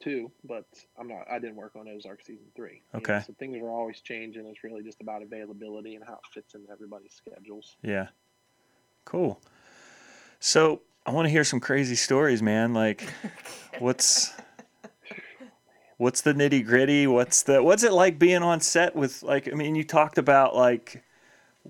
two, 0.00 0.30
but 0.44 0.64
I'm 0.98 1.08
not. 1.08 1.26
I 1.30 1.38
didn't 1.38 1.56
work 1.56 1.72
on 1.76 1.88
Ozark 1.88 2.22
season 2.22 2.46
three. 2.54 2.74
you 2.74 2.80
know, 2.94 2.98
Okay. 3.00 3.24
so 3.26 3.34
things 3.38 3.56
are 3.60 3.68
always 3.70 4.00
changing. 4.00 4.46
It's 4.46 4.62
really 4.64 4.82
just 4.82 5.00
about 5.00 5.22
availability 5.22 5.94
and 5.96 6.04
how 6.04 6.14
it 6.14 6.20
fits 6.32 6.54
into 6.54 6.70
everybody's 6.70 7.12
schedules. 7.12 7.76
Yeah. 7.82 8.08
Cool. 9.04 9.40
So 10.40 10.82
I 11.08 11.10
want 11.10 11.24
to 11.24 11.30
hear 11.30 11.42
some 11.42 11.58
crazy 11.58 11.94
stories, 11.94 12.42
man. 12.42 12.74
Like, 12.74 13.02
what's 13.78 14.30
what's 15.96 16.20
the 16.20 16.34
nitty 16.34 16.66
gritty? 16.66 17.06
What's 17.06 17.44
the 17.44 17.62
what's 17.62 17.82
it 17.82 17.94
like 17.94 18.18
being 18.18 18.42
on 18.42 18.60
set 18.60 18.94
with 18.94 19.22
like? 19.22 19.48
I 19.50 19.52
mean, 19.52 19.74
you 19.74 19.84
talked 19.84 20.18
about 20.18 20.54
like 20.54 21.02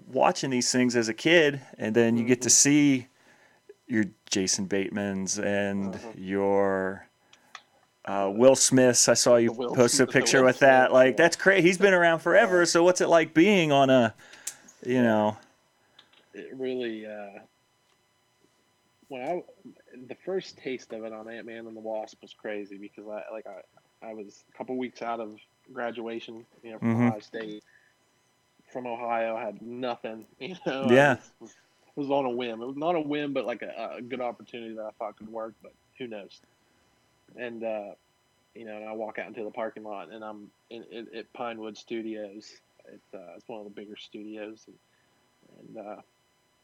watching 0.09 0.51
these 0.51 0.73
things 0.73 0.97
as 0.97 1.09
a 1.09 1.15
kid, 1.15 1.61
and 1.79 1.95
then 1.95 2.17
you 2.17 2.25
get 2.25 2.43
to 2.43 2.51
see 2.51 3.07
your 3.87 4.07
Jason 4.29 4.67
Bateman's 4.67 5.39
and 5.39 5.95
Uh-huh. 5.95 6.09
your. 6.17 7.07
Uh, 8.05 8.33
Will 8.35 8.57
Smith's. 8.57 9.09
I 9.09 9.15
saw 9.15 9.37
you 9.37 9.53
post 9.53 10.01
a 10.01 10.07
picture 10.07 10.43
with 10.43 10.59
that. 10.61 10.93
Like 10.93 11.17
that's 11.17 11.37
crazy. 11.37 11.63
He's 11.63 11.79
been 11.79 11.95
around 11.95 12.21
forever. 12.21 12.67
So 12.67 12.83
what's 12.83 13.01
it 13.01 13.09
like 13.09 13.35
being 13.35 13.71
on 13.71 13.89
a, 13.89 14.15
you 14.85 15.01
know? 15.01 15.37
it 16.35 16.49
really 16.57 17.07
uh, 17.07 17.41
when 19.09 19.23
I 19.23 19.43
the 20.09 20.17
first 20.25 20.59
taste 20.59 20.93
of 20.93 21.05
it 21.05 21.13
on 21.13 21.31
Ant 21.31 21.47
Man 21.47 21.67
and 21.67 21.77
the 21.77 21.81
Wasp 21.81 22.21
was 22.23 22.35
crazy 22.35 22.79
because 22.79 23.07
I 23.09 23.23
like 23.33 23.47
I 23.47 24.09
I 24.09 24.15
was 24.15 24.45
a 24.53 24.57
couple 24.59 24.77
weeks 24.79 25.03
out 25.03 25.21
of 25.21 25.37
graduation, 25.73 26.47
you 26.63 26.73
know, 26.73 26.79
from 26.79 26.95
Mhm. 26.95 26.97
Ohio 26.97 27.21
State, 27.21 27.65
from 28.73 28.87
Ohio, 28.87 29.37
had 29.37 29.61
nothing, 29.63 30.27
you 30.39 30.55
know. 30.67 31.03
Yeah. 31.03 31.19
was, 31.41 31.51
it 31.97 32.01
was 32.01 32.11
on 32.11 32.25
a 32.27 32.31
whim. 32.31 32.63
It 32.63 32.67
was 32.67 32.77
not 32.77 32.97
a 32.97 33.01
whim, 33.01 33.33
but 33.33 33.47
like 33.47 33.63
a, 33.63 33.97
a 33.99 34.03
good 34.03 34.21
opportunity 34.21 34.75
that 34.75 34.83
I 34.85 34.91
thought 34.99 35.17
could 35.17 35.29
work, 35.29 35.55
but 35.63 35.73
who 35.99 36.07
knows? 36.07 36.41
And 37.37 37.63
uh, 37.65 37.93
you 38.55 38.65
know, 38.65 38.77
and 38.77 38.89
I 38.89 38.93
walk 38.93 39.19
out 39.19 39.29
into 39.29 39.45
the 39.45 39.51
parking 39.51 39.85
lot, 39.85 40.13
and 40.13 40.25
I'm 40.25 40.51
in, 40.71 40.85
in, 40.91 41.07
at 41.17 41.33
Pinewood 41.33 41.77
Studios. 41.77 42.47
It's 42.93 43.15
uh, 43.15 43.35
it's 43.37 43.49
one 43.49 43.61
of 43.61 43.65
the 43.65 43.71
bigger 43.81 43.97
studios, 43.97 44.65
and, 44.67 44.77
and 45.59 45.87
uh, 45.87 46.01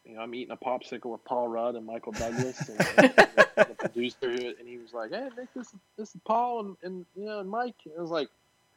you 0.05 0.14
know, 0.14 0.20
I'm 0.20 0.35
eating 0.35 0.52
a 0.52 0.56
popsicle 0.56 1.12
with 1.12 1.24
Paul 1.24 1.48
Rudd 1.48 1.76
and 1.76 1.86
Michael 1.86 2.12
Douglas, 2.12 2.68
and, 2.68 2.81
and 2.98 3.14
the, 3.16 3.48
the 3.56 3.74
producer, 3.78 4.31
and 4.31 4.68
he 4.68 4.78
was 4.78 4.93
like, 4.93 5.10
"Hey, 5.10 5.28
Nick, 5.36 5.52
this 5.55 5.68
is 5.68 5.74
this 5.97 6.14
is 6.14 6.20
Paul 6.24 6.60
and, 6.60 6.76
and 6.82 7.06
you 7.16 7.24
know 7.24 7.40
and 7.40 7.48
Mike." 7.48 7.76
And 7.86 7.94
I 7.98 8.01
was 8.01 8.10
like, 8.10 8.28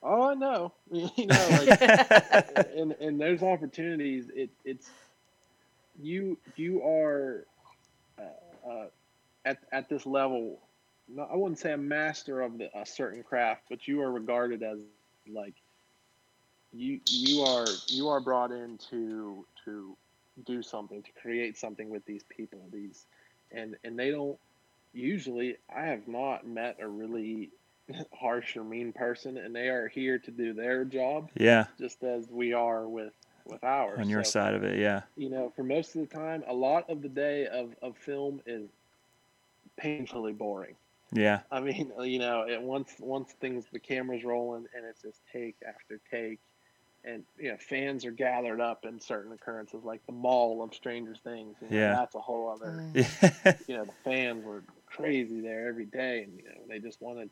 "Oh, 0.02 0.30
I 0.30 0.34
know," 0.36 0.72
you 0.92 1.28
know, 1.28 1.48
like, 1.52 1.82
and 2.78 2.94
and 2.94 3.20
there's 3.20 3.44
opportunities. 3.44 4.30
It 4.34 4.50
it's 4.64 4.90
you 6.02 6.38
you 6.56 6.82
are 6.84 7.44
uh, 8.18 8.70
uh, 8.70 8.86
at 9.46 9.58
at 9.72 9.90
this 9.90 10.06
level. 10.06 10.60
I 11.18 11.36
wouldn't 11.36 11.60
say 11.60 11.72
a 11.72 11.78
master 11.78 12.42
of 12.42 12.58
the, 12.58 12.70
a 12.78 12.86
certain 12.86 13.24
craft, 13.24 13.64
but 13.70 13.88
you 13.88 14.02
are 14.02 14.12
regarded 14.12 14.62
as 14.64 14.78
like 15.30 15.54
you 16.74 17.00
you 17.10 17.42
are 17.44 17.66
you 17.88 18.08
are 18.10 18.20
brought 18.20 18.52
in 18.52 18.78
to 18.90 19.46
to 19.66 19.96
do 20.46 20.62
something 20.62 21.02
to 21.04 21.12
create 21.22 21.58
something 21.58 21.90
with 21.90 22.06
these 22.06 22.24
people 22.30 22.60
these 22.72 23.06
and 23.52 23.76
and 23.84 23.98
they 23.98 24.12
don't 24.12 24.38
usually 24.94 25.56
i 25.76 25.84
have 25.86 26.08
not 26.08 26.46
met 26.48 26.78
a 26.82 26.88
really 26.88 27.52
harsh 28.20 28.56
or 28.58 28.64
mean 28.64 28.92
person 28.94 29.38
and 29.38 29.56
they 29.56 29.68
are 29.70 29.88
here 29.88 30.18
to 30.20 30.32
do 30.32 30.54
their 30.54 30.84
job 30.86 31.30
Yeah. 31.36 31.68
just 31.78 32.04
as 32.04 32.30
we 32.30 32.54
are 32.54 32.88
with 32.88 33.14
with 33.46 33.64
ours 33.64 34.06
On 34.06 34.10
your 34.10 34.24
So, 34.24 34.24
side 34.24 34.54
of 34.54 34.64
it. 34.64 34.78
Yeah. 34.78 35.04
you 35.16 35.30
know 35.30 35.52
for 35.56 35.64
most 35.64 35.96
of 35.96 36.02
the 36.02 36.16
time 36.16 36.44
a 36.48 36.54
lot 36.54 36.90
of 36.90 37.02
the 37.02 37.10
day 37.10 37.48
of, 37.48 37.76
of 37.82 37.98
film 37.98 38.42
is 38.46 38.70
painfully 39.78 40.34
boring 40.34 40.76
Yeah. 41.12 41.42
I 41.52 41.60
mean, 41.62 41.92
you 42.02 42.20
know, 42.20 42.44
it 42.48 42.62
once 42.62 42.96
once 43.00 43.34
things 43.34 43.66
the 43.72 43.80
camera's 43.80 44.24
rolling 44.24 44.66
and 44.76 44.86
it's 44.86 45.02
just 45.02 45.22
take 45.32 45.56
after 45.68 46.00
take, 46.12 46.40
and 47.08 47.24
you 47.40 47.50
know 47.52 47.58
fans 47.58 48.06
are 48.06 48.12
gathered 48.12 48.60
up 48.62 48.86
in 48.86 49.00
certain 49.00 49.32
occurrences 49.32 49.84
like 49.84 50.06
the 50.06 50.12
mall 50.12 50.62
of 50.64 50.74
Stranger 50.74 51.16
Things. 51.24 51.56
You 51.62 51.70
know, 51.70 51.78
Yeah. 51.78 51.96
that's 51.96 52.16
a 52.16 52.20
whole 52.20 52.50
other. 52.50 52.72
Mm. 52.72 52.96
Yeah. 53.44 53.54
You 53.68 53.78
know, 53.78 53.86
the 53.86 53.94
fans 54.04 54.44
were 54.44 54.64
crazy 54.86 55.40
there 55.42 55.68
every 55.68 55.86
day, 55.86 56.24
and 56.24 56.38
you 56.38 56.44
know 56.44 56.62
they 56.68 56.80
just 56.80 57.02
wanted. 57.02 57.30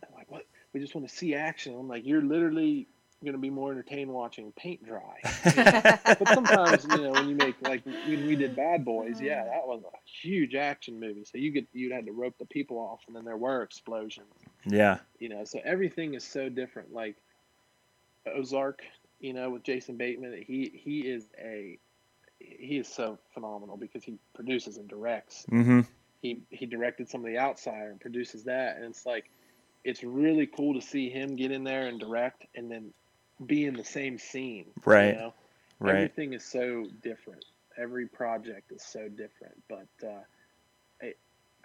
they're 0.00 0.10
like 0.16 0.30
what? 0.30 0.46
We 0.72 0.80
just 0.80 0.94
want 0.94 1.08
to 1.08 1.14
see 1.14 1.34
action. 1.34 1.74
I'm 1.78 1.88
like, 1.88 2.06
you're 2.06 2.22
literally 2.22 2.86
going 3.22 3.32
to 3.34 3.38
be 3.38 3.50
more 3.50 3.70
entertained 3.70 4.10
watching 4.10 4.50
paint 4.52 4.82
dry. 4.86 5.18
You 5.44 5.52
know? 5.64 5.82
but 6.04 6.28
sometimes 6.28 6.86
you 6.90 7.02
know 7.02 7.10
when 7.12 7.28
you 7.28 7.34
make 7.34 7.54
like 7.62 7.84
when 7.84 8.26
we 8.26 8.34
did 8.36 8.54
Bad 8.56 8.84
Boys, 8.84 9.20
yeah, 9.20 9.42
mm. 9.42 9.46
that 9.50 9.66
was 9.66 9.82
a 9.84 9.96
huge 10.06 10.54
action 10.54 10.98
movie. 11.00 11.24
So 11.24 11.36
you 11.38 11.50
get 11.50 11.66
you'd 11.72 11.92
had 11.92 12.06
to 12.06 12.12
rope 12.12 12.34
the 12.38 12.46
people 12.46 12.78
off, 12.78 13.00
and 13.08 13.14
then 13.16 13.24
there 13.24 13.36
were 13.36 13.62
explosions. 13.62 14.32
yeah. 14.64 14.98
You 15.18 15.28
know, 15.28 15.44
so 15.44 15.60
everything 15.64 16.14
is 16.14 16.24
so 16.24 16.48
different. 16.48 16.92
Like 16.94 17.16
Ozark, 18.26 18.82
you 19.20 19.32
know, 19.32 19.50
with 19.50 19.62
Jason 19.62 19.96
Bateman, 19.96 20.42
he 20.46 20.70
he 20.74 21.00
is 21.00 21.26
a 21.38 21.78
he 22.38 22.78
is 22.78 22.88
so 22.88 23.18
phenomenal 23.34 23.76
because 23.76 24.02
he 24.02 24.18
produces 24.34 24.78
and 24.78 24.88
directs. 24.88 25.44
Mm-hmm. 25.50 25.80
He 26.22 26.42
he 26.50 26.66
directed 26.66 27.08
some 27.08 27.20
of 27.20 27.26
the 27.26 27.38
Outsider 27.38 27.90
and 27.90 28.00
produces 28.00 28.44
that, 28.44 28.76
and 28.76 28.86
it's 28.86 29.06
like 29.06 29.30
it's 29.84 30.02
really 30.02 30.46
cool 30.46 30.74
to 30.74 30.80
see 30.80 31.08
him 31.08 31.36
get 31.36 31.50
in 31.50 31.64
there 31.64 31.86
and 31.86 32.00
direct, 32.00 32.46
and 32.54 32.70
then 32.70 32.92
be 33.46 33.66
in 33.66 33.74
the 33.74 33.84
same 33.84 34.18
scene. 34.18 34.66
Right. 34.84 35.08
You 35.08 35.20
know? 35.20 35.34
Right. 35.78 35.94
Everything 35.96 36.34
is 36.34 36.44
so 36.44 36.86
different. 37.02 37.44
Every 37.78 38.06
project 38.06 38.72
is 38.72 38.82
so 38.82 39.08
different. 39.08 39.62
But 39.68 39.88
uh, 40.06 40.20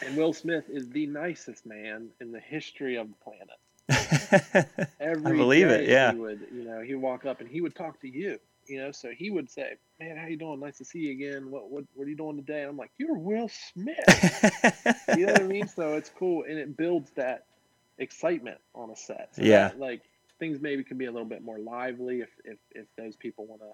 and 0.03 0.17
Will 0.17 0.33
Smith 0.33 0.65
is 0.69 0.89
the 0.91 1.07
nicest 1.07 1.67
man 1.67 2.11
in 2.21 2.33
the 2.33 2.41
history 2.41 2.97
of 2.97 3.09
the 3.09 3.17
planet. 3.17 3.59
Every 5.01 5.47
believe 5.47 5.69
it, 5.71 5.87
yeah. 5.87 6.13
He 6.13 6.15
would, 6.15 6.47
you 6.51 6.65
know, 6.65 6.81
he'd 6.81 6.95
walk 6.97 7.25
up 7.27 7.41
and 7.41 7.49
he 7.49 7.61
would 7.61 7.75
talk 7.75 8.01
to 8.01 8.09
you, 8.09 8.39
you 8.67 8.79
know. 8.79 8.93
So 8.93 9.11
he 9.11 9.31
would 9.31 9.51
say, 9.51 9.77
"Man, 10.01 10.17
how 10.17 10.27
you 10.27 10.37
doing? 10.37 10.61
Nice 10.61 10.79
to 10.79 10.85
see 10.85 11.01
you 11.01 11.13
again. 11.13 11.51
What 11.51 11.71
what 11.71 11.85
what 11.95 12.07
are 12.07 12.11
you 12.11 12.17
doing 12.17 12.37
today?" 12.37 12.61
And 12.63 12.71
I'm 12.71 12.77
like, 12.77 12.93
"You're 12.99 13.19
Will 13.19 13.49
Smith." 13.49 14.21
you 15.11 15.27
know 15.27 15.33
what 15.33 15.43
I 15.43 15.47
mean? 15.47 15.69
So 15.69 15.95
it's 15.95 16.11
cool, 16.11 16.45
and 16.49 16.59
it 16.59 16.77
builds 16.77 17.11
that 17.17 17.47
excitement 17.99 18.59
on 18.75 18.91
a 18.91 18.97
set. 18.97 19.35
So 19.37 19.47
Yeah. 19.47 19.61
that, 19.61 19.79
like 19.79 20.03
things 20.39 20.61
maybe 20.61 20.85
can 20.85 20.99
be 20.99 21.07
a 21.07 21.13
little 21.13 21.29
bit 21.29 21.43
more 21.43 21.59
lively 21.59 22.21
if 22.21 22.31
if 22.45 22.59
if 22.73 22.87
those 22.97 23.17
people 23.17 23.47
want 23.47 23.63
to, 23.63 23.73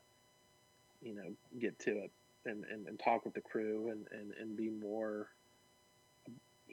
you 1.07 1.15
know, 1.15 1.35
get 1.59 1.79
to 1.81 1.91
it 1.91 2.11
and, 2.47 2.65
and 2.65 2.87
and 2.87 2.99
talk 2.99 3.25
with 3.25 3.35
the 3.35 3.41
crew 3.41 3.91
and 3.91 4.07
and 4.13 4.33
and 4.41 4.57
be 4.57 4.71
more 4.71 5.29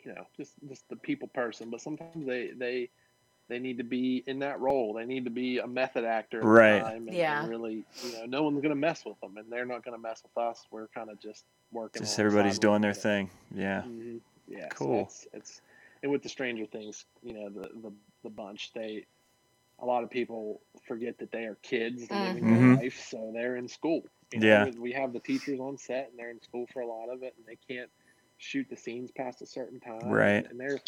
you 0.08 0.16
know 0.16 0.26
just 0.38 0.54
just 0.70 0.88
the 0.90 0.96
people 0.96 1.28
person 1.28 1.70
but 1.70 1.82
sometimes 1.82 2.26
they 2.26 2.52
they 2.58 2.90
they 3.50 3.60
need 3.60 3.78
to 3.78 3.84
be 3.84 4.24
in 4.28 4.40
that 4.40 4.60
role 4.60 4.94
they 4.94 5.06
need 5.06 5.26
to 5.26 5.32
be 5.32 5.60
a 5.60 5.68
method 5.68 6.06
actor 6.06 6.42
Right. 6.42 6.82
and, 6.96 7.10
Yeah. 7.10 7.42
and 7.42 7.50
really 7.50 7.86
you 8.02 8.12
know 8.14 8.26
no 8.26 8.44
one's 8.44 8.62
gonna 8.62 8.76
mess 8.76 9.06
with 9.06 9.20
them 9.20 9.38
and 9.38 9.52
they're 9.52 9.66
not 9.66 9.84
gonna 9.84 9.98
mess 9.98 10.24
with 10.24 10.38
us 10.42 10.66
we're 10.72 10.88
kind 10.88 11.10
of 11.10 11.20
just 11.20 11.46
working 11.72 12.02
Just 12.02 12.20
everybody's 12.20 12.60
doing 12.60 12.82
their 12.82 12.94
thing. 12.94 13.30
Yeah. 13.54 13.84
Mhm. 13.84 14.22
yeah 14.48 14.70
so 14.70 14.76
Cool. 14.76 15.02
it's, 15.02 15.28
it's 15.34 15.62
and 16.04 16.12
with 16.12 16.24
the 16.24 16.30
stranger 16.30 16.66
things 16.66 17.06
you 17.22 17.34
know 17.34 17.50
the 17.50 17.68
the, 17.82 17.92
the 18.24 18.30
bunch 18.30 18.72
they 18.74 19.06
a 19.80 19.86
lot 19.86 20.04
of 20.04 20.10
people 20.10 20.62
forget 20.88 21.18
that 21.20 21.32
they 21.32 21.46
are 21.46 21.56
kids 21.62 22.10
living 22.12 22.48
their 22.48 22.76
life 22.78 23.00
so 23.00 23.32
they're 23.34 23.58
in 23.58 23.68
school 23.68 24.02
you 24.34 24.40
know, 24.40 24.46
Yeah. 24.48 24.72
we 24.82 24.92
have 24.92 25.14
the 25.14 25.20
teachers 25.20 25.60
on 25.60 25.78
set 25.78 26.10
and 26.10 26.20
they're 26.20 26.32
in 26.32 26.42
school 26.42 26.66
for 26.74 26.82
a 26.82 26.88
lot 26.88 27.10
of 27.10 27.24
it 27.24 27.34
and 27.38 27.46
they 27.46 27.58
can't 27.74 27.90
shoot 28.38 28.68
the 28.70 28.76
scenes 28.78 29.12
past 29.12 29.42
a 29.42 29.46
certain 29.46 29.80
time 29.80 30.20
Right. 30.20 30.46
and 30.50 30.60
they're 30.60 30.80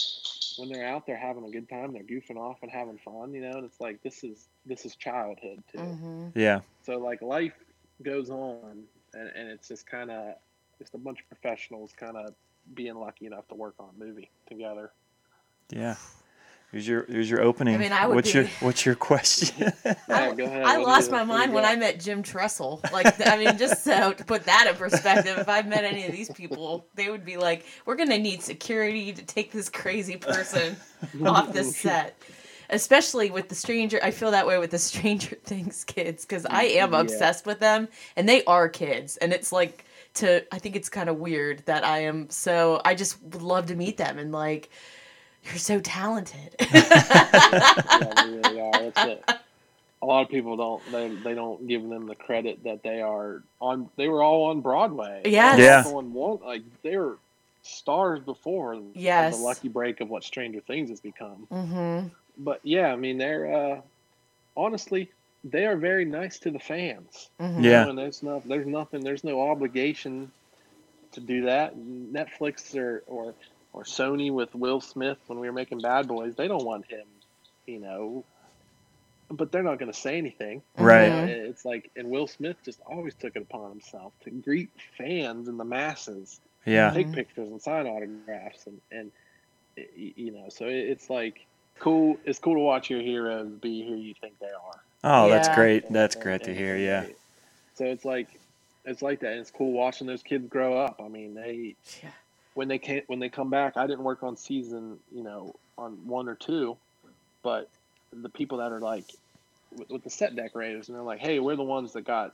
when 0.57 0.69
they're 0.69 0.85
out 0.85 1.05
they're 1.05 1.17
having 1.17 1.45
a 1.45 1.49
good 1.49 1.69
time 1.69 1.93
they're 1.93 2.03
goofing 2.03 2.37
off 2.37 2.57
and 2.61 2.71
having 2.71 2.97
fun 2.99 3.33
you 3.33 3.41
know 3.41 3.57
and 3.57 3.65
it's 3.65 3.79
like 3.79 4.01
this 4.03 4.23
is 4.23 4.49
this 4.65 4.85
is 4.85 4.95
childhood 4.95 5.63
too 5.71 5.95
hmm 5.95 6.27
Yeah. 6.35 6.61
so 6.81 6.97
like 6.99 7.21
life 7.21 7.55
goes 8.03 8.29
on 8.29 8.83
and, 9.13 9.29
and 9.35 9.49
it's 9.49 9.67
just 9.67 9.87
kind 9.89 10.11
of 10.11 10.33
just 10.77 10.93
a 10.93 10.97
bunch 10.97 11.19
of 11.21 11.27
professionals 11.27 11.93
kind 11.93 12.17
of 12.17 12.33
being 12.73 12.95
lucky 12.95 13.25
enough 13.25 13.47
to 13.47 13.55
work 13.55 13.75
on 13.79 13.89
a 13.95 13.97
movie 14.05 14.29
together 14.47 14.91
Yeah. 15.71 15.95
Here's 16.71 16.87
your 16.87 17.05
here's 17.05 17.29
your 17.29 17.41
opening. 17.41 17.73
I 17.75 17.77
mean, 17.79 17.91
I 17.91 18.05
would 18.05 18.13
what's 18.15 18.31
be- 18.31 18.39
your 18.39 18.47
what's 18.59 18.85
your 18.85 18.93
question? 18.95 19.73
Yeah, 20.07 20.33
go 20.35 20.43
ahead. 20.45 20.63
I 20.65 20.77
lost 20.77 21.09
my 21.09 21.23
what 21.23 21.27
do 21.27 21.31
you 21.33 21.39
mind 21.39 21.53
when? 21.53 21.65
I 21.65 21.75
met 21.75 21.99
Jim 21.99 22.21
Tressel. 22.21 22.81
Like, 22.91 23.25
I 23.25 23.37
mean, 23.37 23.57
just 23.57 23.83
so 23.83 24.13
to 24.13 24.23
put 24.23 24.43
that 24.45 24.67
in 24.69 24.75
perspective, 24.75 25.37
if 25.39 25.49
I 25.49 25.61
met 25.63 25.83
any 25.83 26.05
of 26.05 26.11
these 26.11 26.29
people, 26.29 26.85
they 26.95 27.09
would 27.09 27.25
be 27.25 27.37
like, 27.37 27.65
"We're 27.85 27.95
gonna 27.95 28.19
need 28.19 28.43
security 28.43 29.11
to 29.13 29.23
take 29.23 29.51
this 29.51 29.69
crazy 29.69 30.17
person 30.17 30.75
off 31.25 31.53
the 31.53 31.63
set." 31.63 32.15
Especially 32.71 33.31
with 33.31 33.49
the 33.49 33.55
Stranger, 33.55 33.99
I 34.03 34.11
feel 34.11 34.29
that 34.29 34.45
way 34.45 34.59
with 34.59 34.69
the 34.69 34.77
Stranger 34.77 35.35
Things 35.43 35.83
kids 35.83 36.23
because 36.23 36.45
I 36.45 36.63
am 36.65 36.93
Yeah. 36.93 36.99
obsessed 37.01 37.47
with 37.47 37.59
them, 37.59 37.87
and 38.15 38.29
they 38.29 38.43
are 38.45 38.69
kids, 38.69 39.17
and 39.17 39.33
it's 39.33 39.51
like 39.51 39.85
to. 40.15 40.45
I 40.53 40.59
think 40.59 40.75
it's 40.75 40.89
kind 40.89 41.09
of 41.09 41.17
weird 41.17 41.63
that 41.65 41.83
I 41.83 41.99
am 42.03 42.29
so. 42.29 42.79
I 42.85 42.93
just 42.93 43.19
would 43.23 43.41
love 43.41 43.67
to 43.67 43.75
meet 43.75 43.97
them 43.97 44.19
and 44.19 44.31
like. 44.31 44.69
You're 45.43 45.57
so 45.57 45.79
talented. 45.79 46.55
yeah, 46.73 48.11
they 48.15 48.29
really 48.29 48.61
are. 48.61 48.81
It's 48.83 48.97
a, 48.99 49.19
a 50.01 50.05
lot 50.05 50.23
of 50.23 50.29
people 50.29 50.55
don't 50.57 50.81
they 50.91 51.09
they 51.09 51.33
don't 51.33 51.67
give 51.67 51.87
them 51.87 52.07
the 52.07 52.15
credit 52.15 52.63
that 52.63 52.83
they 52.83 53.01
are 53.01 53.41
on. 53.59 53.89
They 53.95 54.07
were 54.07 54.21
all 54.21 54.45
on 54.45 54.61
Broadway. 54.61 55.21
Yes. 55.25 55.59
Yeah. 55.59 55.83
On 55.91 56.13
one 56.13 56.39
like 56.43 56.63
they 56.83 56.97
were 56.97 57.17
stars 57.61 58.19
before 58.19 58.79
Yes. 58.93 59.37
the 59.37 59.43
lucky 59.43 59.67
break 59.67 60.01
of 60.01 60.09
what 60.09 60.23
Stranger 60.23 60.61
Things 60.61 60.89
has 60.89 60.99
become. 61.01 61.47
mm-hmm. 61.51 62.07
But 62.37 62.61
yeah, 62.63 62.93
I 62.93 62.95
mean 62.95 63.17
they're 63.17 63.53
uh, 63.53 63.81
honestly 64.55 65.09
they 65.43 65.65
are 65.65 65.77
very 65.77 66.05
nice 66.05 66.39
to 66.39 66.51
the 66.51 66.59
fans. 66.59 67.29
Mm-hmm. 67.39 67.63
Yeah. 67.63 67.87
And 67.87 67.97
there's 67.97 68.23
no 68.23 68.41
there's 68.45 68.67
nothing 68.67 69.01
there's 69.03 69.23
no 69.23 69.49
obligation 69.49 70.31
to 71.13 71.19
do 71.19 71.43
that. 71.43 71.75
Netflix 71.77 72.75
or 72.75 73.03
or 73.07 73.33
or 73.73 73.83
Sony 73.83 74.31
with 74.31 74.53
Will 74.55 74.81
Smith 74.81 75.17
when 75.27 75.39
we 75.39 75.47
were 75.47 75.53
making 75.53 75.79
Bad 75.81 76.07
Boys, 76.07 76.35
they 76.35 76.47
don't 76.47 76.65
want 76.65 76.85
him, 76.87 77.05
you 77.65 77.79
know. 77.79 78.23
But 79.31 79.51
they're 79.51 79.61
not 79.63 79.77
going 79.77 79.91
to 79.91 79.97
say 79.97 80.17
anything. 80.17 80.63
Right. 80.75 81.07
It's 81.07 81.63
like, 81.63 81.91
and 81.95 82.09
Will 82.09 82.25
Smith 82.25 82.57
just 82.65 82.79
always 82.87 83.13
took 83.13 83.35
it 83.35 83.43
upon 83.43 83.69
himself 83.69 84.11
to 84.23 84.31
greet 84.31 84.69
fans 84.97 85.47
and 85.47 85.59
the 85.59 85.63
masses, 85.65 86.39
Yeah. 86.65 86.89
take 86.91 87.05
mm-hmm. 87.07 87.15
pictures 87.15 87.49
and 87.49 87.61
sign 87.61 87.85
autographs, 87.85 88.65
and 88.65 88.81
and 88.91 89.11
y- 89.77 89.85
y- 89.95 90.13
you 90.15 90.31
know, 90.31 90.49
so 90.49 90.65
it's 90.65 91.11
like 91.11 91.45
cool. 91.77 92.17
It's 92.25 92.39
cool 92.39 92.55
to 92.55 92.59
watch 92.59 92.89
your 92.89 93.01
heroes 93.01 93.51
be 93.51 93.87
who 93.87 93.95
you 93.95 94.15
think 94.19 94.39
they 94.39 94.47
are. 94.47 94.81
Oh, 95.03 95.29
that's 95.29 95.49
great. 95.49 95.91
That's 95.91 96.15
and- 96.15 96.23
great 96.23 96.43
to 96.45 96.55
hear. 96.55 96.75
Yeah. 96.75 97.05
So 97.75 97.85
it's 97.85 98.03
like 98.05 98.27
it's 98.83 99.03
like 99.03 99.19
that. 99.19 99.33
And 99.33 99.41
it's 99.41 99.51
cool 99.51 99.71
watching 99.73 100.07
those 100.07 100.23
kids 100.23 100.47
grow 100.49 100.75
up. 100.75 100.99
I 101.03 101.07
mean, 101.07 101.35
they 101.35 101.75
Yeah. 102.01 102.09
When 102.59 102.67
they 102.67 102.77
can 102.77 103.01
when 103.07 103.19
they 103.19 103.29
come 103.29 103.49
back. 103.49 103.77
I 103.77 103.87
didn't 103.87 104.03
work 104.03 104.21
on 104.21 104.35
season, 104.35 104.99
you 105.13 105.23
know, 105.23 105.55
on 105.77 105.93
one 106.05 106.27
or 106.27 106.35
two, 106.35 106.75
but 107.41 107.69
the 108.11 108.27
people 108.27 108.57
that 108.57 108.73
are 108.73 108.81
like 108.81 109.05
with, 109.77 109.89
with 109.89 110.03
the 110.03 110.09
set 110.09 110.35
decorators, 110.35 110.89
and 110.89 110.97
they're 110.97 111.05
like, 111.05 111.21
hey, 111.21 111.39
we're 111.39 111.55
the 111.55 111.63
ones 111.63 111.93
that 111.93 112.01
got 112.01 112.33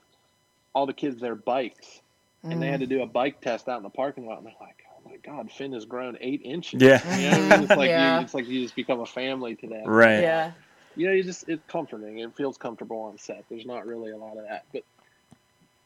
all 0.73 0.87
the 0.87 0.93
kids 0.93 1.21
their 1.21 1.35
bikes, 1.35 2.01
and 2.41 2.59
they 2.59 2.69
had 2.69 2.79
to 2.79 2.87
mm. 2.87 2.89
do 2.89 3.03
a 3.03 3.05
bike 3.05 3.39
test 3.39 3.69
out 3.69 3.77
in 3.77 3.83
the 3.83 3.89
parking 3.89 4.25
lot, 4.25 4.39
and 4.39 4.47
they're 4.47 4.53
like. 4.59 4.81
Oh 5.07 5.11
my 5.11 5.17
God! 5.17 5.51
Finn 5.51 5.73
has 5.73 5.85
grown 5.85 6.17
eight 6.19 6.41
inches. 6.43 6.81
Yeah. 6.81 6.99
you 7.15 7.29
know 7.29 7.37
what 7.37 7.51
I 7.51 7.57
mean? 7.57 7.69
It's 7.69 7.77
like 7.77 7.89
Yeah. 7.89 8.15
you, 8.17 8.23
it's 8.23 8.33
like 8.33 8.47
you 8.47 8.63
just 8.63 8.75
become 8.75 9.01
a 9.01 9.05
family 9.05 9.53
to 9.53 9.67
them 9.67 9.85
Right. 9.85 10.21
Yeah. 10.21 10.53
you 10.95 11.05
know, 11.05 11.13
you 11.13 11.21
just 11.21 11.47
it's 11.47 11.61
comforting. 11.67 12.17
It 12.17 12.35
feels 12.35 12.57
comfortable 12.57 13.01
on 13.01 13.19
set. 13.19 13.45
There's 13.47 13.67
not 13.67 13.85
really 13.85 14.09
a 14.09 14.17
lot 14.17 14.35
of 14.37 14.47
that, 14.47 14.65
but 14.73 14.81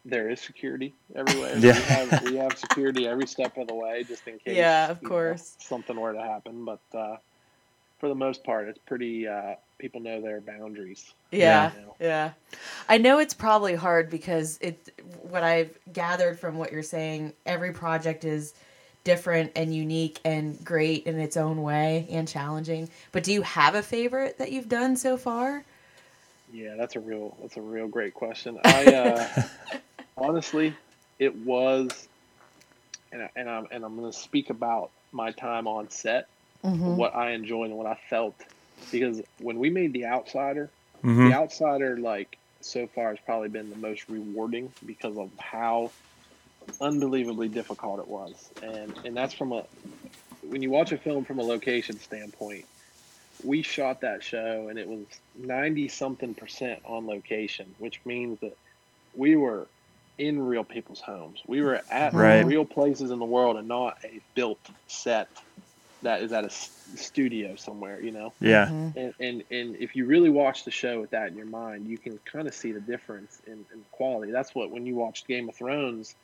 there 0.10 0.30
is 0.30 0.40
security 0.42 0.94
everywhere. 1.16 1.56
Yeah. 1.60 1.74
We 1.74 1.82
have 1.84 2.24
we 2.24 2.36
have 2.38 2.58
security 2.58 3.08
every 3.08 3.28
step 3.28 3.58
of 3.58 3.68
the 3.68 3.76
way, 3.76 4.04
just 4.04 4.28
in 4.28 4.40
case. 4.40 4.56
Yeah, 4.58 4.90
of 4.92 4.98
you 5.02 5.04
know, 5.04 5.10
course. 5.10 5.56
something 5.60 6.00
were 6.00 6.14
to 6.14 6.22
happen, 6.22 6.66
but 6.66 6.80
uh, 6.94 7.18
for 8.00 8.10
the 8.10 8.16
most 8.16 8.44
part, 8.44 8.68
it's 8.68 8.80
pretty. 8.80 9.28
Uh, 9.28 9.56
people 9.78 10.02
know 10.02 10.22
their 10.22 10.42
boundaries. 10.42 11.14
Yeah, 11.32 11.72
You 11.74 11.82
know? 11.82 11.96
yeah. 12.00 12.32
I 12.90 12.98
know 12.98 13.20
it's 13.20 13.34
probably 13.34 13.76
hard 13.76 14.10
because 14.10 14.58
it. 14.62 14.78
What 15.22 15.44
I've 15.44 15.78
gathered 15.94 16.40
from 16.40 16.58
what 16.58 16.72
you're 16.72 16.84
saying, 16.84 17.34
every 17.46 17.72
project 17.72 18.26
is 18.26 18.54
different 19.06 19.52
and 19.56 19.74
unique 19.74 20.20
and 20.26 20.64
great 20.64 21.06
in 21.08 21.20
its 21.20 21.38
own 21.38 21.62
way 21.62 22.06
and 22.12 22.28
challenging. 22.28 22.90
But 23.12 23.24
do 23.24 23.32
you 23.34 23.42
have 23.42 23.74
a 23.76 23.82
favorite 23.82 24.38
that 24.38 24.52
you've 24.52 24.70
done 24.70 24.98
so 24.98 25.18
far? 25.18 25.64
Yeah, 26.52 26.76
that's 26.76 26.96
a 26.96 27.00
real 27.00 27.38
that's 27.42 27.58
a 27.58 27.62
real 27.62 27.88
great 27.88 28.14
question. 28.14 28.60
I 28.66 28.86
uh, 28.94 29.44
honestly, 30.20 30.76
it 31.20 31.36
was, 31.36 32.08
and 33.12 33.24
I, 33.24 33.30
and 33.36 33.50
I'm 33.50 33.68
and 33.72 33.84
I'm 33.86 33.96
going 33.98 34.12
to 34.12 34.18
speak 34.18 34.50
about 34.50 34.92
my 35.12 35.32
time 35.32 35.68
on 35.68 35.90
set, 35.90 36.26
what 36.96 37.16
I 37.16 37.32
enjoyed 37.32 37.70
and 37.70 37.78
what 37.78 37.88
I 37.88 37.98
felt, 38.10 38.36
because 38.92 39.22
when 39.38 39.60
we 39.60 39.70
made 39.70 39.94
The 39.94 40.06
Outsider, 40.06 40.74
Mhm. 41.04 41.30
The 41.30 41.34
Outsider 41.34 41.98
like 41.98 42.38
so 42.62 42.88
far 42.88 43.10
has 43.12 43.20
probably 43.26 43.50
been 43.50 43.70
the 43.70 43.78
most 43.78 44.10
rewarding 44.10 44.74
because 44.86 45.18
of 45.18 45.32
how 45.40 45.94
unbelievably 46.82 47.50
difficult 47.50 48.00
it 48.00 48.08
was, 48.08 48.52
and 48.62 48.96
and 49.04 49.16
that's 49.16 49.34
from 49.34 49.54
a 49.54 49.64
when 50.42 50.62
you 50.62 50.70
watch 50.72 50.92
a 50.92 50.98
film 50.98 51.26
from 51.26 51.40
a 51.40 51.44
location 51.44 52.00
standpoint 52.00 52.66
we 53.44 53.62
shot 53.64 54.02
that 54.02 54.24
show 54.24 54.68
and 54.70 54.78
it 54.80 54.88
was 54.88 55.08
90 55.36 55.88
something 55.90 56.36
percent 56.36 56.82
on 56.86 57.08
location, 57.08 57.76
which 57.78 58.02
means 58.06 58.40
that 58.42 58.54
we 59.14 59.36
were 59.36 59.70
in 60.20 60.40
real 60.42 60.66
people's 60.66 61.02
homes. 61.02 61.42
We 61.48 61.62
were 61.62 61.82
at 61.92 62.16
Right. 62.16 62.46
real 62.46 62.66
places 62.66 63.12
in 63.12 63.20
the 63.20 63.26
world 63.26 63.58
and 63.58 63.68
not 63.68 63.98
a 64.06 64.22
built 64.36 64.70
set 64.88 65.30
that 66.04 66.22
is 66.22 66.34
at 66.34 66.46
a 66.46 66.50
studio 66.96 67.56
somewhere, 67.56 68.02
you 68.02 68.12
know? 68.12 68.36
Yeah. 68.42 68.72
And, 68.96 69.14
and, 69.20 69.44
and 69.52 69.76
if 69.78 69.96
you 69.96 70.06
really 70.06 70.30
watch 70.30 70.66
the 70.66 70.72
show 70.72 71.02
with 71.02 71.12
that 71.12 71.30
in 71.30 71.38
your 71.38 71.46
mind, 71.48 71.88
you 71.88 71.98
can 71.98 72.20
kind 72.32 72.48
of 72.48 72.56
see 72.56 72.72
the 72.74 72.82
difference 72.82 73.42
in, 73.48 73.66
in 73.74 73.86
quality. 73.92 74.32
That's 74.32 74.56
what, 74.56 74.72
when 74.72 74.86
you 74.86 74.96
watched 74.96 75.28
Game 75.28 75.50
of 75.50 75.56
Thrones, 75.56 76.16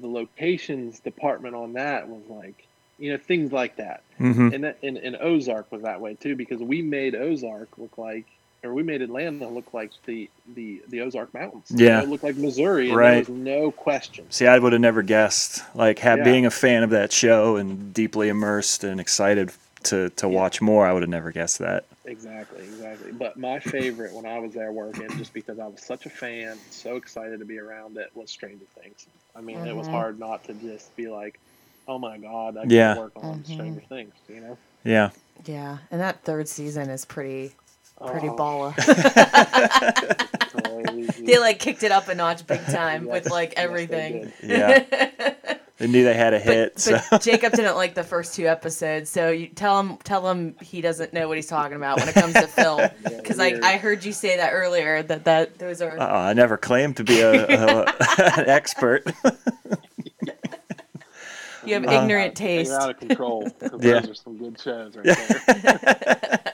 the 0.00 0.08
locations 0.08 1.00
department 1.00 1.54
on 1.54 1.74
that 1.74 2.08
was 2.08 2.26
like, 2.28 2.68
you 2.98 3.12
know, 3.12 3.18
things 3.18 3.52
like 3.52 3.76
that 3.76 4.04
hmm 4.18 4.50
and, 4.52 4.64
that, 4.64 4.78
and 4.82 4.98
and 4.98 5.16
Ozark 5.20 5.72
was 5.72 5.82
that 5.82 6.00
way 6.00 6.14
too 6.14 6.36
because 6.36 6.62
we 6.62 6.82
made 6.82 7.14
Ozark 7.14 7.78
look 7.78 7.98
like, 7.98 8.26
or 8.64 8.74
we 8.74 8.82
made 8.82 9.02
Atlanta 9.02 9.48
look 9.48 9.72
like 9.72 9.90
the 10.06 10.28
the 10.54 10.82
the 10.88 11.00
Ozark 11.00 11.32
Mountains. 11.34 11.66
Yeah. 11.70 12.02
it 12.02 12.08
looked 12.08 12.24
like 12.24 12.36
Missouri, 12.36 12.88
and 12.88 12.96
Right. 12.96 13.10
there 13.26 13.34
was 13.34 13.42
no 13.44 13.70
question. 13.70 14.26
See, 14.30 14.46
I 14.46 14.58
would 14.58 14.72
have 14.72 14.80
never 14.82 15.02
guessed. 15.02 15.62
Like, 15.74 16.00
have, 16.00 16.18
Yeah. 16.18 16.24
being 16.24 16.46
a 16.46 16.50
fan 16.50 16.82
of 16.82 16.90
that 16.90 17.12
show 17.12 17.56
and 17.56 17.92
deeply 17.94 18.28
immersed 18.28 18.84
and 18.84 19.00
excited 19.00 19.52
to 19.84 20.10
to 20.10 20.28
Yeah. 20.28 20.34
watch 20.34 20.60
more, 20.60 20.86
I 20.86 20.92
would 20.92 21.02
have 21.02 21.10
never 21.10 21.30
guessed 21.30 21.58
that. 21.60 21.84
Exactly, 22.04 22.62
exactly. 22.64 23.12
But 23.12 23.36
my 23.36 23.60
favorite 23.60 24.12
when 24.14 24.24
I 24.26 24.38
was 24.38 24.54
there 24.54 24.72
working, 24.72 25.08
just 25.18 25.32
because 25.34 25.58
I 25.58 25.66
was 25.66 25.82
such 25.82 26.06
a 26.06 26.10
fan, 26.10 26.56
so 26.70 26.96
excited 26.96 27.38
to 27.38 27.44
be 27.44 27.58
around 27.58 27.96
it, 27.98 28.10
was 28.14 28.30
Stranger 28.30 28.64
Things. 28.80 29.06
I 29.36 29.40
mean, 29.42 29.58
it 29.58 29.76
was 29.76 29.86
Mhm. 29.86 29.90
hard 29.92 30.18
not 30.18 30.42
to 30.44 30.54
just 30.54 30.94
be 30.96 31.08
like, 31.08 31.38
"Oh 31.86 31.98
my 31.98 32.16
God, 32.18 32.56
I 32.56 32.64
Yeah. 32.64 32.96
work 32.96 33.12
on 33.16 33.40
Mhm. 33.40 33.44
Stranger 33.44 33.82
Things," 33.88 34.14
you 34.28 34.40
know. 34.40 34.58
Yeah. 34.84 35.10
Yeah, 35.44 35.78
and 35.90 36.00
that 36.00 36.22
third 36.24 36.48
season 36.48 36.88
is 36.90 37.04
pretty 37.04 37.52
pretty 38.06 38.28
Oh, 38.28 38.34
baller. 38.36 38.74
they 41.26 41.38
like 41.38 41.58
kicked 41.58 41.82
it 41.82 41.92
up 41.92 42.08
a 42.08 42.14
notch 42.14 42.46
big 42.46 42.64
time 42.66 43.04
Yes, 43.06 43.12
with 43.12 43.30
like 43.30 43.50
yes, 43.50 43.56
they 43.56 43.62
everything. 43.64 44.32
Yeah. 44.42 45.34
They 45.78 45.86
knew 45.86 46.02
they 46.02 46.14
had 46.14 46.34
a 46.34 46.40
hit. 46.40 46.72
But, 46.74 46.80
so. 46.80 46.98
but 47.10 47.22
Jacob 47.22 47.52
didn't 47.52 47.76
like 47.76 47.94
the 47.94 48.02
first 48.02 48.34
two 48.34 48.46
episodes, 48.48 49.10
so 49.10 49.30
you 49.30 49.46
tell 49.46 49.78
him 49.78 49.96
tell 49.98 50.28
him 50.28 50.56
he 50.60 50.80
doesn't 50.80 51.12
know 51.12 51.28
what 51.28 51.36
he's 51.38 51.46
talking 51.46 51.76
about 51.76 52.00
when 52.00 52.08
it 52.08 52.14
comes 52.16 52.34
to 52.34 52.46
film. 52.48 52.80
Because 53.28 53.38
I, 53.38 53.50
weird. 53.50 53.62
I 53.62 53.76
heard 53.76 54.04
you 54.04 54.12
say 54.12 54.36
that 54.38 54.50
earlier 54.52 55.02
that 55.04 55.24
that 55.24 55.58
those 55.58 55.80
are 55.82 55.96
Uh-uh, 55.98 56.04
I 56.30 56.32
never 56.32 56.56
claimed 56.56 56.96
to 56.96 57.04
be 57.04 57.20
a, 57.20 57.46
a 57.46 57.80
an 58.18 58.48
expert. 58.48 59.04
you 61.64 61.74
have 61.74 61.84
ignorant 61.84 62.30
out- 62.30 62.34
taste. 62.36 62.70
You're 62.70 62.80
out 62.80 62.90
of 62.90 62.98
control. 62.98 63.50
'cause 63.50 63.70
Yeah. 63.80 64.00
Those 64.00 64.10
are 64.10 64.14
some 64.14 64.36
good 64.38 64.58
shows 64.60 64.96
right 64.96 65.04
there. 65.04 66.52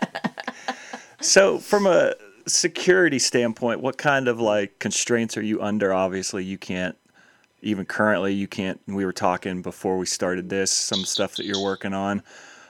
So, 1.24 1.58
from 1.58 1.86
a 1.86 2.14
security 2.46 3.18
standpoint, 3.18 3.80
what 3.80 3.96
kind 3.96 4.28
of 4.28 4.38
like 4.40 4.78
constraints 4.78 5.38
are 5.38 5.42
you 5.42 5.62
under? 5.62 5.92
Obviously, 5.92 6.44
you 6.44 6.58
can't 6.58 6.96
even 7.62 7.86
currently 7.86 8.34
you 8.34 8.46
can't. 8.46 8.78
We 8.86 9.06
were 9.06 9.12
talking 9.12 9.62
before 9.62 9.96
we 9.96 10.04
started 10.04 10.50
this 10.50 10.70
some 10.70 11.06
stuff 11.06 11.36
that 11.36 11.46
you're 11.46 11.62
working 11.62 11.94
on. 11.94 12.22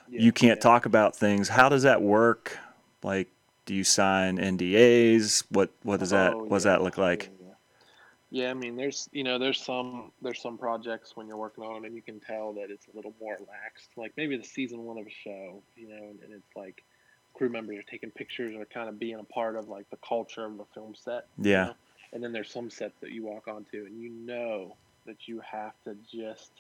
you 0.09 0.31
can't 0.31 0.61
talk 0.61 0.87
about 0.87 1.17
things. 1.17 1.49
How 1.49 1.69
does 1.69 1.83
that 1.83 2.01
work? 2.01 2.57
Like, 3.03 3.29
do 3.67 3.75
you 3.75 3.83
sign 3.83 4.39
NDAs? 4.39 5.45
What 5.51 5.71
what 5.83 5.99
does 5.99 6.11
that 6.11 6.35
Oh, 6.35 6.45
what 6.45 6.51
does 6.51 6.63
that 6.63 6.81
look 6.81 6.97
like? 6.97 7.31
Yeah, 7.41 7.47
yeah. 7.49 8.45
Yeah, 8.45 8.51
I 8.53 8.55
mean, 8.55 8.77
there's 8.77 9.09
you 9.11 9.25
know, 9.25 9.37
there's 9.37 9.61
some 9.61 10.13
there's 10.23 10.41
some 10.41 10.59
projects 10.59 11.17
when 11.17 11.27
you're 11.27 11.37
working 11.37 11.65
on 11.65 11.75
them, 11.75 11.85
and 11.87 11.95
you 11.97 12.03
can 12.03 12.21
tell 12.21 12.53
that 12.53 12.71
it's 12.71 12.87
a 12.87 12.95
little 12.95 13.15
more 13.21 13.37
laxed. 13.39 13.97
Like 13.97 14.13
maybe 14.17 14.37
the 14.37 14.45
season 14.45 14.85
one 14.85 14.99
of 14.99 15.07
a 15.09 15.11
show, 15.11 15.61
you 15.75 15.89
know, 15.89 16.11
and, 16.11 16.21
and 16.23 16.33
it's 16.33 16.55
like 16.55 16.85
crew 17.35 17.49
members 17.49 17.79
are 17.79 17.83
taking 17.83 18.11
pictures 18.11 18.55
or 18.57 18.65
kind 18.65 18.89
of 18.89 18.99
being 18.99 19.17
a 19.19 19.25
part 19.25 19.57
of 19.57 19.69
like 19.69 19.89
the 19.91 19.97
culture 19.99 20.45
of 20.45 20.57
the 20.57 20.65
film 20.75 20.95
set. 20.95 21.27
you 21.39 21.51
Yeah. 21.51 21.65
know? 21.67 21.75
And 22.13 22.23
then 22.23 22.33
there's 22.33 22.51
some 22.51 22.71
sets 22.71 22.95
that 23.01 23.11
you 23.11 23.25
walk 23.25 23.49
onto, 23.49 23.85
and 23.87 24.01
you 24.01 24.09
know 24.11 24.77
that 25.07 25.27
you 25.27 25.41
have 25.41 25.73
to 25.85 25.97
just 26.13 26.51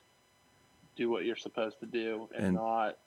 do 0.96 1.08
what 1.10 1.24
you're 1.24 1.36
supposed 1.36 1.78
to 1.80 1.86
do 1.86 2.28
and, 2.34 2.46
And- 2.46 2.54
not, 2.56 2.98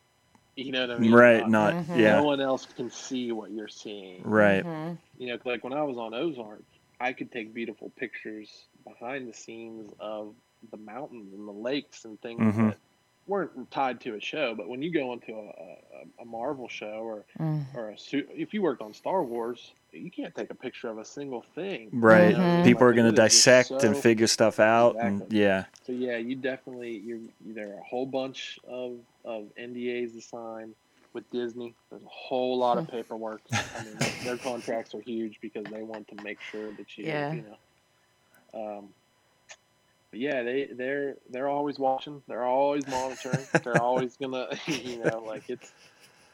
you 0.55 0.71
know 0.71 0.81
what 0.87 0.95
I 0.95 0.99
mean? 0.99 1.13
Right. 1.13 1.47
Not 1.47 1.73
Mhm. 1.73 1.97
yeah. 1.99 2.15
No 2.17 2.23
one 2.23 2.39
else 2.41 2.65
can 2.65 2.89
see 2.89 3.31
what 3.31 3.51
you're 3.51 3.67
seeing 3.67 4.23
Right. 4.23 4.63
Mhm. 4.63 4.97
you 5.17 5.27
know, 5.27 5.39
like 5.45 5.63
when 5.63 5.73
I 5.73 5.83
was 5.83 5.97
on 5.97 6.13
Ozark, 6.13 6.63
I 6.99 7.13
could 7.13 7.31
take 7.31 7.53
beautiful 7.53 7.91
pictures 7.91 8.65
behind 8.83 9.27
the 9.29 9.33
scenes 9.33 9.93
of 9.99 10.33
the 10.71 10.77
mountains 10.77 11.33
and 11.33 11.47
the 11.47 11.51
lakes 11.53 12.05
and 12.05 12.19
things 12.21 12.39
Mhm. 12.55 12.69
that 12.71 12.77
weren't 13.27 13.69
tied 13.71 13.99
to 14.01 14.15
a 14.15 14.19
show. 14.21 14.55
But 14.55 14.67
when 14.69 14.81
you 14.81 14.91
go 14.91 15.13
into 15.13 15.33
a, 15.33 15.41
a, 15.41 16.21
a 16.21 16.25
Marvel 16.25 16.67
show 16.67 17.01
or 17.03 17.23
Mm. 17.39 17.65
or 17.75 17.89
a 17.89 17.97
suit, 17.97 18.29
if 18.33 18.53
you 18.53 18.61
worked 18.61 18.81
on 18.81 18.93
Star 18.93 19.23
Wars, 19.23 19.73
you 19.91 20.09
can't 20.11 20.33
take 20.35 20.49
a 20.49 20.55
picture 20.55 20.89
of 20.89 20.97
a 20.97 21.05
single 21.05 21.41
thing. 21.55 21.89
you 21.91 21.99
Right. 21.99 22.35
Mhm. 22.35 22.63
People 22.63 22.83
are 22.83 22.93
going 22.93 23.13
to 23.13 23.21
is 23.21 23.33
just 23.33 23.45
dissect 23.45 23.83
and 23.83 23.95
figure 23.97 24.27
stuff 24.27 24.59
out. 24.59 24.95
And 24.99 25.23
yeah. 25.31 25.65
So 25.85 25.91
yeah, 25.91 26.17
you 26.17 26.35
definitely 26.35 26.97
you're 26.99 27.19
there 27.45 27.69
are 27.75 27.79
a 27.79 27.83
whole 27.83 28.05
bunch 28.05 28.59
of 28.67 28.97
of 29.25 29.45
NDAs 29.59 30.13
to 30.13 30.21
sign 30.21 30.73
with 31.13 31.29
Disney. 31.31 31.73
There's 31.89 32.03
a 32.03 32.07
whole 32.07 32.57
lot 32.57 32.77
of 32.77 32.87
paperwork. 32.91 33.41
I 33.51 33.83
mean, 33.83 33.97
their 34.23 34.37
contracts 34.37 34.93
are 34.95 35.01
huge 35.01 35.39
because 35.41 35.65
they 35.65 35.81
want 35.83 36.07
to 36.09 36.23
make 36.23 36.39
sure 36.41 36.71
that 36.73 36.97
you 36.97 37.05
Yeah. 37.05 37.33
you 37.33 37.41
know. 37.43 37.57
Um, 38.77 38.89
but 40.11 40.19
yeah, 40.19 40.43
they 40.43 40.69
they're 40.75 41.17
they're 41.29 41.49
always 41.49 41.79
watching. 41.79 42.23
They're 42.27 42.45
always 42.45 42.87
monitoring. 42.87 43.47
they're 43.63 43.79
always 43.79 44.17
gonna 44.17 44.47
you 44.67 44.99
know 44.99 45.23
like 45.25 45.45
it's. 45.47 45.73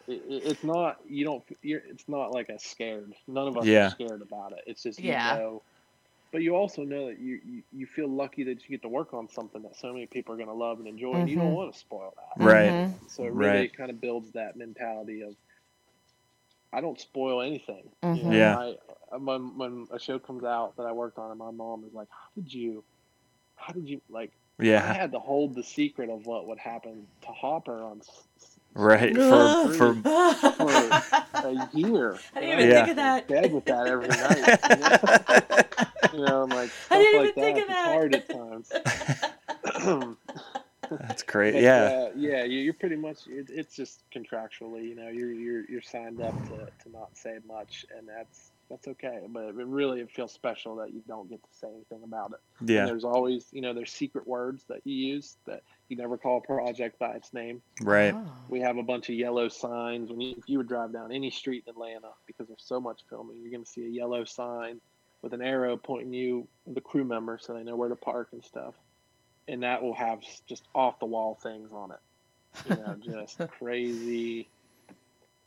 It, 0.07 0.23
it- 0.27 0.43
it's 0.51 0.63
not 0.63 0.97
you 1.05 1.25
don't 1.25 1.43
you're, 1.61 1.81
it's 1.85 2.09
not 2.09 2.31
like 2.33 2.49
a 2.49 2.59
scared 2.59 3.13
none 3.27 3.47
of 3.47 3.57
us 3.57 3.73
Yeah. 3.73 3.77
are 3.77 3.81
scared 3.83 4.21
about 4.21 4.51
it 4.53 4.59
it's 4.67 4.83
just 4.83 5.03
you 5.03 5.15
Yeah. 5.15 5.21
know 5.21 5.63
but 6.31 6.41
you 6.41 6.55
also 6.55 6.83
know 6.83 7.07
that 7.07 7.19
you, 7.19 7.39
you, 7.45 7.63
you 7.71 7.85
feel 7.87 8.07
lucky 8.09 8.43
that 8.45 8.63
you 8.63 8.69
get 8.69 8.81
to 8.83 8.89
work 8.89 9.13
on 9.13 9.29
something 9.29 9.61
that 9.63 9.75
so 9.77 9.93
many 9.93 10.07
people 10.07 10.33
are 10.33 10.37
going 10.37 10.49
to 10.49 10.53
love 10.55 10.79
and 10.79 10.87
enjoy, 10.87 11.17
and 11.19 11.29
you 11.29 11.37
don't 11.37 11.53
Mhm. 11.53 11.53
want 11.53 11.73
to 11.73 11.79
spoil 11.79 12.13
that. 12.17 12.37
Right. 12.37 12.75
Mhm. 12.75 12.99
So 13.07 13.25
it 13.25 13.33
really 13.33 13.69
Right. 13.69 13.69
kind 13.69 13.89
of 13.91 14.01
builds 14.01 14.31
that 14.33 14.55
mentality 14.57 15.21
of 15.21 15.35
I 16.73 16.81
don't 16.81 16.99
spoil 16.99 17.41
anything. 17.41 17.91
You 18.11 18.23
Mhm. 18.23 18.33
know, 18.33 18.37
Yeah. 18.37 18.57
I, 19.11 19.17
when 19.17 19.57
when 19.57 19.87
a 19.91 19.99
show 19.99 20.19
comes 20.19 20.43
out 20.43 20.75
that 20.77 20.85
I 20.85 20.91
worked 20.91 21.17
on, 21.17 21.29
and 21.31 21.39
my 21.39 21.51
mom 21.51 21.85
is 21.85 21.93
like, 21.93 22.09
"How 22.09 22.29
did 22.35 22.51
you? 22.53 22.83
How 23.65 23.73
did 23.73 23.87
you 23.89 24.01
like?" 24.09 24.31
Yeah, 24.59 24.83
I 24.83 24.87
Yeah. 24.87 24.93
had 24.93 25.11
to 25.13 25.19
hold 25.19 25.55
the 25.55 25.63
secret 25.63 26.09
of 26.09 26.25
what 26.25 26.47
would 26.47 26.59
happen 26.59 27.07
to 27.21 27.27
Hopper 27.27 27.83
on 27.83 27.99
s- 27.99 28.23
s- 28.37 28.59
Right. 28.75 29.15
For 29.31 29.73
for 29.73 29.93
for 30.03 31.47
a 31.49 31.69
year. 31.73 32.17
I 32.35 32.39
didn't 32.41 32.59
even 32.59 32.69
Yeah. 32.69 32.75
think 32.75 32.87
of 32.89 32.95
that. 32.97 33.27
bed 33.27 33.53
with 33.53 33.65
that 33.65 33.87
every 33.87 34.07
night. 34.07 34.37
You 36.13 36.17
know, 36.19 36.19
you 36.19 36.25
know 36.25 36.43
I'm 36.43 36.49
like 36.49 36.71
I 36.91 36.97
didn't 36.97 37.21
like 37.21 37.29
even 37.37 37.43
think 37.43 37.55
that. 37.57 37.61
of 37.63 37.67
that. 37.69 37.93
hard 37.93 38.15
at 38.15 38.29
times. 38.29 38.71
that's 40.91 41.23
great. 41.23 41.53
But, 41.53 41.61
Yeah. 41.63 41.83
uh, 41.83 42.11
yeah. 42.15 42.43
You, 42.43 42.59
you're 42.59 42.73
pretty 42.73 42.95
much. 42.95 43.27
It, 43.27 43.49
it's 43.49 43.75
just 43.75 44.03
contractually. 44.15 44.87
You 44.89 44.95
know, 44.95 45.09
you're 45.09 45.31
you're 45.31 45.65
you're 45.69 45.81
signed 45.81 46.21
up 46.21 46.33
to, 46.49 46.67
to 46.83 46.91
not 46.91 47.15
say 47.17 47.37
much, 47.47 47.85
and 47.97 48.07
that's 48.07 48.51
that's 48.69 48.87
okay. 48.87 49.19
But 49.27 49.49
it 49.49 49.55
really 49.55 49.99
it 50.01 50.11
feels 50.11 50.31
special 50.31 50.75
that 50.77 50.93
you 50.93 51.01
don't 51.07 51.29
get 51.29 51.41
to 51.43 51.49
say 51.57 51.67
anything 51.67 52.03
about 52.03 52.31
it. 52.31 52.39
And 52.59 52.69
Yeah. 52.69 52.85
there's 52.85 53.03
always 53.03 53.45
you 53.51 53.61
know 53.61 53.73
there's 53.73 53.91
secret 53.91 54.27
words 54.27 54.63
that 54.69 54.81
you 54.85 54.95
use 54.95 55.37
that 55.45 55.61
you 55.89 55.97
never 55.97 56.17
call 56.17 56.37
a 56.37 56.41
project 56.41 56.97
by 56.99 57.11
its 57.15 57.33
name. 57.33 57.61
Right. 57.81 58.13
Oh. 58.13 58.25
We 58.47 58.61
have 58.61 58.77
a 58.77 58.83
bunch 58.83 59.09
of 59.09 59.15
yellow 59.15 59.47
signs. 59.49 60.09
When 60.09 60.21
you, 60.21 60.35
if 60.37 60.49
you 60.49 60.57
would 60.57 60.67
drive 60.67 60.93
down 60.93 61.11
any 61.11 61.29
street 61.29 61.63
in 61.67 61.71
Atlanta, 61.71 62.09
because 62.25 62.47
there's 62.47 62.63
so 62.63 62.79
much 62.79 63.01
filming, 63.09 63.37
you're 63.41 63.51
going 63.51 63.63
to 63.65 63.69
see 63.69 63.85
a 63.85 63.89
yellow 63.89 64.23
sign 64.23 64.79
with 65.21 65.33
an 65.33 65.41
arrow 65.41 65.77
pointing 65.77 66.13
you 66.13 66.47
the 66.67 66.81
crew 66.81 67.03
member, 67.03 67.37
so 67.41 67.53
they 67.53 67.63
know 67.63 67.75
where 67.75 67.89
to 67.89 67.95
park 67.95 68.29
and 68.31 68.43
stuff. 68.43 68.73
And 69.47 69.63
that 69.63 69.83
will 69.83 69.93
have 69.93 70.21
just 70.47 70.63
off 70.73 70.99
the 70.99 71.05
wall 71.05 71.37
things 71.41 71.69
on 71.71 71.91
it. 71.91 72.69
You 72.69 72.75
know, 72.75 72.95
just 73.25 73.39
crazy. 73.59 74.47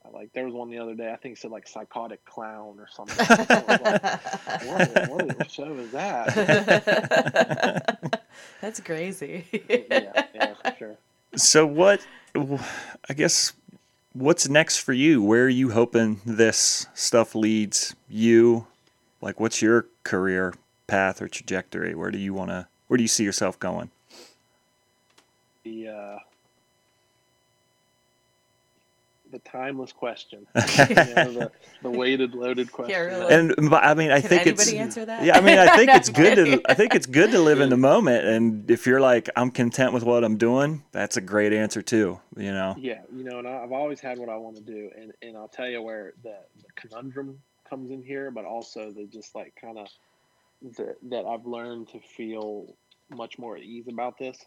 I 0.06 0.16
Like 0.16 0.32
there 0.32 0.44
was 0.44 0.54
one 0.54 0.70
the 0.70 0.78
other 0.78 0.94
day. 0.94 1.12
I 1.12 1.16
think 1.16 1.36
it 1.36 1.38
said 1.38 1.50
like 1.50 1.66
psychotic 1.66 2.24
clown 2.24 2.78
or 2.78 2.88
something. 2.90 3.16
I 3.18 3.36
was 3.38 3.80
like, 3.80 4.02
what, 4.66 5.10
what, 5.10 5.38
what 5.38 5.50
show 5.50 5.72
is 5.74 5.90
that? 5.92 6.32
That's 8.60 8.80
crazy. 8.80 9.44
yeah, 9.68 10.26
yeah, 10.34 10.54
for 10.54 10.74
sure. 10.78 10.96
So 11.36 11.66
what? 11.66 12.06
I 13.08 13.14
guess 13.14 13.52
what's 14.12 14.48
next 14.48 14.78
for 14.78 14.92
you? 14.92 15.22
Where 15.22 15.44
are 15.44 15.48
you 15.48 15.70
hoping 15.70 16.20
this 16.24 16.86
stuff 16.94 17.34
leads 17.34 17.94
you? 18.08 18.66
Like, 19.20 19.40
what's 19.40 19.62
your 19.62 19.86
career 20.04 20.54
path 20.86 21.22
or 21.22 21.28
trajectory? 21.28 21.94
Where 21.94 22.10
do 22.10 22.18
you 22.18 22.34
want 22.34 22.50
to? 22.50 22.68
Where 22.88 22.96
do 22.96 23.02
you 23.02 23.08
see 23.08 23.24
yourself 23.24 23.58
going? 23.58 23.90
The 25.64 25.88
uh, 25.88 26.18
the 29.30 29.38
timeless 29.40 29.92
question. 29.92 30.46
you 30.54 30.94
know, 30.94 31.32
the, 31.32 31.52
the 31.82 31.90
weighted, 31.90 32.34
loaded 32.34 32.70
question. 32.72 32.92
Yeah, 32.92 33.00
really. 33.00 33.34
And 33.34 33.70
but, 33.70 33.84
I 33.84 33.94
mean, 33.94 34.10
I 34.10 34.20
Can 34.20 34.28
think 34.30 34.46
it's 34.46 34.72
answer 34.72 35.04
that? 35.04 35.24
yeah. 35.24 35.36
I 35.36 35.40
mean, 35.40 35.58
I 35.58 35.74
think 35.76 35.88
No, 35.90 35.94
it's 35.96 36.08
good 36.08 36.34
to. 36.36 36.62
I 36.70 36.74
think 36.74 36.94
it's 36.94 37.06
good 37.06 37.30
to 37.32 37.40
live 37.40 37.60
in 37.60 37.68
the 37.70 37.76
moment. 37.92 38.24
And 38.24 38.70
if 38.70 38.86
you're 38.86 39.00
like, 39.00 39.28
I'm 39.36 39.50
content 39.50 39.92
with 39.92 40.02
what 40.04 40.24
I'm 40.24 40.36
doing, 40.36 40.84
that's 40.92 41.16
a 41.16 41.20
great 41.20 41.52
answer 41.52 41.82
too. 41.82 42.20
You 42.36 42.52
know. 42.52 42.74
Yeah, 42.78 43.00
you 43.14 43.24
know, 43.24 43.38
and 43.38 43.48
I- 43.48 43.62
I've 43.62 43.72
always 43.72 44.00
had 44.00 44.18
what 44.18 44.28
I 44.28 44.36
want 44.36 44.56
to 44.56 44.62
do, 44.62 44.90
and 44.98 45.12
and 45.22 45.36
I'll 45.36 45.48
tell 45.48 45.68
you 45.68 45.82
where 45.82 46.12
the, 46.22 46.36
the 46.58 46.72
conundrum 46.76 47.40
comes 47.68 47.90
in 47.90 48.02
here, 48.02 48.30
but 48.30 48.44
also 48.44 48.90
the 48.92 49.04
just 49.06 49.34
like 49.34 49.54
kind 49.60 49.78
of 49.78 49.88
that 50.76 50.96
that 51.10 51.24
I've 51.26 51.46
learned 51.46 51.88
to 51.88 52.00
feel 52.00 52.74
much 53.10 53.38
more 53.38 53.56
at 53.56 53.62
ease 53.62 53.88
about 53.88 54.18
this. 54.18 54.38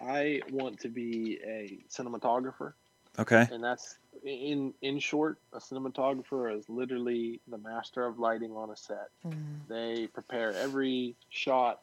I 0.00 0.40
want 0.50 0.80
to 0.80 0.88
be 0.88 1.38
a 1.46 1.78
cinematographer, 1.88 2.72
Okay. 3.18 3.46
and 3.50 3.62
that's 3.62 3.98
in 4.24 4.72
in 4.82 4.98
short, 4.98 5.38
a 5.52 5.58
cinematographer 5.58 6.56
is 6.56 6.68
literally 6.68 7.40
the 7.48 7.58
master 7.58 8.06
of 8.06 8.18
lighting 8.18 8.52
on 8.52 8.70
a 8.70 8.76
set. 8.76 9.08
Mm. 9.26 9.34
They 9.68 10.06
prepare 10.06 10.54
every 10.54 11.16
shot 11.28 11.80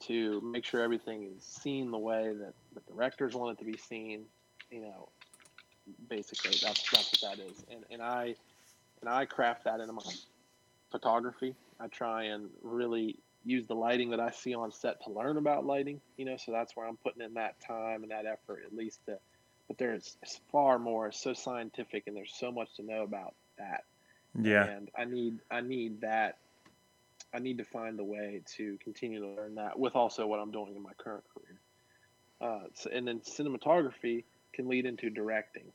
to 0.00 0.40
make 0.42 0.64
sure 0.64 0.82
everything 0.82 1.30
is 1.36 1.44
seen 1.44 1.90
the 1.90 1.98
way 1.98 2.34
that 2.38 2.52
the 2.74 2.80
directors 2.92 3.34
want 3.34 3.58
it 3.58 3.64
to 3.64 3.70
be 3.70 3.78
seen. 3.78 4.24
You 4.70 4.82
know, 4.82 5.08
basically 6.08 6.56
that's 6.62 6.90
that's 6.90 7.22
what 7.22 7.38
that 7.38 7.44
is. 7.44 7.64
And 7.70 7.84
and 7.90 8.02
I 8.02 8.34
and 9.00 9.08
I 9.08 9.24
craft 9.24 9.64
that 9.64 9.80
into 9.80 9.92
my 9.92 10.02
photography. 10.90 11.54
I 11.80 11.88
try 11.88 12.24
and 12.24 12.50
really 12.62 13.16
use 13.44 13.66
the 13.66 13.74
lighting 13.74 14.10
that 14.10 14.20
I 14.20 14.30
see 14.30 14.54
on 14.54 14.72
set 14.72 15.02
to 15.04 15.10
learn 15.10 15.36
about 15.36 15.64
lighting. 15.64 16.00
You 16.16 16.24
know, 16.24 16.36
so 16.36 16.52
that's 16.52 16.76
where 16.76 16.86
I'm 16.86 16.96
putting 16.96 17.22
in 17.22 17.34
that 17.34 17.60
time 17.60 18.02
and 18.02 18.10
that 18.10 18.26
effort 18.26 18.62
at 18.66 18.74
least 18.74 19.04
to. 19.06 19.18
But 19.68 19.78
there's 19.78 20.16
it's 20.22 20.40
far 20.52 20.78
more. 20.78 21.08
It's 21.08 21.20
so 21.20 21.32
scientific, 21.34 22.04
and 22.06 22.16
there's 22.16 22.34
so 22.34 22.52
much 22.52 22.74
to 22.76 22.82
know 22.82 23.02
about 23.02 23.34
that 23.58 23.84
Yeah. 24.38 24.64
and 24.66 24.90
I 24.96 25.04
need 25.04 25.38
I 25.50 25.60
need 25.60 26.00
that 26.02 26.38
I 27.32 27.38
need 27.38 27.58
to 27.58 27.64
find 27.64 27.98
a 28.00 28.04
way 28.04 28.42
to 28.56 28.78
continue 28.82 29.20
to 29.20 29.28
learn 29.28 29.56
that 29.56 29.78
with 29.78 29.96
also 29.96 30.26
what 30.26 30.38
I'm 30.40 30.50
doing 30.50 30.74
in 30.76 30.82
my 30.82 30.92
current 30.98 31.24
career. 31.34 31.58
Uh, 32.40 32.66
so, 32.74 32.90
and 32.90 33.06
then 33.08 33.20
cinematography 33.20 34.24
can 34.52 34.68
lead 34.68 34.86
into 34.86 35.10
directing. 35.10 35.72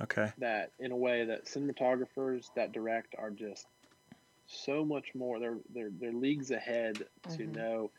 Okay. 0.00 0.32
That 0.38 0.72
in 0.78 0.92
a 0.92 0.96
way 0.96 1.24
that 1.24 1.46
cinematographers 1.46 2.50
that 2.54 2.72
direct 2.72 3.14
are 3.18 3.30
just 3.30 3.66
so 4.46 4.84
much 4.84 5.14
more. 5.14 5.38
They're 5.38 5.58
they're 5.74 5.90
they're 6.00 6.12
leagues 6.12 6.50
ahead 6.50 7.06
to 7.30 7.42
Mhm. 7.42 7.54
know 7.54 7.90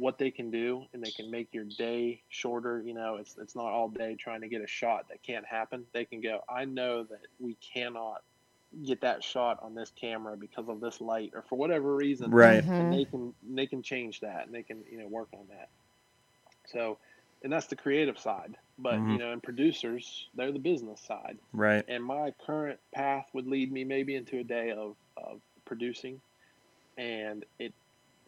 what 0.00 0.18
they 0.18 0.30
can 0.30 0.50
do, 0.50 0.86
and 0.94 1.04
they 1.04 1.12
can 1.12 1.30
make 1.30 1.54
your 1.54 1.66
day 1.78 2.22
shorter. 2.30 2.82
You 2.84 2.94
know, 2.94 3.16
it's 3.16 3.36
it's 3.38 3.56
not 3.56 3.72
all 3.72 3.88
day 3.90 4.16
trying 4.18 4.42
to 4.42 4.48
get 4.48 4.62
a 4.62 4.66
shot 4.66 5.08
that 5.10 5.22
can't 5.22 5.46
happen. 5.46 5.86
They 5.92 6.06
can 6.06 6.20
go. 6.22 6.40
I 6.48 6.64
know 6.66 7.04
that 7.04 7.26
we 7.38 7.56
cannot 7.74 8.22
get 8.86 9.02
that 9.02 9.22
shot 9.24 9.58
on 9.62 9.74
this 9.74 9.90
camera 9.90 10.36
because 10.36 10.68
of 10.68 10.80
this 10.80 11.00
light 11.00 11.32
or 11.34 11.42
for 11.42 11.56
whatever 11.58 11.94
reason 11.96 12.32
Right. 12.32 12.64
and 12.78 12.92
they 12.92 13.04
can 13.04 13.34
they 13.54 13.66
can 13.66 13.82
change 13.82 14.20
that 14.20 14.46
and 14.46 14.54
they 14.54 14.62
can 14.62 14.84
you 14.90 14.98
know 14.98 15.08
work 15.08 15.28
on 15.34 15.46
that 15.48 15.68
so 16.66 16.98
and 17.42 17.52
that's 17.52 17.66
the 17.68 17.76
creative 17.76 18.18
side 18.18 18.56
but 18.78 19.02
Mhm. 19.02 19.10
you 19.10 19.18
know 19.18 19.32
and 19.32 19.42
producers 19.42 20.28
they're 20.34 20.52
the 20.52 20.58
business 20.58 21.00
side 21.02 21.38
Right. 21.52 21.86
and 21.88 22.04
my 22.04 22.32
current 22.46 22.80
path 22.94 23.26
would 23.34 23.46
lead 23.46 23.72
me 23.72 23.84
maybe 23.84 24.16
into 24.16 24.38
a 24.38 24.44
day 24.44 24.70
of, 24.70 24.96
of 25.16 25.40
producing 25.66 26.20
and 26.96 27.44
it 27.58 27.74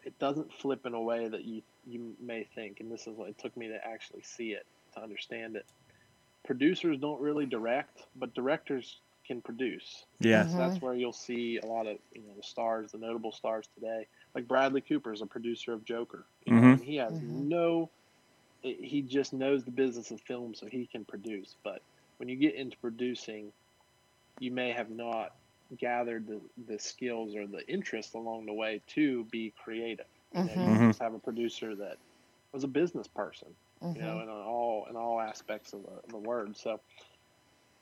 it 0.05 0.17
doesn't 0.19 0.51
flip 0.53 0.85
in 0.85 0.93
a 0.93 1.01
way 1.01 1.27
that 1.27 1.45
you 1.45 1.61
you 1.85 2.15
may 2.21 2.43
think 2.55 2.79
and 2.79 2.91
this 2.91 3.07
is 3.07 3.15
what 3.15 3.29
it 3.29 3.37
took 3.37 3.55
me 3.57 3.67
to 3.67 3.77
actually 3.85 4.21
see 4.21 4.51
it 4.51 4.65
to 4.93 5.01
understand 5.01 5.55
it 5.55 5.65
producers 6.45 6.97
don't 6.99 7.21
really 7.21 7.45
direct 7.45 8.03
but 8.15 8.33
directors 8.33 8.99
can 9.25 9.41
produce 9.41 10.05
Yeah. 10.19 10.45
so 10.47 10.57
that's 10.57 10.81
where 10.81 10.93
you'll 10.93 11.13
see 11.13 11.59
a 11.63 11.65
lot 11.65 11.87
of 11.87 11.97
you 12.13 12.21
know 12.21 12.33
the 12.35 12.43
stars, 12.43 12.91
the 12.91 12.97
notable 12.97 13.31
stars 13.31 13.67
today. 13.73 14.07
Like 14.35 14.47
Bradley 14.47 14.81
Cooper 14.81 15.13
is 15.13 15.21
a 15.21 15.25
producer 15.25 15.73
of 15.73 15.83
Joker. 15.85 16.25
You 16.45 16.53
know, 16.53 16.59
Mhm. 16.59 16.73
and 16.73 16.83
he 16.83 16.95
has 16.97 17.21
no, 17.21 17.89
he 18.61 19.01
just 19.01 19.33
knows 19.33 19.63
the 19.63 19.71
business 19.71 20.11
of 20.11 20.21
film, 20.21 20.53
so 20.55 20.67
he 20.67 20.87
can 20.87 21.05
produce. 21.05 21.55
But 21.63 21.81
when 22.17 22.29
you 22.29 22.35
get 22.35 22.55
into 22.55 22.77
producing, 22.77 23.53
you 24.39 24.51
may 24.51 24.71
have 24.71 24.89
not 24.89 25.33
gathered 25.77 26.27
the, 26.27 26.41
the 26.67 26.79
skills 26.79 27.35
or 27.35 27.47
the 27.47 27.67
interest 27.69 28.15
along 28.15 28.45
the 28.45 28.53
way 28.53 28.81
to 28.87 29.25
be 29.25 29.53
creative. 29.63 30.05
You, 30.41 30.49
know, 30.49 30.55
you 30.55 30.79
Mhm. 30.79 30.85
just 30.85 30.99
have 31.01 31.13
a 31.13 31.19
producer 31.19 31.75
that 31.75 31.97
was 32.53 32.63
a 32.63 32.67
business 32.67 33.07
person 33.07 33.55
you 33.93 34.01
know, 34.01 34.19
in 34.21 34.29
all 34.29 34.85
in 34.89 34.95
all 34.95 35.19
aspects 35.19 35.73
of 35.73 35.83
the, 35.83 36.01
the 36.09 36.17
word. 36.17 36.55
So 36.57 36.79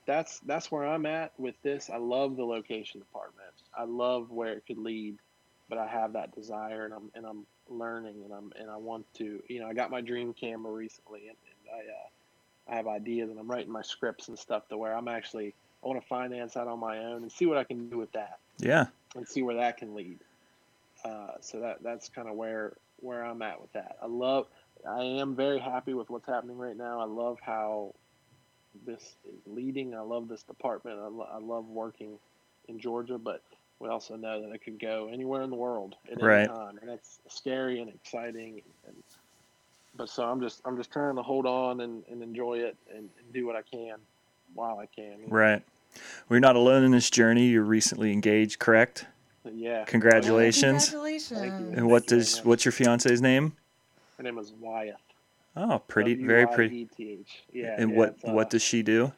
that's 0.05 0.39
that's 0.41 0.72
where 0.72 0.85
I'm 0.85 1.05
at 1.05 1.31
with 1.38 1.55
this. 1.63 1.89
I 1.89 1.97
love 1.97 2.35
the 2.35 2.45
location 2.45 2.99
department. 2.99 3.53
I 3.77 3.84
love 3.84 4.31
where 4.31 4.53
it 4.53 4.63
could 4.68 4.77
lead, 4.77 5.18
but 5.69 5.77
I 5.77 5.88
have 5.88 6.13
that 6.13 6.34
desire, 6.34 6.85
and 6.85 6.93
I'm 6.93 7.11
and 7.15 7.26
I'm 7.26 7.45
learning, 7.68 8.23
and 8.23 8.34
I'm 8.34 8.51
and 8.59 8.69
I 8.69 8.77
want 8.77 9.05
to. 9.18 9.41
You 9.47 9.61
know, 9.61 9.68
I 9.68 9.73
got 9.73 9.91
my 9.91 10.01
dream 10.01 10.34
camera 10.34 10.72
recently, 10.72 11.27
and, 11.27 11.38
and 11.45 11.76
I 11.76 11.80
uh, 11.91 12.73
I 12.73 12.76
have 12.77 12.88
ideas, 12.88 13.30
and 13.30 13.39
I'm 13.39 13.49
writing 13.49 13.72
my 13.72 13.81
scripts 13.81 14.27
and 14.30 14.38
stuff 14.38 14.68
to 14.69 14.77
where 14.77 14.95
I'm 14.95 15.07
actually 15.07 15.55
I 15.83 15.87
want 15.87 16.01
to 16.01 16.07
finance 16.07 16.53
that 16.53 16.67
on 16.67 16.79
my 16.79 16.99
own 16.99 17.23
and 17.23 17.31
see 17.31 17.45
what 17.45 17.57
I 17.57 17.63
can 17.63 17.89
do 17.89 17.97
with 17.97 18.11
that 18.11 18.39
Yeah. 18.59 18.85
and 19.15 19.27
see 19.27 19.41
where 19.41 19.55
that 19.55 19.77
can 19.77 19.95
lead. 19.95 20.19
Uh, 21.03 21.31
so 21.41 21.59
that 21.61 21.81
that's 21.81 22.09
kind 22.09 22.27
of 22.29 22.35
where 22.35 22.73
where 22.99 23.25
I'm 23.25 23.41
at 23.41 23.59
with 23.59 23.73
that. 23.73 23.97
I 24.01 24.05
love. 24.05 24.45
I 24.87 25.01
am 25.03 25.35
very 25.35 25.59
happy 25.59 25.93
with 25.95 26.09
what's 26.11 26.27
happening 26.27 26.57
right 26.57 26.77
now. 26.77 26.99
I 26.99 27.05
love 27.05 27.39
how 27.41 27.93
this 28.85 29.15
is 29.27 29.39
leading. 29.47 29.95
I 29.95 30.01
love 30.01 30.27
this 30.27 30.43
department. 30.43 30.99
I, 30.99 31.07
lo- 31.07 31.27
I 31.31 31.39
love 31.39 31.67
working 31.67 32.17
in 32.67 32.79
Georgia, 32.79 33.17
but 33.17 33.41
we 33.79 33.89
also 33.89 34.15
know 34.15 34.41
that 34.41 34.53
it 34.53 34.63
could 34.63 34.79
go 34.79 35.09
anywhere 35.11 35.41
in 35.41 35.49
the 35.49 35.55
world 35.55 35.95
at 36.11 36.21
Right. 36.21 36.39
any 36.41 36.47
time, 36.47 36.77
and 36.79 36.89
that's 36.89 37.19
scary 37.27 37.79
and 37.81 37.89
exciting. 37.89 38.61
And 38.87 38.95
but 39.97 40.09
so 40.09 40.23
I'm 40.23 40.39
just 40.39 40.61
I'm 40.65 40.77
just 40.77 40.91
trying 40.91 41.15
to 41.15 41.23
hold 41.23 41.47
on 41.47 41.81
and, 41.81 42.03
and 42.09 42.21
enjoy 42.21 42.59
it 42.59 42.77
and, 42.91 43.09
and 43.19 43.33
do 43.33 43.47
what 43.47 43.55
I 43.55 43.63
can 43.63 43.95
while 44.53 44.79
I 44.79 44.85
can. 44.85 45.17
Right. 45.27 45.61
We're 46.29 46.39
not 46.39 46.55
alone 46.55 46.83
in 46.83 46.91
this 46.91 47.09
journey. 47.09 47.47
You're 47.47 47.63
recently 47.63 48.11
engaged, 48.13 48.59
correct? 48.59 49.05
Yeah. 49.53 49.83
Congratulations. 49.85 50.89
Congratulations. 50.89 51.77
And 51.77 51.89
what 51.89 52.03
Thank 52.03 52.09
does 52.19 52.37
much. 52.37 52.45
what's 52.45 52.65
your 52.65 52.71
fiance's 52.71 53.21
name? 53.21 53.53
Her 54.17 54.23
name 54.23 54.37
is 54.37 54.53
Wyeth. 54.59 54.95
Oh, 55.57 55.81
pretty, 55.87 56.13
very 56.13 56.47
pretty. 56.47 56.85
W-Y-E-T-H. 56.85 57.43
Yeah. 57.51 57.75
And 57.77 57.91
yeah, 57.91 57.97
what 57.97 58.15
uh, 58.25 58.31
what 58.31 58.49
does 58.49 58.61
she 58.61 58.83
do? 58.83 59.11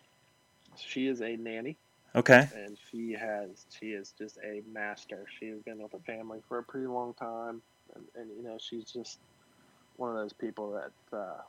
She 0.75 1.07
is 1.07 1.21
a 1.21 1.35
nanny, 1.35 1.77
Okay. 2.15 2.49
and 2.55 2.77
she 2.89 3.11
has 3.11 3.65
she 3.79 3.91
is 3.91 4.13
just 4.17 4.39
a 4.43 4.63
master. 4.71 5.25
She 5.39 5.49
has 5.49 5.59
been 5.59 5.79
with 5.81 5.91
her 5.91 5.99
family 5.99 6.39
for 6.47 6.57
a 6.57 6.63
pretty 6.63 6.87
long 6.87 7.13
time, 7.13 7.61
and, 7.93 8.03
and 8.15 8.31
you 8.35 8.43
know 8.43 8.57
she's 8.59 8.85
just 8.85 9.19
one 9.97 10.09
of 10.09 10.15
those 10.15 10.33
people 10.33 10.71
that 10.71 11.15
uh, 11.15 11.41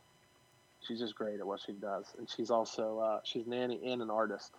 she's 0.86 0.98
just 1.00 1.14
great 1.14 1.40
at 1.40 1.46
what 1.46 1.60
she 1.60 1.72
does, 1.72 2.06
and 2.18 2.28
she's 2.28 2.50
also 2.50 2.98
uh, 2.98 3.20
she's 3.24 3.46
a 3.46 3.50
nanny 3.50 3.80
and 3.90 4.02
an 4.02 4.10
artist. 4.10 4.52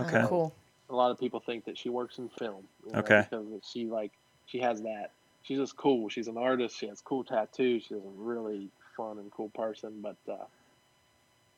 Okay. 0.00 0.24
Cool. 0.26 0.54
A 0.90 0.94
lot 0.94 1.10
of 1.10 1.18
people 1.18 1.40
think 1.40 1.64
that 1.66 1.76
she 1.76 1.88
works 1.90 2.18
in 2.18 2.28
film. 2.30 2.64
you 2.86 2.92
know, 2.92 3.00
Okay. 3.00 3.26
Because 3.28 3.46
she 3.70 3.86
like 3.86 4.12
she 4.46 4.58
has 4.60 4.82
that. 4.82 5.10
She's 5.42 5.58
just 5.58 5.76
cool. 5.76 6.08
She's 6.08 6.28
an 6.28 6.36
artist. 6.38 6.78
She 6.78 6.86
has 6.88 7.00
cool 7.00 7.24
tattoos. 7.24 7.84
She's 7.84 7.96
a 7.98 8.00
really 8.16 8.68
fun 8.96 9.18
and 9.18 9.30
cool 9.30 9.50
person. 9.50 10.00
But 10.02 10.16
uh, 10.30 10.44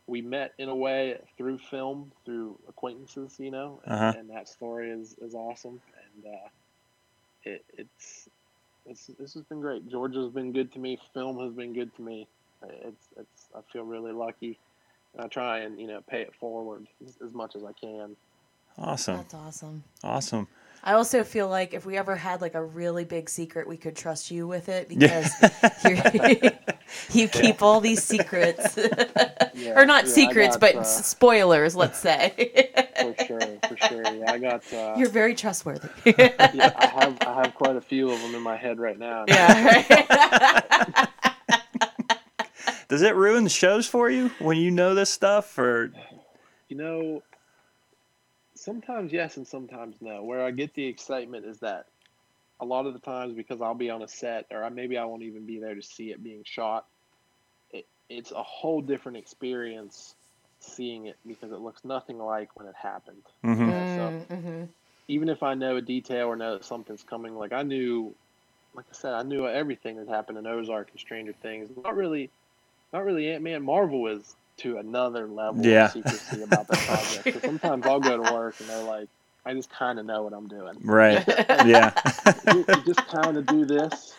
we 0.06 0.20
met 0.22 0.52
in 0.58 0.68
a 0.68 0.74
way 0.74 1.18
through 1.36 1.58
film, 1.58 2.10
through 2.24 2.58
acquaintances, 2.68 3.36
you 3.38 3.50
know, 3.50 3.80
and, 3.84 3.94
Uh-huh. 3.94 4.12
and 4.18 4.30
that 4.30 4.48
story 4.48 4.90
is, 4.90 5.14
is 5.20 5.34
awesome. 5.34 5.80
And 6.24 6.34
uh, 6.34 6.48
it, 7.44 7.64
it's 7.78 8.28
it's 8.86 9.06
this 9.18 9.34
has 9.34 9.42
been 9.44 9.60
great. 9.60 9.88
Georgia's 9.88 10.30
been 10.32 10.52
good 10.52 10.72
to 10.72 10.78
me. 10.78 10.98
Film 11.14 11.38
has 11.40 11.52
been 11.52 11.72
good 11.72 11.94
to 11.96 12.02
me. 12.02 12.26
It's 12.68 13.08
it's 13.18 13.48
I 13.54 13.60
feel 13.72 13.84
really 13.84 14.12
lucky. 14.12 14.58
And 15.14 15.24
I 15.24 15.28
try 15.28 15.60
and 15.60 15.78
you 15.80 15.86
know 15.86 16.00
pay 16.08 16.22
it 16.22 16.34
forward 16.38 16.86
as, 17.04 17.16
as 17.24 17.32
much 17.34 17.56
as 17.56 17.64
I 17.64 17.72
can. 17.72 18.16
Awesome. 18.78 19.16
That's 19.18 19.34
awesome. 19.34 19.84
Awesome. 20.04 20.48
I 20.82 20.94
also 20.94 21.24
feel 21.24 21.46
like 21.48 21.74
if 21.74 21.84
we 21.84 21.98
ever 21.98 22.16
had 22.16 22.40
like 22.40 22.54
a 22.54 22.64
really 22.64 23.04
big 23.04 23.28
secret, 23.28 23.68
we 23.68 23.76
could 23.76 23.94
trust 23.94 24.30
you 24.30 24.46
with 24.46 24.70
it 24.70 24.86
Yeah. 24.90 25.28
because 25.28 25.84
you're, 25.84 26.52
you 27.24 27.28
keep 27.28 27.60
all 27.60 27.80
these 27.80 28.02
secrets, 28.02 28.78
Yeah, 29.54 29.78
or 29.78 29.84
not 29.84 30.06
yeah, 30.06 30.10
secrets, 30.10 30.56
got, 30.56 30.60
but 30.60 30.76
uh, 30.76 30.84
spoilers. 30.84 31.76
Let's 31.76 31.98
say 32.08 32.32
for 32.98 33.14
sure, 33.26 33.40
for 33.68 33.76
sure. 33.76 34.02
Yeah, 34.14 34.32
I 34.32 34.38
got. 34.38 34.72
Uh, 34.72 34.94
you're 34.96 35.10
very 35.10 35.34
trustworthy. 35.34 35.88
yeah, 36.06 36.72
I 36.78 36.86
have 36.86 37.18
I 37.26 37.34
have 37.44 37.54
quite 37.54 37.76
a 37.76 37.80
few 37.82 38.08
of 38.10 38.18
them 38.22 38.34
in 38.34 38.40
my 38.40 38.56
head 38.56 38.78
right 38.78 38.98
now. 38.98 39.24
yeah. 39.28 39.64
Right? 39.64 40.64
Does 42.90 43.02
it 43.02 43.14
ruin 43.14 43.44
the 43.44 43.50
shows 43.50 43.86
for 43.86 44.10
you 44.10 44.30
when 44.40 44.56
you 44.56 44.72
know 44.72 44.96
this 44.96 45.10
stuff, 45.10 45.56
or 45.58 45.92
You 46.68 46.76
know, 46.76 47.22
sometimes 48.56 49.12
yes 49.12 49.36
and 49.36 49.46
sometimes 49.46 49.96
no. 50.00 50.24
Where 50.24 50.44
I 50.44 50.50
get 50.50 50.74
the 50.74 50.84
excitement 50.86 51.46
is 51.46 51.60
that 51.60 51.86
a 52.60 52.64
lot 52.64 52.86
of 52.86 52.92
the 52.92 52.98
times 52.98 53.34
because 53.34 53.62
I'll 53.62 53.74
be 53.74 53.90
on 53.90 54.02
a 54.02 54.08
set 54.08 54.46
or 54.50 54.64
I, 54.64 54.68
maybe 54.70 54.98
I 54.98 55.04
won't 55.04 55.22
even 55.22 55.46
be 55.46 55.60
there 55.60 55.76
to 55.76 55.82
see 55.82 56.10
it 56.10 56.22
being 56.22 56.42
shot. 56.44 56.84
It, 57.70 57.86
it's 58.08 58.32
a 58.32 58.42
whole 58.42 58.82
different 58.82 59.18
experience 59.18 60.16
seeing 60.60 61.06
it 61.06 61.16
because 61.24 61.52
it 61.52 61.60
looks 61.60 61.84
nothing 61.84 62.18
like 62.18 62.48
when 62.58 62.66
it 62.66 62.74
happened. 62.76 63.22
Mhm. 63.46 63.58
You 63.60 63.66
know, 63.66 63.84
so 63.94 64.26
Mm-hmm. 64.34 64.64
even 65.06 65.28
if 65.28 65.44
I 65.44 65.54
know 65.54 65.76
a 65.76 65.80
detail 65.80 66.26
or 66.26 66.34
know 66.34 66.54
that 66.54 66.64
something's 66.64 67.04
coming, 67.04 67.36
like 67.36 67.52
I 67.52 67.62
knew, 67.62 68.16
like 68.74 68.86
I 68.90 68.94
said, 68.94 69.14
I 69.14 69.22
knew 69.22 69.46
everything 69.46 69.96
that 69.96 70.08
happened 70.08 70.38
in 70.38 70.46
Ozark 70.48 70.90
and 70.90 70.98
Stranger 71.00 71.34
Things. 71.40 71.70
Not 71.84 71.96
really, 71.96 72.30
not 72.92 73.04
really 73.04 73.30
Ant 73.32 73.42
Man. 73.42 73.62
Marvel 73.62 74.06
is 74.08 74.34
to 74.58 74.78
another 74.78 75.26
level 75.26 75.64
Yeah. 75.64 75.86
of 75.86 75.92
secrecy 75.92 76.42
about 76.42 76.68
that 76.68 76.78
project. 76.86 77.32
so 77.34 77.40
sometimes 77.48 77.86
I'll 77.86 78.00
go 78.00 78.16
to 78.16 78.32
work 78.32 78.60
and 78.60 78.68
they're 78.68 78.82
like, 78.82 79.08
I 79.46 79.54
just 79.54 79.70
kind 79.70 79.98
of 79.98 80.04
know 80.06 80.22
what 80.22 80.32
I'm 80.34 80.48
doing. 80.48 80.76
right? 80.82 81.24
Yeah, 81.66 81.92
you, 82.52 82.64
you 82.68 82.82
just 82.84 83.06
kind 83.08 83.36
of 83.36 83.46
do 83.46 83.64
this. 83.64 84.14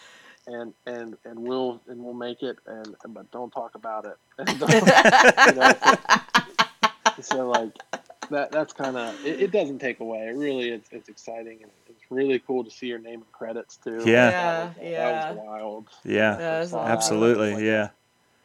And, 0.48 0.74
and 0.88 1.16
and 1.24 1.38
we'll 1.40 1.80
and 1.88 2.04
we'll 2.04 2.16
make 2.16 2.42
it 2.42 2.58
and 2.66 2.96
but 3.10 3.30
don't 3.32 3.52
talk 3.52 3.76
about 3.76 4.06
it. 4.06 4.18
You 4.50 5.56
know, 5.56 5.74
so, 5.84 7.22
so 7.22 7.50
like 7.50 7.72
that 8.32 8.52
that's 8.52 8.74
kind 8.74 8.98
of 8.98 9.14
it, 9.24 9.40
it 9.42 9.52
doesn't 9.52 9.78
take 9.80 10.00
away 10.00 10.28
it 10.28 10.36
really 10.36 10.70
it's, 10.70 10.90
it's 10.92 11.10
exciting 11.10 11.60
and 11.62 11.72
it's 11.88 12.02
really 12.10 12.40
cool 12.40 12.64
to 12.64 12.72
see 12.72 12.88
your 12.88 12.98
name 13.00 13.20
in 13.20 13.26
credits 13.32 13.78
too 13.78 14.04
Yeah. 14.06 14.32
that 14.32 14.66
was, 14.66 14.76
Yeah, 14.82 15.12
that 15.12 15.30
was 15.30 15.46
wild 15.46 15.86
yeah, 16.04 16.36
That 16.38 16.62
is 16.64 16.70
Saw 16.72 16.78
awesome. 16.78 16.88
that, 16.88 16.94
absolutely, 16.98 17.54
like, 17.54 17.64
yeah, 17.64 17.90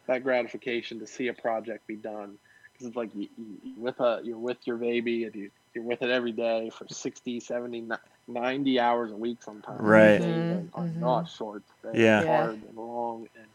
that 0.06 0.22
gratification 0.22 0.98
to 1.00 1.06
see 1.06 1.28
a 1.28 1.34
project 1.34 1.86
be 1.86 1.96
done 1.96 2.38
because 2.72 2.88
it's 2.88 2.96
like 2.96 3.14
you, 3.14 3.28
you, 3.36 3.58
you're 3.62 3.84
with 3.84 4.00
a 4.00 4.20
you're 4.24 4.38
with 4.38 4.58
your 4.66 4.76
baby 4.76 5.24
and 5.24 5.34
you, 5.34 5.50
you're 5.74 5.84
with 5.84 6.02
it 6.02 6.10
every 6.10 6.32
day 6.32 6.70
for 6.76 6.86
60 6.88 7.40
70 7.40 7.88
90 8.28 8.80
hours 8.80 9.12
a 9.12 9.16
week 9.16 9.42
sometimes 9.42 9.80
Right. 9.80 10.18
Days 10.18 10.50
are, 10.50 10.82
are 10.82 10.86
Mhm, 10.86 11.00
not 11.00 11.28
short 11.28 11.62
they're 11.82 11.94
Yeah. 11.94 12.22
Yeah. 12.22 12.26
hard 12.26 12.62
and 12.62 12.76
long 12.76 13.26
and 13.36 13.46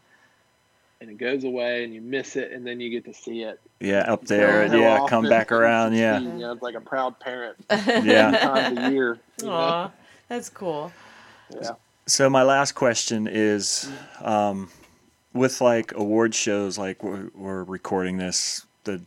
and 1.00 1.10
it 1.10 1.18
goes 1.18 1.44
away 1.44 1.84
and 1.84 1.92
you 1.92 2.00
miss 2.00 2.36
it 2.36 2.52
and 2.52 2.66
then 2.66 2.80
you 2.80 2.88
get 2.90 3.04
to 3.04 3.12
see 3.12 3.42
it 3.42 3.58
yeah, 3.80 4.04
up 4.12 4.24
there, 4.26 4.62
and 4.62 4.72
yeah, 4.72 5.00
come 5.08 5.28
back 5.28 5.50
around, 5.52 5.94
yeah, 5.94 6.18
succeed, 6.18 6.34
you 6.34 6.40
know, 6.42 6.52
it's 6.52 6.62
like 6.62 6.76
a 6.76 6.80
proud 6.80 7.18
parent 7.18 7.56
Yeah. 7.70 8.30
Three 8.30 8.38
times 8.38 8.78
a 8.78 8.90
year. 8.92 9.18
you 9.38 9.48
know? 9.48 9.90
That's 10.28 10.48
cool. 10.48 10.92
Yeah. 11.60 11.72
So 12.06 12.30
my 12.30 12.42
last 12.44 12.72
question 12.72 13.28
is, 13.30 13.90
um, 14.20 14.70
with 15.32 15.60
like 15.60 15.92
award 15.94 16.34
shows, 16.34 16.78
like 16.78 17.02
we're, 17.02 17.30
we're 17.34 17.64
recording 17.64 18.16
this 18.18 18.66
the, 18.84 19.00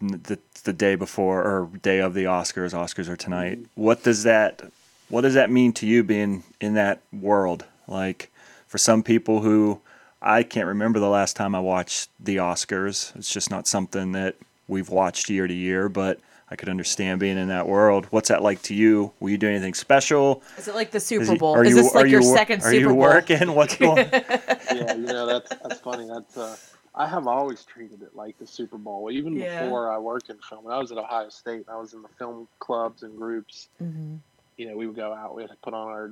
the 0.00 0.38
the 0.64 0.72
day 0.72 0.94
before 0.94 1.42
or 1.42 1.70
day 1.82 2.00
of 2.00 2.14
the 2.14 2.24
Oscars. 2.24 2.74
Oscars 2.74 3.08
are 3.08 3.16
tonight. 3.16 3.58
Mm-hmm. 3.58 3.82
What 3.82 4.02
does 4.02 4.22
that 4.24 4.62
What 5.08 5.22
does 5.22 5.34
that 5.34 5.50
mean 5.50 5.72
to 5.74 5.86
you 5.86 6.02
being 6.02 6.44
in 6.60 6.74
that 6.74 7.00
world? 7.12 7.64
Like 7.86 8.30
for 8.66 8.78
some 8.78 9.02
people 9.02 9.40
who 9.40 9.80
I 10.22 10.42
can't 10.42 10.66
remember 10.66 10.98
the 10.98 11.08
last 11.08 11.34
time 11.36 11.54
I 11.54 11.60
watched 11.60 12.10
the 12.20 12.36
Oscars. 12.36 13.16
It's 13.16 13.32
just 13.32 13.50
not 13.50 13.66
something 13.66 14.12
that 14.12 14.36
we've 14.68 14.90
watched 14.90 15.30
year 15.30 15.46
to 15.46 15.54
year, 15.54 15.88
but 15.88 16.20
I 16.50 16.56
could 16.56 16.68
understand 16.68 17.20
being 17.20 17.38
in 17.38 17.48
that 17.48 17.68
world. 17.68 18.06
What's 18.10 18.28
that 18.28 18.42
like 18.42 18.60
to 18.62 18.74
you? 18.74 19.12
Will 19.20 19.30
you 19.30 19.38
do 19.38 19.48
anything 19.48 19.72
special? 19.74 20.42
Is 20.58 20.66
it 20.66 20.74
like 20.74 20.90
the 20.90 20.96
Is 20.96 21.06
Super 21.06 21.24
he- 21.32 21.38
Bowl? 21.38 21.54
Are 21.54 21.64
Is 21.64 21.70
you, 21.70 21.76
this 21.76 21.94
like 21.94 22.04
are 22.04 22.08
your 22.08 22.20
you, 22.22 22.26
wor- 22.28 22.36
second 22.36 22.60
are 22.62 22.70
Super 22.72 22.76
you 22.76 22.88
Bowl? 22.88 22.96
working? 22.96 23.54
What's 23.54 23.76
going? 23.78 24.04
On? 24.06 24.10
Yeah, 24.12 24.94
you 24.94 25.06
know 25.06 25.26
that's 25.26 25.48
that's 25.62 25.80
funny. 25.80 26.08
That's 26.08 26.36
uh, 26.36 26.56
I 26.94 27.06
have 27.06 27.28
always 27.28 27.64
treated 27.64 28.02
it 28.02 28.16
like 28.16 28.36
the 28.38 28.46
Super 28.48 28.78
Bowl. 28.78 29.10
Even 29.12 29.36
Yeah. 29.36 29.62
before 29.62 29.92
I 29.92 29.98
worked 29.98 30.28
in 30.28 30.38
film, 30.38 30.64
when 30.64 30.74
I 30.74 30.78
was 30.78 30.90
at 30.90 30.98
Ohio 30.98 31.28
State, 31.28 31.66
and 31.66 31.70
I 31.70 31.76
was 31.76 31.94
in 31.94 32.02
the 32.02 32.08
film 32.18 32.48
clubs 32.58 33.04
and 33.04 33.16
groups. 33.16 33.68
hmm 33.78 34.16
You 34.56 34.68
know, 34.70 34.76
we 34.76 34.86
would 34.88 34.96
go 34.96 35.12
out. 35.14 35.36
We 35.36 35.42
had 35.42 35.50
to 35.50 35.56
put 35.62 35.72
on 35.72 35.86
our 35.88 36.10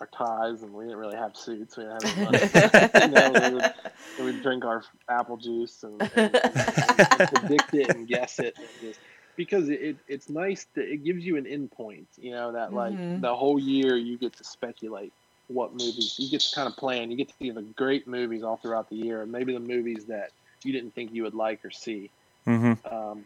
our 0.00 0.06
ties, 0.16 0.62
and 0.62 0.72
we 0.72 0.84
didn't 0.84 0.98
really 0.98 1.16
have 1.16 1.36
suits. 1.36 1.76
We 1.76 1.84
didn't 1.84 2.02
have 2.02 2.16
any 2.18 2.24
money. 2.24 2.40
you 3.04 3.08
know, 3.10 3.48
we 3.50 3.54
would, 3.54 3.72
we 4.18 4.24
would 4.24 4.42
drink 4.42 4.64
our 4.64 4.82
apple 5.10 5.36
juice 5.36 5.82
and, 5.84 6.00
and, 6.16 6.34
and 6.34 7.28
predict 7.34 7.74
it 7.74 7.90
and 7.94 8.08
guess 8.08 8.38
it, 8.40 8.56
and 8.58 8.66
just, 8.80 8.98
because 9.36 9.68
it, 9.68 9.80
it 9.80 9.96
it's 10.08 10.28
nice 10.28 10.66
to 10.74 10.80
it 10.80 11.04
gives 11.04 11.24
you 11.24 11.36
an 11.36 11.44
endpoint. 11.44 12.06
You 12.18 12.32
know 12.32 12.52
that 12.52 12.72
like 12.72 12.94
Mhm. 12.94 13.20
the 13.20 13.34
whole 13.34 13.58
year 13.58 13.96
you 13.96 14.18
get 14.18 14.36
to 14.36 14.44
speculate 14.44 15.12
what 15.48 15.72
movies 15.72 16.16
you 16.18 16.30
get 16.30 16.40
to 16.40 16.54
kind 16.54 16.68
of 16.68 16.76
plan. 16.76 17.10
You 17.10 17.16
get 17.16 17.28
to 17.28 17.34
see 17.40 17.50
the 17.50 17.62
great 17.62 18.06
movies 18.06 18.42
all 18.42 18.56
throughout 18.56 18.88
the 18.88 18.96
year, 18.96 19.22
and 19.22 19.32
maybe 19.32 19.52
the 19.52 19.60
movies 19.60 20.06
that 20.06 20.30
you 20.64 20.72
didn't 20.72 20.94
think 20.94 21.12
you 21.12 21.24
would 21.24 21.34
like 21.34 21.64
or 21.64 21.70
see. 21.70 22.10
Mm-hmm. 22.46 22.94
Um, 22.94 23.24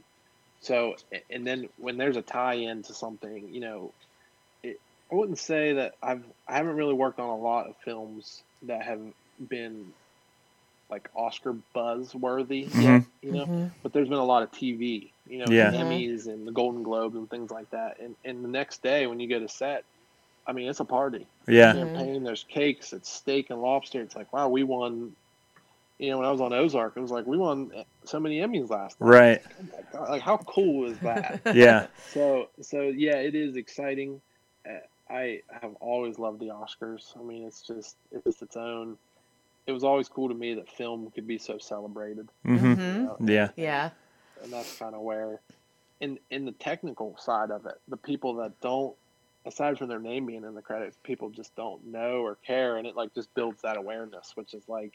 so, 0.60 0.96
and 1.30 1.46
then 1.46 1.68
when 1.78 1.96
there's 1.96 2.16
a 2.16 2.22
tie-in 2.22 2.82
to 2.84 2.94
something, 2.94 3.48
you 3.52 3.60
know, 3.60 3.92
it, 4.62 4.80
I 5.10 5.14
wouldn't 5.14 5.38
say 5.38 5.74
that 5.74 5.94
I've 6.02 6.24
I 6.48 6.54
haven't 6.56 6.76
really 6.76 6.94
worked 6.94 7.20
on 7.20 7.28
a 7.28 7.36
lot 7.36 7.68
of 7.68 7.76
films 7.84 8.42
that 8.62 8.82
have 8.82 9.00
been 9.48 9.92
like 10.90 11.08
Oscar 11.14 11.54
buzz 11.74 12.14
worthy 12.14 12.60
yet, 12.60 12.74
Mhm. 12.74 13.06
you 13.22 13.32
know. 13.32 13.46
hmm 13.46 13.66
But 13.82 13.92
there's 13.92 14.08
been 14.08 14.18
a 14.18 14.24
lot 14.24 14.42
of 14.42 14.50
TV, 14.52 15.12
you 15.28 15.38
know, 15.38 15.50
Yeah. 15.50 15.72
Emmys 15.72 16.26
and 16.26 16.46
the 16.46 16.52
Golden 16.52 16.82
Globes 16.82 17.16
and 17.16 17.28
things 17.30 17.50
like 17.50 17.70
that. 17.70 17.98
And 18.00 18.16
and 18.24 18.44
the 18.44 18.48
next 18.48 18.82
day 18.82 19.06
when 19.06 19.20
you 19.20 19.28
go 19.28 19.38
to 19.40 19.48
set, 19.48 19.84
I 20.46 20.52
mean, 20.52 20.68
it's 20.68 20.80
a 20.80 20.84
party. 20.84 21.26
Yeah. 21.48 21.72
Champagne, 21.72 22.22
there's 22.24 22.44
cakes, 22.44 22.92
it's 22.92 23.08
steak 23.08 23.50
and 23.50 23.60
lobster. 23.60 24.00
It's 24.00 24.16
like, 24.16 24.32
wow, 24.32 24.48
we 24.48 24.62
won. 24.62 25.14
You 25.98 26.10
know, 26.10 26.18
when 26.18 26.26
I 26.26 26.30
was 26.30 26.42
on 26.42 26.52
Ozark, 26.52 26.94
it 26.96 27.00
was 27.00 27.10
like 27.10 27.26
we 27.26 27.38
won 27.38 27.72
so 28.04 28.20
many 28.20 28.40
Emmys 28.40 28.68
last 28.68 29.00
night. 29.00 29.08
Right. 29.08 29.42
Oh 29.94 30.02
like 30.10 30.22
how 30.22 30.36
cool 30.38 30.90
is 30.90 30.98
that? 31.00 31.40
Yeah. 31.54 31.86
so 32.10 32.48
so 32.60 32.82
yeah, 32.82 33.16
it 33.16 33.34
is 33.34 33.56
exciting. 33.56 34.20
Uh, 34.68 34.78
I 35.08 35.42
have 35.62 35.74
always 35.80 36.18
loved 36.18 36.40
the 36.40 36.46
Oscars. 36.48 37.16
I 37.18 37.22
mean, 37.22 37.46
it's 37.46 37.62
just 37.62 37.96
it's 38.12 38.42
its 38.42 38.56
own. 38.56 38.98
It 39.66 39.72
was 39.72 39.84
always 39.84 40.08
cool 40.08 40.28
to 40.28 40.34
me 40.34 40.54
that 40.54 40.70
film 40.70 41.10
could 41.14 41.26
be 41.26 41.38
so 41.38 41.58
celebrated. 41.58 42.28
hmm 42.44 42.56
you 42.56 42.68
hmm 42.74 43.04
know, 43.04 43.16
Yeah. 43.20 43.48
Yeah. 43.56 43.90
and 44.42 44.52
that's 44.52 44.76
kind 44.78 44.94
of 44.94 45.00
where, 45.02 45.40
in 46.00 46.18
in 46.30 46.44
the 46.44 46.52
technical 46.52 47.16
side 47.18 47.50
of 47.50 47.66
it, 47.66 47.74
the 47.88 47.96
people 47.96 48.34
that 48.36 48.60
don't, 48.60 48.94
aside 49.44 49.78
from 49.78 49.88
their 49.88 49.98
name 49.98 50.26
being 50.26 50.44
in 50.44 50.54
the 50.54 50.62
credits, 50.62 50.96
people 51.02 51.30
just 51.30 51.54
don't 51.56 51.84
know 51.86 52.20
or 52.20 52.36
care, 52.46 52.76
and 52.76 52.86
it 52.86 52.96
like 52.96 53.14
just 53.14 53.34
builds 53.34 53.62
that 53.62 53.76
awareness, 53.76 54.32
which 54.34 54.54
is 54.54 54.62
like 54.68 54.92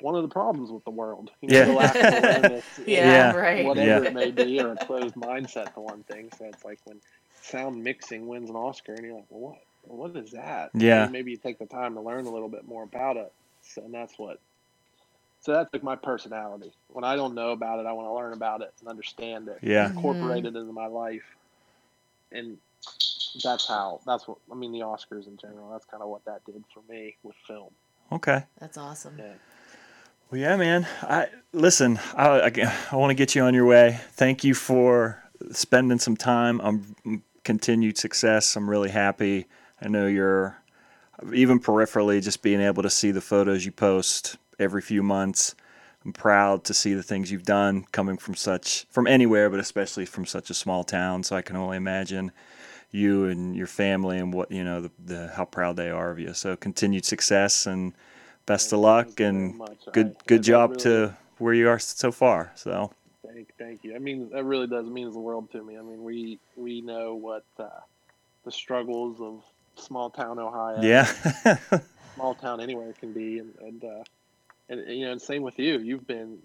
one 0.00 0.14
of 0.14 0.22
the 0.22 0.28
problems 0.28 0.70
with 0.70 0.84
the 0.84 0.90
world. 0.90 1.30
You 1.40 1.48
know, 1.48 1.54
Yeah. 1.54 1.64
the 1.64 2.16
awareness, 2.16 2.64
Yeah, 2.86 3.32
Yeah. 3.32 3.32
right. 3.32 3.64
whatever 3.64 4.04
Yeah. 4.04 4.08
it 4.08 4.12
may 4.14 4.30
be, 4.30 4.60
or 4.60 4.72
a 4.72 4.76
closed 4.76 5.14
mindset 5.14 5.72
to 5.74 5.80
one 5.80 6.02
thing. 6.04 6.30
So 6.36 6.46
it's 6.46 6.64
like 6.64 6.80
when 6.84 7.00
sound 7.42 7.82
mixing 7.82 8.26
wins 8.26 8.50
an 8.50 8.56
Oscar, 8.56 8.94
and 8.94 9.04
you're 9.04 9.14
like, 9.14 9.26
well, 9.30 9.52
what? 9.52 9.58
Well, 9.86 10.08
what 10.08 10.22
is 10.22 10.32
that? 10.32 10.70
Yeah. 10.74 11.04
And 11.04 11.12
maybe 11.12 11.30
you 11.30 11.36
take 11.36 11.58
the 11.58 11.66
time 11.66 11.94
to 11.94 12.00
learn 12.00 12.26
a 12.26 12.30
little 12.30 12.48
bit 12.48 12.66
more 12.66 12.82
about 12.82 13.16
it. 13.16 13.32
So, 13.62 13.82
and 13.82 13.94
that's 13.94 14.18
what. 14.18 14.40
So 15.40 15.52
that's 15.52 15.72
like 15.72 15.82
my 15.82 15.96
personality. 15.96 16.72
When 16.88 17.04
I 17.04 17.14
don't 17.14 17.34
know 17.34 17.50
about 17.52 17.78
it, 17.78 17.86
I 17.86 17.92
want 17.92 18.08
to 18.08 18.12
learn 18.12 18.32
about 18.32 18.62
it 18.62 18.72
and 18.80 18.88
understand 18.88 19.48
it, 19.48 19.58
Yeah. 19.62 19.90
incorporate 19.90 20.44
it 20.44 20.56
into 20.56 20.72
my 20.72 20.86
life, 20.86 21.22
and 22.32 22.58
that's 23.42 23.68
how. 23.68 24.00
That's 24.06 24.26
what 24.26 24.38
I 24.50 24.54
mean. 24.54 24.72
The 24.72 24.80
Oscars 24.80 25.28
in 25.28 25.36
general. 25.36 25.70
That's 25.70 25.84
kind 25.84 26.02
of 26.02 26.08
what 26.08 26.24
that 26.24 26.44
did 26.44 26.64
for 26.74 26.82
me 26.90 27.16
with 27.22 27.36
film. 27.46 27.70
Okay. 28.10 28.44
That's 28.58 28.76
awesome. 28.76 29.16
Yeah. 29.18 29.34
Well, 30.30 30.40
yeah, 30.40 30.56
man. 30.56 30.86
I 31.02 31.28
listen. 31.52 32.00
I 32.14 32.40
I, 32.40 32.52
I 32.90 32.96
want 32.96 33.10
to 33.10 33.14
get 33.14 33.34
you 33.36 33.42
on 33.42 33.54
your 33.54 33.66
way. 33.66 34.00
Thank 34.12 34.42
you 34.42 34.54
for 34.54 35.22
spending 35.52 35.98
some 36.00 36.16
time. 36.16 36.60
I'm 36.60 37.22
continued 37.44 37.98
success. 37.98 38.56
I'm 38.56 38.68
really 38.68 38.90
happy. 38.90 39.46
I 39.80 39.88
know 39.88 40.06
you're 40.06 40.58
even 41.32 41.60
peripherally 41.60 42.22
just 42.22 42.42
being 42.42 42.60
able 42.60 42.82
to 42.82 42.90
see 42.90 43.10
the 43.10 43.20
photos 43.20 43.64
you 43.64 43.72
post 43.72 44.36
every 44.58 44.82
few 44.82 45.02
months. 45.02 45.54
I'm 46.04 46.12
proud 46.12 46.64
to 46.64 46.74
see 46.74 46.94
the 46.94 47.02
things 47.02 47.32
you've 47.32 47.42
done 47.44 47.84
coming 47.92 48.16
from 48.16 48.34
such 48.34 48.86
from 48.90 49.06
anywhere, 49.06 49.50
but 49.50 49.60
especially 49.60 50.06
from 50.06 50.24
such 50.24 50.50
a 50.50 50.54
small 50.54 50.84
town. 50.84 51.22
So 51.24 51.36
I 51.36 51.42
can 51.42 51.56
only 51.56 51.76
imagine 51.76 52.32
you 52.92 53.26
and 53.26 53.56
your 53.56 53.66
family 53.66 54.18
and 54.18 54.32
what 54.32 54.50
you 54.50 54.62
know 54.62 54.82
the, 54.82 54.90
the 55.04 55.28
how 55.34 55.44
proud 55.44 55.76
they 55.76 55.90
are 55.90 56.10
of 56.10 56.18
you. 56.18 56.32
So 56.32 56.56
continued 56.56 57.04
success 57.04 57.66
and 57.66 57.92
best 58.46 58.72
of 58.72 58.78
luck 58.78 59.18
and 59.20 59.60
good 59.92 60.16
I- 60.18 60.22
good 60.26 60.42
job 60.42 60.70
really- 60.70 60.82
to 60.82 61.16
where 61.38 61.54
you 61.54 61.68
are 61.68 61.78
so 61.78 62.12
far. 62.12 62.52
So 62.54 62.92
Thank, 63.26 63.52
thank 63.58 63.84
you. 63.84 63.94
I 63.94 63.98
mean, 63.98 64.30
that 64.30 64.44
really 64.44 64.68
does 64.68 64.86
means 64.86 65.12
the 65.12 65.20
world 65.20 65.50
to 65.50 65.62
me. 65.62 65.76
I 65.76 65.82
mean, 65.82 66.04
we 66.04 66.38
we 66.56 66.80
know 66.80 67.14
what 67.16 67.44
uh, 67.58 67.68
the 68.44 68.52
struggles 68.52 69.20
of 69.20 69.42
small 69.76 70.10
town 70.10 70.38
Ohio, 70.38 70.80
yeah, 70.82 71.04
small 72.14 72.34
town 72.34 72.60
anywhere 72.60 72.92
can 72.98 73.12
be, 73.12 73.38
and 73.38 73.52
and, 73.60 73.84
uh, 73.84 74.02
and 74.68 74.88
you 74.88 75.06
know, 75.06 75.12
and 75.12 75.22
same 75.22 75.42
with 75.42 75.58
you. 75.58 75.78
You've 75.78 76.06
been 76.06 76.38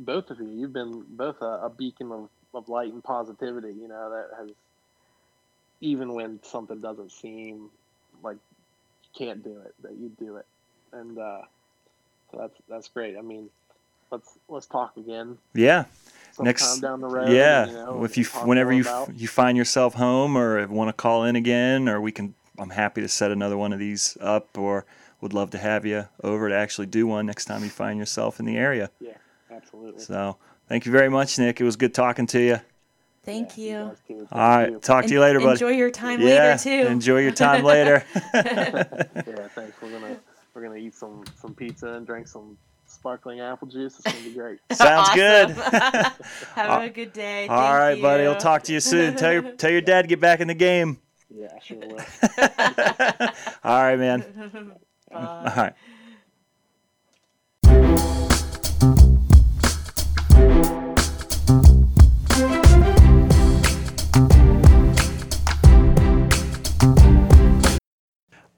both 0.00 0.30
of 0.30 0.40
you. 0.40 0.48
You've 0.48 0.72
been 0.72 1.04
both 1.10 1.40
a, 1.40 1.62
a 1.64 1.70
beacon 1.70 2.12
of, 2.12 2.28
of 2.54 2.68
light 2.68 2.92
and 2.92 3.02
positivity. 3.02 3.72
You 3.80 3.88
know 3.88 4.10
that 4.10 4.36
has 4.38 4.50
even 5.80 6.14
when 6.14 6.40
something 6.42 6.80
doesn't 6.80 7.10
seem 7.10 7.70
like 8.22 8.36
you 9.02 9.26
can't 9.26 9.42
do 9.42 9.58
it, 9.64 9.74
that 9.82 9.92
you 9.96 10.10
do 10.18 10.36
it, 10.36 10.46
and 10.92 11.18
uh, 11.18 11.42
so 12.30 12.38
that's 12.38 12.54
that's 12.68 12.88
great. 12.88 13.16
I 13.16 13.20
mean, 13.22 13.48
let's 14.10 14.38
let's 14.48 14.66
talk 14.66 14.96
again 14.96 15.38
Yeah. 15.54 15.84
sometime 16.32 16.44
Next- 16.46 16.78
down 16.80 17.00
the 17.00 17.08
road. 17.08 17.30
Yeah. 17.30 17.66
you 17.66 17.72
know, 17.72 18.04
if 18.04 18.16
you 18.16 18.24
whenever 18.44 18.72
you 18.72 18.82
about- 18.82 19.14
you 19.18 19.28
find 19.28 19.56
yourself 19.56 19.94
home 19.94 20.36
or 20.36 20.66
want 20.68 20.88
to 20.88 20.92
call 20.92 21.24
in 21.24 21.36
again 21.36 21.88
or 21.88 22.00
we 22.00 22.12
can 22.12 22.34
I'm 22.58 22.70
happy 22.70 23.00
to 23.00 23.08
set 23.08 23.30
another 23.30 23.56
one 23.56 23.72
of 23.72 23.78
these 23.78 24.16
up 24.20 24.56
or 24.58 24.84
would 25.20 25.32
love 25.32 25.50
to 25.50 25.58
have 25.58 25.86
you 25.86 26.08
over 26.22 26.48
to 26.48 26.54
actually 26.54 26.86
do 26.86 27.06
one 27.06 27.26
next 27.26 27.44
time 27.46 27.62
you 27.64 27.70
find 27.70 27.98
yourself 27.98 28.38
in 28.40 28.46
the 28.46 28.56
area. 28.56 28.90
yeah, 29.00 29.12
absolutely. 29.50 30.00
So, 30.00 30.36
thank 30.68 30.84
you 30.84 30.92
very 30.92 31.08
much, 31.08 31.38
Nick. 31.38 31.60
It 31.60 31.64
was 31.64 31.76
good 31.76 31.94
talking 31.94 32.26
to 32.28 32.40
you. 32.40 32.60
Thank 33.24 33.56
Yeah, 33.56 33.64
you. 33.64 33.88
guys. 33.88 33.96
Thank 34.08 34.32
All 34.32 34.38
right. 34.38 34.70
you. 34.72 34.78
Talk 34.80 35.04
to 35.06 35.12
you 35.12 35.20
later, 35.20 35.38
buddy. 35.38 35.52
Enjoy 35.52 35.70
your 35.70 35.90
time 35.92 36.20
yeah. 36.20 36.26
later 36.26 36.58
too. 36.58 36.88
Enjoy 36.88 37.18
your 37.20 37.30
time 37.32 37.62
later. 37.74 38.04
yeah, 38.34 38.82
thanks. 39.54 39.76
We're 39.80 39.92
gonna 39.92 40.16
we're 40.54 40.62
gonna 40.62 40.74
eat 40.76 40.94
some 40.94 41.22
some 41.40 41.54
pizza 41.54 41.86
and 41.86 42.04
drink 42.04 42.26
some 42.26 42.58
sparkling 42.86 43.40
apple 43.40 43.68
juice. 43.68 43.94
It's 44.00 44.12
gonna 44.12 44.24
be 44.28 44.34
great. 44.34 44.58
Sounds 44.72 45.10
good. 45.14 45.50
Have 45.50 46.82
a 46.82 46.90
good 46.90 47.12
day. 47.12 47.46
All 47.46 47.56
Thank 47.60 47.78
right, 47.78 48.02
buddy. 48.02 48.24
I'll 48.26 48.36
talk 48.36 48.64
to 48.64 48.72
you 48.72 48.80
soon. 48.80 49.14
Tell 49.14 49.32
your 49.32 49.52
tell 49.52 49.70
your 49.70 49.80
dad 49.82 50.02
to 50.02 50.08
get 50.08 50.18
back 50.20 50.40
in 50.40 50.48
the 50.48 50.54
game. 50.54 50.98
Yeah, 51.34 51.48
I 51.54 51.58
sure 51.60 51.78
will. 51.78 51.96
All 53.64 53.82
right, 53.82 53.98
man. 53.98 54.24
All 55.12 55.44
right. 55.56 55.72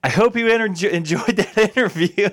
I 0.03 0.09
hope 0.09 0.35
you 0.35 0.49
enter- 0.49 0.89
enjoyed 0.89 1.37
that 1.37 1.57
interview. 1.77 2.29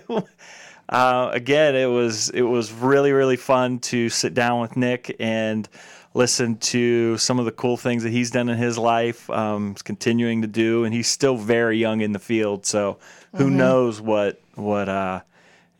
Uh, 0.88 1.30
again, 1.32 1.76
it 1.76 1.86
was 1.86 2.30
it 2.30 2.42
was 2.42 2.72
really 2.72 3.12
really 3.12 3.36
fun 3.36 3.78
to 3.78 4.08
sit 4.08 4.34
down 4.34 4.60
with 4.60 4.76
Nick 4.76 5.14
and 5.20 5.68
listen 6.14 6.56
to 6.56 7.16
some 7.18 7.38
of 7.38 7.44
the 7.44 7.52
cool 7.52 7.76
things 7.76 8.02
that 8.02 8.10
he's 8.10 8.30
done 8.30 8.48
in 8.48 8.58
his 8.58 8.78
life, 8.78 9.28
um, 9.30 9.74
is 9.74 9.82
continuing 9.82 10.42
to 10.42 10.48
do, 10.48 10.84
and 10.84 10.94
he's 10.94 11.08
still 11.08 11.36
very 11.36 11.78
young 11.78 12.00
in 12.00 12.12
the 12.12 12.18
field. 12.18 12.66
So 12.66 12.98
who 13.34 13.50
knows 13.50 14.00
what 14.00 14.40
what 14.54 14.88
uh, 14.88 15.20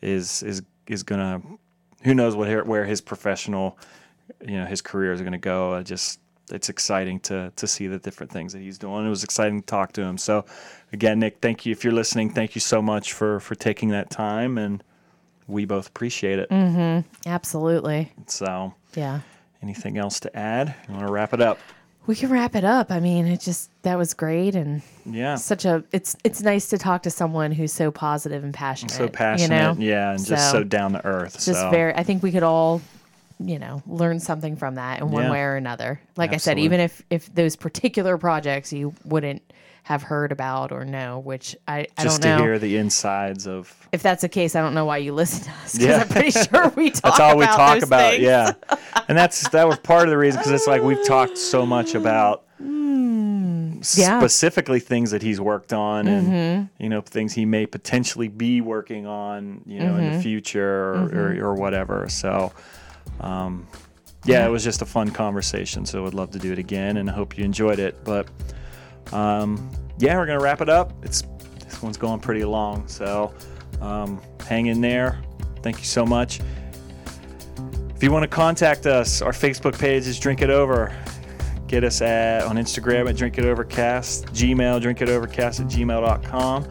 is 0.01 0.43
is 0.43 0.61
is 0.87 1.03
gonna 1.03 1.41
who 2.03 2.13
knows 2.13 2.35
what 2.35 2.67
where 2.67 2.85
his 2.85 3.01
professional 3.01 3.77
you 4.45 4.57
know 4.57 4.65
his 4.65 4.81
career 4.81 5.13
is 5.13 5.21
gonna 5.21 5.37
go. 5.37 5.73
I 5.73 5.83
just 5.83 6.19
it's 6.51 6.69
exciting 6.69 7.19
to 7.21 7.51
to 7.55 7.67
see 7.67 7.87
the 7.87 7.99
different 7.99 8.31
things 8.31 8.53
that 8.53 8.59
he's 8.59 8.77
doing. 8.77 9.05
It 9.05 9.09
was 9.09 9.23
exciting 9.23 9.61
to 9.61 9.65
talk 9.65 9.93
to 9.93 10.01
him. 10.01 10.17
So 10.17 10.45
again, 10.91 11.19
Nick, 11.19 11.37
thank 11.41 11.65
you 11.65 11.71
if 11.71 11.83
you're 11.83 11.93
listening. 11.93 12.29
Thank 12.31 12.55
you 12.55 12.61
so 12.61 12.81
much 12.81 13.13
for 13.13 13.39
for 13.39 13.55
taking 13.55 13.89
that 13.89 14.09
time, 14.09 14.57
and 14.57 14.83
we 15.47 15.65
both 15.65 15.87
appreciate 15.87 16.39
it. 16.39 16.49
Absolutely. 17.25 18.11
So 18.27 18.73
Yeah. 18.95 19.21
Anything 19.63 19.97
else 19.97 20.19
to 20.21 20.37
add? 20.37 20.75
You 20.87 20.93
want 20.95 21.07
to 21.07 21.11
wrap 21.13 21.33
it 21.33 21.41
up? 21.41 21.57
We 22.05 22.15
can 22.15 22.29
wrap 22.29 22.53
it 22.53 22.65
up. 22.65 22.91
I 22.91 22.99
mean, 22.99 23.25
it 23.27 23.39
just 23.39 23.69
that 23.83 23.97
was 23.97 24.13
great 24.13 24.55
and 24.55 24.81
Yeah. 25.05 25.35
such 25.35 25.63
a 25.63 25.83
it's 25.93 26.17
it's 26.25 26.41
nice 26.41 26.67
to 26.69 26.77
talk 26.77 27.03
to 27.03 27.09
someone 27.09 27.53
who's 27.53 27.71
so 27.71 27.91
positive 27.91 28.43
and 28.43 28.53
passionate. 28.53 28.91
So 28.91 29.07
passionate, 29.07 29.55
you 29.55 29.61
know? 29.61 29.75
yeah, 29.79 30.11
and 30.11 30.23
just 30.25 30.51
So, 30.51 30.57
so 30.59 30.63
down 30.65 30.91
to 30.93 31.05
earth. 31.05 31.33
Just 31.45 31.61
so 31.61 31.69
very 31.69 31.95
I 31.95 32.03
think 32.03 32.21
we 32.21 32.31
could 32.33 32.43
all, 32.43 32.81
you 33.39 33.57
know, 33.57 33.81
learn 33.87 34.19
something 34.19 34.57
from 34.57 34.75
that 34.75 34.99
in 34.99 35.11
one 35.11 35.23
Yeah. 35.23 35.31
way 35.31 35.41
or 35.43 35.55
another. 35.55 36.01
Like 36.17 36.33
I 36.33 36.37
said, 36.37 36.59
even 36.59 36.81
if 36.81 37.01
if 37.09 37.33
those 37.33 37.55
particular 37.55 38.17
projects 38.17 38.73
you 38.73 38.93
wouldn't 39.05 39.41
have 39.83 40.01
heard 40.01 40.31
about 40.31 40.71
or 40.71 40.85
know, 40.85 41.19
which 41.19 41.55
I, 41.67 41.87
I 41.97 42.03
just 42.03 42.21
don't 42.21 42.37
to 42.37 42.43
hear 42.43 42.57
the 42.59 42.77
insides 42.77 43.45
of 43.47 43.73
if 43.91 44.01
that's 44.01 44.21
the 44.21 44.29
case, 44.29 44.55
I 44.55 44.61
don't 44.61 44.73
know 44.73 44.85
why 44.85 44.97
you 44.97 45.13
listen 45.13 45.43
to 45.43 45.51
us. 45.63 45.77
Yeah. 45.77 45.97
I'm 46.01 46.07
pretty 46.07 46.31
sure 46.31 46.69
we 46.75 46.89
talk 46.91 46.99
about. 46.99 47.01
that's 47.03 47.19
all 47.19 47.37
we 47.37 47.45
talk 47.45 47.81
about 47.83 48.11
things. 48.13 48.23
yeah 48.23 48.53
and 49.09 49.17
that's 49.17 49.49
that 49.49 49.67
was 49.67 49.77
part 49.79 50.03
of 50.03 50.09
the 50.09 50.17
reason 50.17 50.39
because 50.39 50.51
it's 50.53 50.67
like 50.67 50.81
we've 50.81 51.05
talked 51.05 51.37
so 51.37 51.65
much 51.65 51.95
about 51.95 52.43
Mm, 52.61 53.97
yeah. 53.97 54.11
Mm-hmm. 54.11 54.19
specifically 54.21 54.79
things 54.79 55.11
that 55.11 55.21
he's 55.21 55.41
worked 55.41 55.73
on 55.73 56.07
and 56.07 56.69
you 56.79 56.87
know 56.87 57.01
things 57.01 57.33
he 57.33 57.43
may 57.45 57.65
potentially 57.65 58.29
be 58.29 58.61
working 58.61 59.05
on 59.05 59.61
you 59.65 59.79
know 59.79 59.93
Mm-hmm. 59.93 59.99
in 60.03 60.13
the 60.13 60.21
future 60.21 60.93
or, 60.93 61.09
or, 61.13 61.45
or 61.49 61.55
whatever 61.55 62.07
so 62.07 62.53
um, 63.19 63.67
yeah 64.23 64.45
it 64.45 64.49
was 64.49 64.63
just 64.63 64.81
a 64.81 64.85
fun 64.85 65.09
conversation 65.11 65.85
so 65.85 66.05
i'd 66.07 66.13
love 66.13 66.31
to 66.31 66.39
do 66.39 66.53
it 66.53 66.59
again 66.59 66.95
and 66.97 67.09
i 67.09 67.13
hope 67.13 67.37
you 67.37 67.43
enjoyed 67.43 67.79
it 67.79 68.03
but 68.05 68.27
um, 69.11 69.69
yeah 69.99 70.17
we're 70.17 70.25
gonna 70.25 70.39
wrap 70.39 70.61
it 70.61 70.69
up 70.69 70.93
it's 71.03 71.23
this 71.59 71.81
one's 71.81 71.97
going 71.97 72.19
pretty 72.19 72.45
long 72.45 72.87
so 72.87 73.33
um, 73.81 74.21
hang 74.47 74.67
in 74.67 74.81
there 74.81 75.21
thank 75.61 75.79
you 75.79 75.85
so 75.85 76.05
much 76.05 76.39
if 78.03 78.07
you 78.07 78.11
want 78.11 78.23
to 78.23 78.27
contact 78.27 78.85
us, 78.85 79.21
our 79.21 79.31
Facebook 79.31 79.79
page 79.79 80.07
is 80.07 80.19
Drink 80.19 80.41
It 80.41 80.49
Over. 80.49 80.93
Get 81.67 81.85
us 81.85 82.01
at 82.01 82.43
on 82.43 82.57
Instagram 82.57 83.09
at 83.09 83.15
Drink 83.15 83.37
It 83.37 83.45
Overcast, 83.45 84.25
Gmail, 84.25 84.81
Drink 84.81 85.01
It 85.01 85.07
Overcast 85.07 85.61
at 85.61 85.67
gmail.com. 85.67 86.67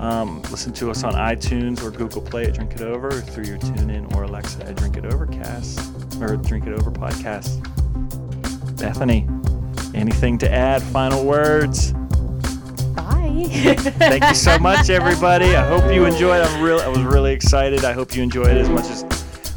Um, 0.00 0.42
listen 0.50 0.72
to 0.72 0.90
us 0.90 1.04
on 1.04 1.12
iTunes 1.12 1.80
or 1.80 1.92
Google 1.92 2.22
Play 2.22 2.46
at 2.46 2.54
Drink 2.54 2.72
It 2.72 2.80
Over, 2.80 3.12
through 3.12 3.44
your 3.44 3.58
TuneIn 3.58 4.16
or 4.16 4.24
Alexa 4.24 4.66
at 4.66 4.74
Drink 4.74 4.96
It 4.96 5.06
Overcast 5.06 5.78
or 6.20 6.36
Drink 6.38 6.66
It 6.66 6.72
Over 6.72 6.90
Podcast. 6.90 7.62
Bethany, 8.76 9.28
anything 9.94 10.38
to 10.38 10.50
add? 10.50 10.82
Final 10.82 11.24
words? 11.24 11.92
Bye. 12.94 13.46
Thank 13.48 14.24
you 14.24 14.34
so 14.34 14.58
much, 14.58 14.90
everybody. 14.90 15.56
I 15.56 15.66
hope 15.66 15.92
you 15.92 16.04
enjoyed. 16.04 16.42
I'm 16.42 16.62
real. 16.62 16.80
I 16.80 16.88
was 16.88 17.00
really 17.00 17.32
excited. 17.32 17.84
I 17.84 17.92
hope 17.92 18.14
you 18.14 18.22
enjoyed 18.22 18.48
it 18.48 18.58
as 18.58 18.68
much 18.68 18.86
as 18.86 19.04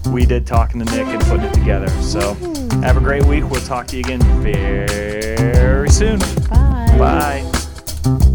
we 0.08 0.26
did 0.26 0.48
talking 0.48 0.84
to 0.84 0.86
Nick 0.86 1.08
and 1.08 1.22
putting 1.24 1.46
it 1.46 1.54
together. 1.54 1.90
So, 2.02 2.34
have 2.82 2.98
a 2.98 3.02
great 3.02 3.26
week. 3.26 3.50
We'll 3.50 3.62
talk 3.62 3.88
to 3.88 3.96
you 3.96 4.02
again 4.02 4.22
very 4.42 5.90
soon. 5.90 6.20
Bye. 6.50 6.96
Bye. 6.98 8.34